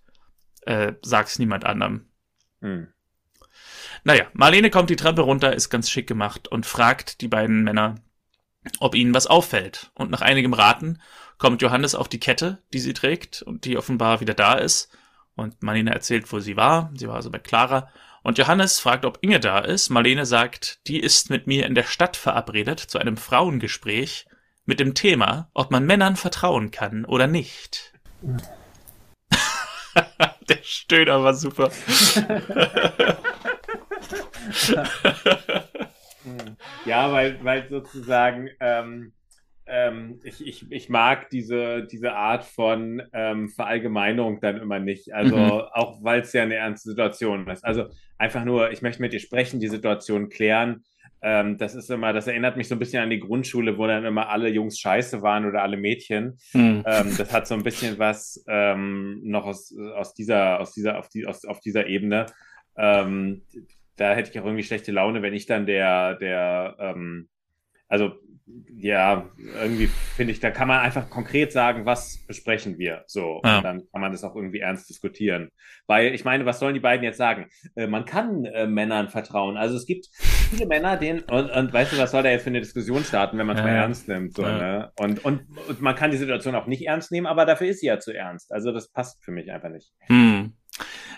äh, 0.66 0.94
sag's 1.02 1.40
niemand 1.40 1.66
anderem. 1.66 2.08
Hm. 2.62 2.88
Naja, 4.04 4.28
Marlene 4.34 4.70
kommt 4.70 4.90
die 4.90 4.96
Treppe 4.96 5.22
runter, 5.22 5.54
ist 5.54 5.70
ganz 5.70 5.90
schick 5.90 6.08
gemacht 6.08 6.48
und 6.48 6.66
fragt 6.66 7.22
die 7.22 7.28
beiden 7.28 7.64
Männer, 7.64 7.96
ob 8.80 8.96
ihnen 8.96 9.14
was 9.14 9.28
auffällt. 9.28 9.92
Und 9.96 10.12
nach 10.12 10.22
einigem 10.22 10.54
Raten 10.54 11.02
kommt 11.38 11.62
Johannes 11.62 11.96
auf 11.96 12.08
die 12.08 12.20
Kette, 12.20 12.62
die 12.74 12.80
sie 12.80 12.94
trägt 12.94 13.42
und 13.42 13.66
die 13.66 13.78
offenbar 13.78 14.22
wieder 14.22 14.34
da 14.34 14.54
ist. 14.54 14.96
Und 15.36 15.64
Marlene 15.64 15.92
erzählt, 15.92 16.32
wo 16.32 16.40
sie 16.40 16.56
war. 16.56 16.92
Sie 16.96 17.08
war 17.08 17.16
also 17.16 17.30
bei 17.32 17.40
Clara. 17.40 17.90
Und 18.26 18.38
Johannes 18.40 18.80
fragt, 18.80 19.06
ob 19.06 19.20
Inge 19.22 19.40
da 19.40 19.60
ist. 19.60 19.92
Marlene 19.92 20.26
sagt, 20.26 20.80
die 20.88 21.00
ist 21.00 21.30
mit 21.30 21.46
mir 21.46 21.68
in 21.68 21.76
der 21.76 21.84
Stadt 21.84 22.18
verabredet 22.18 22.80
zu 22.80 22.98
einem 22.98 23.18
Frauengespräch 23.18 24.26
mit 24.66 24.80
dem 24.80 24.96
Thema, 24.96 25.52
ob 25.54 25.70
man 25.70 25.86
Männern 25.86 26.16
vertrauen 26.16 26.72
kann 26.72 27.06
oder 27.06 27.28
nicht. 27.28 27.94
Der 30.50 30.58
Stöhner 30.64 31.24
war 31.24 31.36
super. 31.36 31.70
ja, 36.86 37.12
weil, 37.12 37.44
weil 37.44 37.70
sozusagen 37.70 38.50
ähm, 38.60 39.14
ähm, 39.68 40.20
ich, 40.24 40.46
ich, 40.46 40.72
ich 40.72 40.90
mag 40.90 41.30
diese, 41.30 41.86
diese 41.86 42.14
Art 42.14 42.44
von 42.44 43.02
ähm, 43.14 43.50
Verallgemeinung 43.50 44.40
dann 44.40 44.58
immer 44.58 44.80
nicht. 44.80 45.14
Also 45.14 45.36
mhm. 45.36 45.62
auch 45.74 46.04
weil 46.04 46.22
es 46.22 46.34
ja 46.34 46.44
eine 46.44 46.56
ernste 46.56 46.90
Situation 46.90 47.48
ist. 47.48 47.66
Also 47.66 47.86
einfach 48.18 48.46
nur, 48.46 48.72
ich 48.72 48.82
möchte 48.82 49.02
mit 49.02 49.14
dir 49.14 49.20
sprechen, 49.20 49.60
die 49.60 49.68
Situation 49.68 50.30
klären 50.30 50.84
ähm, 51.26 51.58
das 51.58 51.74
ist 51.74 51.90
immer, 51.90 52.14
das 52.14 52.28
erinnert 52.28 52.56
mich 52.56 52.68
so 52.68 52.76
ein 52.76 52.80
bisschen 52.80 53.02
an 53.02 53.10
die 53.10 53.20
Grundschule, 53.20 53.80
wo 53.80 53.88
dann 53.88 54.06
immer 54.06 54.30
alle 54.30 54.48
Jungs 54.50 54.78
scheiße 54.78 55.24
waren 55.24 55.46
oder 55.46 55.64
alle 55.64 55.76
Mädchen. 55.76 56.38
Mhm. 56.54 56.84
Ähm, 56.86 57.16
das 57.18 57.34
hat 57.34 57.48
so 57.48 57.56
ein 57.56 57.64
bisschen 57.64 57.98
was 57.98 58.44
ähm, 58.48 59.22
noch 59.24 59.46
aus, 59.46 59.76
aus 59.96 60.14
dieser, 60.14 60.60
aus 60.60 60.74
dieser, 60.74 61.00
auf, 61.00 61.10
die, 61.10 61.26
aus, 61.26 61.44
auf 61.44 61.62
dieser 61.62 61.88
Ebene. 61.88 62.28
Ähm, 62.78 63.42
da 63.96 64.14
hätte 64.14 64.30
ich 64.30 64.40
auch 64.40 64.46
irgendwie 64.46 64.64
schlechte 64.64 64.92
Laune, 64.92 65.24
wenn 65.24 65.34
ich 65.34 65.48
dann 65.48 65.66
der, 65.66 66.14
der, 66.16 66.96
also 67.88 68.12
ja, 68.78 69.28
irgendwie 69.38 69.88
finde 69.88 70.32
ich, 70.32 70.40
da 70.40 70.52
kann 70.52 70.68
man 70.68 70.80
einfach 70.80 71.10
konkret 71.10 71.52
sagen, 71.52 71.86
was 71.86 72.24
besprechen 72.28 72.78
wir. 72.78 73.04
So, 73.08 73.42
ja. 73.44 73.58
und 73.58 73.64
dann 73.64 73.82
kann 73.92 74.02
man 74.02 74.12
das 74.12 74.24
auch 74.24 74.36
irgendwie 74.36 74.60
ernst 74.60 74.88
diskutieren. 74.90 75.50
Weil 75.88 76.14
ich 76.14 76.26
meine, 76.26 76.46
was 76.46 76.60
sollen 76.60 76.76
die 76.76 76.80
beiden 76.80 77.04
jetzt 77.04 77.18
sagen? 77.18 77.48
Äh, 77.76 77.88
man 77.88 78.06
kann 78.06 78.46
äh, 78.46 78.68
Männern 78.68 79.10
vertrauen. 79.10 79.58
Also 79.58 79.76
es 79.76 79.88
gibt 79.88 80.08
viele 80.14 80.68
Männer, 80.68 80.98
denen, 80.98 81.22
und, 81.22 81.50
und 81.50 81.74
weißt 81.74 81.94
du, 81.94 81.98
was 81.98 82.12
soll 82.12 82.22
da 82.22 82.30
jetzt 82.30 82.44
für 82.44 82.52
eine 82.52 82.62
Diskussion 82.62 83.04
starten, 83.04 83.38
wenn 83.40 83.48
man 83.48 83.56
es 83.56 83.64
ja. 83.64 83.68
mal 83.68 83.76
ernst 83.76 84.08
nimmt? 84.08 84.36
So, 84.36 84.44
ja. 84.44 84.58
ne? 84.58 84.92
und, 85.00 85.26
und, 85.26 85.42
und 85.68 85.82
man 85.82 85.96
kann 85.96 86.12
die 86.12 86.18
Situation 86.18 86.54
auch 86.54 86.68
nicht 86.68 86.86
ernst 86.86 87.12
nehmen, 87.12 87.28
aber 87.28 87.46
dafür 87.46 87.68
ist 87.68 87.80
sie 87.80 87.88
ja 87.88 88.00
zu 88.00 88.14
ernst. 88.14 88.52
Also 88.52 88.72
das 88.72 88.92
passt 88.92 89.24
für 89.24 89.32
mich 89.32 89.52
einfach 89.52 89.70
nicht. 89.70 89.92
Hm. 90.02 90.54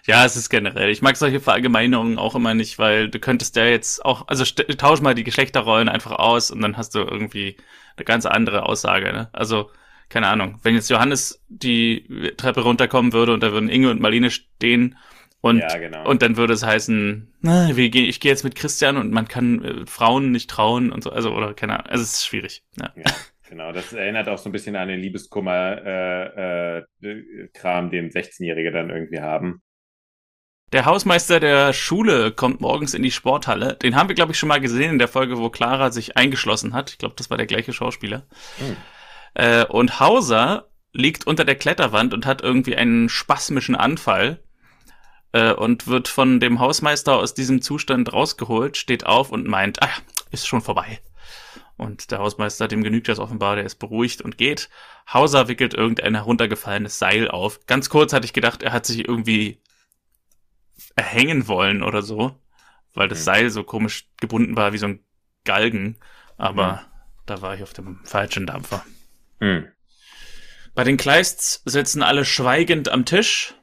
Ja, 0.06 0.24
es 0.24 0.38
ist 0.38 0.50
generell. 0.50 0.90
Ich 0.90 1.02
mag 1.02 1.18
solche 1.18 1.42
Verallgemeinerungen 1.42 2.18
auch 2.18 2.36
immer 2.36 2.54
nicht, 2.54 2.80
weil 2.80 3.10
du 3.10 3.20
könntest 3.20 3.58
ja 3.58 3.66
jetzt 3.66 4.06
auch, 4.06 4.28
also 4.28 4.46
tausch 4.46 5.02
mal 5.02 5.16
die 5.16 5.26
Geschlechterrollen 5.26 5.90
einfach 5.90 6.12
aus 6.12 6.50
und 6.50 6.62
dann 6.62 6.78
hast 6.78 6.96
du 6.96 7.00
irgendwie 7.00 7.58
eine 7.98 8.06
ganz 8.06 8.26
andere 8.26 8.64
Aussage. 8.64 9.12
Ne? 9.12 9.30
Also 9.34 9.70
keine 10.10 10.28
Ahnung, 10.28 10.60
wenn 10.64 10.76
jetzt 10.76 10.90
Johannes 10.90 11.44
die 11.50 12.34
Treppe 12.38 12.62
runterkommen 12.62 13.12
würde 13.12 13.34
und 13.34 13.44
da 13.44 13.52
würden 13.52 13.70
Inge 13.70 13.90
und 13.92 14.00
Marlene 14.00 14.32
stehen 14.32 14.98
und 15.42 15.60
ja, 15.60 15.78
genau. 15.78 16.08
und 16.10 16.22
dann 16.22 16.38
würde 16.38 16.54
es 16.54 16.64
heißen, 16.64 17.34
na, 17.42 17.76
wie 17.76 17.90
geh, 17.90 18.06
ich 18.06 18.20
gehe 18.20 18.32
jetzt 18.32 18.44
mit 18.44 18.56
Christian 18.56 18.98
und 18.98 19.12
man 19.12 19.28
kann 19.28 19.64
äh, 19.64 19.86
Frauen 19.86 20.32
nicht 20.32 20.50
trauen 20.50 20.92
und 20.92 21.04
so, 21.04 21.12
also 21.12 21.34
oder 21.34 21.54
keine 21.54 21.74
Ahnung, 21.74 21.88
also 21.88 22.04
es 22.04 22.14
ist 22.14 22.26
schwierig. 22.26 22.64
Ja. 22.80 22.92
ja. 22.96 23.04
Genau, 23.50 23.72
das 23.72 23.94
erinnert 23.94 24.28
auch 24.28 24.38
so 24.38 24.50
ein 24.50 24.52
bisschen 24.52 24.76
an 24.76 24.90
den 24.90 25.00
Liebeskummer-Kram, 25.00 25.86
äh, 25.86 26.78
äh, 26.78 27.90
den 27.90 28.12
16-Jährige 28.12 28.72
dann 28.72 28.90
irgendwie 28.90 29.22
haben. 29.22 29.62
Der 30.74 30.86
Hausmeister 30.86 31.40
der 31.40 31.72
Schule 31.72 32.34
kommt 32.34 32.60
morgens 32.60 32.94
in 32.94 33.02
die 33.02 33.12
Sporthalle. 33.12 33.76
Den 33.76 33.96
haben 33.96 34.10
wir, 34.10 34.16
glaube 34.16 34.34
ich, 34.34 34.40
schon 34.40 34.50
mal 34.50 34.60
gesehen 34.60 34.92
in 34.92 35.00
der 35.00 35.08
Folge, 35.08 35.38
wo 35.38 35.50
Clara 35.50 35.92
sich 35.92 36.18
eingeschlossen 36.18 36.74
hat. 36.74 36.92
Ich 36.92 36.98
glaube, 36.98 37.16
das 37.16 37.30
war 37.30 37.38
der 37.38 37.46
gleiche 37.46 37.72
Schauspieler. 37.72 38.24
Hm. 38.58 38.76
Äh, 39.34 39.66
und 39.66 40.02
Hauser 40.02 40.68
liegt 40.92 41.26
unter 41.26 41.46
der 41.46 41.56
Kletterwand 41.56 42.14
und 42.14 42.26
hat 42.26 42.42
irgendwie 42.42 42.76
einen 42.76 43.08
spasmischen 43.08 43.76
Anfall 43.76 44.44
äh, 45.32 45.54
und 45.54 45.88
wird 45.88 46.10
von 46.10 46.42
dem 46.42 46.60
Hausmeister 46.60 47.16
aus 47.16 47.34
diesem 47.34 47.62
Zustand 47.62 48.12
rausgeholt, 48.12 48.76
steht 48.76 49.06
auf 49.06 49.32
und 49.32 49.48
meint, 49.48 49.82
ah, 49.82 49.90
ist 50.32 50.48
schon 50.48 50.62
vorbei. 50.62 51.00
Und 51.78 52.10
der 52.10 52.18
Hausmeister, 52.18 52.68
dem 52.68 52.84
genügt 52.84 53.08
das 53.08 53.20
offenbar, 53.20 53.56
der 53.56 53.66
ist 53.66 53.76
beruhigt 53.76 54.22
und 54.22 54.38
geht. 54.38 54.70
Hauser 55.12 55.48
wickelt 55.48 55.76
irgendein 55.76 56.16
heruntergefallenes 56.16 56.98
Seil 56.98 57.30
auf. 57.30 57.66
Ganz 57.68 57.90
kurz 57.90 58.14
hatte 58.14 58.26
ich 58.26 58.34
gedacht, 58.34 58.64
er 58.64 58.74
hat 58.74 58.86
sich 58.88 59.08
irgendwie 59.08 59.62
erhängen 60.96 61.48
wollen 61.48 61.84
oder 61.84 62.02
so, 62.02 62.40
weil 62.94 63.08
das 63.08 63.20
mhm. 63.20 63.24
Seil 63.24 63.50
so 63.52 63.64
komisch 63.64 64.10
gebunden 64.20 64.56
war 64.56 64.74
wie 64.74 64.80
so 64.80 64.88
ein 64.88 65.04
Galgen. 65.46 65.98
Aber 66.38 66.74
mhm. 66.74 66.80
da 67.28 67.42
war 67.42 67.54
ich 67.54 67.62
auf 67.62 67.74
dem 67.74 68.00
falschen 68.04 68.48
Dampfer. 68.48 68.84
Mhm. 69.40 69.68
Bei 70.74 70.84
den 70.84 70.98
Kleists 70.98 71.62
sitzen 71.66 72.02
alle 72.02 72.26
schweigend 72.26 72.90
am 72.90 73.06
Tisch. 73.06 73.54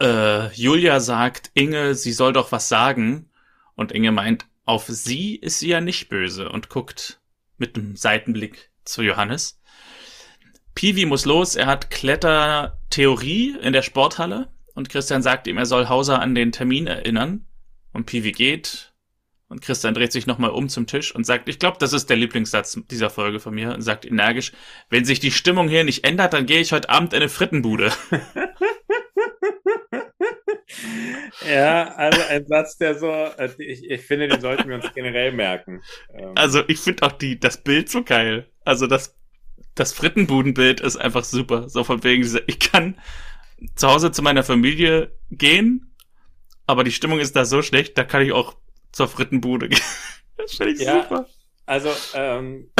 Äh, 0.00 0.52
Julia 0.52 0.98
sagt, 1.00 1.50
Inge, 1.54 1.94
sie 1.94 2.12
soll 2.12 2.32
doch 2.32 2.50
was 2.50 2.68
sagen. 2.68 3.30
Und 3.74 3.92
Inge 3.92 4.12
meint, 4.12 4.46
auf 4.68 4.84
sie 4.86 5.34
ist 5.34 5.60
sie 5.60 5.70
ja 5.70 5.80
nicht 5.80 6.10
böse 6.10 6.50
und 6.50 6.68
guckt 6.68 7.20
mit 7.56 7.76
einem 7.76 7.96
Seitenblick 7.96 8.70
zu 8.84 9.00
Johannes. 9.00 9.62
Piwi 10.74 11.06
muss 11.06 11.24
los, 11.24 11.56
er 11.56 11.66
hat 11.66 11.90
Klettertheorie 11.90 13.56
in 13.62 13.72
der 13.72 13.80
Sporthalle 13.80 14.52
und 14.74 14.90
Christian 14.90 15.22
sagt 15.22 15.46
ihm, 15.46 15.56
er 15.56 15.64
soll 15.64 15.88
Hauser 15.88 16.20
an 16.20 16.34
den 16.34 16.52
Termin 16.52 16.86
erinnern. 16.86 17.46
Und 17.94 18.04
Piwi 18.04 18.32
geht 18.32 18.92
und 19.48 19.62
Christian 19.62 19.94
dreht 19.94 20.12
sich 20.12 20.26
nochmal 20.26 20.50
um 20.50 20.68
zum 20.68 20.86
Tisch 20.86 21.14
und 21.14 21.24
sagt, 21.24 21.48
ich 21.48 21.58
glaube, 21.58 21.78
das 21.80 21.94
ist 21.94 22.10
der 22.10 22.18
Lieblingssatz 22.18 22.78
dieser 22.90 23.08
Folge 23.08 23.40
von 23.40 23.54
mir 23.54 23.72
und 23.72 23.80
sagt 23.80 24.04
energisch, 24.04 24.52
wenn 24.90 25.06
sich 25.06 25.18
die 25.18 25.30
Stimmung 25.30 25.70
hier 25.70 25.84
nicht 25.84 26.04
ändert, 26.04 26.34
dann 26.34 26.44
gehe 26.44 26.60
ich 26.60 26.72
heute 26.72 26.90
Abend 26.90 27.14
in 27.14 27.20
eine 27.20 27.30
Frittenbude. 27.30 27.90
Ja, 31.48 31.94
also 31.94 32.20
ein 32.28 32.46
Satz, 32.46 32.76
der 32.78 32.98
so, 32.98 33.10
äh, 33.10 33.50
ich, 33.58 33.88
ich 33.90 34.02
finde, 34.02 34.28
den 34.28 34.40
sollten 34.40 34.68
wir 34.68 34.76
uns 34.76 34.92
generell 34.94 35.32
merken. 35.32 35.82
Ähm. 36.14 36.32
Also 36.34 36.62
ich 36.68 36.80
finde 36.80 37.04
auch 37.04 37.12
die, 37.12 37.38
das 37.38 37.62
Bild 37.62 37.88
so 37.88 38.02
geil. 38.02 38.48
Also 38.64 38.86
das, 38.86 39.16
das 39.74 39.92
Frittenbudenbild 39.92 40.80
ist 40.80 40.96
einfach 40.96 41.24
super. 41.24 41.68
So 41.68 41.84
von 41.84 42.04
wegen, 42.04 42.26
ich 42.46 42.60
kann 42.60 42.98
zu 43.76 43.88
Hause 43.88 44.10
zu 44.10 44.22
meiner 44.22 44.42
Familie 44.42 45.12
gehen, 45.30 45.94
aber 46.66 46.84
die 46.84 46.92
Stimmung 46.92 47.18
ist 47.18 47.34
da 47.34 47.44
so 47.44 47.62
schlecht, 47.62 47.96
da 47.98 48.04
kann 48.04 48.22
ich 48.22 48.32
auch 48.32 48.56
zur 48.92 49.08
Frittenbude 49.08 49.68
gehen. 49.68 49.80
Das 50.40 50.54
finde 50.54 50.72
ich 50.72 50.80
ja, 50.80 51.02
super. 51.02 51.26
Also, 51.66 51.90
ähm, 52.14 52.70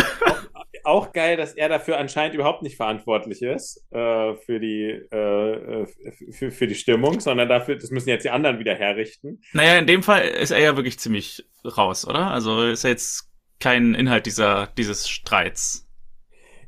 auch, 0.85 1.13
geil, 1.13 1.37
dass 1.37 1.55
er 1.55 1.69
dafür 1.69 1.99
anscheinend 1.99 2.35
überhaupt 2.35 2.63
nicht 2.63 2.77
verantwortlich 2.77 3.43
ist 3.43 3.85
äh, 3.91 4.35
für 4.37 4.61
die 4.61 4.91
äh, 4.91 5.87
für, 6.33 6.51
für 6.51 6.67
die 6.67 6.75
Stimmung, 6.75 7.21
sondern 7.21 7.49
dafür, 7.49 7.77
das 7.77 7.91
müssen 7.91 8.09
jetzt 8.09 8.25
die 8.25 8.31
anderen 8.31 8.59
wieder 8.59 8.75
herrichten. 8.75 9.41
Naja, 9.53 9.79
in 9.79 9.87
dem 9.87 10.03
Fall 10.03 10.27
ist 10.27 10.51
er 10.51 10.61
ja 10.61 10.77
wirklich 10.77 10.99
ziemlich 10.99 11.47
raus, 11.65 12.07
oder? 12.07 12.31
Also 12.31 12.63
ist 12.65 12.85
er 12.85 12.91
jetzt 12.91 13.31
kein 13.61 13.95
Inhalt 13.95 14.27
dieser 14.27 14.69
dieses 14.77 15.09
Streits. 15.09 15.89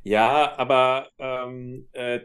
Ja, 0.03 0.57
aber 0.57 1.09
ähm, 1.19 1.89
äh, 1.93 2.21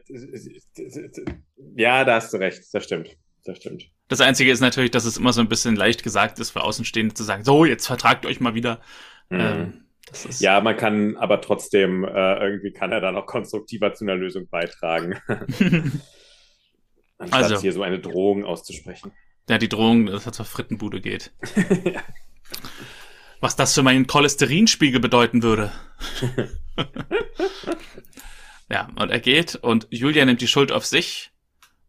ja, 1.76 2.04
da 2.06 2.16
hast 2.16 2.34
du 2.34 2.38
recht, 2.38 2.64
das 2.74 2.84
stimmt. 2.84 3.18
Das 3.44 3.58
stimmt. 3.58 3.92
Das 4.08 4.22
Einzige 4.22 4.52
ist 4.52 4.60
natürlich, 4.60 4.92
dass 4.92 5.06
es 5.06 5.18
immer 5.18 5.34
so 5.34 5.42
ein 5.42 5.50
bisschen 5.50 5.76
leicht 5.76 6.04
gesagt 6.04 6.40
ist 6.40 6.52
für 6.52 6.62
Außenstehende 6.62 7.14
zu 7.14 7.24
sagen, 7.24 7.44
so, 7.44 7.66
jetzt 7.66 7.88
vertragt 7.88 8.26
euch 8.26 8.40
mal 8.40 8.56
wieder. 8.56 8.82
Mhm. 9.30 9.40
Ähm, 9.40 9.85
ja, 10.40 10.62
man 10.62 10.78
kann 10.78 11.18
aber 11.18 11.42
trotzdem, 11.42 12.04
äh, 12.04 12.38
irgendwie 12.38 12.72
kann 12.72 12.92
er 12.92 13.02
da 13.02 13.12
noch 13.12 13.26
konstruktiver 13.26 13.94
zu 13.94 14.06
einer 14.06 14.16
Lösung 14.16 14.48
beitragen. 14.48 15.20
Anstatt 17.18 17.44
also, 17.44 17.62
hier 17.62 17.74
so 17.74 17.82
eine 17.82 18.00
Drohung 18.00 18.44
auszusprechen. 18.44 19.12
Ja, 19.50 19.58
die 19.58 19.70
Drohung, 19.70 20.08
dass 20.08 20.26
er 20.26 20.34
zur 20.34 20.46
Frittenbude 20.46 21.02
geht. 21.02 21.32
ja. 21.84 22.02
Was 23.40 23.56
das 23.56 23.74
für 23.74 23.84
meinen 23.84 24.08
Cholesterinspiegel 24.08 25.00
bedeuten 25.00 25.44
würde. 25.44 25.72
ja, 28.70 28.90
und 28.96 29.12
er 29.12 29.20
geht 29.20 29.56
und 29.56 29.88
Julia 29.92 30.26
nimmt 30.26 30.42
die 30.42 30.48
Schuld 30.48 30.72
auf 30.72 30.86
sich 30.86 31.32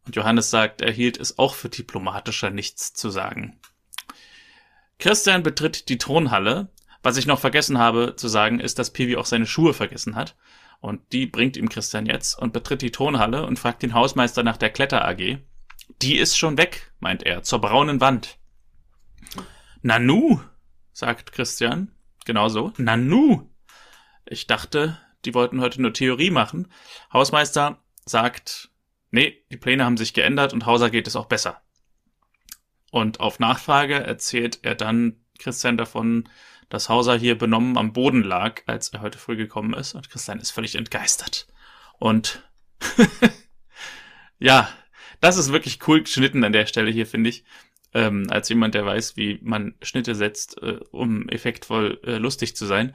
und 0.07 0.17
Johannes 0.17 0.51
sagt, 0.51 0.83
er 0.83 0.93
hielt 0.93 1.19
es 1.19 1.39
auch 1.39 1.55
für 1.55 1.69
diplomatischer, 1.69 2.51
nichts 2.51 2.93
zu 2.93 3.11
sagen. 3.11 3.59
Christian 4.99 5.43
betritt 5.43 5.89
die 5.89 5.99
Thronhalle. 5.99 6.69
Was 7.03 7.17
ich 7.17 7.27
noch 7.27 7.39
vergessen 7.39 7.79
habe 7.79 8.15
zu 8.17 8.29
sagen, 8.29 8.61
ist, 8.61 8.79
dass 8.79 8.93
Pivi 8.93 9.17
auch 9.17 9.27
seine 9.27 9.47
Schuhe 9.47 9.75
vergessen 9.75 10.17
hat. 10.17 10.37
Und 10.81 11.01
die 11.13 11.27
bringt 11.27 11.57
ihm 11.57 11.69
Christian 11.69 12.07
jetzt 12.07 12.39
und 12.39 12.53
betritt 12.53 12.83
die 12.83 12.91
Thronhalle 12.91 13.47
und 13.47 13.59
fragt 13.59 13.83
den 13.83 13.95
Hausmeister 13.95 14.43
nach 14.43 14.57
der 14.57 14.71
Kletter 14.71 15.07
AG. 15.07 15.39
Die 16.03 16.17
ist 16.17 16.37
schon 16.37 16.59
weg, 16.59 16.93
meint 17.01 17.23
er, 17.23 17.43
zur 17.43 17.61
braunen 17.61 18.01
Wand. 18.01 18.39
Nanu, 19.83 20.41
sagt 20.93 21.33
Christian. 21.33 21.93
Genauso. 22.25 22.73
Nanu. 22.77 23.49
Ich 24.27 24.47
dachte, 24.47 24.99
die 25.25 25.35
wollten 25.35 25.61
heute 25.61 25.81
nur 25.81 25.93
Theorie 25.93 26.31
machen. 26.31 26.69
Hausmeister 27.13 27.79
sagt, 28.05 28.71
nee, 29.11 29.45
die 29.51 29.57
Pläne 29.57 29.85
haben 29.85 29.97
sich 29.97 30.15
geändert 30.15 30.53
und 30.53 30.67
Hauser 30.67 30.91
geht 30.91 31.07
es 31.07 31.17
auch 31.17 31.27
besser. 31.27 31.63
Und 32.91 33.21
auf 33.21 33.39
Nachfrage 33.39 33.95
erzählt 33.95 34.61
er 34.63 34.75
dann 34.75 35.21
Christian 35.39 35.77
davon, 35.77 36.29
dass 36.69 36.89
Hauser 36.89 37.17
hier 37.17 37.39
benommen 37.39 37.79
am 37.79 37.93
Boden 37.93 38.23
lag, 38.23 38.63
als 38.67 38.89
er 38.89 39.01
heute 39.01 39.19
früh 39.19 39.37
gekommen 39.37 39.75
ist. 39.75 39.95
Und 39.95 40.11
Christian 40.11 40.41
ist 40.41 40.51
völlig 40.51 40.75
entgeistert. 40.75 41.47
Und 41.99 42.43
ja, 44.39 44.69
das 45.21 45.37
ist 45.37 45.53
wirklich 45.53 45.87
cool 45.87 46.03
geschnitten 46.03 46.45
an 46.45 46.53
der 46.53 46.67
Stelle 46.67 46.91
hier, 46.91 47.07
finde 47.07 47.31
ich. 47.31 47.45
Ähm, 47.95 48.27
als 48.29 48.49
jemand, 48.49 48.75
der 48.75 48.85
weiß, 48.85 49.17
wie 49.17 49.39
man 49.43 49.75
Schnitte 49.81 50.15
setzt, 50.15 50.61
äh, 50.63 50.81
um 50.91 51.29
effektvoll 51.29 52.01
äh, 52.05 52.17
lustig 52.19 52.57
zu 52.57 52.67
sein. 52.67 52.95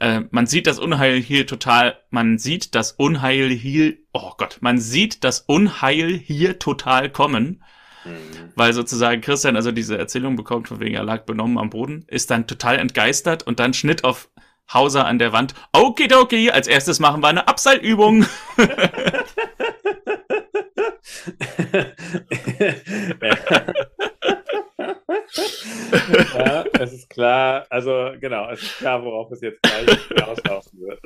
Äh, 0.00 0.22
man 0.30 0.46
sieht 0.46 0.66
das 0.66 0.78
Unheil 0.78 1.20
hier 1.20 1.46
total, 1.46 1.98
man 2.10 2.38
sieht 2.38 2.74
das 2.74 2.92
Unheil 2.92 3.50
hier, 3.50 3.96
oh 4.12 4.32
Gott, 4.36 4.58
man 4.60 4.78
sieht 4.78 5.24
das 5.24 5.40
Unheil 5.40 6.12
hier 6.12 6.58
total 6.58 7.10
kommen. 7.10 7.62
Mhm. 8.04 8.52
Weil 8.54 8.72
sozusagen 8.72 9.20
Christian 9.20 9.56
also 9.56 9.72
diese 9.72 9.98
Erzählung 9.98 10.36
bekommt, 10.36 10.68
von 10.68 10.80
wegen 10.80 10.94
er 10.94 11.04
lag 11.04 11.24
benommen 11.24 11.58
am 11.58 11.70
Boden, 11.70 12.04
ist 12.08 12.30
dann 12.30 12.46
total 12.46 12.78
entgeistert 12.78 13.42
und 13.44 13.60
dann 13.60 13.74
Schnitt 13.74 14.04
auf 14.04 14.28
Hauser 14.72 15.06
an 15.06 15.18
der 15.18 15.32
Wand. 15.32 15.54
Okidoki, 15.72 16.50
als 16.50 16.66
erstes 16.66 16.98
machen 16.98 17.22
wir 17.22 17.28
eine 17.28 17.48
Abseilübung. 17.48 18.26
ja, 26.34 26.64
es 26.78 26.92
ist 26.92 27.10
klar, 27.10 27.66
also 27.70 28.12
genau, 28.20 28.50
es 28.50 28.62
ist 28.62 28.78
klar, 28.78 29.02
worauf 29.04 29.30
es 29.32 29.40
jetzt 29.40 29.62
gleich 29.62 29.98
hinauslaufen 30.08 30.80
wird. 30.80 31.00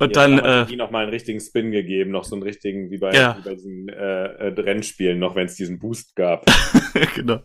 Und 0.00 0.16
dann 0.16 0.38
äh, 0.38 0.66
die 0.66 0.76
noch 0.76 0.90
mal 0.90 1.02
einen 1.02 1.10
richtigen 1.10 1.40
Spin 1.40 1.70
gegeben, 1.70 2.10
noch 2.10 2.24
so 2.24 2.34
einen 2.34 2.42
richtigen 2.42 2.90
wie 2.90 2.96
bei, 2.96 3.12
ja. 3.12 3.36
wie 3.38 3.42
bei 3.42 3.54
diesen 3.54 3.88
äh, 3.90 3.92
äh 3.92 4.60
Rennspielen, 4.60 5.18
noch 5.18 5.36
wenn 5.36 5.44
es 5.44 5.56
diesen 5.56 5.78
Boost 5.78 6.16
gab. 6.16 6.46
genau. 7.14 7.40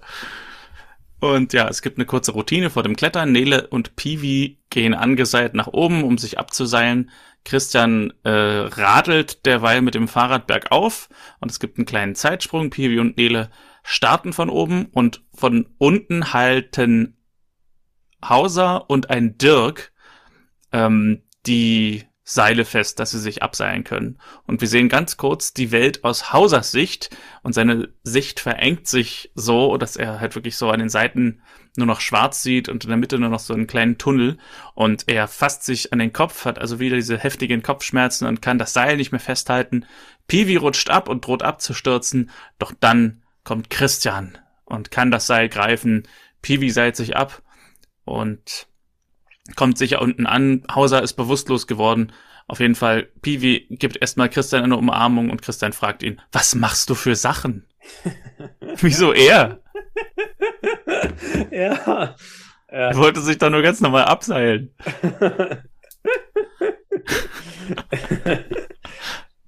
Und 1.20 1.52
ja, 1.52 1.68
es 1.68 1.82
gibt 1.82 1.98
eine 1.98 2.06
kurze 2.06 2.32
Routine 2.32 2.70
vor 2.70 2.84
dem 2.84 2.96
Klettern. 2.96 3.34
Nele 3.34 3.68
und 3.68 3.98
Piwi 3.98 4.60
gehen 4.70 4.94
angeseilt 4.94 5.54
nach 5.54 5.68
oben, 5.68 6.04
um 6.04 6.18
sich 6.18 6.40
abzuseilen. 6.40 7.12
Christian 7.44 8.14
äh, 8.24 8.30
radelt 8.30 9.46
derweil 9.46 9.82
mit 9.82 9.94
dem 9.94 10.08
Fahrrad 10.08 10.48
bergauf 10.48 11.10
und 11.42 11.52
es 11.52 11.60
gibt 11.60 11.78
einen 11.78 11.86
kleinen 11.86 12.16
Zeitsprung. 12.16 12.70
Piwi 12.70 13.00
und 13.00 13.18
Nele 13.18 13.50
starten 13.84 14.32
von 14.32 14.50
oben 14.50 14.86
und 14.94 15.24
von 15.34 15.68
unten 15.78 16.32
halten 16.32 17.18
Hauser 18.24 18.90
und 18.90 19.10
ein 19.10 19.38
Dirk 19.38 19.92
ähm, 20.72 21.22
die 21.46 22.04
Seile 22.28 22.66
fest, 22.66 23.00
dass 23.00 23.12
sie 23.12 23.20
sich 23.20 23.44
abseilen 23.44 23.84
können. 23.84 24.18
Und 24.48 24.60
wir 24.60 24.68
sehen 24.68 24.90
ganz 24.90 25.16
kurz 25.16 25.54
die 25.54 25.72
Welt 25.72 26.04
aus 26.04 26.34
Hausers 26.34 26.72
Sicht 26.72 27.16
und 27.44 27.54
seine 27.54 27.90
Sicht 28.02 28.40
verengt 28.40 28.88
sich 28.88 29.32
so, 29.36 29.78
dass 29.78 29.96
er 29.96 30.20
halt 30.20 30.34
wirklich 30.34 30.58
so 30.58 30.72
an 30.72 30.80
den 30.80 30.90
Seiten 30.90 31.44
nur 31.78 31.86
noch 31.86 32.02
schwarz 32.02 32.42
sieht 32.42 32.68
und 32.68 32.84
in 32.84 32.90
der 32.90 32.98
Mitte 32.98 33.20
nur 33.20 33.30
noch 33.30 33.40
so 33.40 33.54
einen 33.54 33.68
kleinen 33.68 34.00
Tunnel 34.00 34.40
und 34.74 35.04
er 35.08 35.28
fasst 35.28 35.66
sich 35.66 35.94
an 35.94 36.00
den 36.00 36.14
Kopf, 36.14 36.46
hat 36.46 36.58
also 36.58 36.80
wieder 36.80 36.96
diese 36.96 37.20
heftigen 37.20 37.62
Kopfschmerzen 37.62 38.28
und 38.28 38.42
kann 38.42 38.58
das 38.58 38.74
Seil 38.74 38.98
nicht 38.98 39.12
mehr 39.12 39.20
festhalten. 39.20 39.86
Piwi 40.28 40.56
rutscht 40.56 40.90
ab 40.90 41.08
und 41.10 41.28
droht 41.28 41.44
abzustürzen, 41.44 42.32
doch 42.58 42.74
dann 42.80 43.22
kommt 43.44 43.70
Christian 43.70 44.36
und 44.64 44.90
kann 44.90 45.12
das 45.12 45.28
Seil 45.28 45.48
greifen. 45.48 46.08
Piwi 46.42 46.72
seilt 46.72 46.96
sich 46.96 47.16
ab 47.16 47.44
und 48.04 48.66
kommt 49.56 49.78
sicher 49.78 50.02
unten 50.02 50.26
an. 50.26 50.64
Hauser 50.74 51.04
ist 51.04 51.14
bewusstlos 51.14 51.68
geworden. 51.68 52.12
Auf 52.48 52.60
jeden 52.60 52.76
Fall, 52.76 53.08
Piwi 53.22 53.68
gibt 53.72 53.98
erstmal 53.98 54.30
Christian 54.30 54.64
eine 54.64 54.78
Umarmung 54.78 55.30
und 55.32 55.42
Christian 55.42 55.74
fragt 55.74 56.04
ihn, 56.04 56.22
was 56.32 56.54
machst 56.56 56.90
du 56.90 56.96
für 56.96 57.16
Sachen? 57.16 57.66
Wieso 58.78 59.14
er? 59.14 59.62
ja. 61.52 62.16
Er 62.68 62.98
wollte 62.98 63.22
sich 63.22 63.38
da 63.38 63.50
nur 63.50 63.62
ganz 63.62 63.82
normal 63.82 64.06
abseilen. 64.06 64.76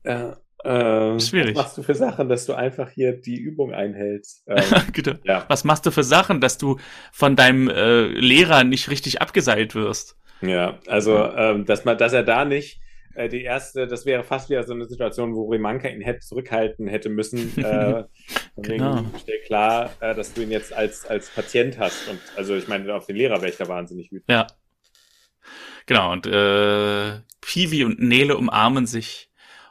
ja. 0.03 0.37
Ähm, 0.69 1.19
Schwierig. 1.19 1.55
Was 1.55 1.63
machst 1.63 1.77
du 1.77 1.83
für 1.83 1.95
Sachen, 1.95 2.27
dass 2.27 2.45
du 2.45 2.53
einfach 2.53 2.89
hier 2.89 3.13
die 3.13 3.37
Übung 3.37 3.73
einhältst? 3.73 4.45
Ähm, 4.57 4.63
genau. 4.91 5.17
ja. 5.23 5.45
Was 5.47 5.63
machst 5.63 5.85
du 5.85 5.91
für 5.91 6.03
Sachen, 6.03 6.41
dass 6.41 6.57
du 6.57 6.77
von 7.11 7.35
deinem 7.35 7.69
äh, 7.69 8.07
Lehrer 8.07 8.63
nicht 8.63 8.89
richtig 8.89 9.21
abgeseilt 9.21 9.75
wirst? 9.75 10.17
Ja, 10.41 10.79
also 10.87 11.15
ähm, 11.17 11.65
dass 11.65 11.85
man, 11.85 11.97
dass 11.97 12.13
er 12.13 12.23
da 12.23 12.43
nicht 12.43 12.79
äh, 13.15 13.29
die 13.29 13.43
erste, 13.43 13.87
das 13.87 14.05
wäre 14.05 14.23
fast 14.23 14.49
wieder 14.49 14.63
so 14.63 14.73
eine 14.73 14.85
Situation, 14.85 15.35
wo 15.35 15.49
Rimanka 15.49 15.87
ihn 15.87 16.01
hätte 16.01 16.19
zurückhalten 16.19 16.87
hätte 16.87 17.09
müssen. 17.09 17.53
Äh, 17.67 18.03
genau. 18.57 19.03
Stell 19.21 19.39
klar, 19.45 19.91
äh, 19.99 20.15
dass 20.15 20.33
du 20.33 20.41
ihn 20.41 20.49
jetzt 20.49 20.73
als 20.73 21.05
als 21.05 21.29
Patient 21.29 21.77
hast 21.77 22.07
und 22.09 22.19
also 22.35 22.55
ich 22.55 22.67
meine 22.67 22.91
auf 22.95 23.05
den 23.05 23.15
Lehrer 23.15 23.35
wäre 23.35 23.51
ich 23.51 23.57
da 23.57 23.67
wahnsinnig 23.67 24.11
wütend. 24.11 24.29
Ja. 24.29 24.47
Genau 25.85 26.11
und 26.11 26.25
äh, 26.25 27.19
Piwi 27.41 27.83
und 27.83 27.99
Nele 27.99 28.35
umarmen 28.35 28.87
sich 28.87 29.26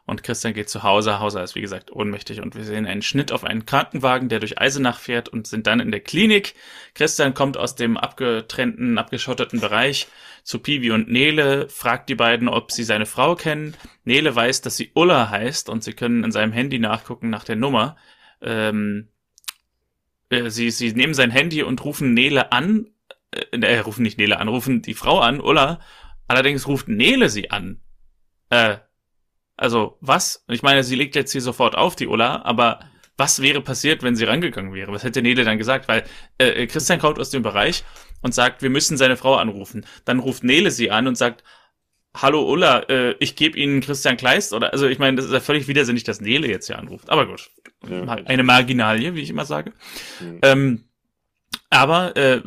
und 0.07 0.23
Christian 0.23 0.55
geht 0.55 0.71
zu 0.71 0.85
Hause. 0.85 1.19
Hauser 1.19 1.43
ist, 1.43 1.57
wie 1.57 1.61
gesagt, 1.61 1.91
ohnmächtig 1.91 2.41
und 2.41 2.55
wir 2.55 2.65
sehen 2.65 2.87
einen 2.87 3.03
Schnitt 3.03 3.33
auf 3.33 3.45
einen 3.45 3.67
Krankenwagen, 3.67 4.29
der 4.29 4.39
durch 4.39 4.61
Eisenach 4.61 5.01
fährt 5.01 5.29
und 5.29 5.49
sind 5.49 5.67
dann 5.67 5.81
in 5.81 5.91
der 5.91 6.01
Klinik. 6.01 6.55
Christian 6.95 7.35
kommt 7.35 7.57
aus 7.57 7.75
dem 7.75 7.97
abgetrennten, 7.97 8.99
abgeschotteten 8.99 9.61
Bereich 9.61 10.07
zu 10.45 10.61
Pivi 10.61 10.93
und 10.93 11.11
Nele, 11.11 11.69
fragt 11.69 12.09
die 12.09 12.15
beiden, 12.15 12.49
ob 12.49 12.71
sie 12.71 12.85
seine 12.85 13.05
Frau 13.05 13.35
kennen. 13.35 13.75
Nele 14.05 14.35
weiß, 14.35 14.61
dass 14.61 14.77
sie 14.77 14.93
Ulla 14.95 15.29
heißt 15.29 15.69
und 15.69 15.83
sie 15.83 15.93
können 15.93 16.23
in 16.23 16.31
seinem 16.31 16.53
Handy 16.53 16.79
nachgucken 16.79 17.29
nach 17.29 17.43
der 17.43 17.57
Nummer. 17.57 17.97
Ähm, 18.41 19.09
äh, 20.31 20.51
sie, 20.51 20.71
sie 20.71 20.93
nehmen 20.93 21.15
sein 21.15 21.33
Handy 21.33 21.65
und 21.65 21.85
rufen 21.85 22.15
Nele 22.15 22.53
an, 22.53 22.87
äh, 23.33 23.59
äh, 23.59 23.79
rufen 23.81 24.05
nicht 24.05 24.19
Nele 24.19 24.39
an, 24.39 24.47
rufen 24.47 24.83
die 24.83 24.95
Frau 24.95 25.19
an, 25.19 25.41
Ulla. 25.41 25.81
Allerdings 26.29 26.69
ruft 26.69 26.87
Nele 26.87 27.29
sie 27.29 27.51
an. 27.51 27.81
Äh, 28.51 28.77
also, 29.57 29.97
was? 30.01 30.45
Ich 30.49 30.63
meine, 30.63 30.85
sie 30.85 30.97
legt 30.97 31.15
jetzt 31.17 31.33
hier 31.33 31.41
sofort 31.41 31.77
auf, 31.77 31.97
die 31.97 32.07
Ulla, 32.07 32.43
aber 32.43 32.81
was 33.17 33.41
wäre 33.41 33.63
passiert, 33.63 34.03
wenn 34.03 34.17
sie 34.17 34.25
rangegangen 34.25 34.75
wäre? 34.75 34.93
Was 34.93 35.05
hätte 35.05 35.23
Nele 35.23 35.45
dann 35.45 35.59
gesagt? 35.59 35.89
Weil 35.89 36.05
äh, 36.39 36.49
äh, 36.49 36.67
Christian 36.67 36.99
kommt 36.99 37.19
aus 37.19 37.31
dem 37.31 37.43
Bereich 37.43 37.85
und 38.21 38.35
sagt, 38.35 38.63
wir 38.63 38.71
müssen 38.71 38.97
seine 38.97 39.17
Frau 39.17 39.37
anrufen. 39.37 39.87
Dann 40.05 40.19
ruft 40.19 40.45
Nele 40.45 40.71
sie 40.71 40.91
an 40.91 41.07
und 41.07 41.17
sagt, 41.17 41.43
Hallo 42.15 42.51
Ulla, 42.51 42.81
äh, 42.89 43.15
ich 43.19 43.37
gebe 43.37 43.59
Ihnen 43.59 43.81
Christian 43.81 44.17
Kleist 44.17 44.55
oder 44.55 44.73
also 44.73 44.87
ich 44.87 44.99
meine, 44.99 45.17
das 45.17 45.27
ist 45.27 45.33
ja 45.33 45.41
völlig 45.41 45.69
widersinnig, 45.69 46.05
dass 46.05 46.21
Nele 46.21 46.49
jetzt 46.49 46.67
hier 46.67 46.79
anruft. 46.79 47.11
Aber 47.11 47.27
gut, 47.27 47.51
ja, 47.87 48.05
eine 48.05 48.43
Marginalie, 48.43 49.15
wie 49.15 49.21
ich 49.21 49.31
immer 49.31 49.45
sage. 49.45 49.73
Mhm. 50.21 50.39
Ähm, 50.43 50.85
aber 51.69 52.17
äh, 52.17 52.41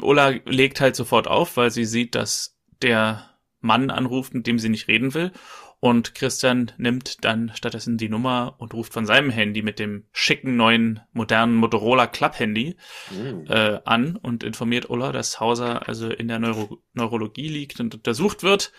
Ulla 0.00 0.34
legt 0.44 0.80
halt 0.80 0.94
sofort 0.94 1.26
auf, 1.26 1.56
weil 1.56 1.70
sie 1.70 1.84
sieht, 1.84 2.14
dass 2.14 2.58
der 2.82 3.30
Mann 3.60 3.90
anruft, 3.90 4.34
mit 4.34 4.46
dem 4.46 4.58
sie 4.58 4.68
nicht 4.68 4.88
reden 4.88 5.14
will. 5.14 5.32
Und 5.80 6.16
Christian 6.16 6.72
nimmt 6.76 7.24
dann 7.24 7.52
stattdessen 7.54 7.98
die 7.98 8.08
Nummer 8.08 8.56
und 8.58 8.74
ruft 8.74 8.92
von 8.92 9.06
seinem 9.06 9.30
Handy 9.30 9.62
mit 9.62 9.78
dem 9.78 10.04
schicken 10.12 10.56
neuen 10.56 11.00
modernen 11.12 11.54
Motorola 11.54 12.08
Club 12.08 12.38
Handy 12.38 12.76
mhm. 13.10 13.46
äh, 13.48 13.80
an 13.84 14.16
und 14.16 14.42
informiert 14.42 14.90
Ulla, 14.90 15.12
dass 15.12 15.38
Hauser 15.38 15.86
also 15.86 16.08
in 16.08 16.26
der 16.26 16.40
Neuro 16.40 16.82
Neurologie 16.94 17.48
liegt 17.48 17.78
und 17.78 17.94
untersucht 17.94 18.42
wird. 18.42 18.72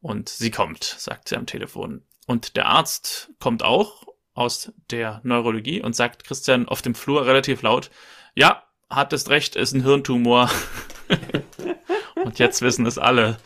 Und 0.00 0.28
sie 0.28 0.50
kommt, 0.50 0.84
sagt 0.84 1.30
sie 1.30 1.36
am 1.36 1.46
Telefon. 1.46 2.02
Und 2.26 2.56
der 2.56 2.66
Arzt 2.66 3.30
kommt 3.38 3.62
auch 3.62 4.04
aus 4.34 4.72
der 4.90 5.20
Neurologie 5.24 5.80
und 5.80 5.96
sagt 5.96 6.24
Christian 6.24 6.68
auf 6.68 6.82
dem 6.82 6.94
Flur 6.94 7.24
relativ 7.24 7.62
laut, 7.62 7.90
ja, 8.34 8.64
hattest 8.90 9.30
recht, 9.30 9.56
ist 9.56 9.72
ein 9.72 9.82
Hirntumor. 9.82 10.50
und 12.24 12.38
jetzt 12.38 12.60
wissen 12.60 12.84
es 12.84 12.98
alle. 12.98 13.38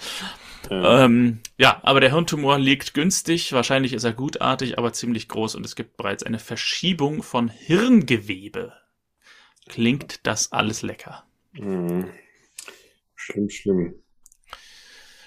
Ja. 0.71 1.05
Ähm, 1.05 1.41
ja, 1.57 1.81
aber 1.83 2.01
der 2.01 2.13
Hirntumor 2.13 2.59
liegt 2.59 2.95
günstig, 2.95 3.53
wahrscheinlich 3.53 3.93
ist 3.93 4.05
er 4.05 4.13
gutartig, 4.13 4.79
aber 4.79 4.93
ziemlich 4.93 5.29
groß 5.29 5.55
und 5.55 5.65
es 5.65 5.77
gibt 5.77 5.97
bereits 5.97 6.23
eine 6.23 6.39
Verschiebung 6.39 7.23
von 7.23 7.49
Hirngewebe. 7.49 8.73
Klingt 9.69 10.27
das 10.27 10.53
alles 10.53 10.83
lecker. 10.83 11.25
Mhm. 11.53 12.11
Schlimm, 13.15 13.51
schlimm. 13.51 13.95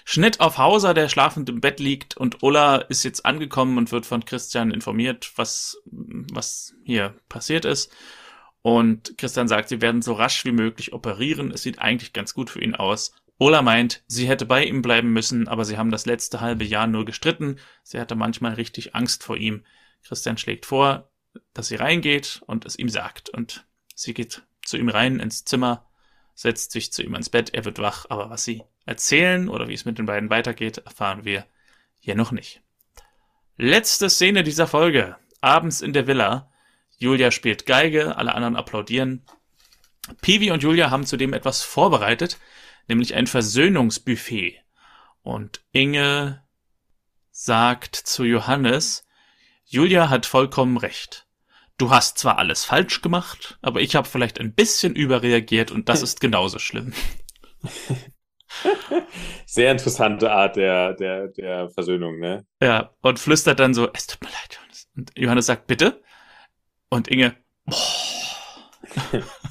Schnitt 0.04 0.40
auf 0.40 0.58
Hauser, 0.58 0.94
der 0.94 1.08
schlafend 1.08 1.48
im 1.48 1.60
Bett 1.60 1.80
liegt 1.80 2.16
und 2.16 2.42
Ulla 2.42 2.76
ist 2.76 3.04
jetzt 3.04 3.24
angekommen 3.24 3.78
und 3.78 3.92
wird 3.92 4.04
von 4.04 4.24
Christian 4.24 4.70
informiert, 4.70 5.32
was, 5.36 5.78
was 5.86 6.74
hier 6.84 7.14
passiert 7.28 7.64
ist. 7.64 7.92
Und 8.62 9.16
Christian 9.18 9.48
sagt, 9.48 9.68
sie 9.68 9.80
werden 9.80 10.02
so 10.02 10.12
rasch 10.12 10.44
wie 10.44 10.52
möglich 10.52 10.92
operieren. 10.92 11.50
Es 11.50 11.62
sieht 11.62 11.80
eigentlich 11.80 12.12
ganz 12.12 12.32
gut 12.32 12.50
für 12.50 12.62
ihn 12.62 12.76
aus. 12.76 13.12
Ola 13.42 13.60
meint, 13.60 14.04
sie 14.06 14.28
hätte 14.28 14.46
bei 14.46 14.64
ihm 14.64 14.82
bleiben 14.82 15.12
müssen, 15.12 15.48
aber 15.48 15.64
sie 15.64 15.76
haben 15.76 15.90
das 15.90 16.06
letzte 16.06 16.40
halbe 16.40 16.62
Jahr 16.62 16.86
nur 16.86 17.04
gestritten. 17.04 17.58
Sie 17.82 17.98
hatte 17.98 18.14
manchmal 18.14 18.54
richtig 18.54 18.94
Angst 18.94 19.24
vor 19.24 19.36
ihm. 19.36 19.64
Christian 20.04 20.38
schlägt 20.38 20.64
vor, 20.64 21.10
dass 21.52 21.66
sie 21.66 21.74
reingeht 21.74 22.40
und 22.46 22.64
es 22.64 22.78
ihm 22.78 22.88
sagt. 22.88 23.30
Und 23.30 23.66
sie 23.96 24.14
geht 24.14 24.42
zu 24.64 24.76
ihm 24.76 24.88
rein 24.88 25.18
ins 25.18 25.44
Zimmer, 25.44 25.90
setzt 26.36 26.70
sich 26.70 26.92
zu 26.92 27.02
ihm 27.02 27.14
ans 27.14 27.30
Bett, 27.30 27.52
er 27.52 27.64
wird 27.64 27.80
wach, 27.80 28.06
aber 28.10 28.30
was 28.30 28.44
sie 28.44 28.62
erzählen 28.86 29.48
oder 29.48 29.66
wie 29.66 29.74
es 29.74 29.84
mit 29.84 29.98
den 29.98 30.06
beiden 30.06 30.30
weitergeht, 30.30 30.78
erfahren 30.78 31.24
wir 31.24 31.44
hier 31.98 32.14
noch 32.14 32.30
nicht. 32.30 32.62
Letzte 33.56 34.08
Szene 34.08 34.44
dieser 34.44 34.68
Folge. 34.68 35.16
Abends 35.40 35.80
in 35.80 35.92
der 35.92 36.06
Villa. 36.06 36.52
Julia 36.96 37.32
spielt 37.32 37.66
Geige, 37.66 38.16
alle 38.16 38.36
anderen 38.36 38.54
applaudieren. 38.54 39.24
Pivi 40.20 40.52
und 40.52 40.62
Julia 40.62 40.90
haben 40.90 41.06
zudem 41.06 41.32
etwas 41.32 41.62
vorbereitet 41.62 42.38
nämlich 42.88 43.14
ein 43.14 43.26
Versöhnungsbuffet. 43.26 44.60
Und 45.22 45.64
Inge 45.72 46.42
sagt 47.30 47.96
zu 47.96 48.24
Johannes, 48.24 49.06
Julia 49.64 50.10
hat 50.10 50.26
vollkommen 50.26 50.76
recht. 50.76 51.26
Du 51.78 51.90
hast 51.90 52.18
zwar 52.18 52.38
alles 52.38 52.64
falsch 52.64 53.00
gemacht, 53.00 53.58
aber 53.62 53.80
ich 53.80 53.96
habe 53.96 54.06
vielleicht 54.06 54.38
ein 54.38 54.54
bisschen 54.54 54.94
überreagiert 54.94 55.70
und 55.70 55.88
das 55.88 56.02
ist 56.06 56.20
genauso 56.20 56.58
schlimm. 56.58 56.92
Sehr 59.46 59.72
interessante 59.72 60.30
Art 60.30 60.56
der, 60.56 60.92
der, 60.94 61.28
der 61.28 61.70
Versöhnung, 61.70 62.18
ne? 62.18 62.44
Ja, 62.60 62.90
und 63.00 63.18
flüstert 63.18 63.60
dann 63.60 63.72
so, 63.72 63.90
es 63.92 64.06
tut 64.06 64.20
mir 64.20 64.28
leid, 64.28 64.54
Johannes. 64.54 64.88
Und 64.94 65.12
Johannes 65.16 65.46
sagt, 65.46 65.66
bitte? 65.66 66.02
Und 66.90 67.08
Inge, 67.08 67.34
boah. 67.64 67.76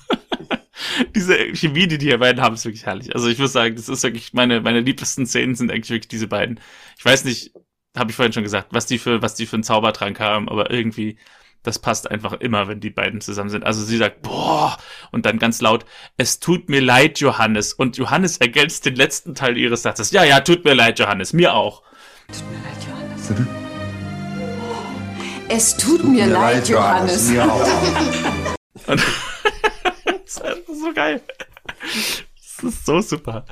diese 1.15 1.55
Chemie, 1.55 1.87
die 1.87 1.97
die 1.97 2.15
beiden 2.17 2.41
haben, 2.41 2.55
ist 2.55 2.65
wirklich 2.65 2.85
herrlich. 2.85 3.13
Also 3.13 3.27
ich 3.27 3.37
muss 3.37 3.53
sagen, 3.53 3.75
das 3.75 3.89
ist 3.89 4.03
wirklich 4.03 4.33
meine, 4.33 4.61
meine 4.61 4.81
liebsten 4.81 5.25
Szenen 5.25 5.55
sind 5.55 5.71
eigentlich 5.71 5.89
wirklich 5.89 6.07
diese 6.07 6.27
beiden. 6.27 6.59
Ich 6.97 7.05
weiß 7.05 7.25
nicht, 7.25 7.53
habe 7.95 8.11
ich 8.11 8.15
vorhin 8.15 8.33
schon 8.33 8.43
gesagt, 8.43 8.69
was 8.71 8.85
die 8.85 8.97
für, 8.97 9.21
was 9.21 9.35
die 9.35 9.45
für 9.45 9.55
einen 9.55 9.63
Zaubertrank 9.63 10.19
haben, 10.19 10.47
aber 10.49 10.71
irgendwie, 10.71 11.17
das 11.63 11.79
passt 11.79 12.09
einfach 12.09 12.33
immer, 12.33 12.67
wenn 12.67 12.79
die 12.79 12.89
beiden 12.89 13.21
zusammen 13.21 13.49
sind. 13.49 13.65
Also 13.65 13.83
sie 13.83 13.97
sagt, 13.97 14.21
boah, 14.21 14.77
und 15.11 15.25
dann 15.25 15.39
ganz 15.39 15.61
laut, 15.61 15.85
es 16.17 16.39
tut 16.39 16.69
mir 16.69 16.81
leid, 16.81 17.19
Johannes. 17.19 17.73
Und 17.73 17.97
Johannes 17.97 18.37
ergänzt 18.37 18.85
den 18.85 18.95
letzten 18.95 19.35
Teil 19.35 19.57
ihres 19.57 19.83
Satzes. 19.83 20.11
Ja, 20.11 20.23
ja, 20.23 20.39
tut 20.39 20.63
mir 20.65 20.73
leid, 20.73 20.99
Johannes, 20.99 21.33
mir 21.33 21.53
auch. 21.53 21.83
Tut 22.27 22.49
mir 22.49 22.57
leid, 22.57 22.77
Johannes. 22.87 23.27
Bitte? 23.27 23.47
Es 25.49 25.75
tut, 25.75 26.01
tut 26.01 26.09
mir, 26.09 26.27
mir, 26.27 26.33
leid, 26.33 26.69
Johannes. 26.69 27.29
Johannes. 27.29 27.29
Mir 27.29 27.51
auch. 27.51 28.87
und 28.87 29.01
das 30.35 30.57
ist 30.57 30.81
so 30.81 30.93
geil. 30.93 31.21
Das 32.35 32.63
ist 32.63 32.85
so 32.85 33.01
super. 33.01 33.45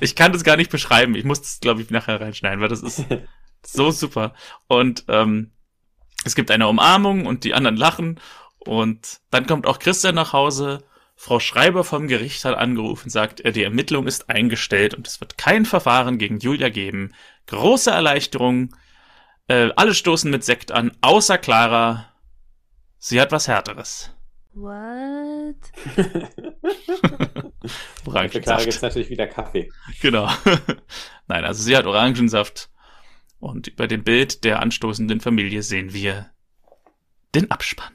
Ich 0.00 0.14
kann 0.14 0.32
das 0.32 0.44
gar 0.44 0.56
nicht 0.56 0.70
beschreiben. 0.70 1.14
Ich 1.14 1.24
muss 1.24 1.40
das, 1.42 1.60
glaube 1.60 1.82
ich, 1.82 1.90
nachher 1.90 2.20
reinschneiden, 2.20 2.60
weil 2.60 2.68
das 2.68 2.82
ist 2.82 3.04
so 3.66 3.90
super. 3.90 4.34
Und 4.68 5.04
ähm, 5.08 5.52
es 6.24 6.34
gibt 6.34 6.50
eine 6.50 6.68
Umarmung 6.68 7.26
und 7.26 7.44
die 7.44 7.54
anderen 7.54 7.76
lachen. 7.76 8.20
Und 8.58 9.20
dann 9.30 9.46
kommt 9.46 9.66
auch 9.66 9.78
Christian 9.78 10.14
nach 10.14 10.32
Hause. 10.32 10.84
Frau 11.16 11.40
Schreiber 11.40 11.84
vom 11.84 12.08
Gericht 12.08 12.44
hat 12.44 12.56
angerufen, 12.56 13.10
sagt 13.10 13.40
er, 13.40 13.52
die 13.52 13.62
Ermittlung 13.62 14.06
ist 14.06 14.28
eingestellt 14.28 14.94
und 14.94 15.06
es 15.06 15.20
wird 15.20 15.38
kein 15.38 15.64
Verfahren 15.64 16.18
gegen 16.18 16.38
Julia 16.38 16.68
geben. 16.68 17.14
Große 17.46 17.90
Erleichterung. 17.90 18.74
Äh, 19.46 19.70
alle 19.76 19.94
stoßen 19.94 20.30
mit 20.30 20.44
Sekt 20.44 20.72
an, 20.72 20.92
außer 21.00 21.38
Clara. 21.38 22.06
Sie 22.98 23.20
hat 23.20 23.32
was 23.32 23.48
Härteres. 23.48 24.10
What? 24.54 25.56
Orangensaft. 28.06 28.74
Für 28.74 28.86
natürlich 28.86 29.10
wieder 29.10 29.26
Kaffee. 29.26 29.70
Genau. 30.00 30.28
Nein, 31.26 31.44
also 31.44 31.62
sie 31.62 31.76
hat 31.76 31.86
Orangensaft. 31.86 32.70
Und 33.40 33.68
über 33.68 33.88
dem 33.88 34.04
Bild 34.04 34.44
der 34.44 34.60
anstoßenden 34.60 35.20
Familie 35.20 35.62
sehen 35.62 35.92
wir 35.92 36.30
den 37.34 37.50
Abspann. 37.50 37.92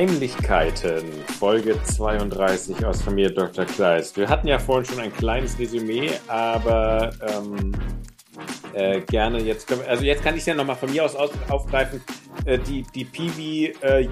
Heimlichkeiten, 0.00 1.04
Folge 1.38 1.76
32 1.84 2.86
aus 2.86 3.02
Familie 3.02 3.32
Dr. 3.32 3.66
Kleist. 3.66 4.16
Wir 4.16 4.30
hatten 4.30 4.48
ja 4.48 4.58
vorhin 4.58 4.86
schon 4.86 4.98
ein 4.98 5.12
kleines 5.12 5.58
Resümee, 5.58 6.08
aber 6.26 7.10
ähm, 7.20 7.72
äh, 8.72 9.02
gerne 9.02 9.42
jetzt 9.42 9.68
können 9.68 9.82
wir, 9.82 9.90
also 9.90 10.02
jetzt 10.02 10.24
kann 10.24 10.36
ich 10.36 10.40
es 10.40 10.46
ja 10.46 10.54
nochmal 10.54 10.76
von 10.76 10.90
mir 10.90 11.04
aus, 11.04 11.14
aus 11.14 11.28
aufgreifen. 11.50 12.00
Äh, 12.46 12.58
die 12.60 12.86
die 12.94 13.04
Piwi, 13.04 13.74
äh, 13.82 14.08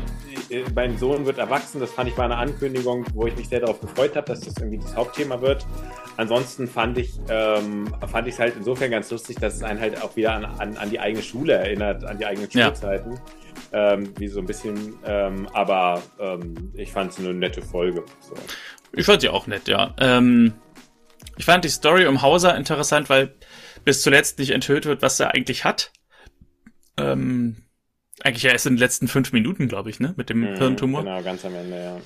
äh, 0.51 0.65
mein 0.75 0.99
Sohn 0.99 1.25
wird 1.25 1.39
erwachsen, 1.39 1.81
das 1.81 1.91
fand 1.91 2.11
ich 2.11 2.19
war 2.19 2.27
eine 2.27 2.37
Ankündigung, 2.37 3.07
wo 3.15 3.27
ich 3.27 3.35
mich 3.35 3.49
sehr 3.49 3.61
darauf 3.61 3.81
gefreut 3.81 4.15
habe, 4.15 4.27
dass 4.27 4.41
das 4.41 4.59
irgendwie 4.59 4.81
das 4.81 4.95
Hauptthema 4.95 5.41
wird. 5.41 5.67
Ansonsten 6.19 6.69
fand 6.69 6.99
ich 6.99 7.19
ähm, 7.31 7.95
fand 8.13 8.29
ich 8.29 8.35
es 8.35 8.41
halt 8.41 8.57
insofern 8.59 8.91
ganz 8.91 9.11
lustig, 9.11 9.37
dass 9.37 9.55
es 9.55 9.63
einen 9.63 9.81
halt 9.81 10.03
auch 10.03 10.15
wieder 10.17 10.35
an, 10.35 10.45
an, 10.45 10.77
an 10.77 10.91
die 10.91 11.01
eigene 11.01 11.23
Schule 11.23 11.55
erinnert, 11.55 12.05
an 12.05 12.19
die 12.19 12.27
eigenen 12.27 12.51
Schulzeiten. 12.51 13.13
Ja 13.13 13.21
ähm, 13.73 14.13
wie 14.19 14.29
so 14.29 14.41
ein 14.41 14.47
bisschen, 14.47 14.97
ähm, 15.05 15.49
aber 15.53 16.03
ähm, 16.19 16.73
ich 16.75 16.93
fand 16.93 17.13
es 17.13 17.19
eine 17.19 17.35
nette 17.35 17.63
Folge. 17.63 18.05
So. 18.21 18.35
Ich 18.93 19.07
fand 19.07 19.21
sie 19.21 19.29
auch 19.29 19.47
nett, 19.47 19.69
ja. 19.69 19.95
Ähm, 19.99 20.55
ich 21.37 21.45
fand 21.45 21.65
die 21.65 21.69
Story 21.69 22.07
um 22.07 22.23
Hauser 22.23 22.57
interessant, 22.57 23.11
weil 23.11 23.35
bis 23.85 24.03
zuletzt 24.03 24.39
nicht 24.39 24.51
enthüllt 24.51 24.87
wird, 24.87 25.03
was 25.03 25.21
er 25.21 25.35
eigentlich 25.35 25.65
hat. 25.65 25.93
Ähm, 26.97 27.57
eigentlich 28.23 28.43
ja 28.43 28.51
erst 28.51 28.67
in 28.67 28.75
den 28.75 28.81
letzten 28.81 29.09
fünf 29.09 29.33
Minuten, 29.33 29.69
glaube 29.69 29.91
ich, 29.91 30.01
ne? 30.01 30.15
Mit 30.17 30.31
dem 30.31 30.41
mhm, 30.41 30.57
Hirntumor. 30.57 31.05
Genau, 31.05 31.23
ganz 31.23 31.45
am 31.45 31.55
Ende, 31.55 31.77
ja. 31.77 32.01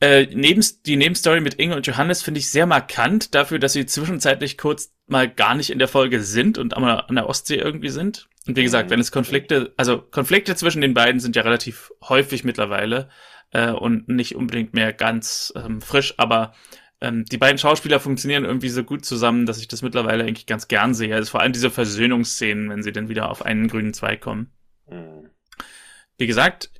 Äh, 0.00 0.26
neben, 0.32 0.64
die 0.84 0.96
Nebenstory 0.96 1.40
mit 1.40 1.54
Inge 1.54 1.76
und 1.76 1.86
Johannes 1.86 2.22
finde 2.22 2.40
ich 2.40 2.50
sehr 2.50 2.66
markant 2.66 3.34
dafür, 3.34 3.58
dass 3.58 3.72
sie 3.72 3.86
zwischenzeitlich 3.86 4.58
kurz 4.58 4.92
mal 5.12 5.28
gar 5.28 5.54
nicht 5.54 5.70
in 5.70 5.78
der 5.78 5.88
Folge 5.88 6.20
sind 6.22 6.58
und 6.58 6.76
an 6.76 7.14
der 7.14 7.28
Ostsee 7.28 7.56
irgendwie 7.56 7.90
sind. 7.90 8.28
Und 8.46 8.56
wie 8.56 8.64
gesagt, 8.64 8.90
wenn 8.90 8.98
es 8.98 9.12
Konflikte, 9.12 9.72
also 9.76 9.98
Konflikte 9.98 10.56
zwischen 10.56 10.80
den 10.80 10.94
beiden 10.94 11.20
sind 11.20 11.36
ja 11.36 11.42
relativ 11.42 11.92
häufig 12.02 12.42
mittlerweile 12.42 13.08
äh, 13.52 13.70
und 13.70 14.08
nicht 14.08 14.34
unbedingt 14.34 14.74
mehr 14.74 14.92
ganz 14.92 15.52
ähm, 15.54 15.80
frisch, 15.80 16.14
aber 16.16 16.52
ähm, 17.00 17.24
die 17.24 17.38
beiden 17.38 17.58
Schauspieler 17.58 18.00
funktionieren 18.00 18.44
irgendwie 18.44 18.68
so 18.68 18.82
gut 18.82 19.04
zusammen, 19.04 19.46
dass 19.46 19.60
ich 19.60 19.68
das 19.68 19.82
mittlerweile 19.82 20.24
eigentlich 20.24 20.46
ganz 20.46 20.66
gern 20.66 20.94
sehe. 20.94 21.14
Also 21.14 21.30
vor 21.30 21.40
allem 21.40 21.52
diese 21.52 21.70
Versöhnungsszenen, 21.70 22.68
wenn 22.68 22.82
sie 22.82 22.92
dann 22.92 23.08
wieder 23.08 23.30
auf 23.30 23.44
einen 23.44 23.68
grünen 23.68 23.94
Zweig 23.94 24.20
kommen. 24.20 24.50
Mhm. 24.90 25.30
Wie 26.18 26.26
gesagt, 26.26 26.70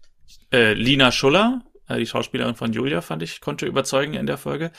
äh, 0.53 0.73
Lina 0.75 1.13
Schuller 1.13 1.63
Äh, 1.89 1.99
die 1.99 2.07
Schauspielerin 2.07 2.55
von 2.55 2.73
Julia 2.73 3.01
fand 3.01 3.23
ich, 3.23 3.41
konnte 3.41 3.67
überzeugen 3.67 4.15
in 4.15 4.27
der 4.27 4.39
Folge. 4.39 4.73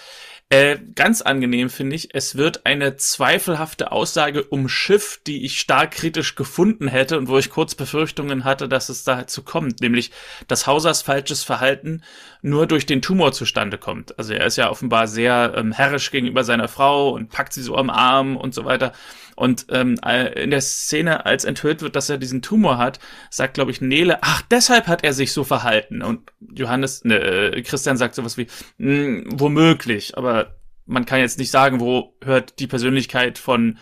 Äh, 0.54 0.78
ganz 0.94 1.24
angenehm 1.24 1.72
finde 1.72 1.96
ich, 1.96 2.14
es 2.14 2.38
wird 2.38 2.68
eine 2.68 2.96
zweifelhafte 2.96 3.92
Aussage 3.92 4.44
umschifft, 4.44 5.26
die 5.26 5.46
ich 5.46 5.60
stark 5.60 5.90
kritisch 5.90 6.36
gefunden 6.36 6.88
hätte 6.88 7.18
und 7.18 7.28
wo 7.28 7.40
ich 7.40 7.50
kurz 7.50 7.74
Befürchtungen 7.74 8.44
hatte, 8.44 8.70
dass 8.70 8.90
es 8.90 9.04
dazu 9.04 9.42
kommt, 9.42 9.82
nämlich 9.82 10.12
dass 10.48 10.68
Hausers 10.68 11.02
falsches 11.02 11.44
Verhalten 11.44 12.04
nur 12.44 12.68
durch 12.68 12.86
den 12.86 13.02
Tumor 13.02 13.32
zustande 13.32 13.80
kommt. 13.80 14.20
Also 14.20 14.34
er 14.34 14.46
ist 14.46 14.58
ja 14.58 14.70
offenbar 14.70 15.08
sehr 15.08 15.56
ähm, 15.56 15.72
herrisch 15.72 16.12
gegenüber 16.12 16.44
seiner 16.44 16.68
Frau 16.68 17.10
und 17.10 17.32
packt 17.32 17.54
sie 17.54 17.64
so 17.64 17.76
am 17.76 17.90
Arm 17.90 18.38
und 18.38 18.54
so 18.54 18.64
weiter. 18.64 18.94
Und 19.36 19.66
ähm, 19.70 19.96
in 20.36 20.52
der 20.52 20.62
Szene, 20.62 21.26
als 21.26 21.46
enthüllt 21.46 21.82
wird, 21.82 21.96
dass 21.96 22.10
er 22.10 22.18
diesen 22.18 22.42
Tumor 22.42 22.78
hat, 22.78 23.00
sagt, 23.30 23.56
glaube 23.56 23.72
ich, 23.72 23.82
Nele, 23.82 24.20
ach, 24.22 24.44
deshalb 24.44 24.88
hat 24.88 25.04
er 25.04 25.14
sich 25.14 25.32
so 25.34 25.44
verhalten. 25.44 26.04
Und 26.04 26.32
Johannes, 26.40 27.04
ne, 27.04 27.20
äh, 27.20 27.62
Christian 27.64 27.98
sagt 27.98 28.16
sowas 28.16 28.38
wie, 28.38 28.48
hm, 28.78 29.26
womöglich, 29.32 30.18
aber 30.18 30.43
man 30.86 31.06
kann 31.06 31.20
jetzt 31.20 31.40
nicht 31.40 31.52
sagen, 31.52 31.80
wo 31.80 32.16
hört 32.24 32.60
die 32.60 32.68
Persönlichkeit 32.68 33.38
von 33.38 33.78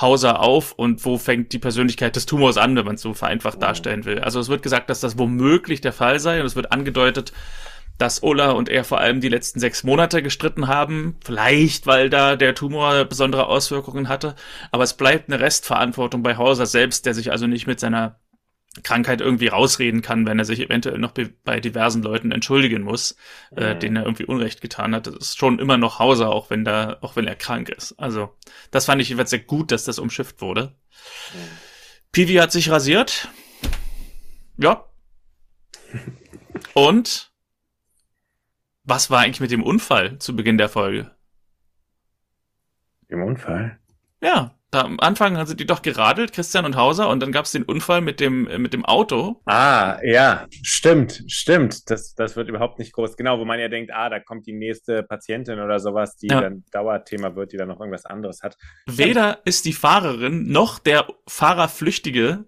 Hauser 0.00 0.40
auf 0.40 0.72
und 0.72 1.04
wo 1.04 1.16
fängt 1.16 1.52
die 1.52 1.58
Persönlichkeit 1.58 2.16
des 2.16 2.26
Tumors 2.26 2.58
an, 2.58 2.76
wenn 2.76 2.84
man 2.84 2.96
es 2.96 3.02
so 3.02 3.14
vereinfacht 3.14 3.62
darstellen 3.62 4.04
will. 4.04 4.18
Also 4.20 4.40
es 4.40 4.48
wird 4.48 4.62
gesagt, 4.62 4.90
dass 4.90 5.00
das 5.00 5.18
womöglich 5.18 5.80
der 5.80 5.92
Fall 5.92 6.20
sei 6.20 6.40
und 6.40 6.46
es 6.46 6.56
wird 6.56 6.72
angedeutet, 6.72 7.32
dass 7.98 8.22
Ola 8.22 8.50
und 8.50 8.68
er 8.68 8.84
vor 8.84 8.98
allem 9.00 9.20
die 9.22 9.30
letzten 9.30 9.58
sechs 9.58 9.82
Monate 9.84 10.22
gestritten 10.22 10.68
haben. 10.68 11.16
Vielleicht, 11.24 11.86
weil 11.86 12.10
da 12.10 12.36
der 12.36 12.54
Tumor 12.54 13.06
besondere 13.06 13.46
Auswirkungen 13.46 14.08
hatte. 14.08 14.34
Aber 14.70 14.84
es 14.84 14.94
bleibt 14.94 15.30
eine 15.30 15.40
Restverantwortung 15.40 16.22
bei 16.22 16.36
Hauser 16.36 16.66
selbst, 16.66 17.06
der 17.06 17.14
sich 17.14 17.32
also 17.32 17.46
nicht 17.46 17.66
mit 17.66 17.80
seiner 17.80 18.20
Krankheit 18.82 19.20
irgendwie 19.20 19.48
rausreden 19.48 20.02
kann, 20.02 20.26
wenn 20.26 20.38
er 20.38 20.44
sich 20.44 20.60
eventuell 20.60 20.98
noch 20.98 21.12
bei 21.44 21.60
diversen 21.60 22.02
Leuten 22.02 22.32
entschuldigen 22.32 22.82
muss, 22.82 23.16
mhm. 23.52 23.62
äh, 23.62 23.78
denen 23.78 23.96
er 23.96 24.04
irgendwie 24.04 24.24
Unrecht 24.24 24.60
getan 24.60 24.94
hat. 24.94 25.06
Das 25.06 25.14
ist 25.14 25.38
schon 25.38 25.58
immer 25.58 25.76
noch 25.76 25.98
Hauser, 25.98 26.30
auch 26.30 26.50
wenn 26.50 26.64
da, 26.64 26.98
auch 27.00 27.16
wenn 27.16 27.26
er 27.26 27.36
krank 27.36 27.68
ist. 27.68 27.92
Also, 27.98 28.34
das 28.70 28.86
fand 28.86 29.00
ich 29.00 29.08
jedenfalls 29.08 29.30
sehr 29.30 29.40
gut, 29.40 29.72
dass 29.72 29.84
das 29.84 29.98
umschifft 29.98 30.40
wurde. 30.40 30.74
Mhm. 31.34 31.38
Pivi 32.12 32.34
hat 32.34 32.52
sich 32.52 32.70
rasiert. 32.70 33.28
Ja. 34.56 34.86
Und 36.74 37.32
was 38.84 39.10
war 39.10 39.20
eigentlich 39.20 39.40
mit 39.40 39.50
dem 39.50 39.62
Unfall 39.62 40.18
zu 40.18 40.36
Beginn 40.36 40.58
der 40.58 40.68
Folge? 40.68 41.10
Im 43.08 43.22
Unfall? 43.22 43.78
Ja, 44.20 44.55
da 44.76 44.82
am 44.82 45.00
Anfang 45.00 45.44
sind 45.46 45.58
die 45.58 45.66
doch 45.66 45.82
geradelt, 45.82 46.32
Christian 46.32 46.64
und 46.64 46.76
Hauser, 46.76 47.08
und 47.08 47.20
dann 47.20 47.32
gab 47.32 47.46
es 47.46 47.52
den 47.52 47.62
Unfall 47.62 48.00
mit 48.02 48.20
dem, 48.20 48.46
äh, 48.46 48.58
mit 48.58 48.72
dem 48.72 48.84
Auto. 48.84 49.40
Ah, 49.46 49.98
ja, 50.04 50.46
stimmt, 50.62 51.24
stimmt. 51.28 51.90
Das, 51.90 52.14
das 52.14 52.36
wird 52.36 52.48
überhaupt 52.48 52.78
nicht 52.78 52.92
groß. 52.92 53.16
Genau, 53.16 53.38
wo 53.38 53.44
man 53.44 53.58
ja 53.58 53.68
denkt, 53.68 53.90
ah, 53.92 54.10
da 54.10 54.20
kommt 54.20 54.46
die 54.46 54.52
nächste 54.52 55.02
Patientin 55.02 55.60
oder 55.60 55.78
sowas, 55.78 56.16
die 56.16 56.28
ja. 56.28 56.40
dann 56.40 56.64
Dauerthema 56.72 57.34
wird, 57.34 57.52
die 57.52 57.56
dann 57.56 57.68
noch 57.68 57.80
irgendwas 57.80 58.04
anderes 58.04 58.42
hat. 58.42 58.56
Weder 58.86 59.40
ist 59.44 59.64
die 59.64 59.72
Fahrerin 59.72 60.50
noch 60.50 60.78
der 60.78 61.06
Fahrerflüchtige 61.26 62.44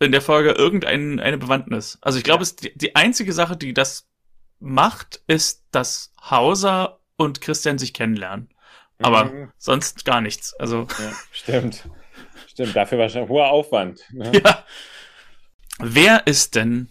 in 0.00 0.12
der 0.12 0.20
Folge 0.20 0.50
irgendeine 0.50 1.38
Bewandtnis. 1.38 1.98
Also 2.02 2.18
ich 2.18 2.24
glaube, 2.24 2.44
ja. 2.44 2.50
die, 2.62 2.78
die 2.78 2.94
einzige 2.94 3.32
Sache, 3.32 3.56
die 3.56 3.72
das 3.72 4.08
macht, 4.60 5.22
ist, 5.26 5.64
dass 5.70 6.12
Hauser 6.20 7.00
und 7.16 7.40
Christian 7.40 7.78
sich 7.78 7.94
kennenlernen. 7.94 8.48
Aber 9.00 9.24
mhm. 9.24 9.52
sonst 9.58 10.04
gar 10.04 10.20
nichts. 10.20 10.54
Also. 10.54 10.86
Ja, 10.98 11.12
stimmt. 11.30 11.88
Stimmt, 12.46 12.74
dafür 12.74 12.98
wahrscheinlich 12.98 13.30
hoher 13.30 13.48
Aufwand. 13.48 14.02
Ne? 14.10 14.32
Ja. 14.44 14.64
Wer 15.80 16.26
ist 16.26 16.56
denn, 16.56 16.88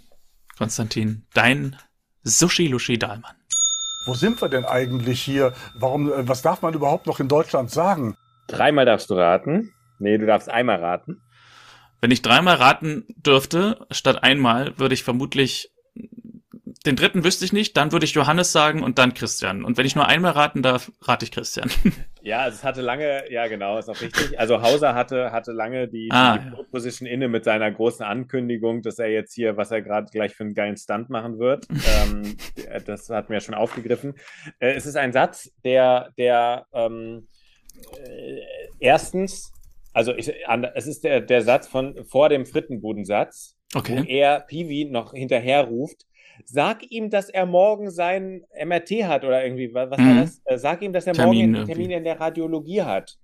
Konstantin, 0.57 1.25
dein 1.33 1.75
Sushi-Lushi 2.23 2.97
Dahlmann? 2.97 3.35
Wo 4.05 4.13
sind 4.13 4.41
wir 4.41 4.47
denn 4.47 4.63
eigentlich 4.63 5.21
hier? 5.21 5.53
Warum, 5.75 6.09
äh, 6.09 6.25
was 6.25 6.41
darf 6.41 6.61
man 6.61 6.73
überhaupt 6.73 7.05
noch 7.05 7.19
in 7.19 7.27
Deutschland 7.27 7.69
sagen? 7.69 8.15
Dreimal 8.47 8.85
darfst 8.85 9.09
du 9.09 9.15
raten. 9.15 9.73
Nee, 9.99 10.17
du 10.17 10.25
darfst 10.25 10.49
einmal 10.49 10.77
raten. 10.77 11.21
Wenn 11.99 12.11
ich 12.11 12.21
dreimal 12.21 12.55
raten 12.55 13.05
dürfte, 13.17 13.85
statt 13.91 14.23
einmal, 14.23 14.77
würde 14.79 14.93
ich 14.93 15.03
vermutlich 15.03 15.71
den 16.85 16.95
dritten 16.95 17.23
wüsste 17.23 17.45
ich 17.45 17.53
nicht, 17.53 17.75
dann 17.77 17.91
würde 17.91 18.05
ich 18.05 18.13
Johannes 18.13 18.51
sagen 18.51 18.83
und 18.83 18.97
dann 18.97 19.13
Christian. 19.13 19.63
Und 19.63 19.77
wenn 19.77 19.85
ich 19.85 19.95
nur 19.95 20.07
einmal 20.07 20.31
raten 20.31 20.61
darf, 20.61 20.91
rate 21.01 21.25
ich 21.25 21.31
Christian. 21.31 21.69
Ja, 22.23 22.45
es 22.45 22.61
hatte 22.61 22.81
lange, 22.81 23.31
ja 23.31 23.47
genau, 23.47 23.77
ist 23.77 23.87
auch 23.87 24.01
richtig. 24.01 24.37
Also 24.37 24.61
Hauser 24.61 24.93
hatte, 24.93 25.31
hatte 25.31 25.53
lange 25.53 25.87
die, 25.87 26.09
ah, 26.11 26.37
die. 26.37 26.63
Position 26.71 27.07
inne 27.07 27.29
mit 27.29 27.45
seiner 27.45 27.71
großen 27.71 28.05
Ankündigung, 28.05 28.81
dass 28.81 28.99
er 28.99 29.07
jetzt 29.07 29.33
hier, 29.33 29.55
was 29.55 29.71
er 29.71 29.81
gerade 29.81 30.07
gleich 30.11 30.35
für 30.35 30.43
einen 30.43 30.53
geilen 30.53 30.75
Stunt 30.75 31.09
machen 31.09 31.39
wird. 31.39 31.65
ähm, 31.69 32.35
das 32.85 33.09
hat 33.09 33.29
mir 33.29 33.39
schon 33.39 33.55
aufgegriffen. 33.55 34.15
Äh, 34.59 34.73
es 34.73 34.85
ist 34.85 34.97
ein 34.97 35.13
Satz, 35.13 35.53
der, 35.63 36.09
der 36.17 36.65
ähm, 36.73 37.29
äh, 37.97 38.41
erstens, 38.79 39.53
also 39.93 40.13
ich, 40.13 40.29
es 40.75 40.85
ist 40.85 41.05
der, 41.05 41.21
der 41.21 41.43
Satz 41.43 41.69
von 41.69 42.03
vor 42.03 42.27
dem 42.27 42.45
Frittenbudensatz, 42.45 43.57
okay. 43.73 43.99
wo 43.99 44.03
er 44.03 44.41
Piwi 44.41 44.83
noch 44.91 45.13
hinterher 45.13 45.63
ruft, 45.63 46.05
sag 46.45 46.83
ihm, 46.91 47.09
dass 47.09 47.29
er 47.29 47.45
morgen 47.45 47.91
sein 47.91 48.45
MRT 48.63 49.05
hat 49.05 49.23
oder 49.23 49.43
irgendwie, 49.43 49.73
was 49.73 49.97
mhm. 49.97 50.15
war 50.15 50.21
das? 50.21 50.41
Äh, 50.45 50.57
sag 50.57 50.81
ihm, 50.81 50.93
dass 50.93 51.07
er 51.07 51.13
Termin, 51.13 51.51
morgen 51.51 51.55
einen 51.55 51.65
Termin 51.67 51.91
in 51.91 52.03
der 52.03 52.19
Radiologie 52.19 52.81
hat. 52.81 53.17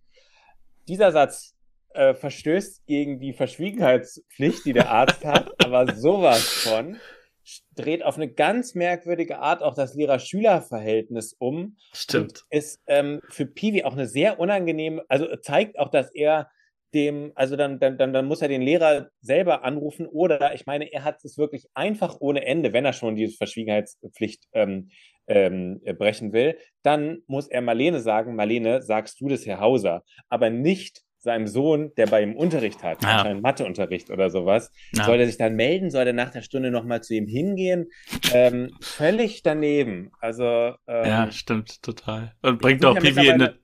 Dieser 0.87 1.11
Satz 1.11 1.55
äh, 1.93 2.13
verstößt 2.13 2.85
gegen 2.85 3.19
die 3.19 3.33
Verschwiegenheitspflicht, 3.33 4.65
die 4.65 4.73
der 4.73 4.89
Arzt 4.89 5.25
hat, 5.25 5.51
aber 5.63 5.93
sowas 5.95 6.43
von 6.43 6.97
dreht 7.75 8.03
auf 8.03 8.15
eine 8.15 8.31
ganz 8.31 8.73
merkwürdige 8.73 9.39
Art 9.39 9.61
auch 9.63 9.75
das 9.75 9.95
Lehrer-Schüler-Verhältnis 9.95 11.35
um. 11.37 11.75
Stimmt. 11.91 12.45
Ist 12.49 12.81
ähm, 12.87 13.21
für 13.29 13.45
Piwi 13.45 13.83
auch 13.83 13.93
eine 13.93 14.07
sehr 14.07 14.39
unangenehme, 14.39 15.03
also 15.09 15.27
zeigt 15.37 15.77
auch, 15.77 15.89
dass 15.89 16.09
er 16.13 16.49
dem, 16.93 17.31
also 17.35 17.55
dann, 17.55 17.79
dann, 17.79 17.97
dann, 17.97 18.25
muss 18.25 18.41
er 18.41 18.47
den 18.47 18.61
Lehrer 18.61 19.09
selber 19.21 19.63
anrufen 19.63 20.05
oder 20.05 20.53
ich 20.53 20.65
meine, 20.65 20.91
er 20.91 21.03
hat 21.03 21.23
es 21.23 21.37
wirklich 21.37 21.67
einfach 21.73 22.17
ohne 22.19 22.45
Ende, 22.45 22.73
wenn 22.73 22.85
er 22.85 22.93
schon 22.93 23.15
diese 23.15 23.37
Verschwiegenheitspflicht 23.37 24.47
ähm, 24.53 24.89
ähm, 25.27 25.81
brechen 25.97 26.33
will, 26.33 26.57
dann 26.83 27.19
muss 27.27 27.47
er 27.47 27.61
Marlene 27.61 27.99
sagen, 27.99 28.35
Marlene, 28.35 28.81
sagst 28.81 29.19
du 29.21 29.29
das, 29.29 29.45
Herr 29.45 29.59
Hauser, 29.59 30.03
aber 30.29 30.49
nicht 30.49 31.01
seinem 31.23 31.47
Sohn, 31.47 31.93
der 31.95 32.07
bei 32.07 32.21
ihm 32.21 32.35
Unterricht 32.35 32.83
hat, 32.83 33.03
anscheinend 33.05 33.41
Matheunterricht 33.41 34.09
oder 34.09 34.29
sowas, 34.29 34.71
ja. 34.93 35.05
soll 35.05 35.21
er 35.21 35.25
sich 35.25 35.37
dann 35.37 35.55
melden, 35.55 35.89
soll 35.89 36.05
er 36.05 36.13
nach 36.13 36.31
der 36.31 36.41
Stunde 36.41 36.69
nochmal 36.69 37.01
zu 37.01 37.15
ihm 37.15 37.27
hingehen? 37.27 37.87
Ähm, 38.33 38.71
völlig 38.81 39.41
daneben. 39.41 40.11
Also 40.19 40.43
ähm, 40.85 41.05
Ja, 41.05 41.31
stimmt, 41.31 41.81
total. 41.81 42.33
Und 42.41 42.61
bringt 42.61 42.83
auch 42.85 42.99
Pivi 42.99 43.27
in 43.27 43.41
eine 43.41 43.55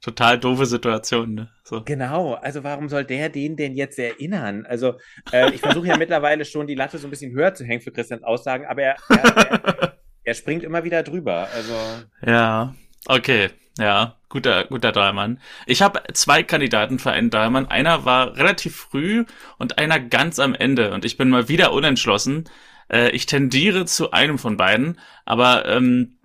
total 0.00 0.38
doofe 0.40 0.66
Situation. 0.66 1.34
Ne? 1.34 1.48
So. 1.62 1.82
Genau, 1.84 2.34
also 2.34 2.64
warum 2.64 2.88
soll 2.88 3.04
der 3.04 3.28
den 3.28 3.56
denn 3.56 3.74
jetzt 3.74 3.98
erinnern? 3.98 4.66
Also 4.66 4.94
äh, 5.30 5.50
ich 5.52 5.60
versuche 5.60 5.86
ja 5.86 5.96
mittlerweile 5.96 6.44
schon 6.44 6.66
die 6.66 6.74
Latte 6.74 6.98
so 6.98 7.06
ein 7.06 7.10
bisschen 7.10 7.32
höher 7.32 7.54
zu 7.54 7.64
hängen 7.64 7.80
für 7.80 7.92
Christians 7.92 8.24
Aussagen, 8.24 8.66
aber 8.66 8.82
er, 8.82 8.96
er, 9.08 9.36
er, 9.36 9.98
er 10.24 10.34
springt 10.34 10.64
immer 10.64 10.82
wieder 10.82 11.04
drüber. 11.04 11.48
Also 11.54 11.74
ja, 12.26 12.74
okay, 13.06 13.50
ja, 13.78 14.16
guter 14.34 14.64
guter 14.64 14.90
Dahlmann. 14.90 15.40
Ich 15.64 15.80
habe 15.80 16.02
zwei 16.12 16.42
Kandidaten 16.42 16.98
für 16.98 17.12
einen 17.12 17.30
Dahlmann. 17.30 17.66
Einer 17.66 18.04
war 18.04 18.36
relativ 18.36 18.74
früh 18.76 19.24
und 19.58 19.78
einer 19.78 20.00
ganz 20.00 20.40
am 20.40 20.54
Ende 20.54 20.92
und 20.92 21.04
ich 21.04 21.16
bin 21.16 21.30
mal 21.30 21.48
wieder 21.48 21.72
unentschlossen. 21.72 22.44
Äh, 22.90 23.10
ich 23.10 23.26
tendiere 23.26 23.86
zu 23.86 24.10
einem 24.10 24.38
von 24.38 24.56
beiden, 24.56 24.98
aber 25.24 25.66
ähm, 25.66 26.18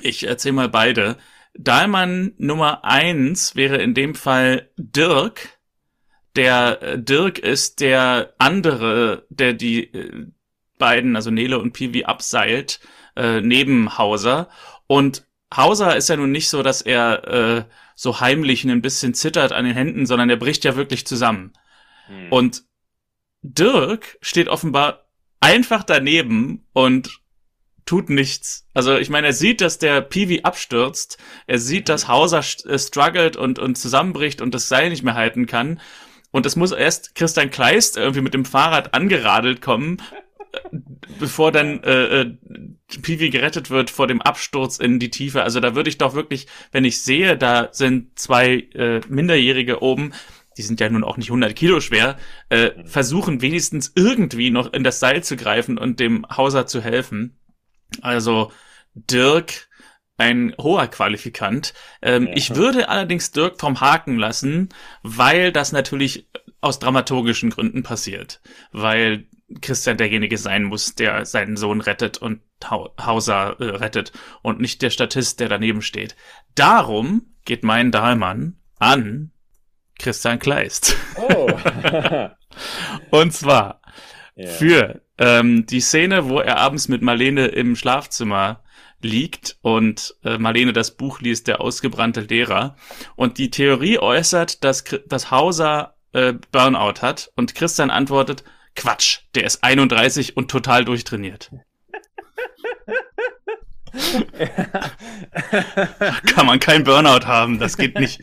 ich 0.00 0.26
erzähle 0.26 0.54
mal 0.54 0.68
beide. 0.68 1.16
Dahlmann 1.58 2.34
Nummer 2.38 2.84
eins 2.84 3.56
wäre 3.56 3.78
in 3.78 3.94
dem 3.94 4.14
Fall 4.14 4.70
Dirk. 4.76 5.58
Der 6.36 6.80
äh, 6.82 6.98
Dirk 7.02 7.40
ist 7.40 7.80
der 7.80 8.34
andere, 8.38 9.26
der 9.28 9.54
die 9.54 9.92
äh, 9.92 10.26
beiden, 10.78 11.16
also 11.16 11.32
Nele 11.32 11.58
und 11.58 11.72
Piwi, 11.72 12.04
abseilt, 12.04 12.78
äh, 13.16 13.40
neben 13.40 13.98
Hauser. 13.98 14.50
Und 14.86 15.25
Hauser 15.54 15.96
ist 15.96 16.08
ja 16.08 16.16
nun 16.16 16.32
nicht 16.32 16.48
so, 16.48 16.62
dass 16.62 16.82
er 16.82 17.28
äh, 17.28 17.64
so 17.94 18.20
heimlich 18.20 18.64
ein 18.64 18.82
bisschen 18.82 19.14
zittert 19.14 19.52
an 19.52 19.64
den 19.64 19.74
Händen, 19.74 20.06
sondern 20.06 20.28
er 20.28 20.36
bricht 20.36 20.64
ja 20.64 20.76
wirklich 20.76 21.06
zusammen. 21.06 21.52
Hm. 22.06 22.32
Und 22.32 22.64
Dirk 23.42 24.18
steht 24.20 24.48
offenbar 24.48 25.06
einfach 25.40 25.84
daneben 25.84 26.66
und 26.72 27.20
tut 27.84 28.10
nichts. 28.10 28.66
Also 28.74 28.96
ich 28.96 29.08
meine, 29.08 29.28
er 29.28 29.32
sieht, 29.32 29.60
dass 29.60 29.78
der 29.78 30.00
Peewee 30.00 30.42
abstürzt, 30.42 31.18
er 31.46 31.58
sieht, 31.58 31.88
dass 31.88 32.08
Hauser 32.08 32.42
äh, 32.64 32.78
struggelt 32.78 33.36
und, 33.36 33.58
und 33.58 33.76
zusammenbricht 33.78 34.40
und 34.40 34.54
das 34.54 34.68
Seil 34.68 34.90
nicht 34.90 35.04
mehr 35.04 35.14
halten 35.14 35.46
kann. 35.46 35.80
Und 36.32 36.44
es 36.44 36.56
muss 36.56 36.72
erst 36.72 37.14
Christian 37.14 37.50
Kleist 37.50 37.96
irgendwie 37.96 38.20
mit 38.20 38.34
dem 38.34 38.44
Fahrrad 38.44 38.92
angeradelt 38.92 39.62
kommen, 39.62 40.02
bevor 41.18 41.52
dann 41.52 41.82
äh, 41.82 42.22
äh, 42.22 43.28
gerettet 43.30 43.70
wird 43.70 43.90
vor 43.90 44.06
dem 44.06 44.22
Absturz 44.22 44.78
in 44.78 44.98
die 44.98 45.10
Tiefe. 45.10 45.42
Also 45.42 45.60
da 45.60 45.74
würde 45.74 45.90
ich 45.90 45.98
doch 45.98 46.14
wirklich, 46.14 46.46
wenn 46.72 46.84
ich 46.84 47.02
sehe, 47.02 47.36
da 47.36 47.68
sind 47.72 48.18
zwei 48.18 48.68
äh, 48.74 49.00
Minderjährige 49.08 49.82
oben, 49.82 50.12
die 50.56 50.62
sind 50.62 50.80
ja 50.80 50.88
nun 50.88 51.04
auch 51.04 51.16
nicht 51.16 51.28
100 51.28 51.54
Kilo 51.54 51.80
schwer, 51.80 52.16
äh, 52.48 52.70
versuchen 52.84 53.42
wenigstens 53.42 53.92
irgendwie 53.94 54.50
noch 54.50 54.72
in 54.72 54.84
das 54.84 55.00
Seil 55.00 55.22
zu 55.22 55.36
greifen 55.36 55.78
und 55.78 56.00
dem 56.00 56.26
Hauser 56.28 56.66
zu 56.66 56.80
helfen. 56.80 57.38
Also 58.00 58.52
Dirk, 58.94 59.68
ein 60.16 60.54
hoher 60.58 60.86
Qualifikant. 60.88 61.74
Ähm, 62.00 62.28
Ja. 62.28 62.32
Ich 62.34 62.54
würde 62.54 62.88
allerdings 62.88 63.32
Dirk 63.32 63.60
vom 63.60 63.80
Haken 63.80 64.16
lassen, 64.18 64.70
weil 65.02 65.52
das 65.52 65.72
natürlich 65.72 66.28
aus 66.62 66.78
dramaturgischen 66.78 67.50
Gründen 67.50 67.82
passiert. 67.82 68.40
Weil 68.72 69.26
Christian 69.60 69.96
derjenige 69.96 70.38
sein 70.38 70.64
muss, 70.64 70.94
der 70.94 71.24
seinen 71.24 71.56
Sohn 71.56 71.80
rettet 71.80 72.18
und 72.18 72.40
Hau- 72.68 72.92
Hauser 73.00 73.60
äh, 73.60 73.64
rettet 73.64 74.12
und 74.42 74.60
nicht 74.60 74.82
der 74.82 74.90
Statist, 74.90 75.40
der 75.40 75.48
daneben 75.48 75.82
steht. 75.82 76.16
Darum 76.54 77.34
geht 77.44 77.62
mein 77.62 77.92
Dahlmann 77.92 78.56
an 78.78 79.30
Christian 79.98 80.38
Kleist. 80.38 80.96
Oh. 81.16 81.48
Und 83.10 83.32
zwar 83.32 83.80
ja. 84.34 84.48
für 84.48 85.00
ähm, 85.18 85.66
die 85.66 85.80
Szene, 85.80 86.28
wo 86.28 86.40
er 86.40 86.58
abends 86.58 86.88
mit 86.88 87.02
Marlene 87.02 87.46
im 87.46 87.76
Schlafzimmer 87.76 88.62
liegt 89.00 89.58
und 89.62 90.16
äh, 90.24 90.38
Marlene 90.38 90.72
das 90.72 90.96
Buch 90.96 91.20
liest, 91.20 91.48
der 91.48 91.60
ausgebrannte 91.60 92.22
Lehrer, 92.22 92.76
und 93.14 93.38
die 93.38 93.50
Theorie 93.50 93.98
äußert, 93.98 94.64
dass, 94.64 94.84
dass 95.06 95.30
Hauser 95.30 95.96
äh, 96.12 96.34
Burnout 96.50 97.02
hat 97.02 97.30
und 97.36 97.54
Christian 97.54 97.90
antwortet, 97.90 98.42
Quatsch, 98.76 99.20
der 99.34 99.44
ist 99.44 99.64
31 99.64 100.36
und 100.36 100.50
total 100.50 100.84
durchtrainiert. 100.84 101.50
Kann 106.26 106.46
man 106.46 106.60
kein 106.60 106.84
Burnout 106.84 107.26
haben, 107.26 107.58
das 107.58 107.76
geht 107.76 107.98
nicht. 107.98 108.22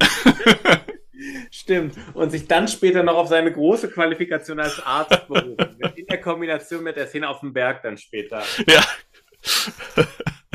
Stimmt. 1.50 1.96
Und 2.14 2.30
sich 2.30 2.46
dann 2.46 2.68
später 2.68 3.02
noch 3.02 3.16
auf 3.16 3.28
seine 3.28 3.52
große 3.52 3.90
Qualifikation 3.90 4.60
als 4.60 4.84
Arzt 4.84 5.26
berufen. 5.26 5.78
In 5.96 6.06
der 6.06 6.20
Kombination 6.20 6.82
mit 6.82 6.96
der 6.96 7.06
Szene 7.06 7.28
auf 7.28 7.40
dem 7.40 7.52
Berg 7.52 7.82
dann 7.82 7.96
später. 7.96 8.42
Ja, 8.68 8.84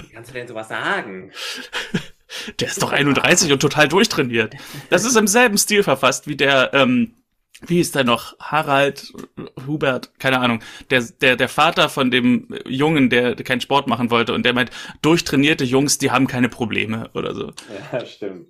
Wie 0.02 0.14
kannst 0.14 0.30
du 0.30 0.34
denn 0.34 0.48
sowas 0.48 0.70
sagen? 0.70 1.32
Der 2.60 2.68
ist 2.68 2.82
doch 2.82 2.92
31 2.92 3.52
und 3.52 3.60
total 3.60 3.88
durchtrainiert. 3.88 4.56
Das 4.90 5.06
ist 5.06 5.16
im 5.16 5.28
selben 5.28 5.58
Stil 5.58 5.84
verfasst 5.84 6.28
wie 6.28 6.36
der, 6.36 6.74
ähm, 6.74 7.16
wie 7.68 7.76
hieß 7.76 7.92
der 7.92 8.04
noch? 8.04 8.38
Harald, 8.40 9.14
Hubert, 9.68 10.18
keine 10.20 10.40
Ahnung. 10.40 10.64
Der, 10.90 11.04
der, 11.22 11.36
der 11.36 11.50
Vater 11.50 11.90
von 11.90 12.12
dem 12.12 12.48
Jungen, 12.66 13.10
der 13.10 13.36
keinen 13.36 13.62
Sport 13.62 13.88
machen 13.88 14.10
wollte 14.10 14.34
und 14.34 14.46
der 14.46 14.54
meint, 14.54 14.72
durchtrainierte 15.02 15.64
Jungs, 15.64 15.98
die 15.98 16.12
haben 16.12 16.28
keine 16.28 16.50
Probleme 16.50 17.10
oder 17.14 17.36
so. 17.36 17.52
Ja, 17.92 18.06
stimmt. 18.06 18.48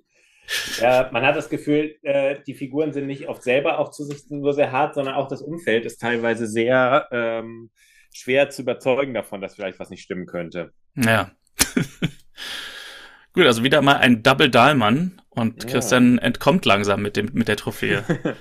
Ja, 0.80 1.08
man 1.12 1.24
hat 1.24 1.36
das 1.36 1.48
Gefühl, 1.48 1.96
äh, 2.02 2.36
die 2.46 2.54
Figuren 2.54 2.92
sind 2.92 3.06
nicht 3.06 3.28
oft 3.28 3.42
selber 3.42 3.78
auch 3.78 3.90
zu 3.90 4.04
sich 4.04 4.24
nur 4.28 4.52
sehr 4.52 4.72
hart, 4.72 4.94
sondern 4.94 5.14
auch 5.14 5.28
das 5.28 5.40
Umfeld 5.40 5.84
ist 5.86 6.00
teilweise 6.00 6.46
sehr 6.46 7.08
ähm, 7.10 7.70
schwer 8.12 8.50
zu 8.50 8.62
überzeugen 8.62 9.14
davon, 9.14 9.40
dass 9.40 9.54
vielleicht 9.54 9.78
was 9.78 9.90
nicht 9.90 10.02
stimmen 10.02 10.26
könnte. 10.26 10.72
Ja. 10.96 11.30
Gut, 13.32 13.46
also 13.46 13.64
wieder 13.64 13.80
mal 13.80 13.96
ein 13.96 14.22
Double 14.22 14.50
Dahlmann 14.50 15.21
und 15.34 15.64
Ja. 15.64 15.70
Christian 15.70 16.18
entkommt 16.18 16.64
langsam 16.66 17.02
mit 17.02 17.16
dem, 17.16 17.30
mit 17.32 17.48
der 17.48 17.56
Trophäe. 17.56 18.02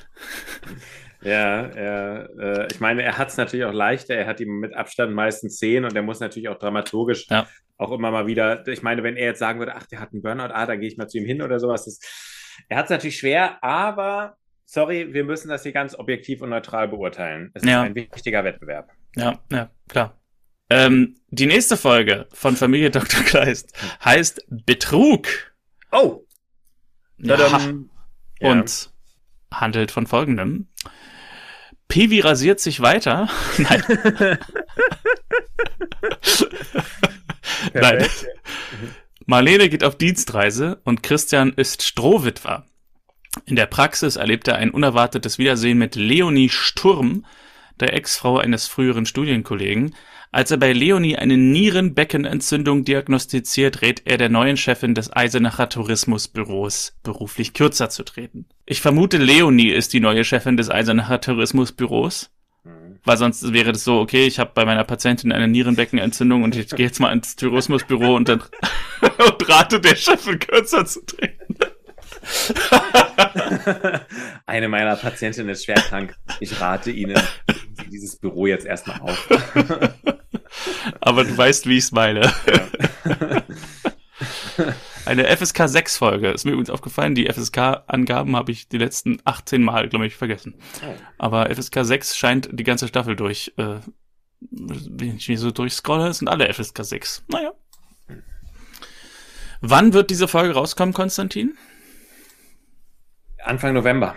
Ja, 1.23 1.68
er, 1.68 2.30
äh, 2.39 2.68
ich 2.72 2.80
meine, 2.80 3.03
er 3.03 3.19
hat 3.19 3.30
es 3.30 3.38
natürlich 3.38 3.65
auch 3.65 3.73
leichter. 3.73 4.15
Er 4.15 4.26
hat 4.26 4.39
die 4.39 4.47
mit 4.47 4.73
Abstand 4.73 5.13
meisten 5.13 5.51
Szenen 5.51 5.85
und 5.85 5.95
er 5.95 6.01
muss 6.01 6.19
natürlich 6.19 6.49
auch 6.49 6.57
dramaturgisch 6.57 7.27
Ja. 7.30 7.47
auch 7.77 7.91
immer 7.91 8.09
mal 8.09 8.26
wieder. 8.26 8.68
Ich 8.68 8.81
meine, 8.81 9.03
wenn 9.03 9.15
er 9.18 9.27
jetzt 9.27 9.38
sagen 9.39 9.59
würde, 9.59 9.76
ach, 9.76 9.85
der 9.85 9.99
hat 9.99 10.13
einen 10.13 10.23
Burnout, 10.23 10.51
ah, 10.51 10.65
dann 10.65 10.80
gehe 10.80 10.88
ich 10.89 10.97
mal 10.97 11.07
zu 11.07 11.19
ihm 11.19 11.26
hin 11.26 11.43
oder 11.43 11.59
sowas. 11.59 11.85
Das, 11.85 11.99
er 12.69 12.77
hat 12.77 12.85
es 12.85 12.89
natürlich 12.89 13.18
schwer, 13.19 13.63
aber 13.63 14.35
sorry, 14.65 15.13
wir 15.13 15.23
müssen 15.23 15.49
das 15.49 15.61
hier 15.61 15.73
ganz 15.73 15.93
objektiv 15.93 16.41
und 16.41 16.49
neutral 16.49 16.88
beurteilen. 16.88 17.51
Es 17.53 17.63
Ja. 17.63 17.84
ist 17.84 17.89
ein 17.89 17.95
wichtiger 17.95 18.43
Wettbewerb. 18.43 18.89
Ja, 19.15 19.39
ja, 19.51 19.69
klar. 19.89 20.19
Ähm, 20.72 21.18
die 21.30 21.45
nächste 21.45 21.77
Folge 21.77 22.27
von 22.34 22.55
Familie 22.55 22.89
Dr. 22.89 23.22
Kleist 23.26 23.77
heißt 24.03 24.43
Betrug. 24.49 25.27
Oh! 25.91 26.26
Ja, 27.22 27.38
Tadam. 27.38 27.89
Ja. 28.39 28.52
und 28.52 28.89
handelt 29.52 29.91
von 29.91 30.07
folgendem. 30.07 30.68
Pevi 31.88 32.22
rasiert 32.22 32.60
sich 32.60 32.80
weiter. 32.81 33.30
Nein. 33.57 33.84
Nein. 37.73 38.07
Marlene 39.26 39.69
geht 39.69 39.84
auf 39.84 39.98
Dienstreise 39.98 40.80
und 40.84 41.03
Christian 41.03 41.53
ist 41.53 41.84
Strohwitwer. 41.84 42.65
In 43.45 43.56
der 43.56 43.65
Praxis 43.65 44.15
erlebt 44.15 44.48
er 44.48 44.56
ein 44.56 44.72
unerwartetes 44.72 45.38
Wiedersehen 45.38 45.77
mit 45.77 45.95
Leonie 45.95 46.49
Sturm, 46.49 47.26
der 47.80 47.93
Ex-Frau 47.93 48.38
eines 48.38 48.68
früheren 48.68 49.06
Studienkollegen. 49.06 49.95
Als 50.33 50.49
er 50.49 50.57
bei 50.57 50.71
Leonie 50.71 51.17
eine 51.17 51.35
Nierenbeckenentzündung 51.35 52.85
diagnostiziert, 52.85 53.81
rät 53.81 54.03
er 54.05 54.17
der 54.17 54.29
neuen 54.29 54.55
Chefin 54.55 54.95
des 54.95 55.13
Eisenacher 55.13 55.67
Tourismusbüros, 55.67 56.97
beruflich 57.03 57.53
kürzer 57.53 57.89
zu 57.89 58.03
treten. 58.03 58.45
Ich 58.65 58.79
vermute, 58.79 59.17
Leonie 59.17 59.71
ist 59.71 59.91
die 59.91 59.99
neue 59.99 60.23
Chefin 60.23 60.55
des 60.55 60.69
Eisenacher 60.69 61.19
Tourismusbüros. 61.19 62.31
Mhm. 62.63 62.99
Weil 63.03 63.17
sonst 63.17 63.51
wäre 63.51 63.73
das 63.73 63.83
so, 63.83 63.99
okay, 63.99 64.25
ich 64.25 64.39
habe 64.39 64.51
bei 64.53 64.63
meiner 64.63 64.85
Patientin 64.85 65.33
eine 65.33 65.49
Nierenbeckenentzündung 65.49 66.43
und 66.43 66.55
ich 66.55 66.69
gehe 66.69 66.85
jetzt 66.85 67.01
mal 67.01 67.11
ins 67.11 67.35
Tourismusbüro 67.35 68.15
und 68.15 68.29
dann 68.29 68.41
und 69.01 69.49
rate 69.49 69.81
der 69.81 69.97
Chefin 69.97 70.39
kürzer 70.39 70.85
zu 70.85 71.05
treten. 71.05 71.57
Eine 74.45 74.69
meiner 74.69 74.95
Patientinnen 74.95 75.49
ist 75.49 75.65
schwer 75.65 75.75
krank. 75.75 76.15
Ich 76.39 76.61
rate 76.61 76.91
Ihnen, 76.91 77.19
dieses 77.91 78.15
Büro 78.15 78.47
jetzt 78.47 78.65
erstmal 78.65 79.01
auf. 79.01 79.30
Aber 81.01 81.23
du 81.23 81.38
weißt, 81.38 81.68
wie 81.68 81.77
ich 81.77 81.85
es 81.85 81.91
meine. 81.91 82.31
Eine 85.05 85.35
FSK 85.35 85.68
6 85.68 85.97
Folge. 85.97 86.30
Ist 86.30 86.45
mir 86.45 86.51
übrigens 86.51 86.69
aufgefallen, 86.69 87.15
die 87.15 87.27
FSK-Angaben 87.27 88.35
habe 88.35 88.51
ich 88.51 88.68
die 88.68 88.77
letzten 88.77 89.19
18 89.26 89.63
Mal, 89.63 89.89
glaube 89.89 90.07
ich, 90.07 90.15
vergessen. 90.15 90.55
Oh. 90.85 90.93
Aber 91.18 91.53
FSK 91.53 91.84
6 91.84 92.15
scheint 92.15 92.49
die 92.51 92.63
ganze 92.63 92.88
Staffel 92.88 93.15
durch, 93.15 93.53
äh, 93.57 93.80
wenn 94.39 95.18
ich 95.18 95.39
so 95.39 95.51
durchscrolle, 95.51 96.13
sind 96.13 96.27
alle 96.27 96.51
FSK 96.53 96.84
6. 96.84 97.23
Naja. 97.27 97.51
Wann 99.61 99.93
wird 99.93 100.09
diese 100.09 100.27
Folge 100.27 100.53
rauskommen, 100.53 100.93
Konstantin? 100.93 101.57
Anfang 103.43 103.73
November. 103.73 104.15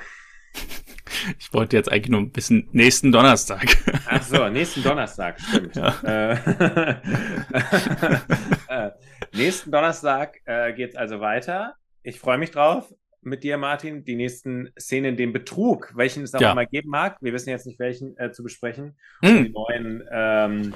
Ich 1.39 1.53
wollte 1.53 1.77
jetzt 1.77 1.91
eigentlich 1.91 2.11
nur 2.11 2.21
ein 2.21 2.31
bisschen 2.31 2.69
nächsten 2.73 3.13
Donnerstag. 3.13 3.65
Ach 4.09 4.23
so, 4.23 4.49
nächsten 4.49 4.83
Donnerstag, 4.83 5.41
stimmt. 5.41 5.77
Ja. 5.77 5.95
Äh, 6.03 6.33
äh, 8.69 8.91
nächsten 9.33 9.71
Donnerstag 9.71 10.41
äh, 10.45 10.73
geht's 10.73 10.97
also 10.97 11.21
weiter. 11.21 11.75
Ich 12.03 12.21
freue 12.21 12.39
mich 12.39 12.51
drauf 12.51 12.93
mit 13.23 13.43
dir, 13.43 13.57
Martin, 13.57 14.05
die 14.05 14.17
nächsten 14.17 14.71
Szenen, 14.79 15.17
den 15.17 15.33
Betrug, 15.33 15.93
welchen 15.97 16.25
es 16.25 16.35
auch 16.35 16.41
Ja. 16.41 16.53
immer 16.53 16.67
geben 16.67 16.91
mag. 16.91 17.17
Wir 17.21 17.33
wissen 17.33 17.51
jetzt 17.51 17.67
nicht, 17.67 17.79
welchen 17.79 18.17
äh, 18.19 18.33
zu 18.33 18.43
besprechen. 18.43 18.97
Hm. 19.23 19.45
Die 19.45 19.51
neuen, 19.51 20.03
ähm, 20.13 20.75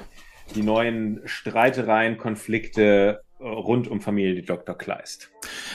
die 0.55 0.63
neuen 0.63 1.21
Streitereien, 1.25 2.17
Konflikte 2.17 3.21
rund 3.39 3.87
um 3.87 4.01
Familie 4.01 4.43
Dr. 4.43 4.77
Kleist. 4.77 5.29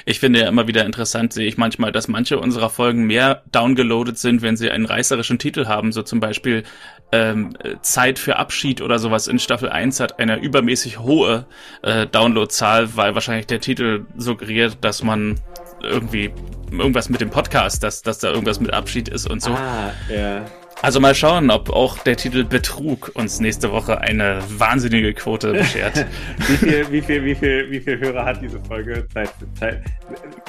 Ich 0.05 0.21
finde 0.21 0.41
ja 0.41 0.49
immer 0.49 0.69
wieder 0.69 0.85
interessant, 0.85 1.33
sehe 1.33 1.47
ich 1.47 1.57
manchmal, 1.57 1.93
dass 1.93 2.09
manche 2.09 2.39
unserer 2.39 2.69
Folgen 2.69 3.07
mehr 3.07 3.43
downgeloadet 3.51 4.19
sind, 4.19 4.43
wenn 4.43 4.57
sie 4.57 4.71
einen 4.71 4.85
reißerischen 4.85 5.39
Titel 5.39 5.67
haben. 5.67 5.93
So 5.93 6.03
zum 6.03 6.21
Beispiel 6.21 6.65
ähm, 7.13 7.57
äh, 7.63 7.77
Zeit 7.81 8.19
für 8.19 8.37
Abschied 8.37 8.83
oder 8.83 8.99
sowas 8.99 9.29
in 9.29 9.39
Staffel 9.39 9.71
1 9.71 10.01
hat 10.01 10.19
eine 10.19 10.39
übermäßig 10.41 10.99
hohe 10.99 11.47
äh, 11.83 12.07
Downloadzahl, 12.07 12.97
weil 12.97 13.15
wahrscheinlich 13.15 13.47
der 13.47 13.61
Titel 13.61 14.05
suggeriert, 14.17 14.79
dass 14.83 15.03
man 15.03 15.41
irgendwie 15.83 16.33
irgendwas 16.71 17.09
mit 17.09 17.21
dem 17.21 17.31
Podcast, 17.31 17.83
dass, 17.83 18.03
dass 18.03 18.19
da 18.19 18.31
irgendwas 18.31 18.61
mit 18.61 18.73
Abschied 18.73 19.09
ist 19.09 19.29
und 19.29 19.43
so. 19.43 19.53
Ah, 19.53 19.93
ja. 20.11 20.45
Also 20.85 21.01
mal 21.01 21.15
schauen, 21.15 21.51
ob 21.51 21.71
auch 21.71 21.97
der 22.01 22.15
Titel 22.15 22.45
Betrug 22.45 23.11
uns 23.15 23.41
nächste 23.41 23.73
Woche 23.73 24.03
eine 24.03 24.41
wahnsinnige 24.59 25.15
Quote 25.15 25.53
beschert. 25.53 26.05
Wie 26.47 26.57
viel, 26.59 26.93
wie 26.93 27.01
viel, 27.01 27.25
wie 27.25 27.35
viel, 27.35 27.71
wie 27.71 27.81
viel 27.81 27.99
Hörer 27.99 28.27
hat 28.27 28.43
diese 28.43 28.61
Folge? 28.61 29.07
Zeit, 29.15 29.31
Zeit. 29.59 29.83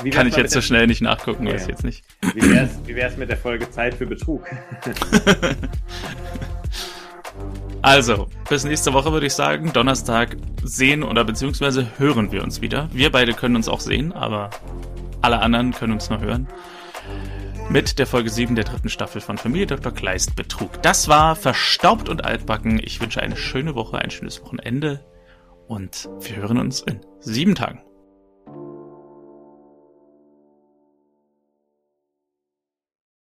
Wie 0.04 0.10
Kann 0.10 0.28
ich 0.28 0.36
jetzt 0.36 0.52
so 0.52 0.60
schnell 0.60 0.88
nicht 0.88 1.02
nachgucken, 1.02 1.46
weiß 1.48 1.54
Ja. 1.54 1.60
ich 1.62 1.68
jetzt 1.70 1.86
nicht. 1.86 2.04
wie, 2.34 2.54
wär's, 2.54 2.72
wie 2.86 2.96
wär's 2.98 3.16
mit 3.16 3.30
der 3.30 3.38
Folge 3.38 3.72
Zeit 3.72 3.94
für 3.94 4.06
Betrug? 4.06 4.46
Also, 7.82 8.28
bis 8.50 8.64
nächste 8.66 8.94
Woche 8.94 9.12
würde 9.12 9.28
ich 9.28 9.34
sagen. 9.34 9.72
Donnerstag 9.72 10.38
sehen 10.64 11.04
oder 11.04 11.24
beziehungsweise 11.24 11.88
hören 11.98 12.32
wir 12.32 12.42
uns 12.44 12.60
wieder. 12.60 12.90
Wir 12.92 13.12
beide 13.12 13.34
können 13.34 13.56
uns 13.56 13.68
auch 13.70 13.80
sehen, 13.80 14.12
aber 14.12 14.50
alle 15.22 15.40
anderen 15.40 15.72
können 15.72 15.94
uns 15.94 16.10
nur 16.10 16.20
hören. 16.20 16.48
Mit 17.70 18.00
der 18.00 18.08
Folge 18.08 18.30
7 18.30 18.56
der 18.56 18.64
dritten 18.64 18.90
Staffel 18.90 19.22
von 19.22 19.38
Familie 19.38 19.68
Dr. 19.68 19.92
Kleist 19.92 20.36
Betrug. 20.36 20.82
Das 20.82 21.08
war 21.08 21.36
verstaubt 21.36 22.10
und 22.10 22.24
altbacken. 22.24 22.80
Ich 22.82 23.02
wünsche 23.02 23.22
eine 23.22 23.36
schöne 23.36 23.76
Woche, 23.76 23.98
ein 23.98 24.12
schönes 24.12 24.42
Wochenende 24.42 25.04
und 25.68 26.08
wir 26.22 26.38
hören 26.38 26.58
uns 26.58 26.82
in 26.82 27.02
sieben 27.20 27.56
Tagen. 27.56 27.85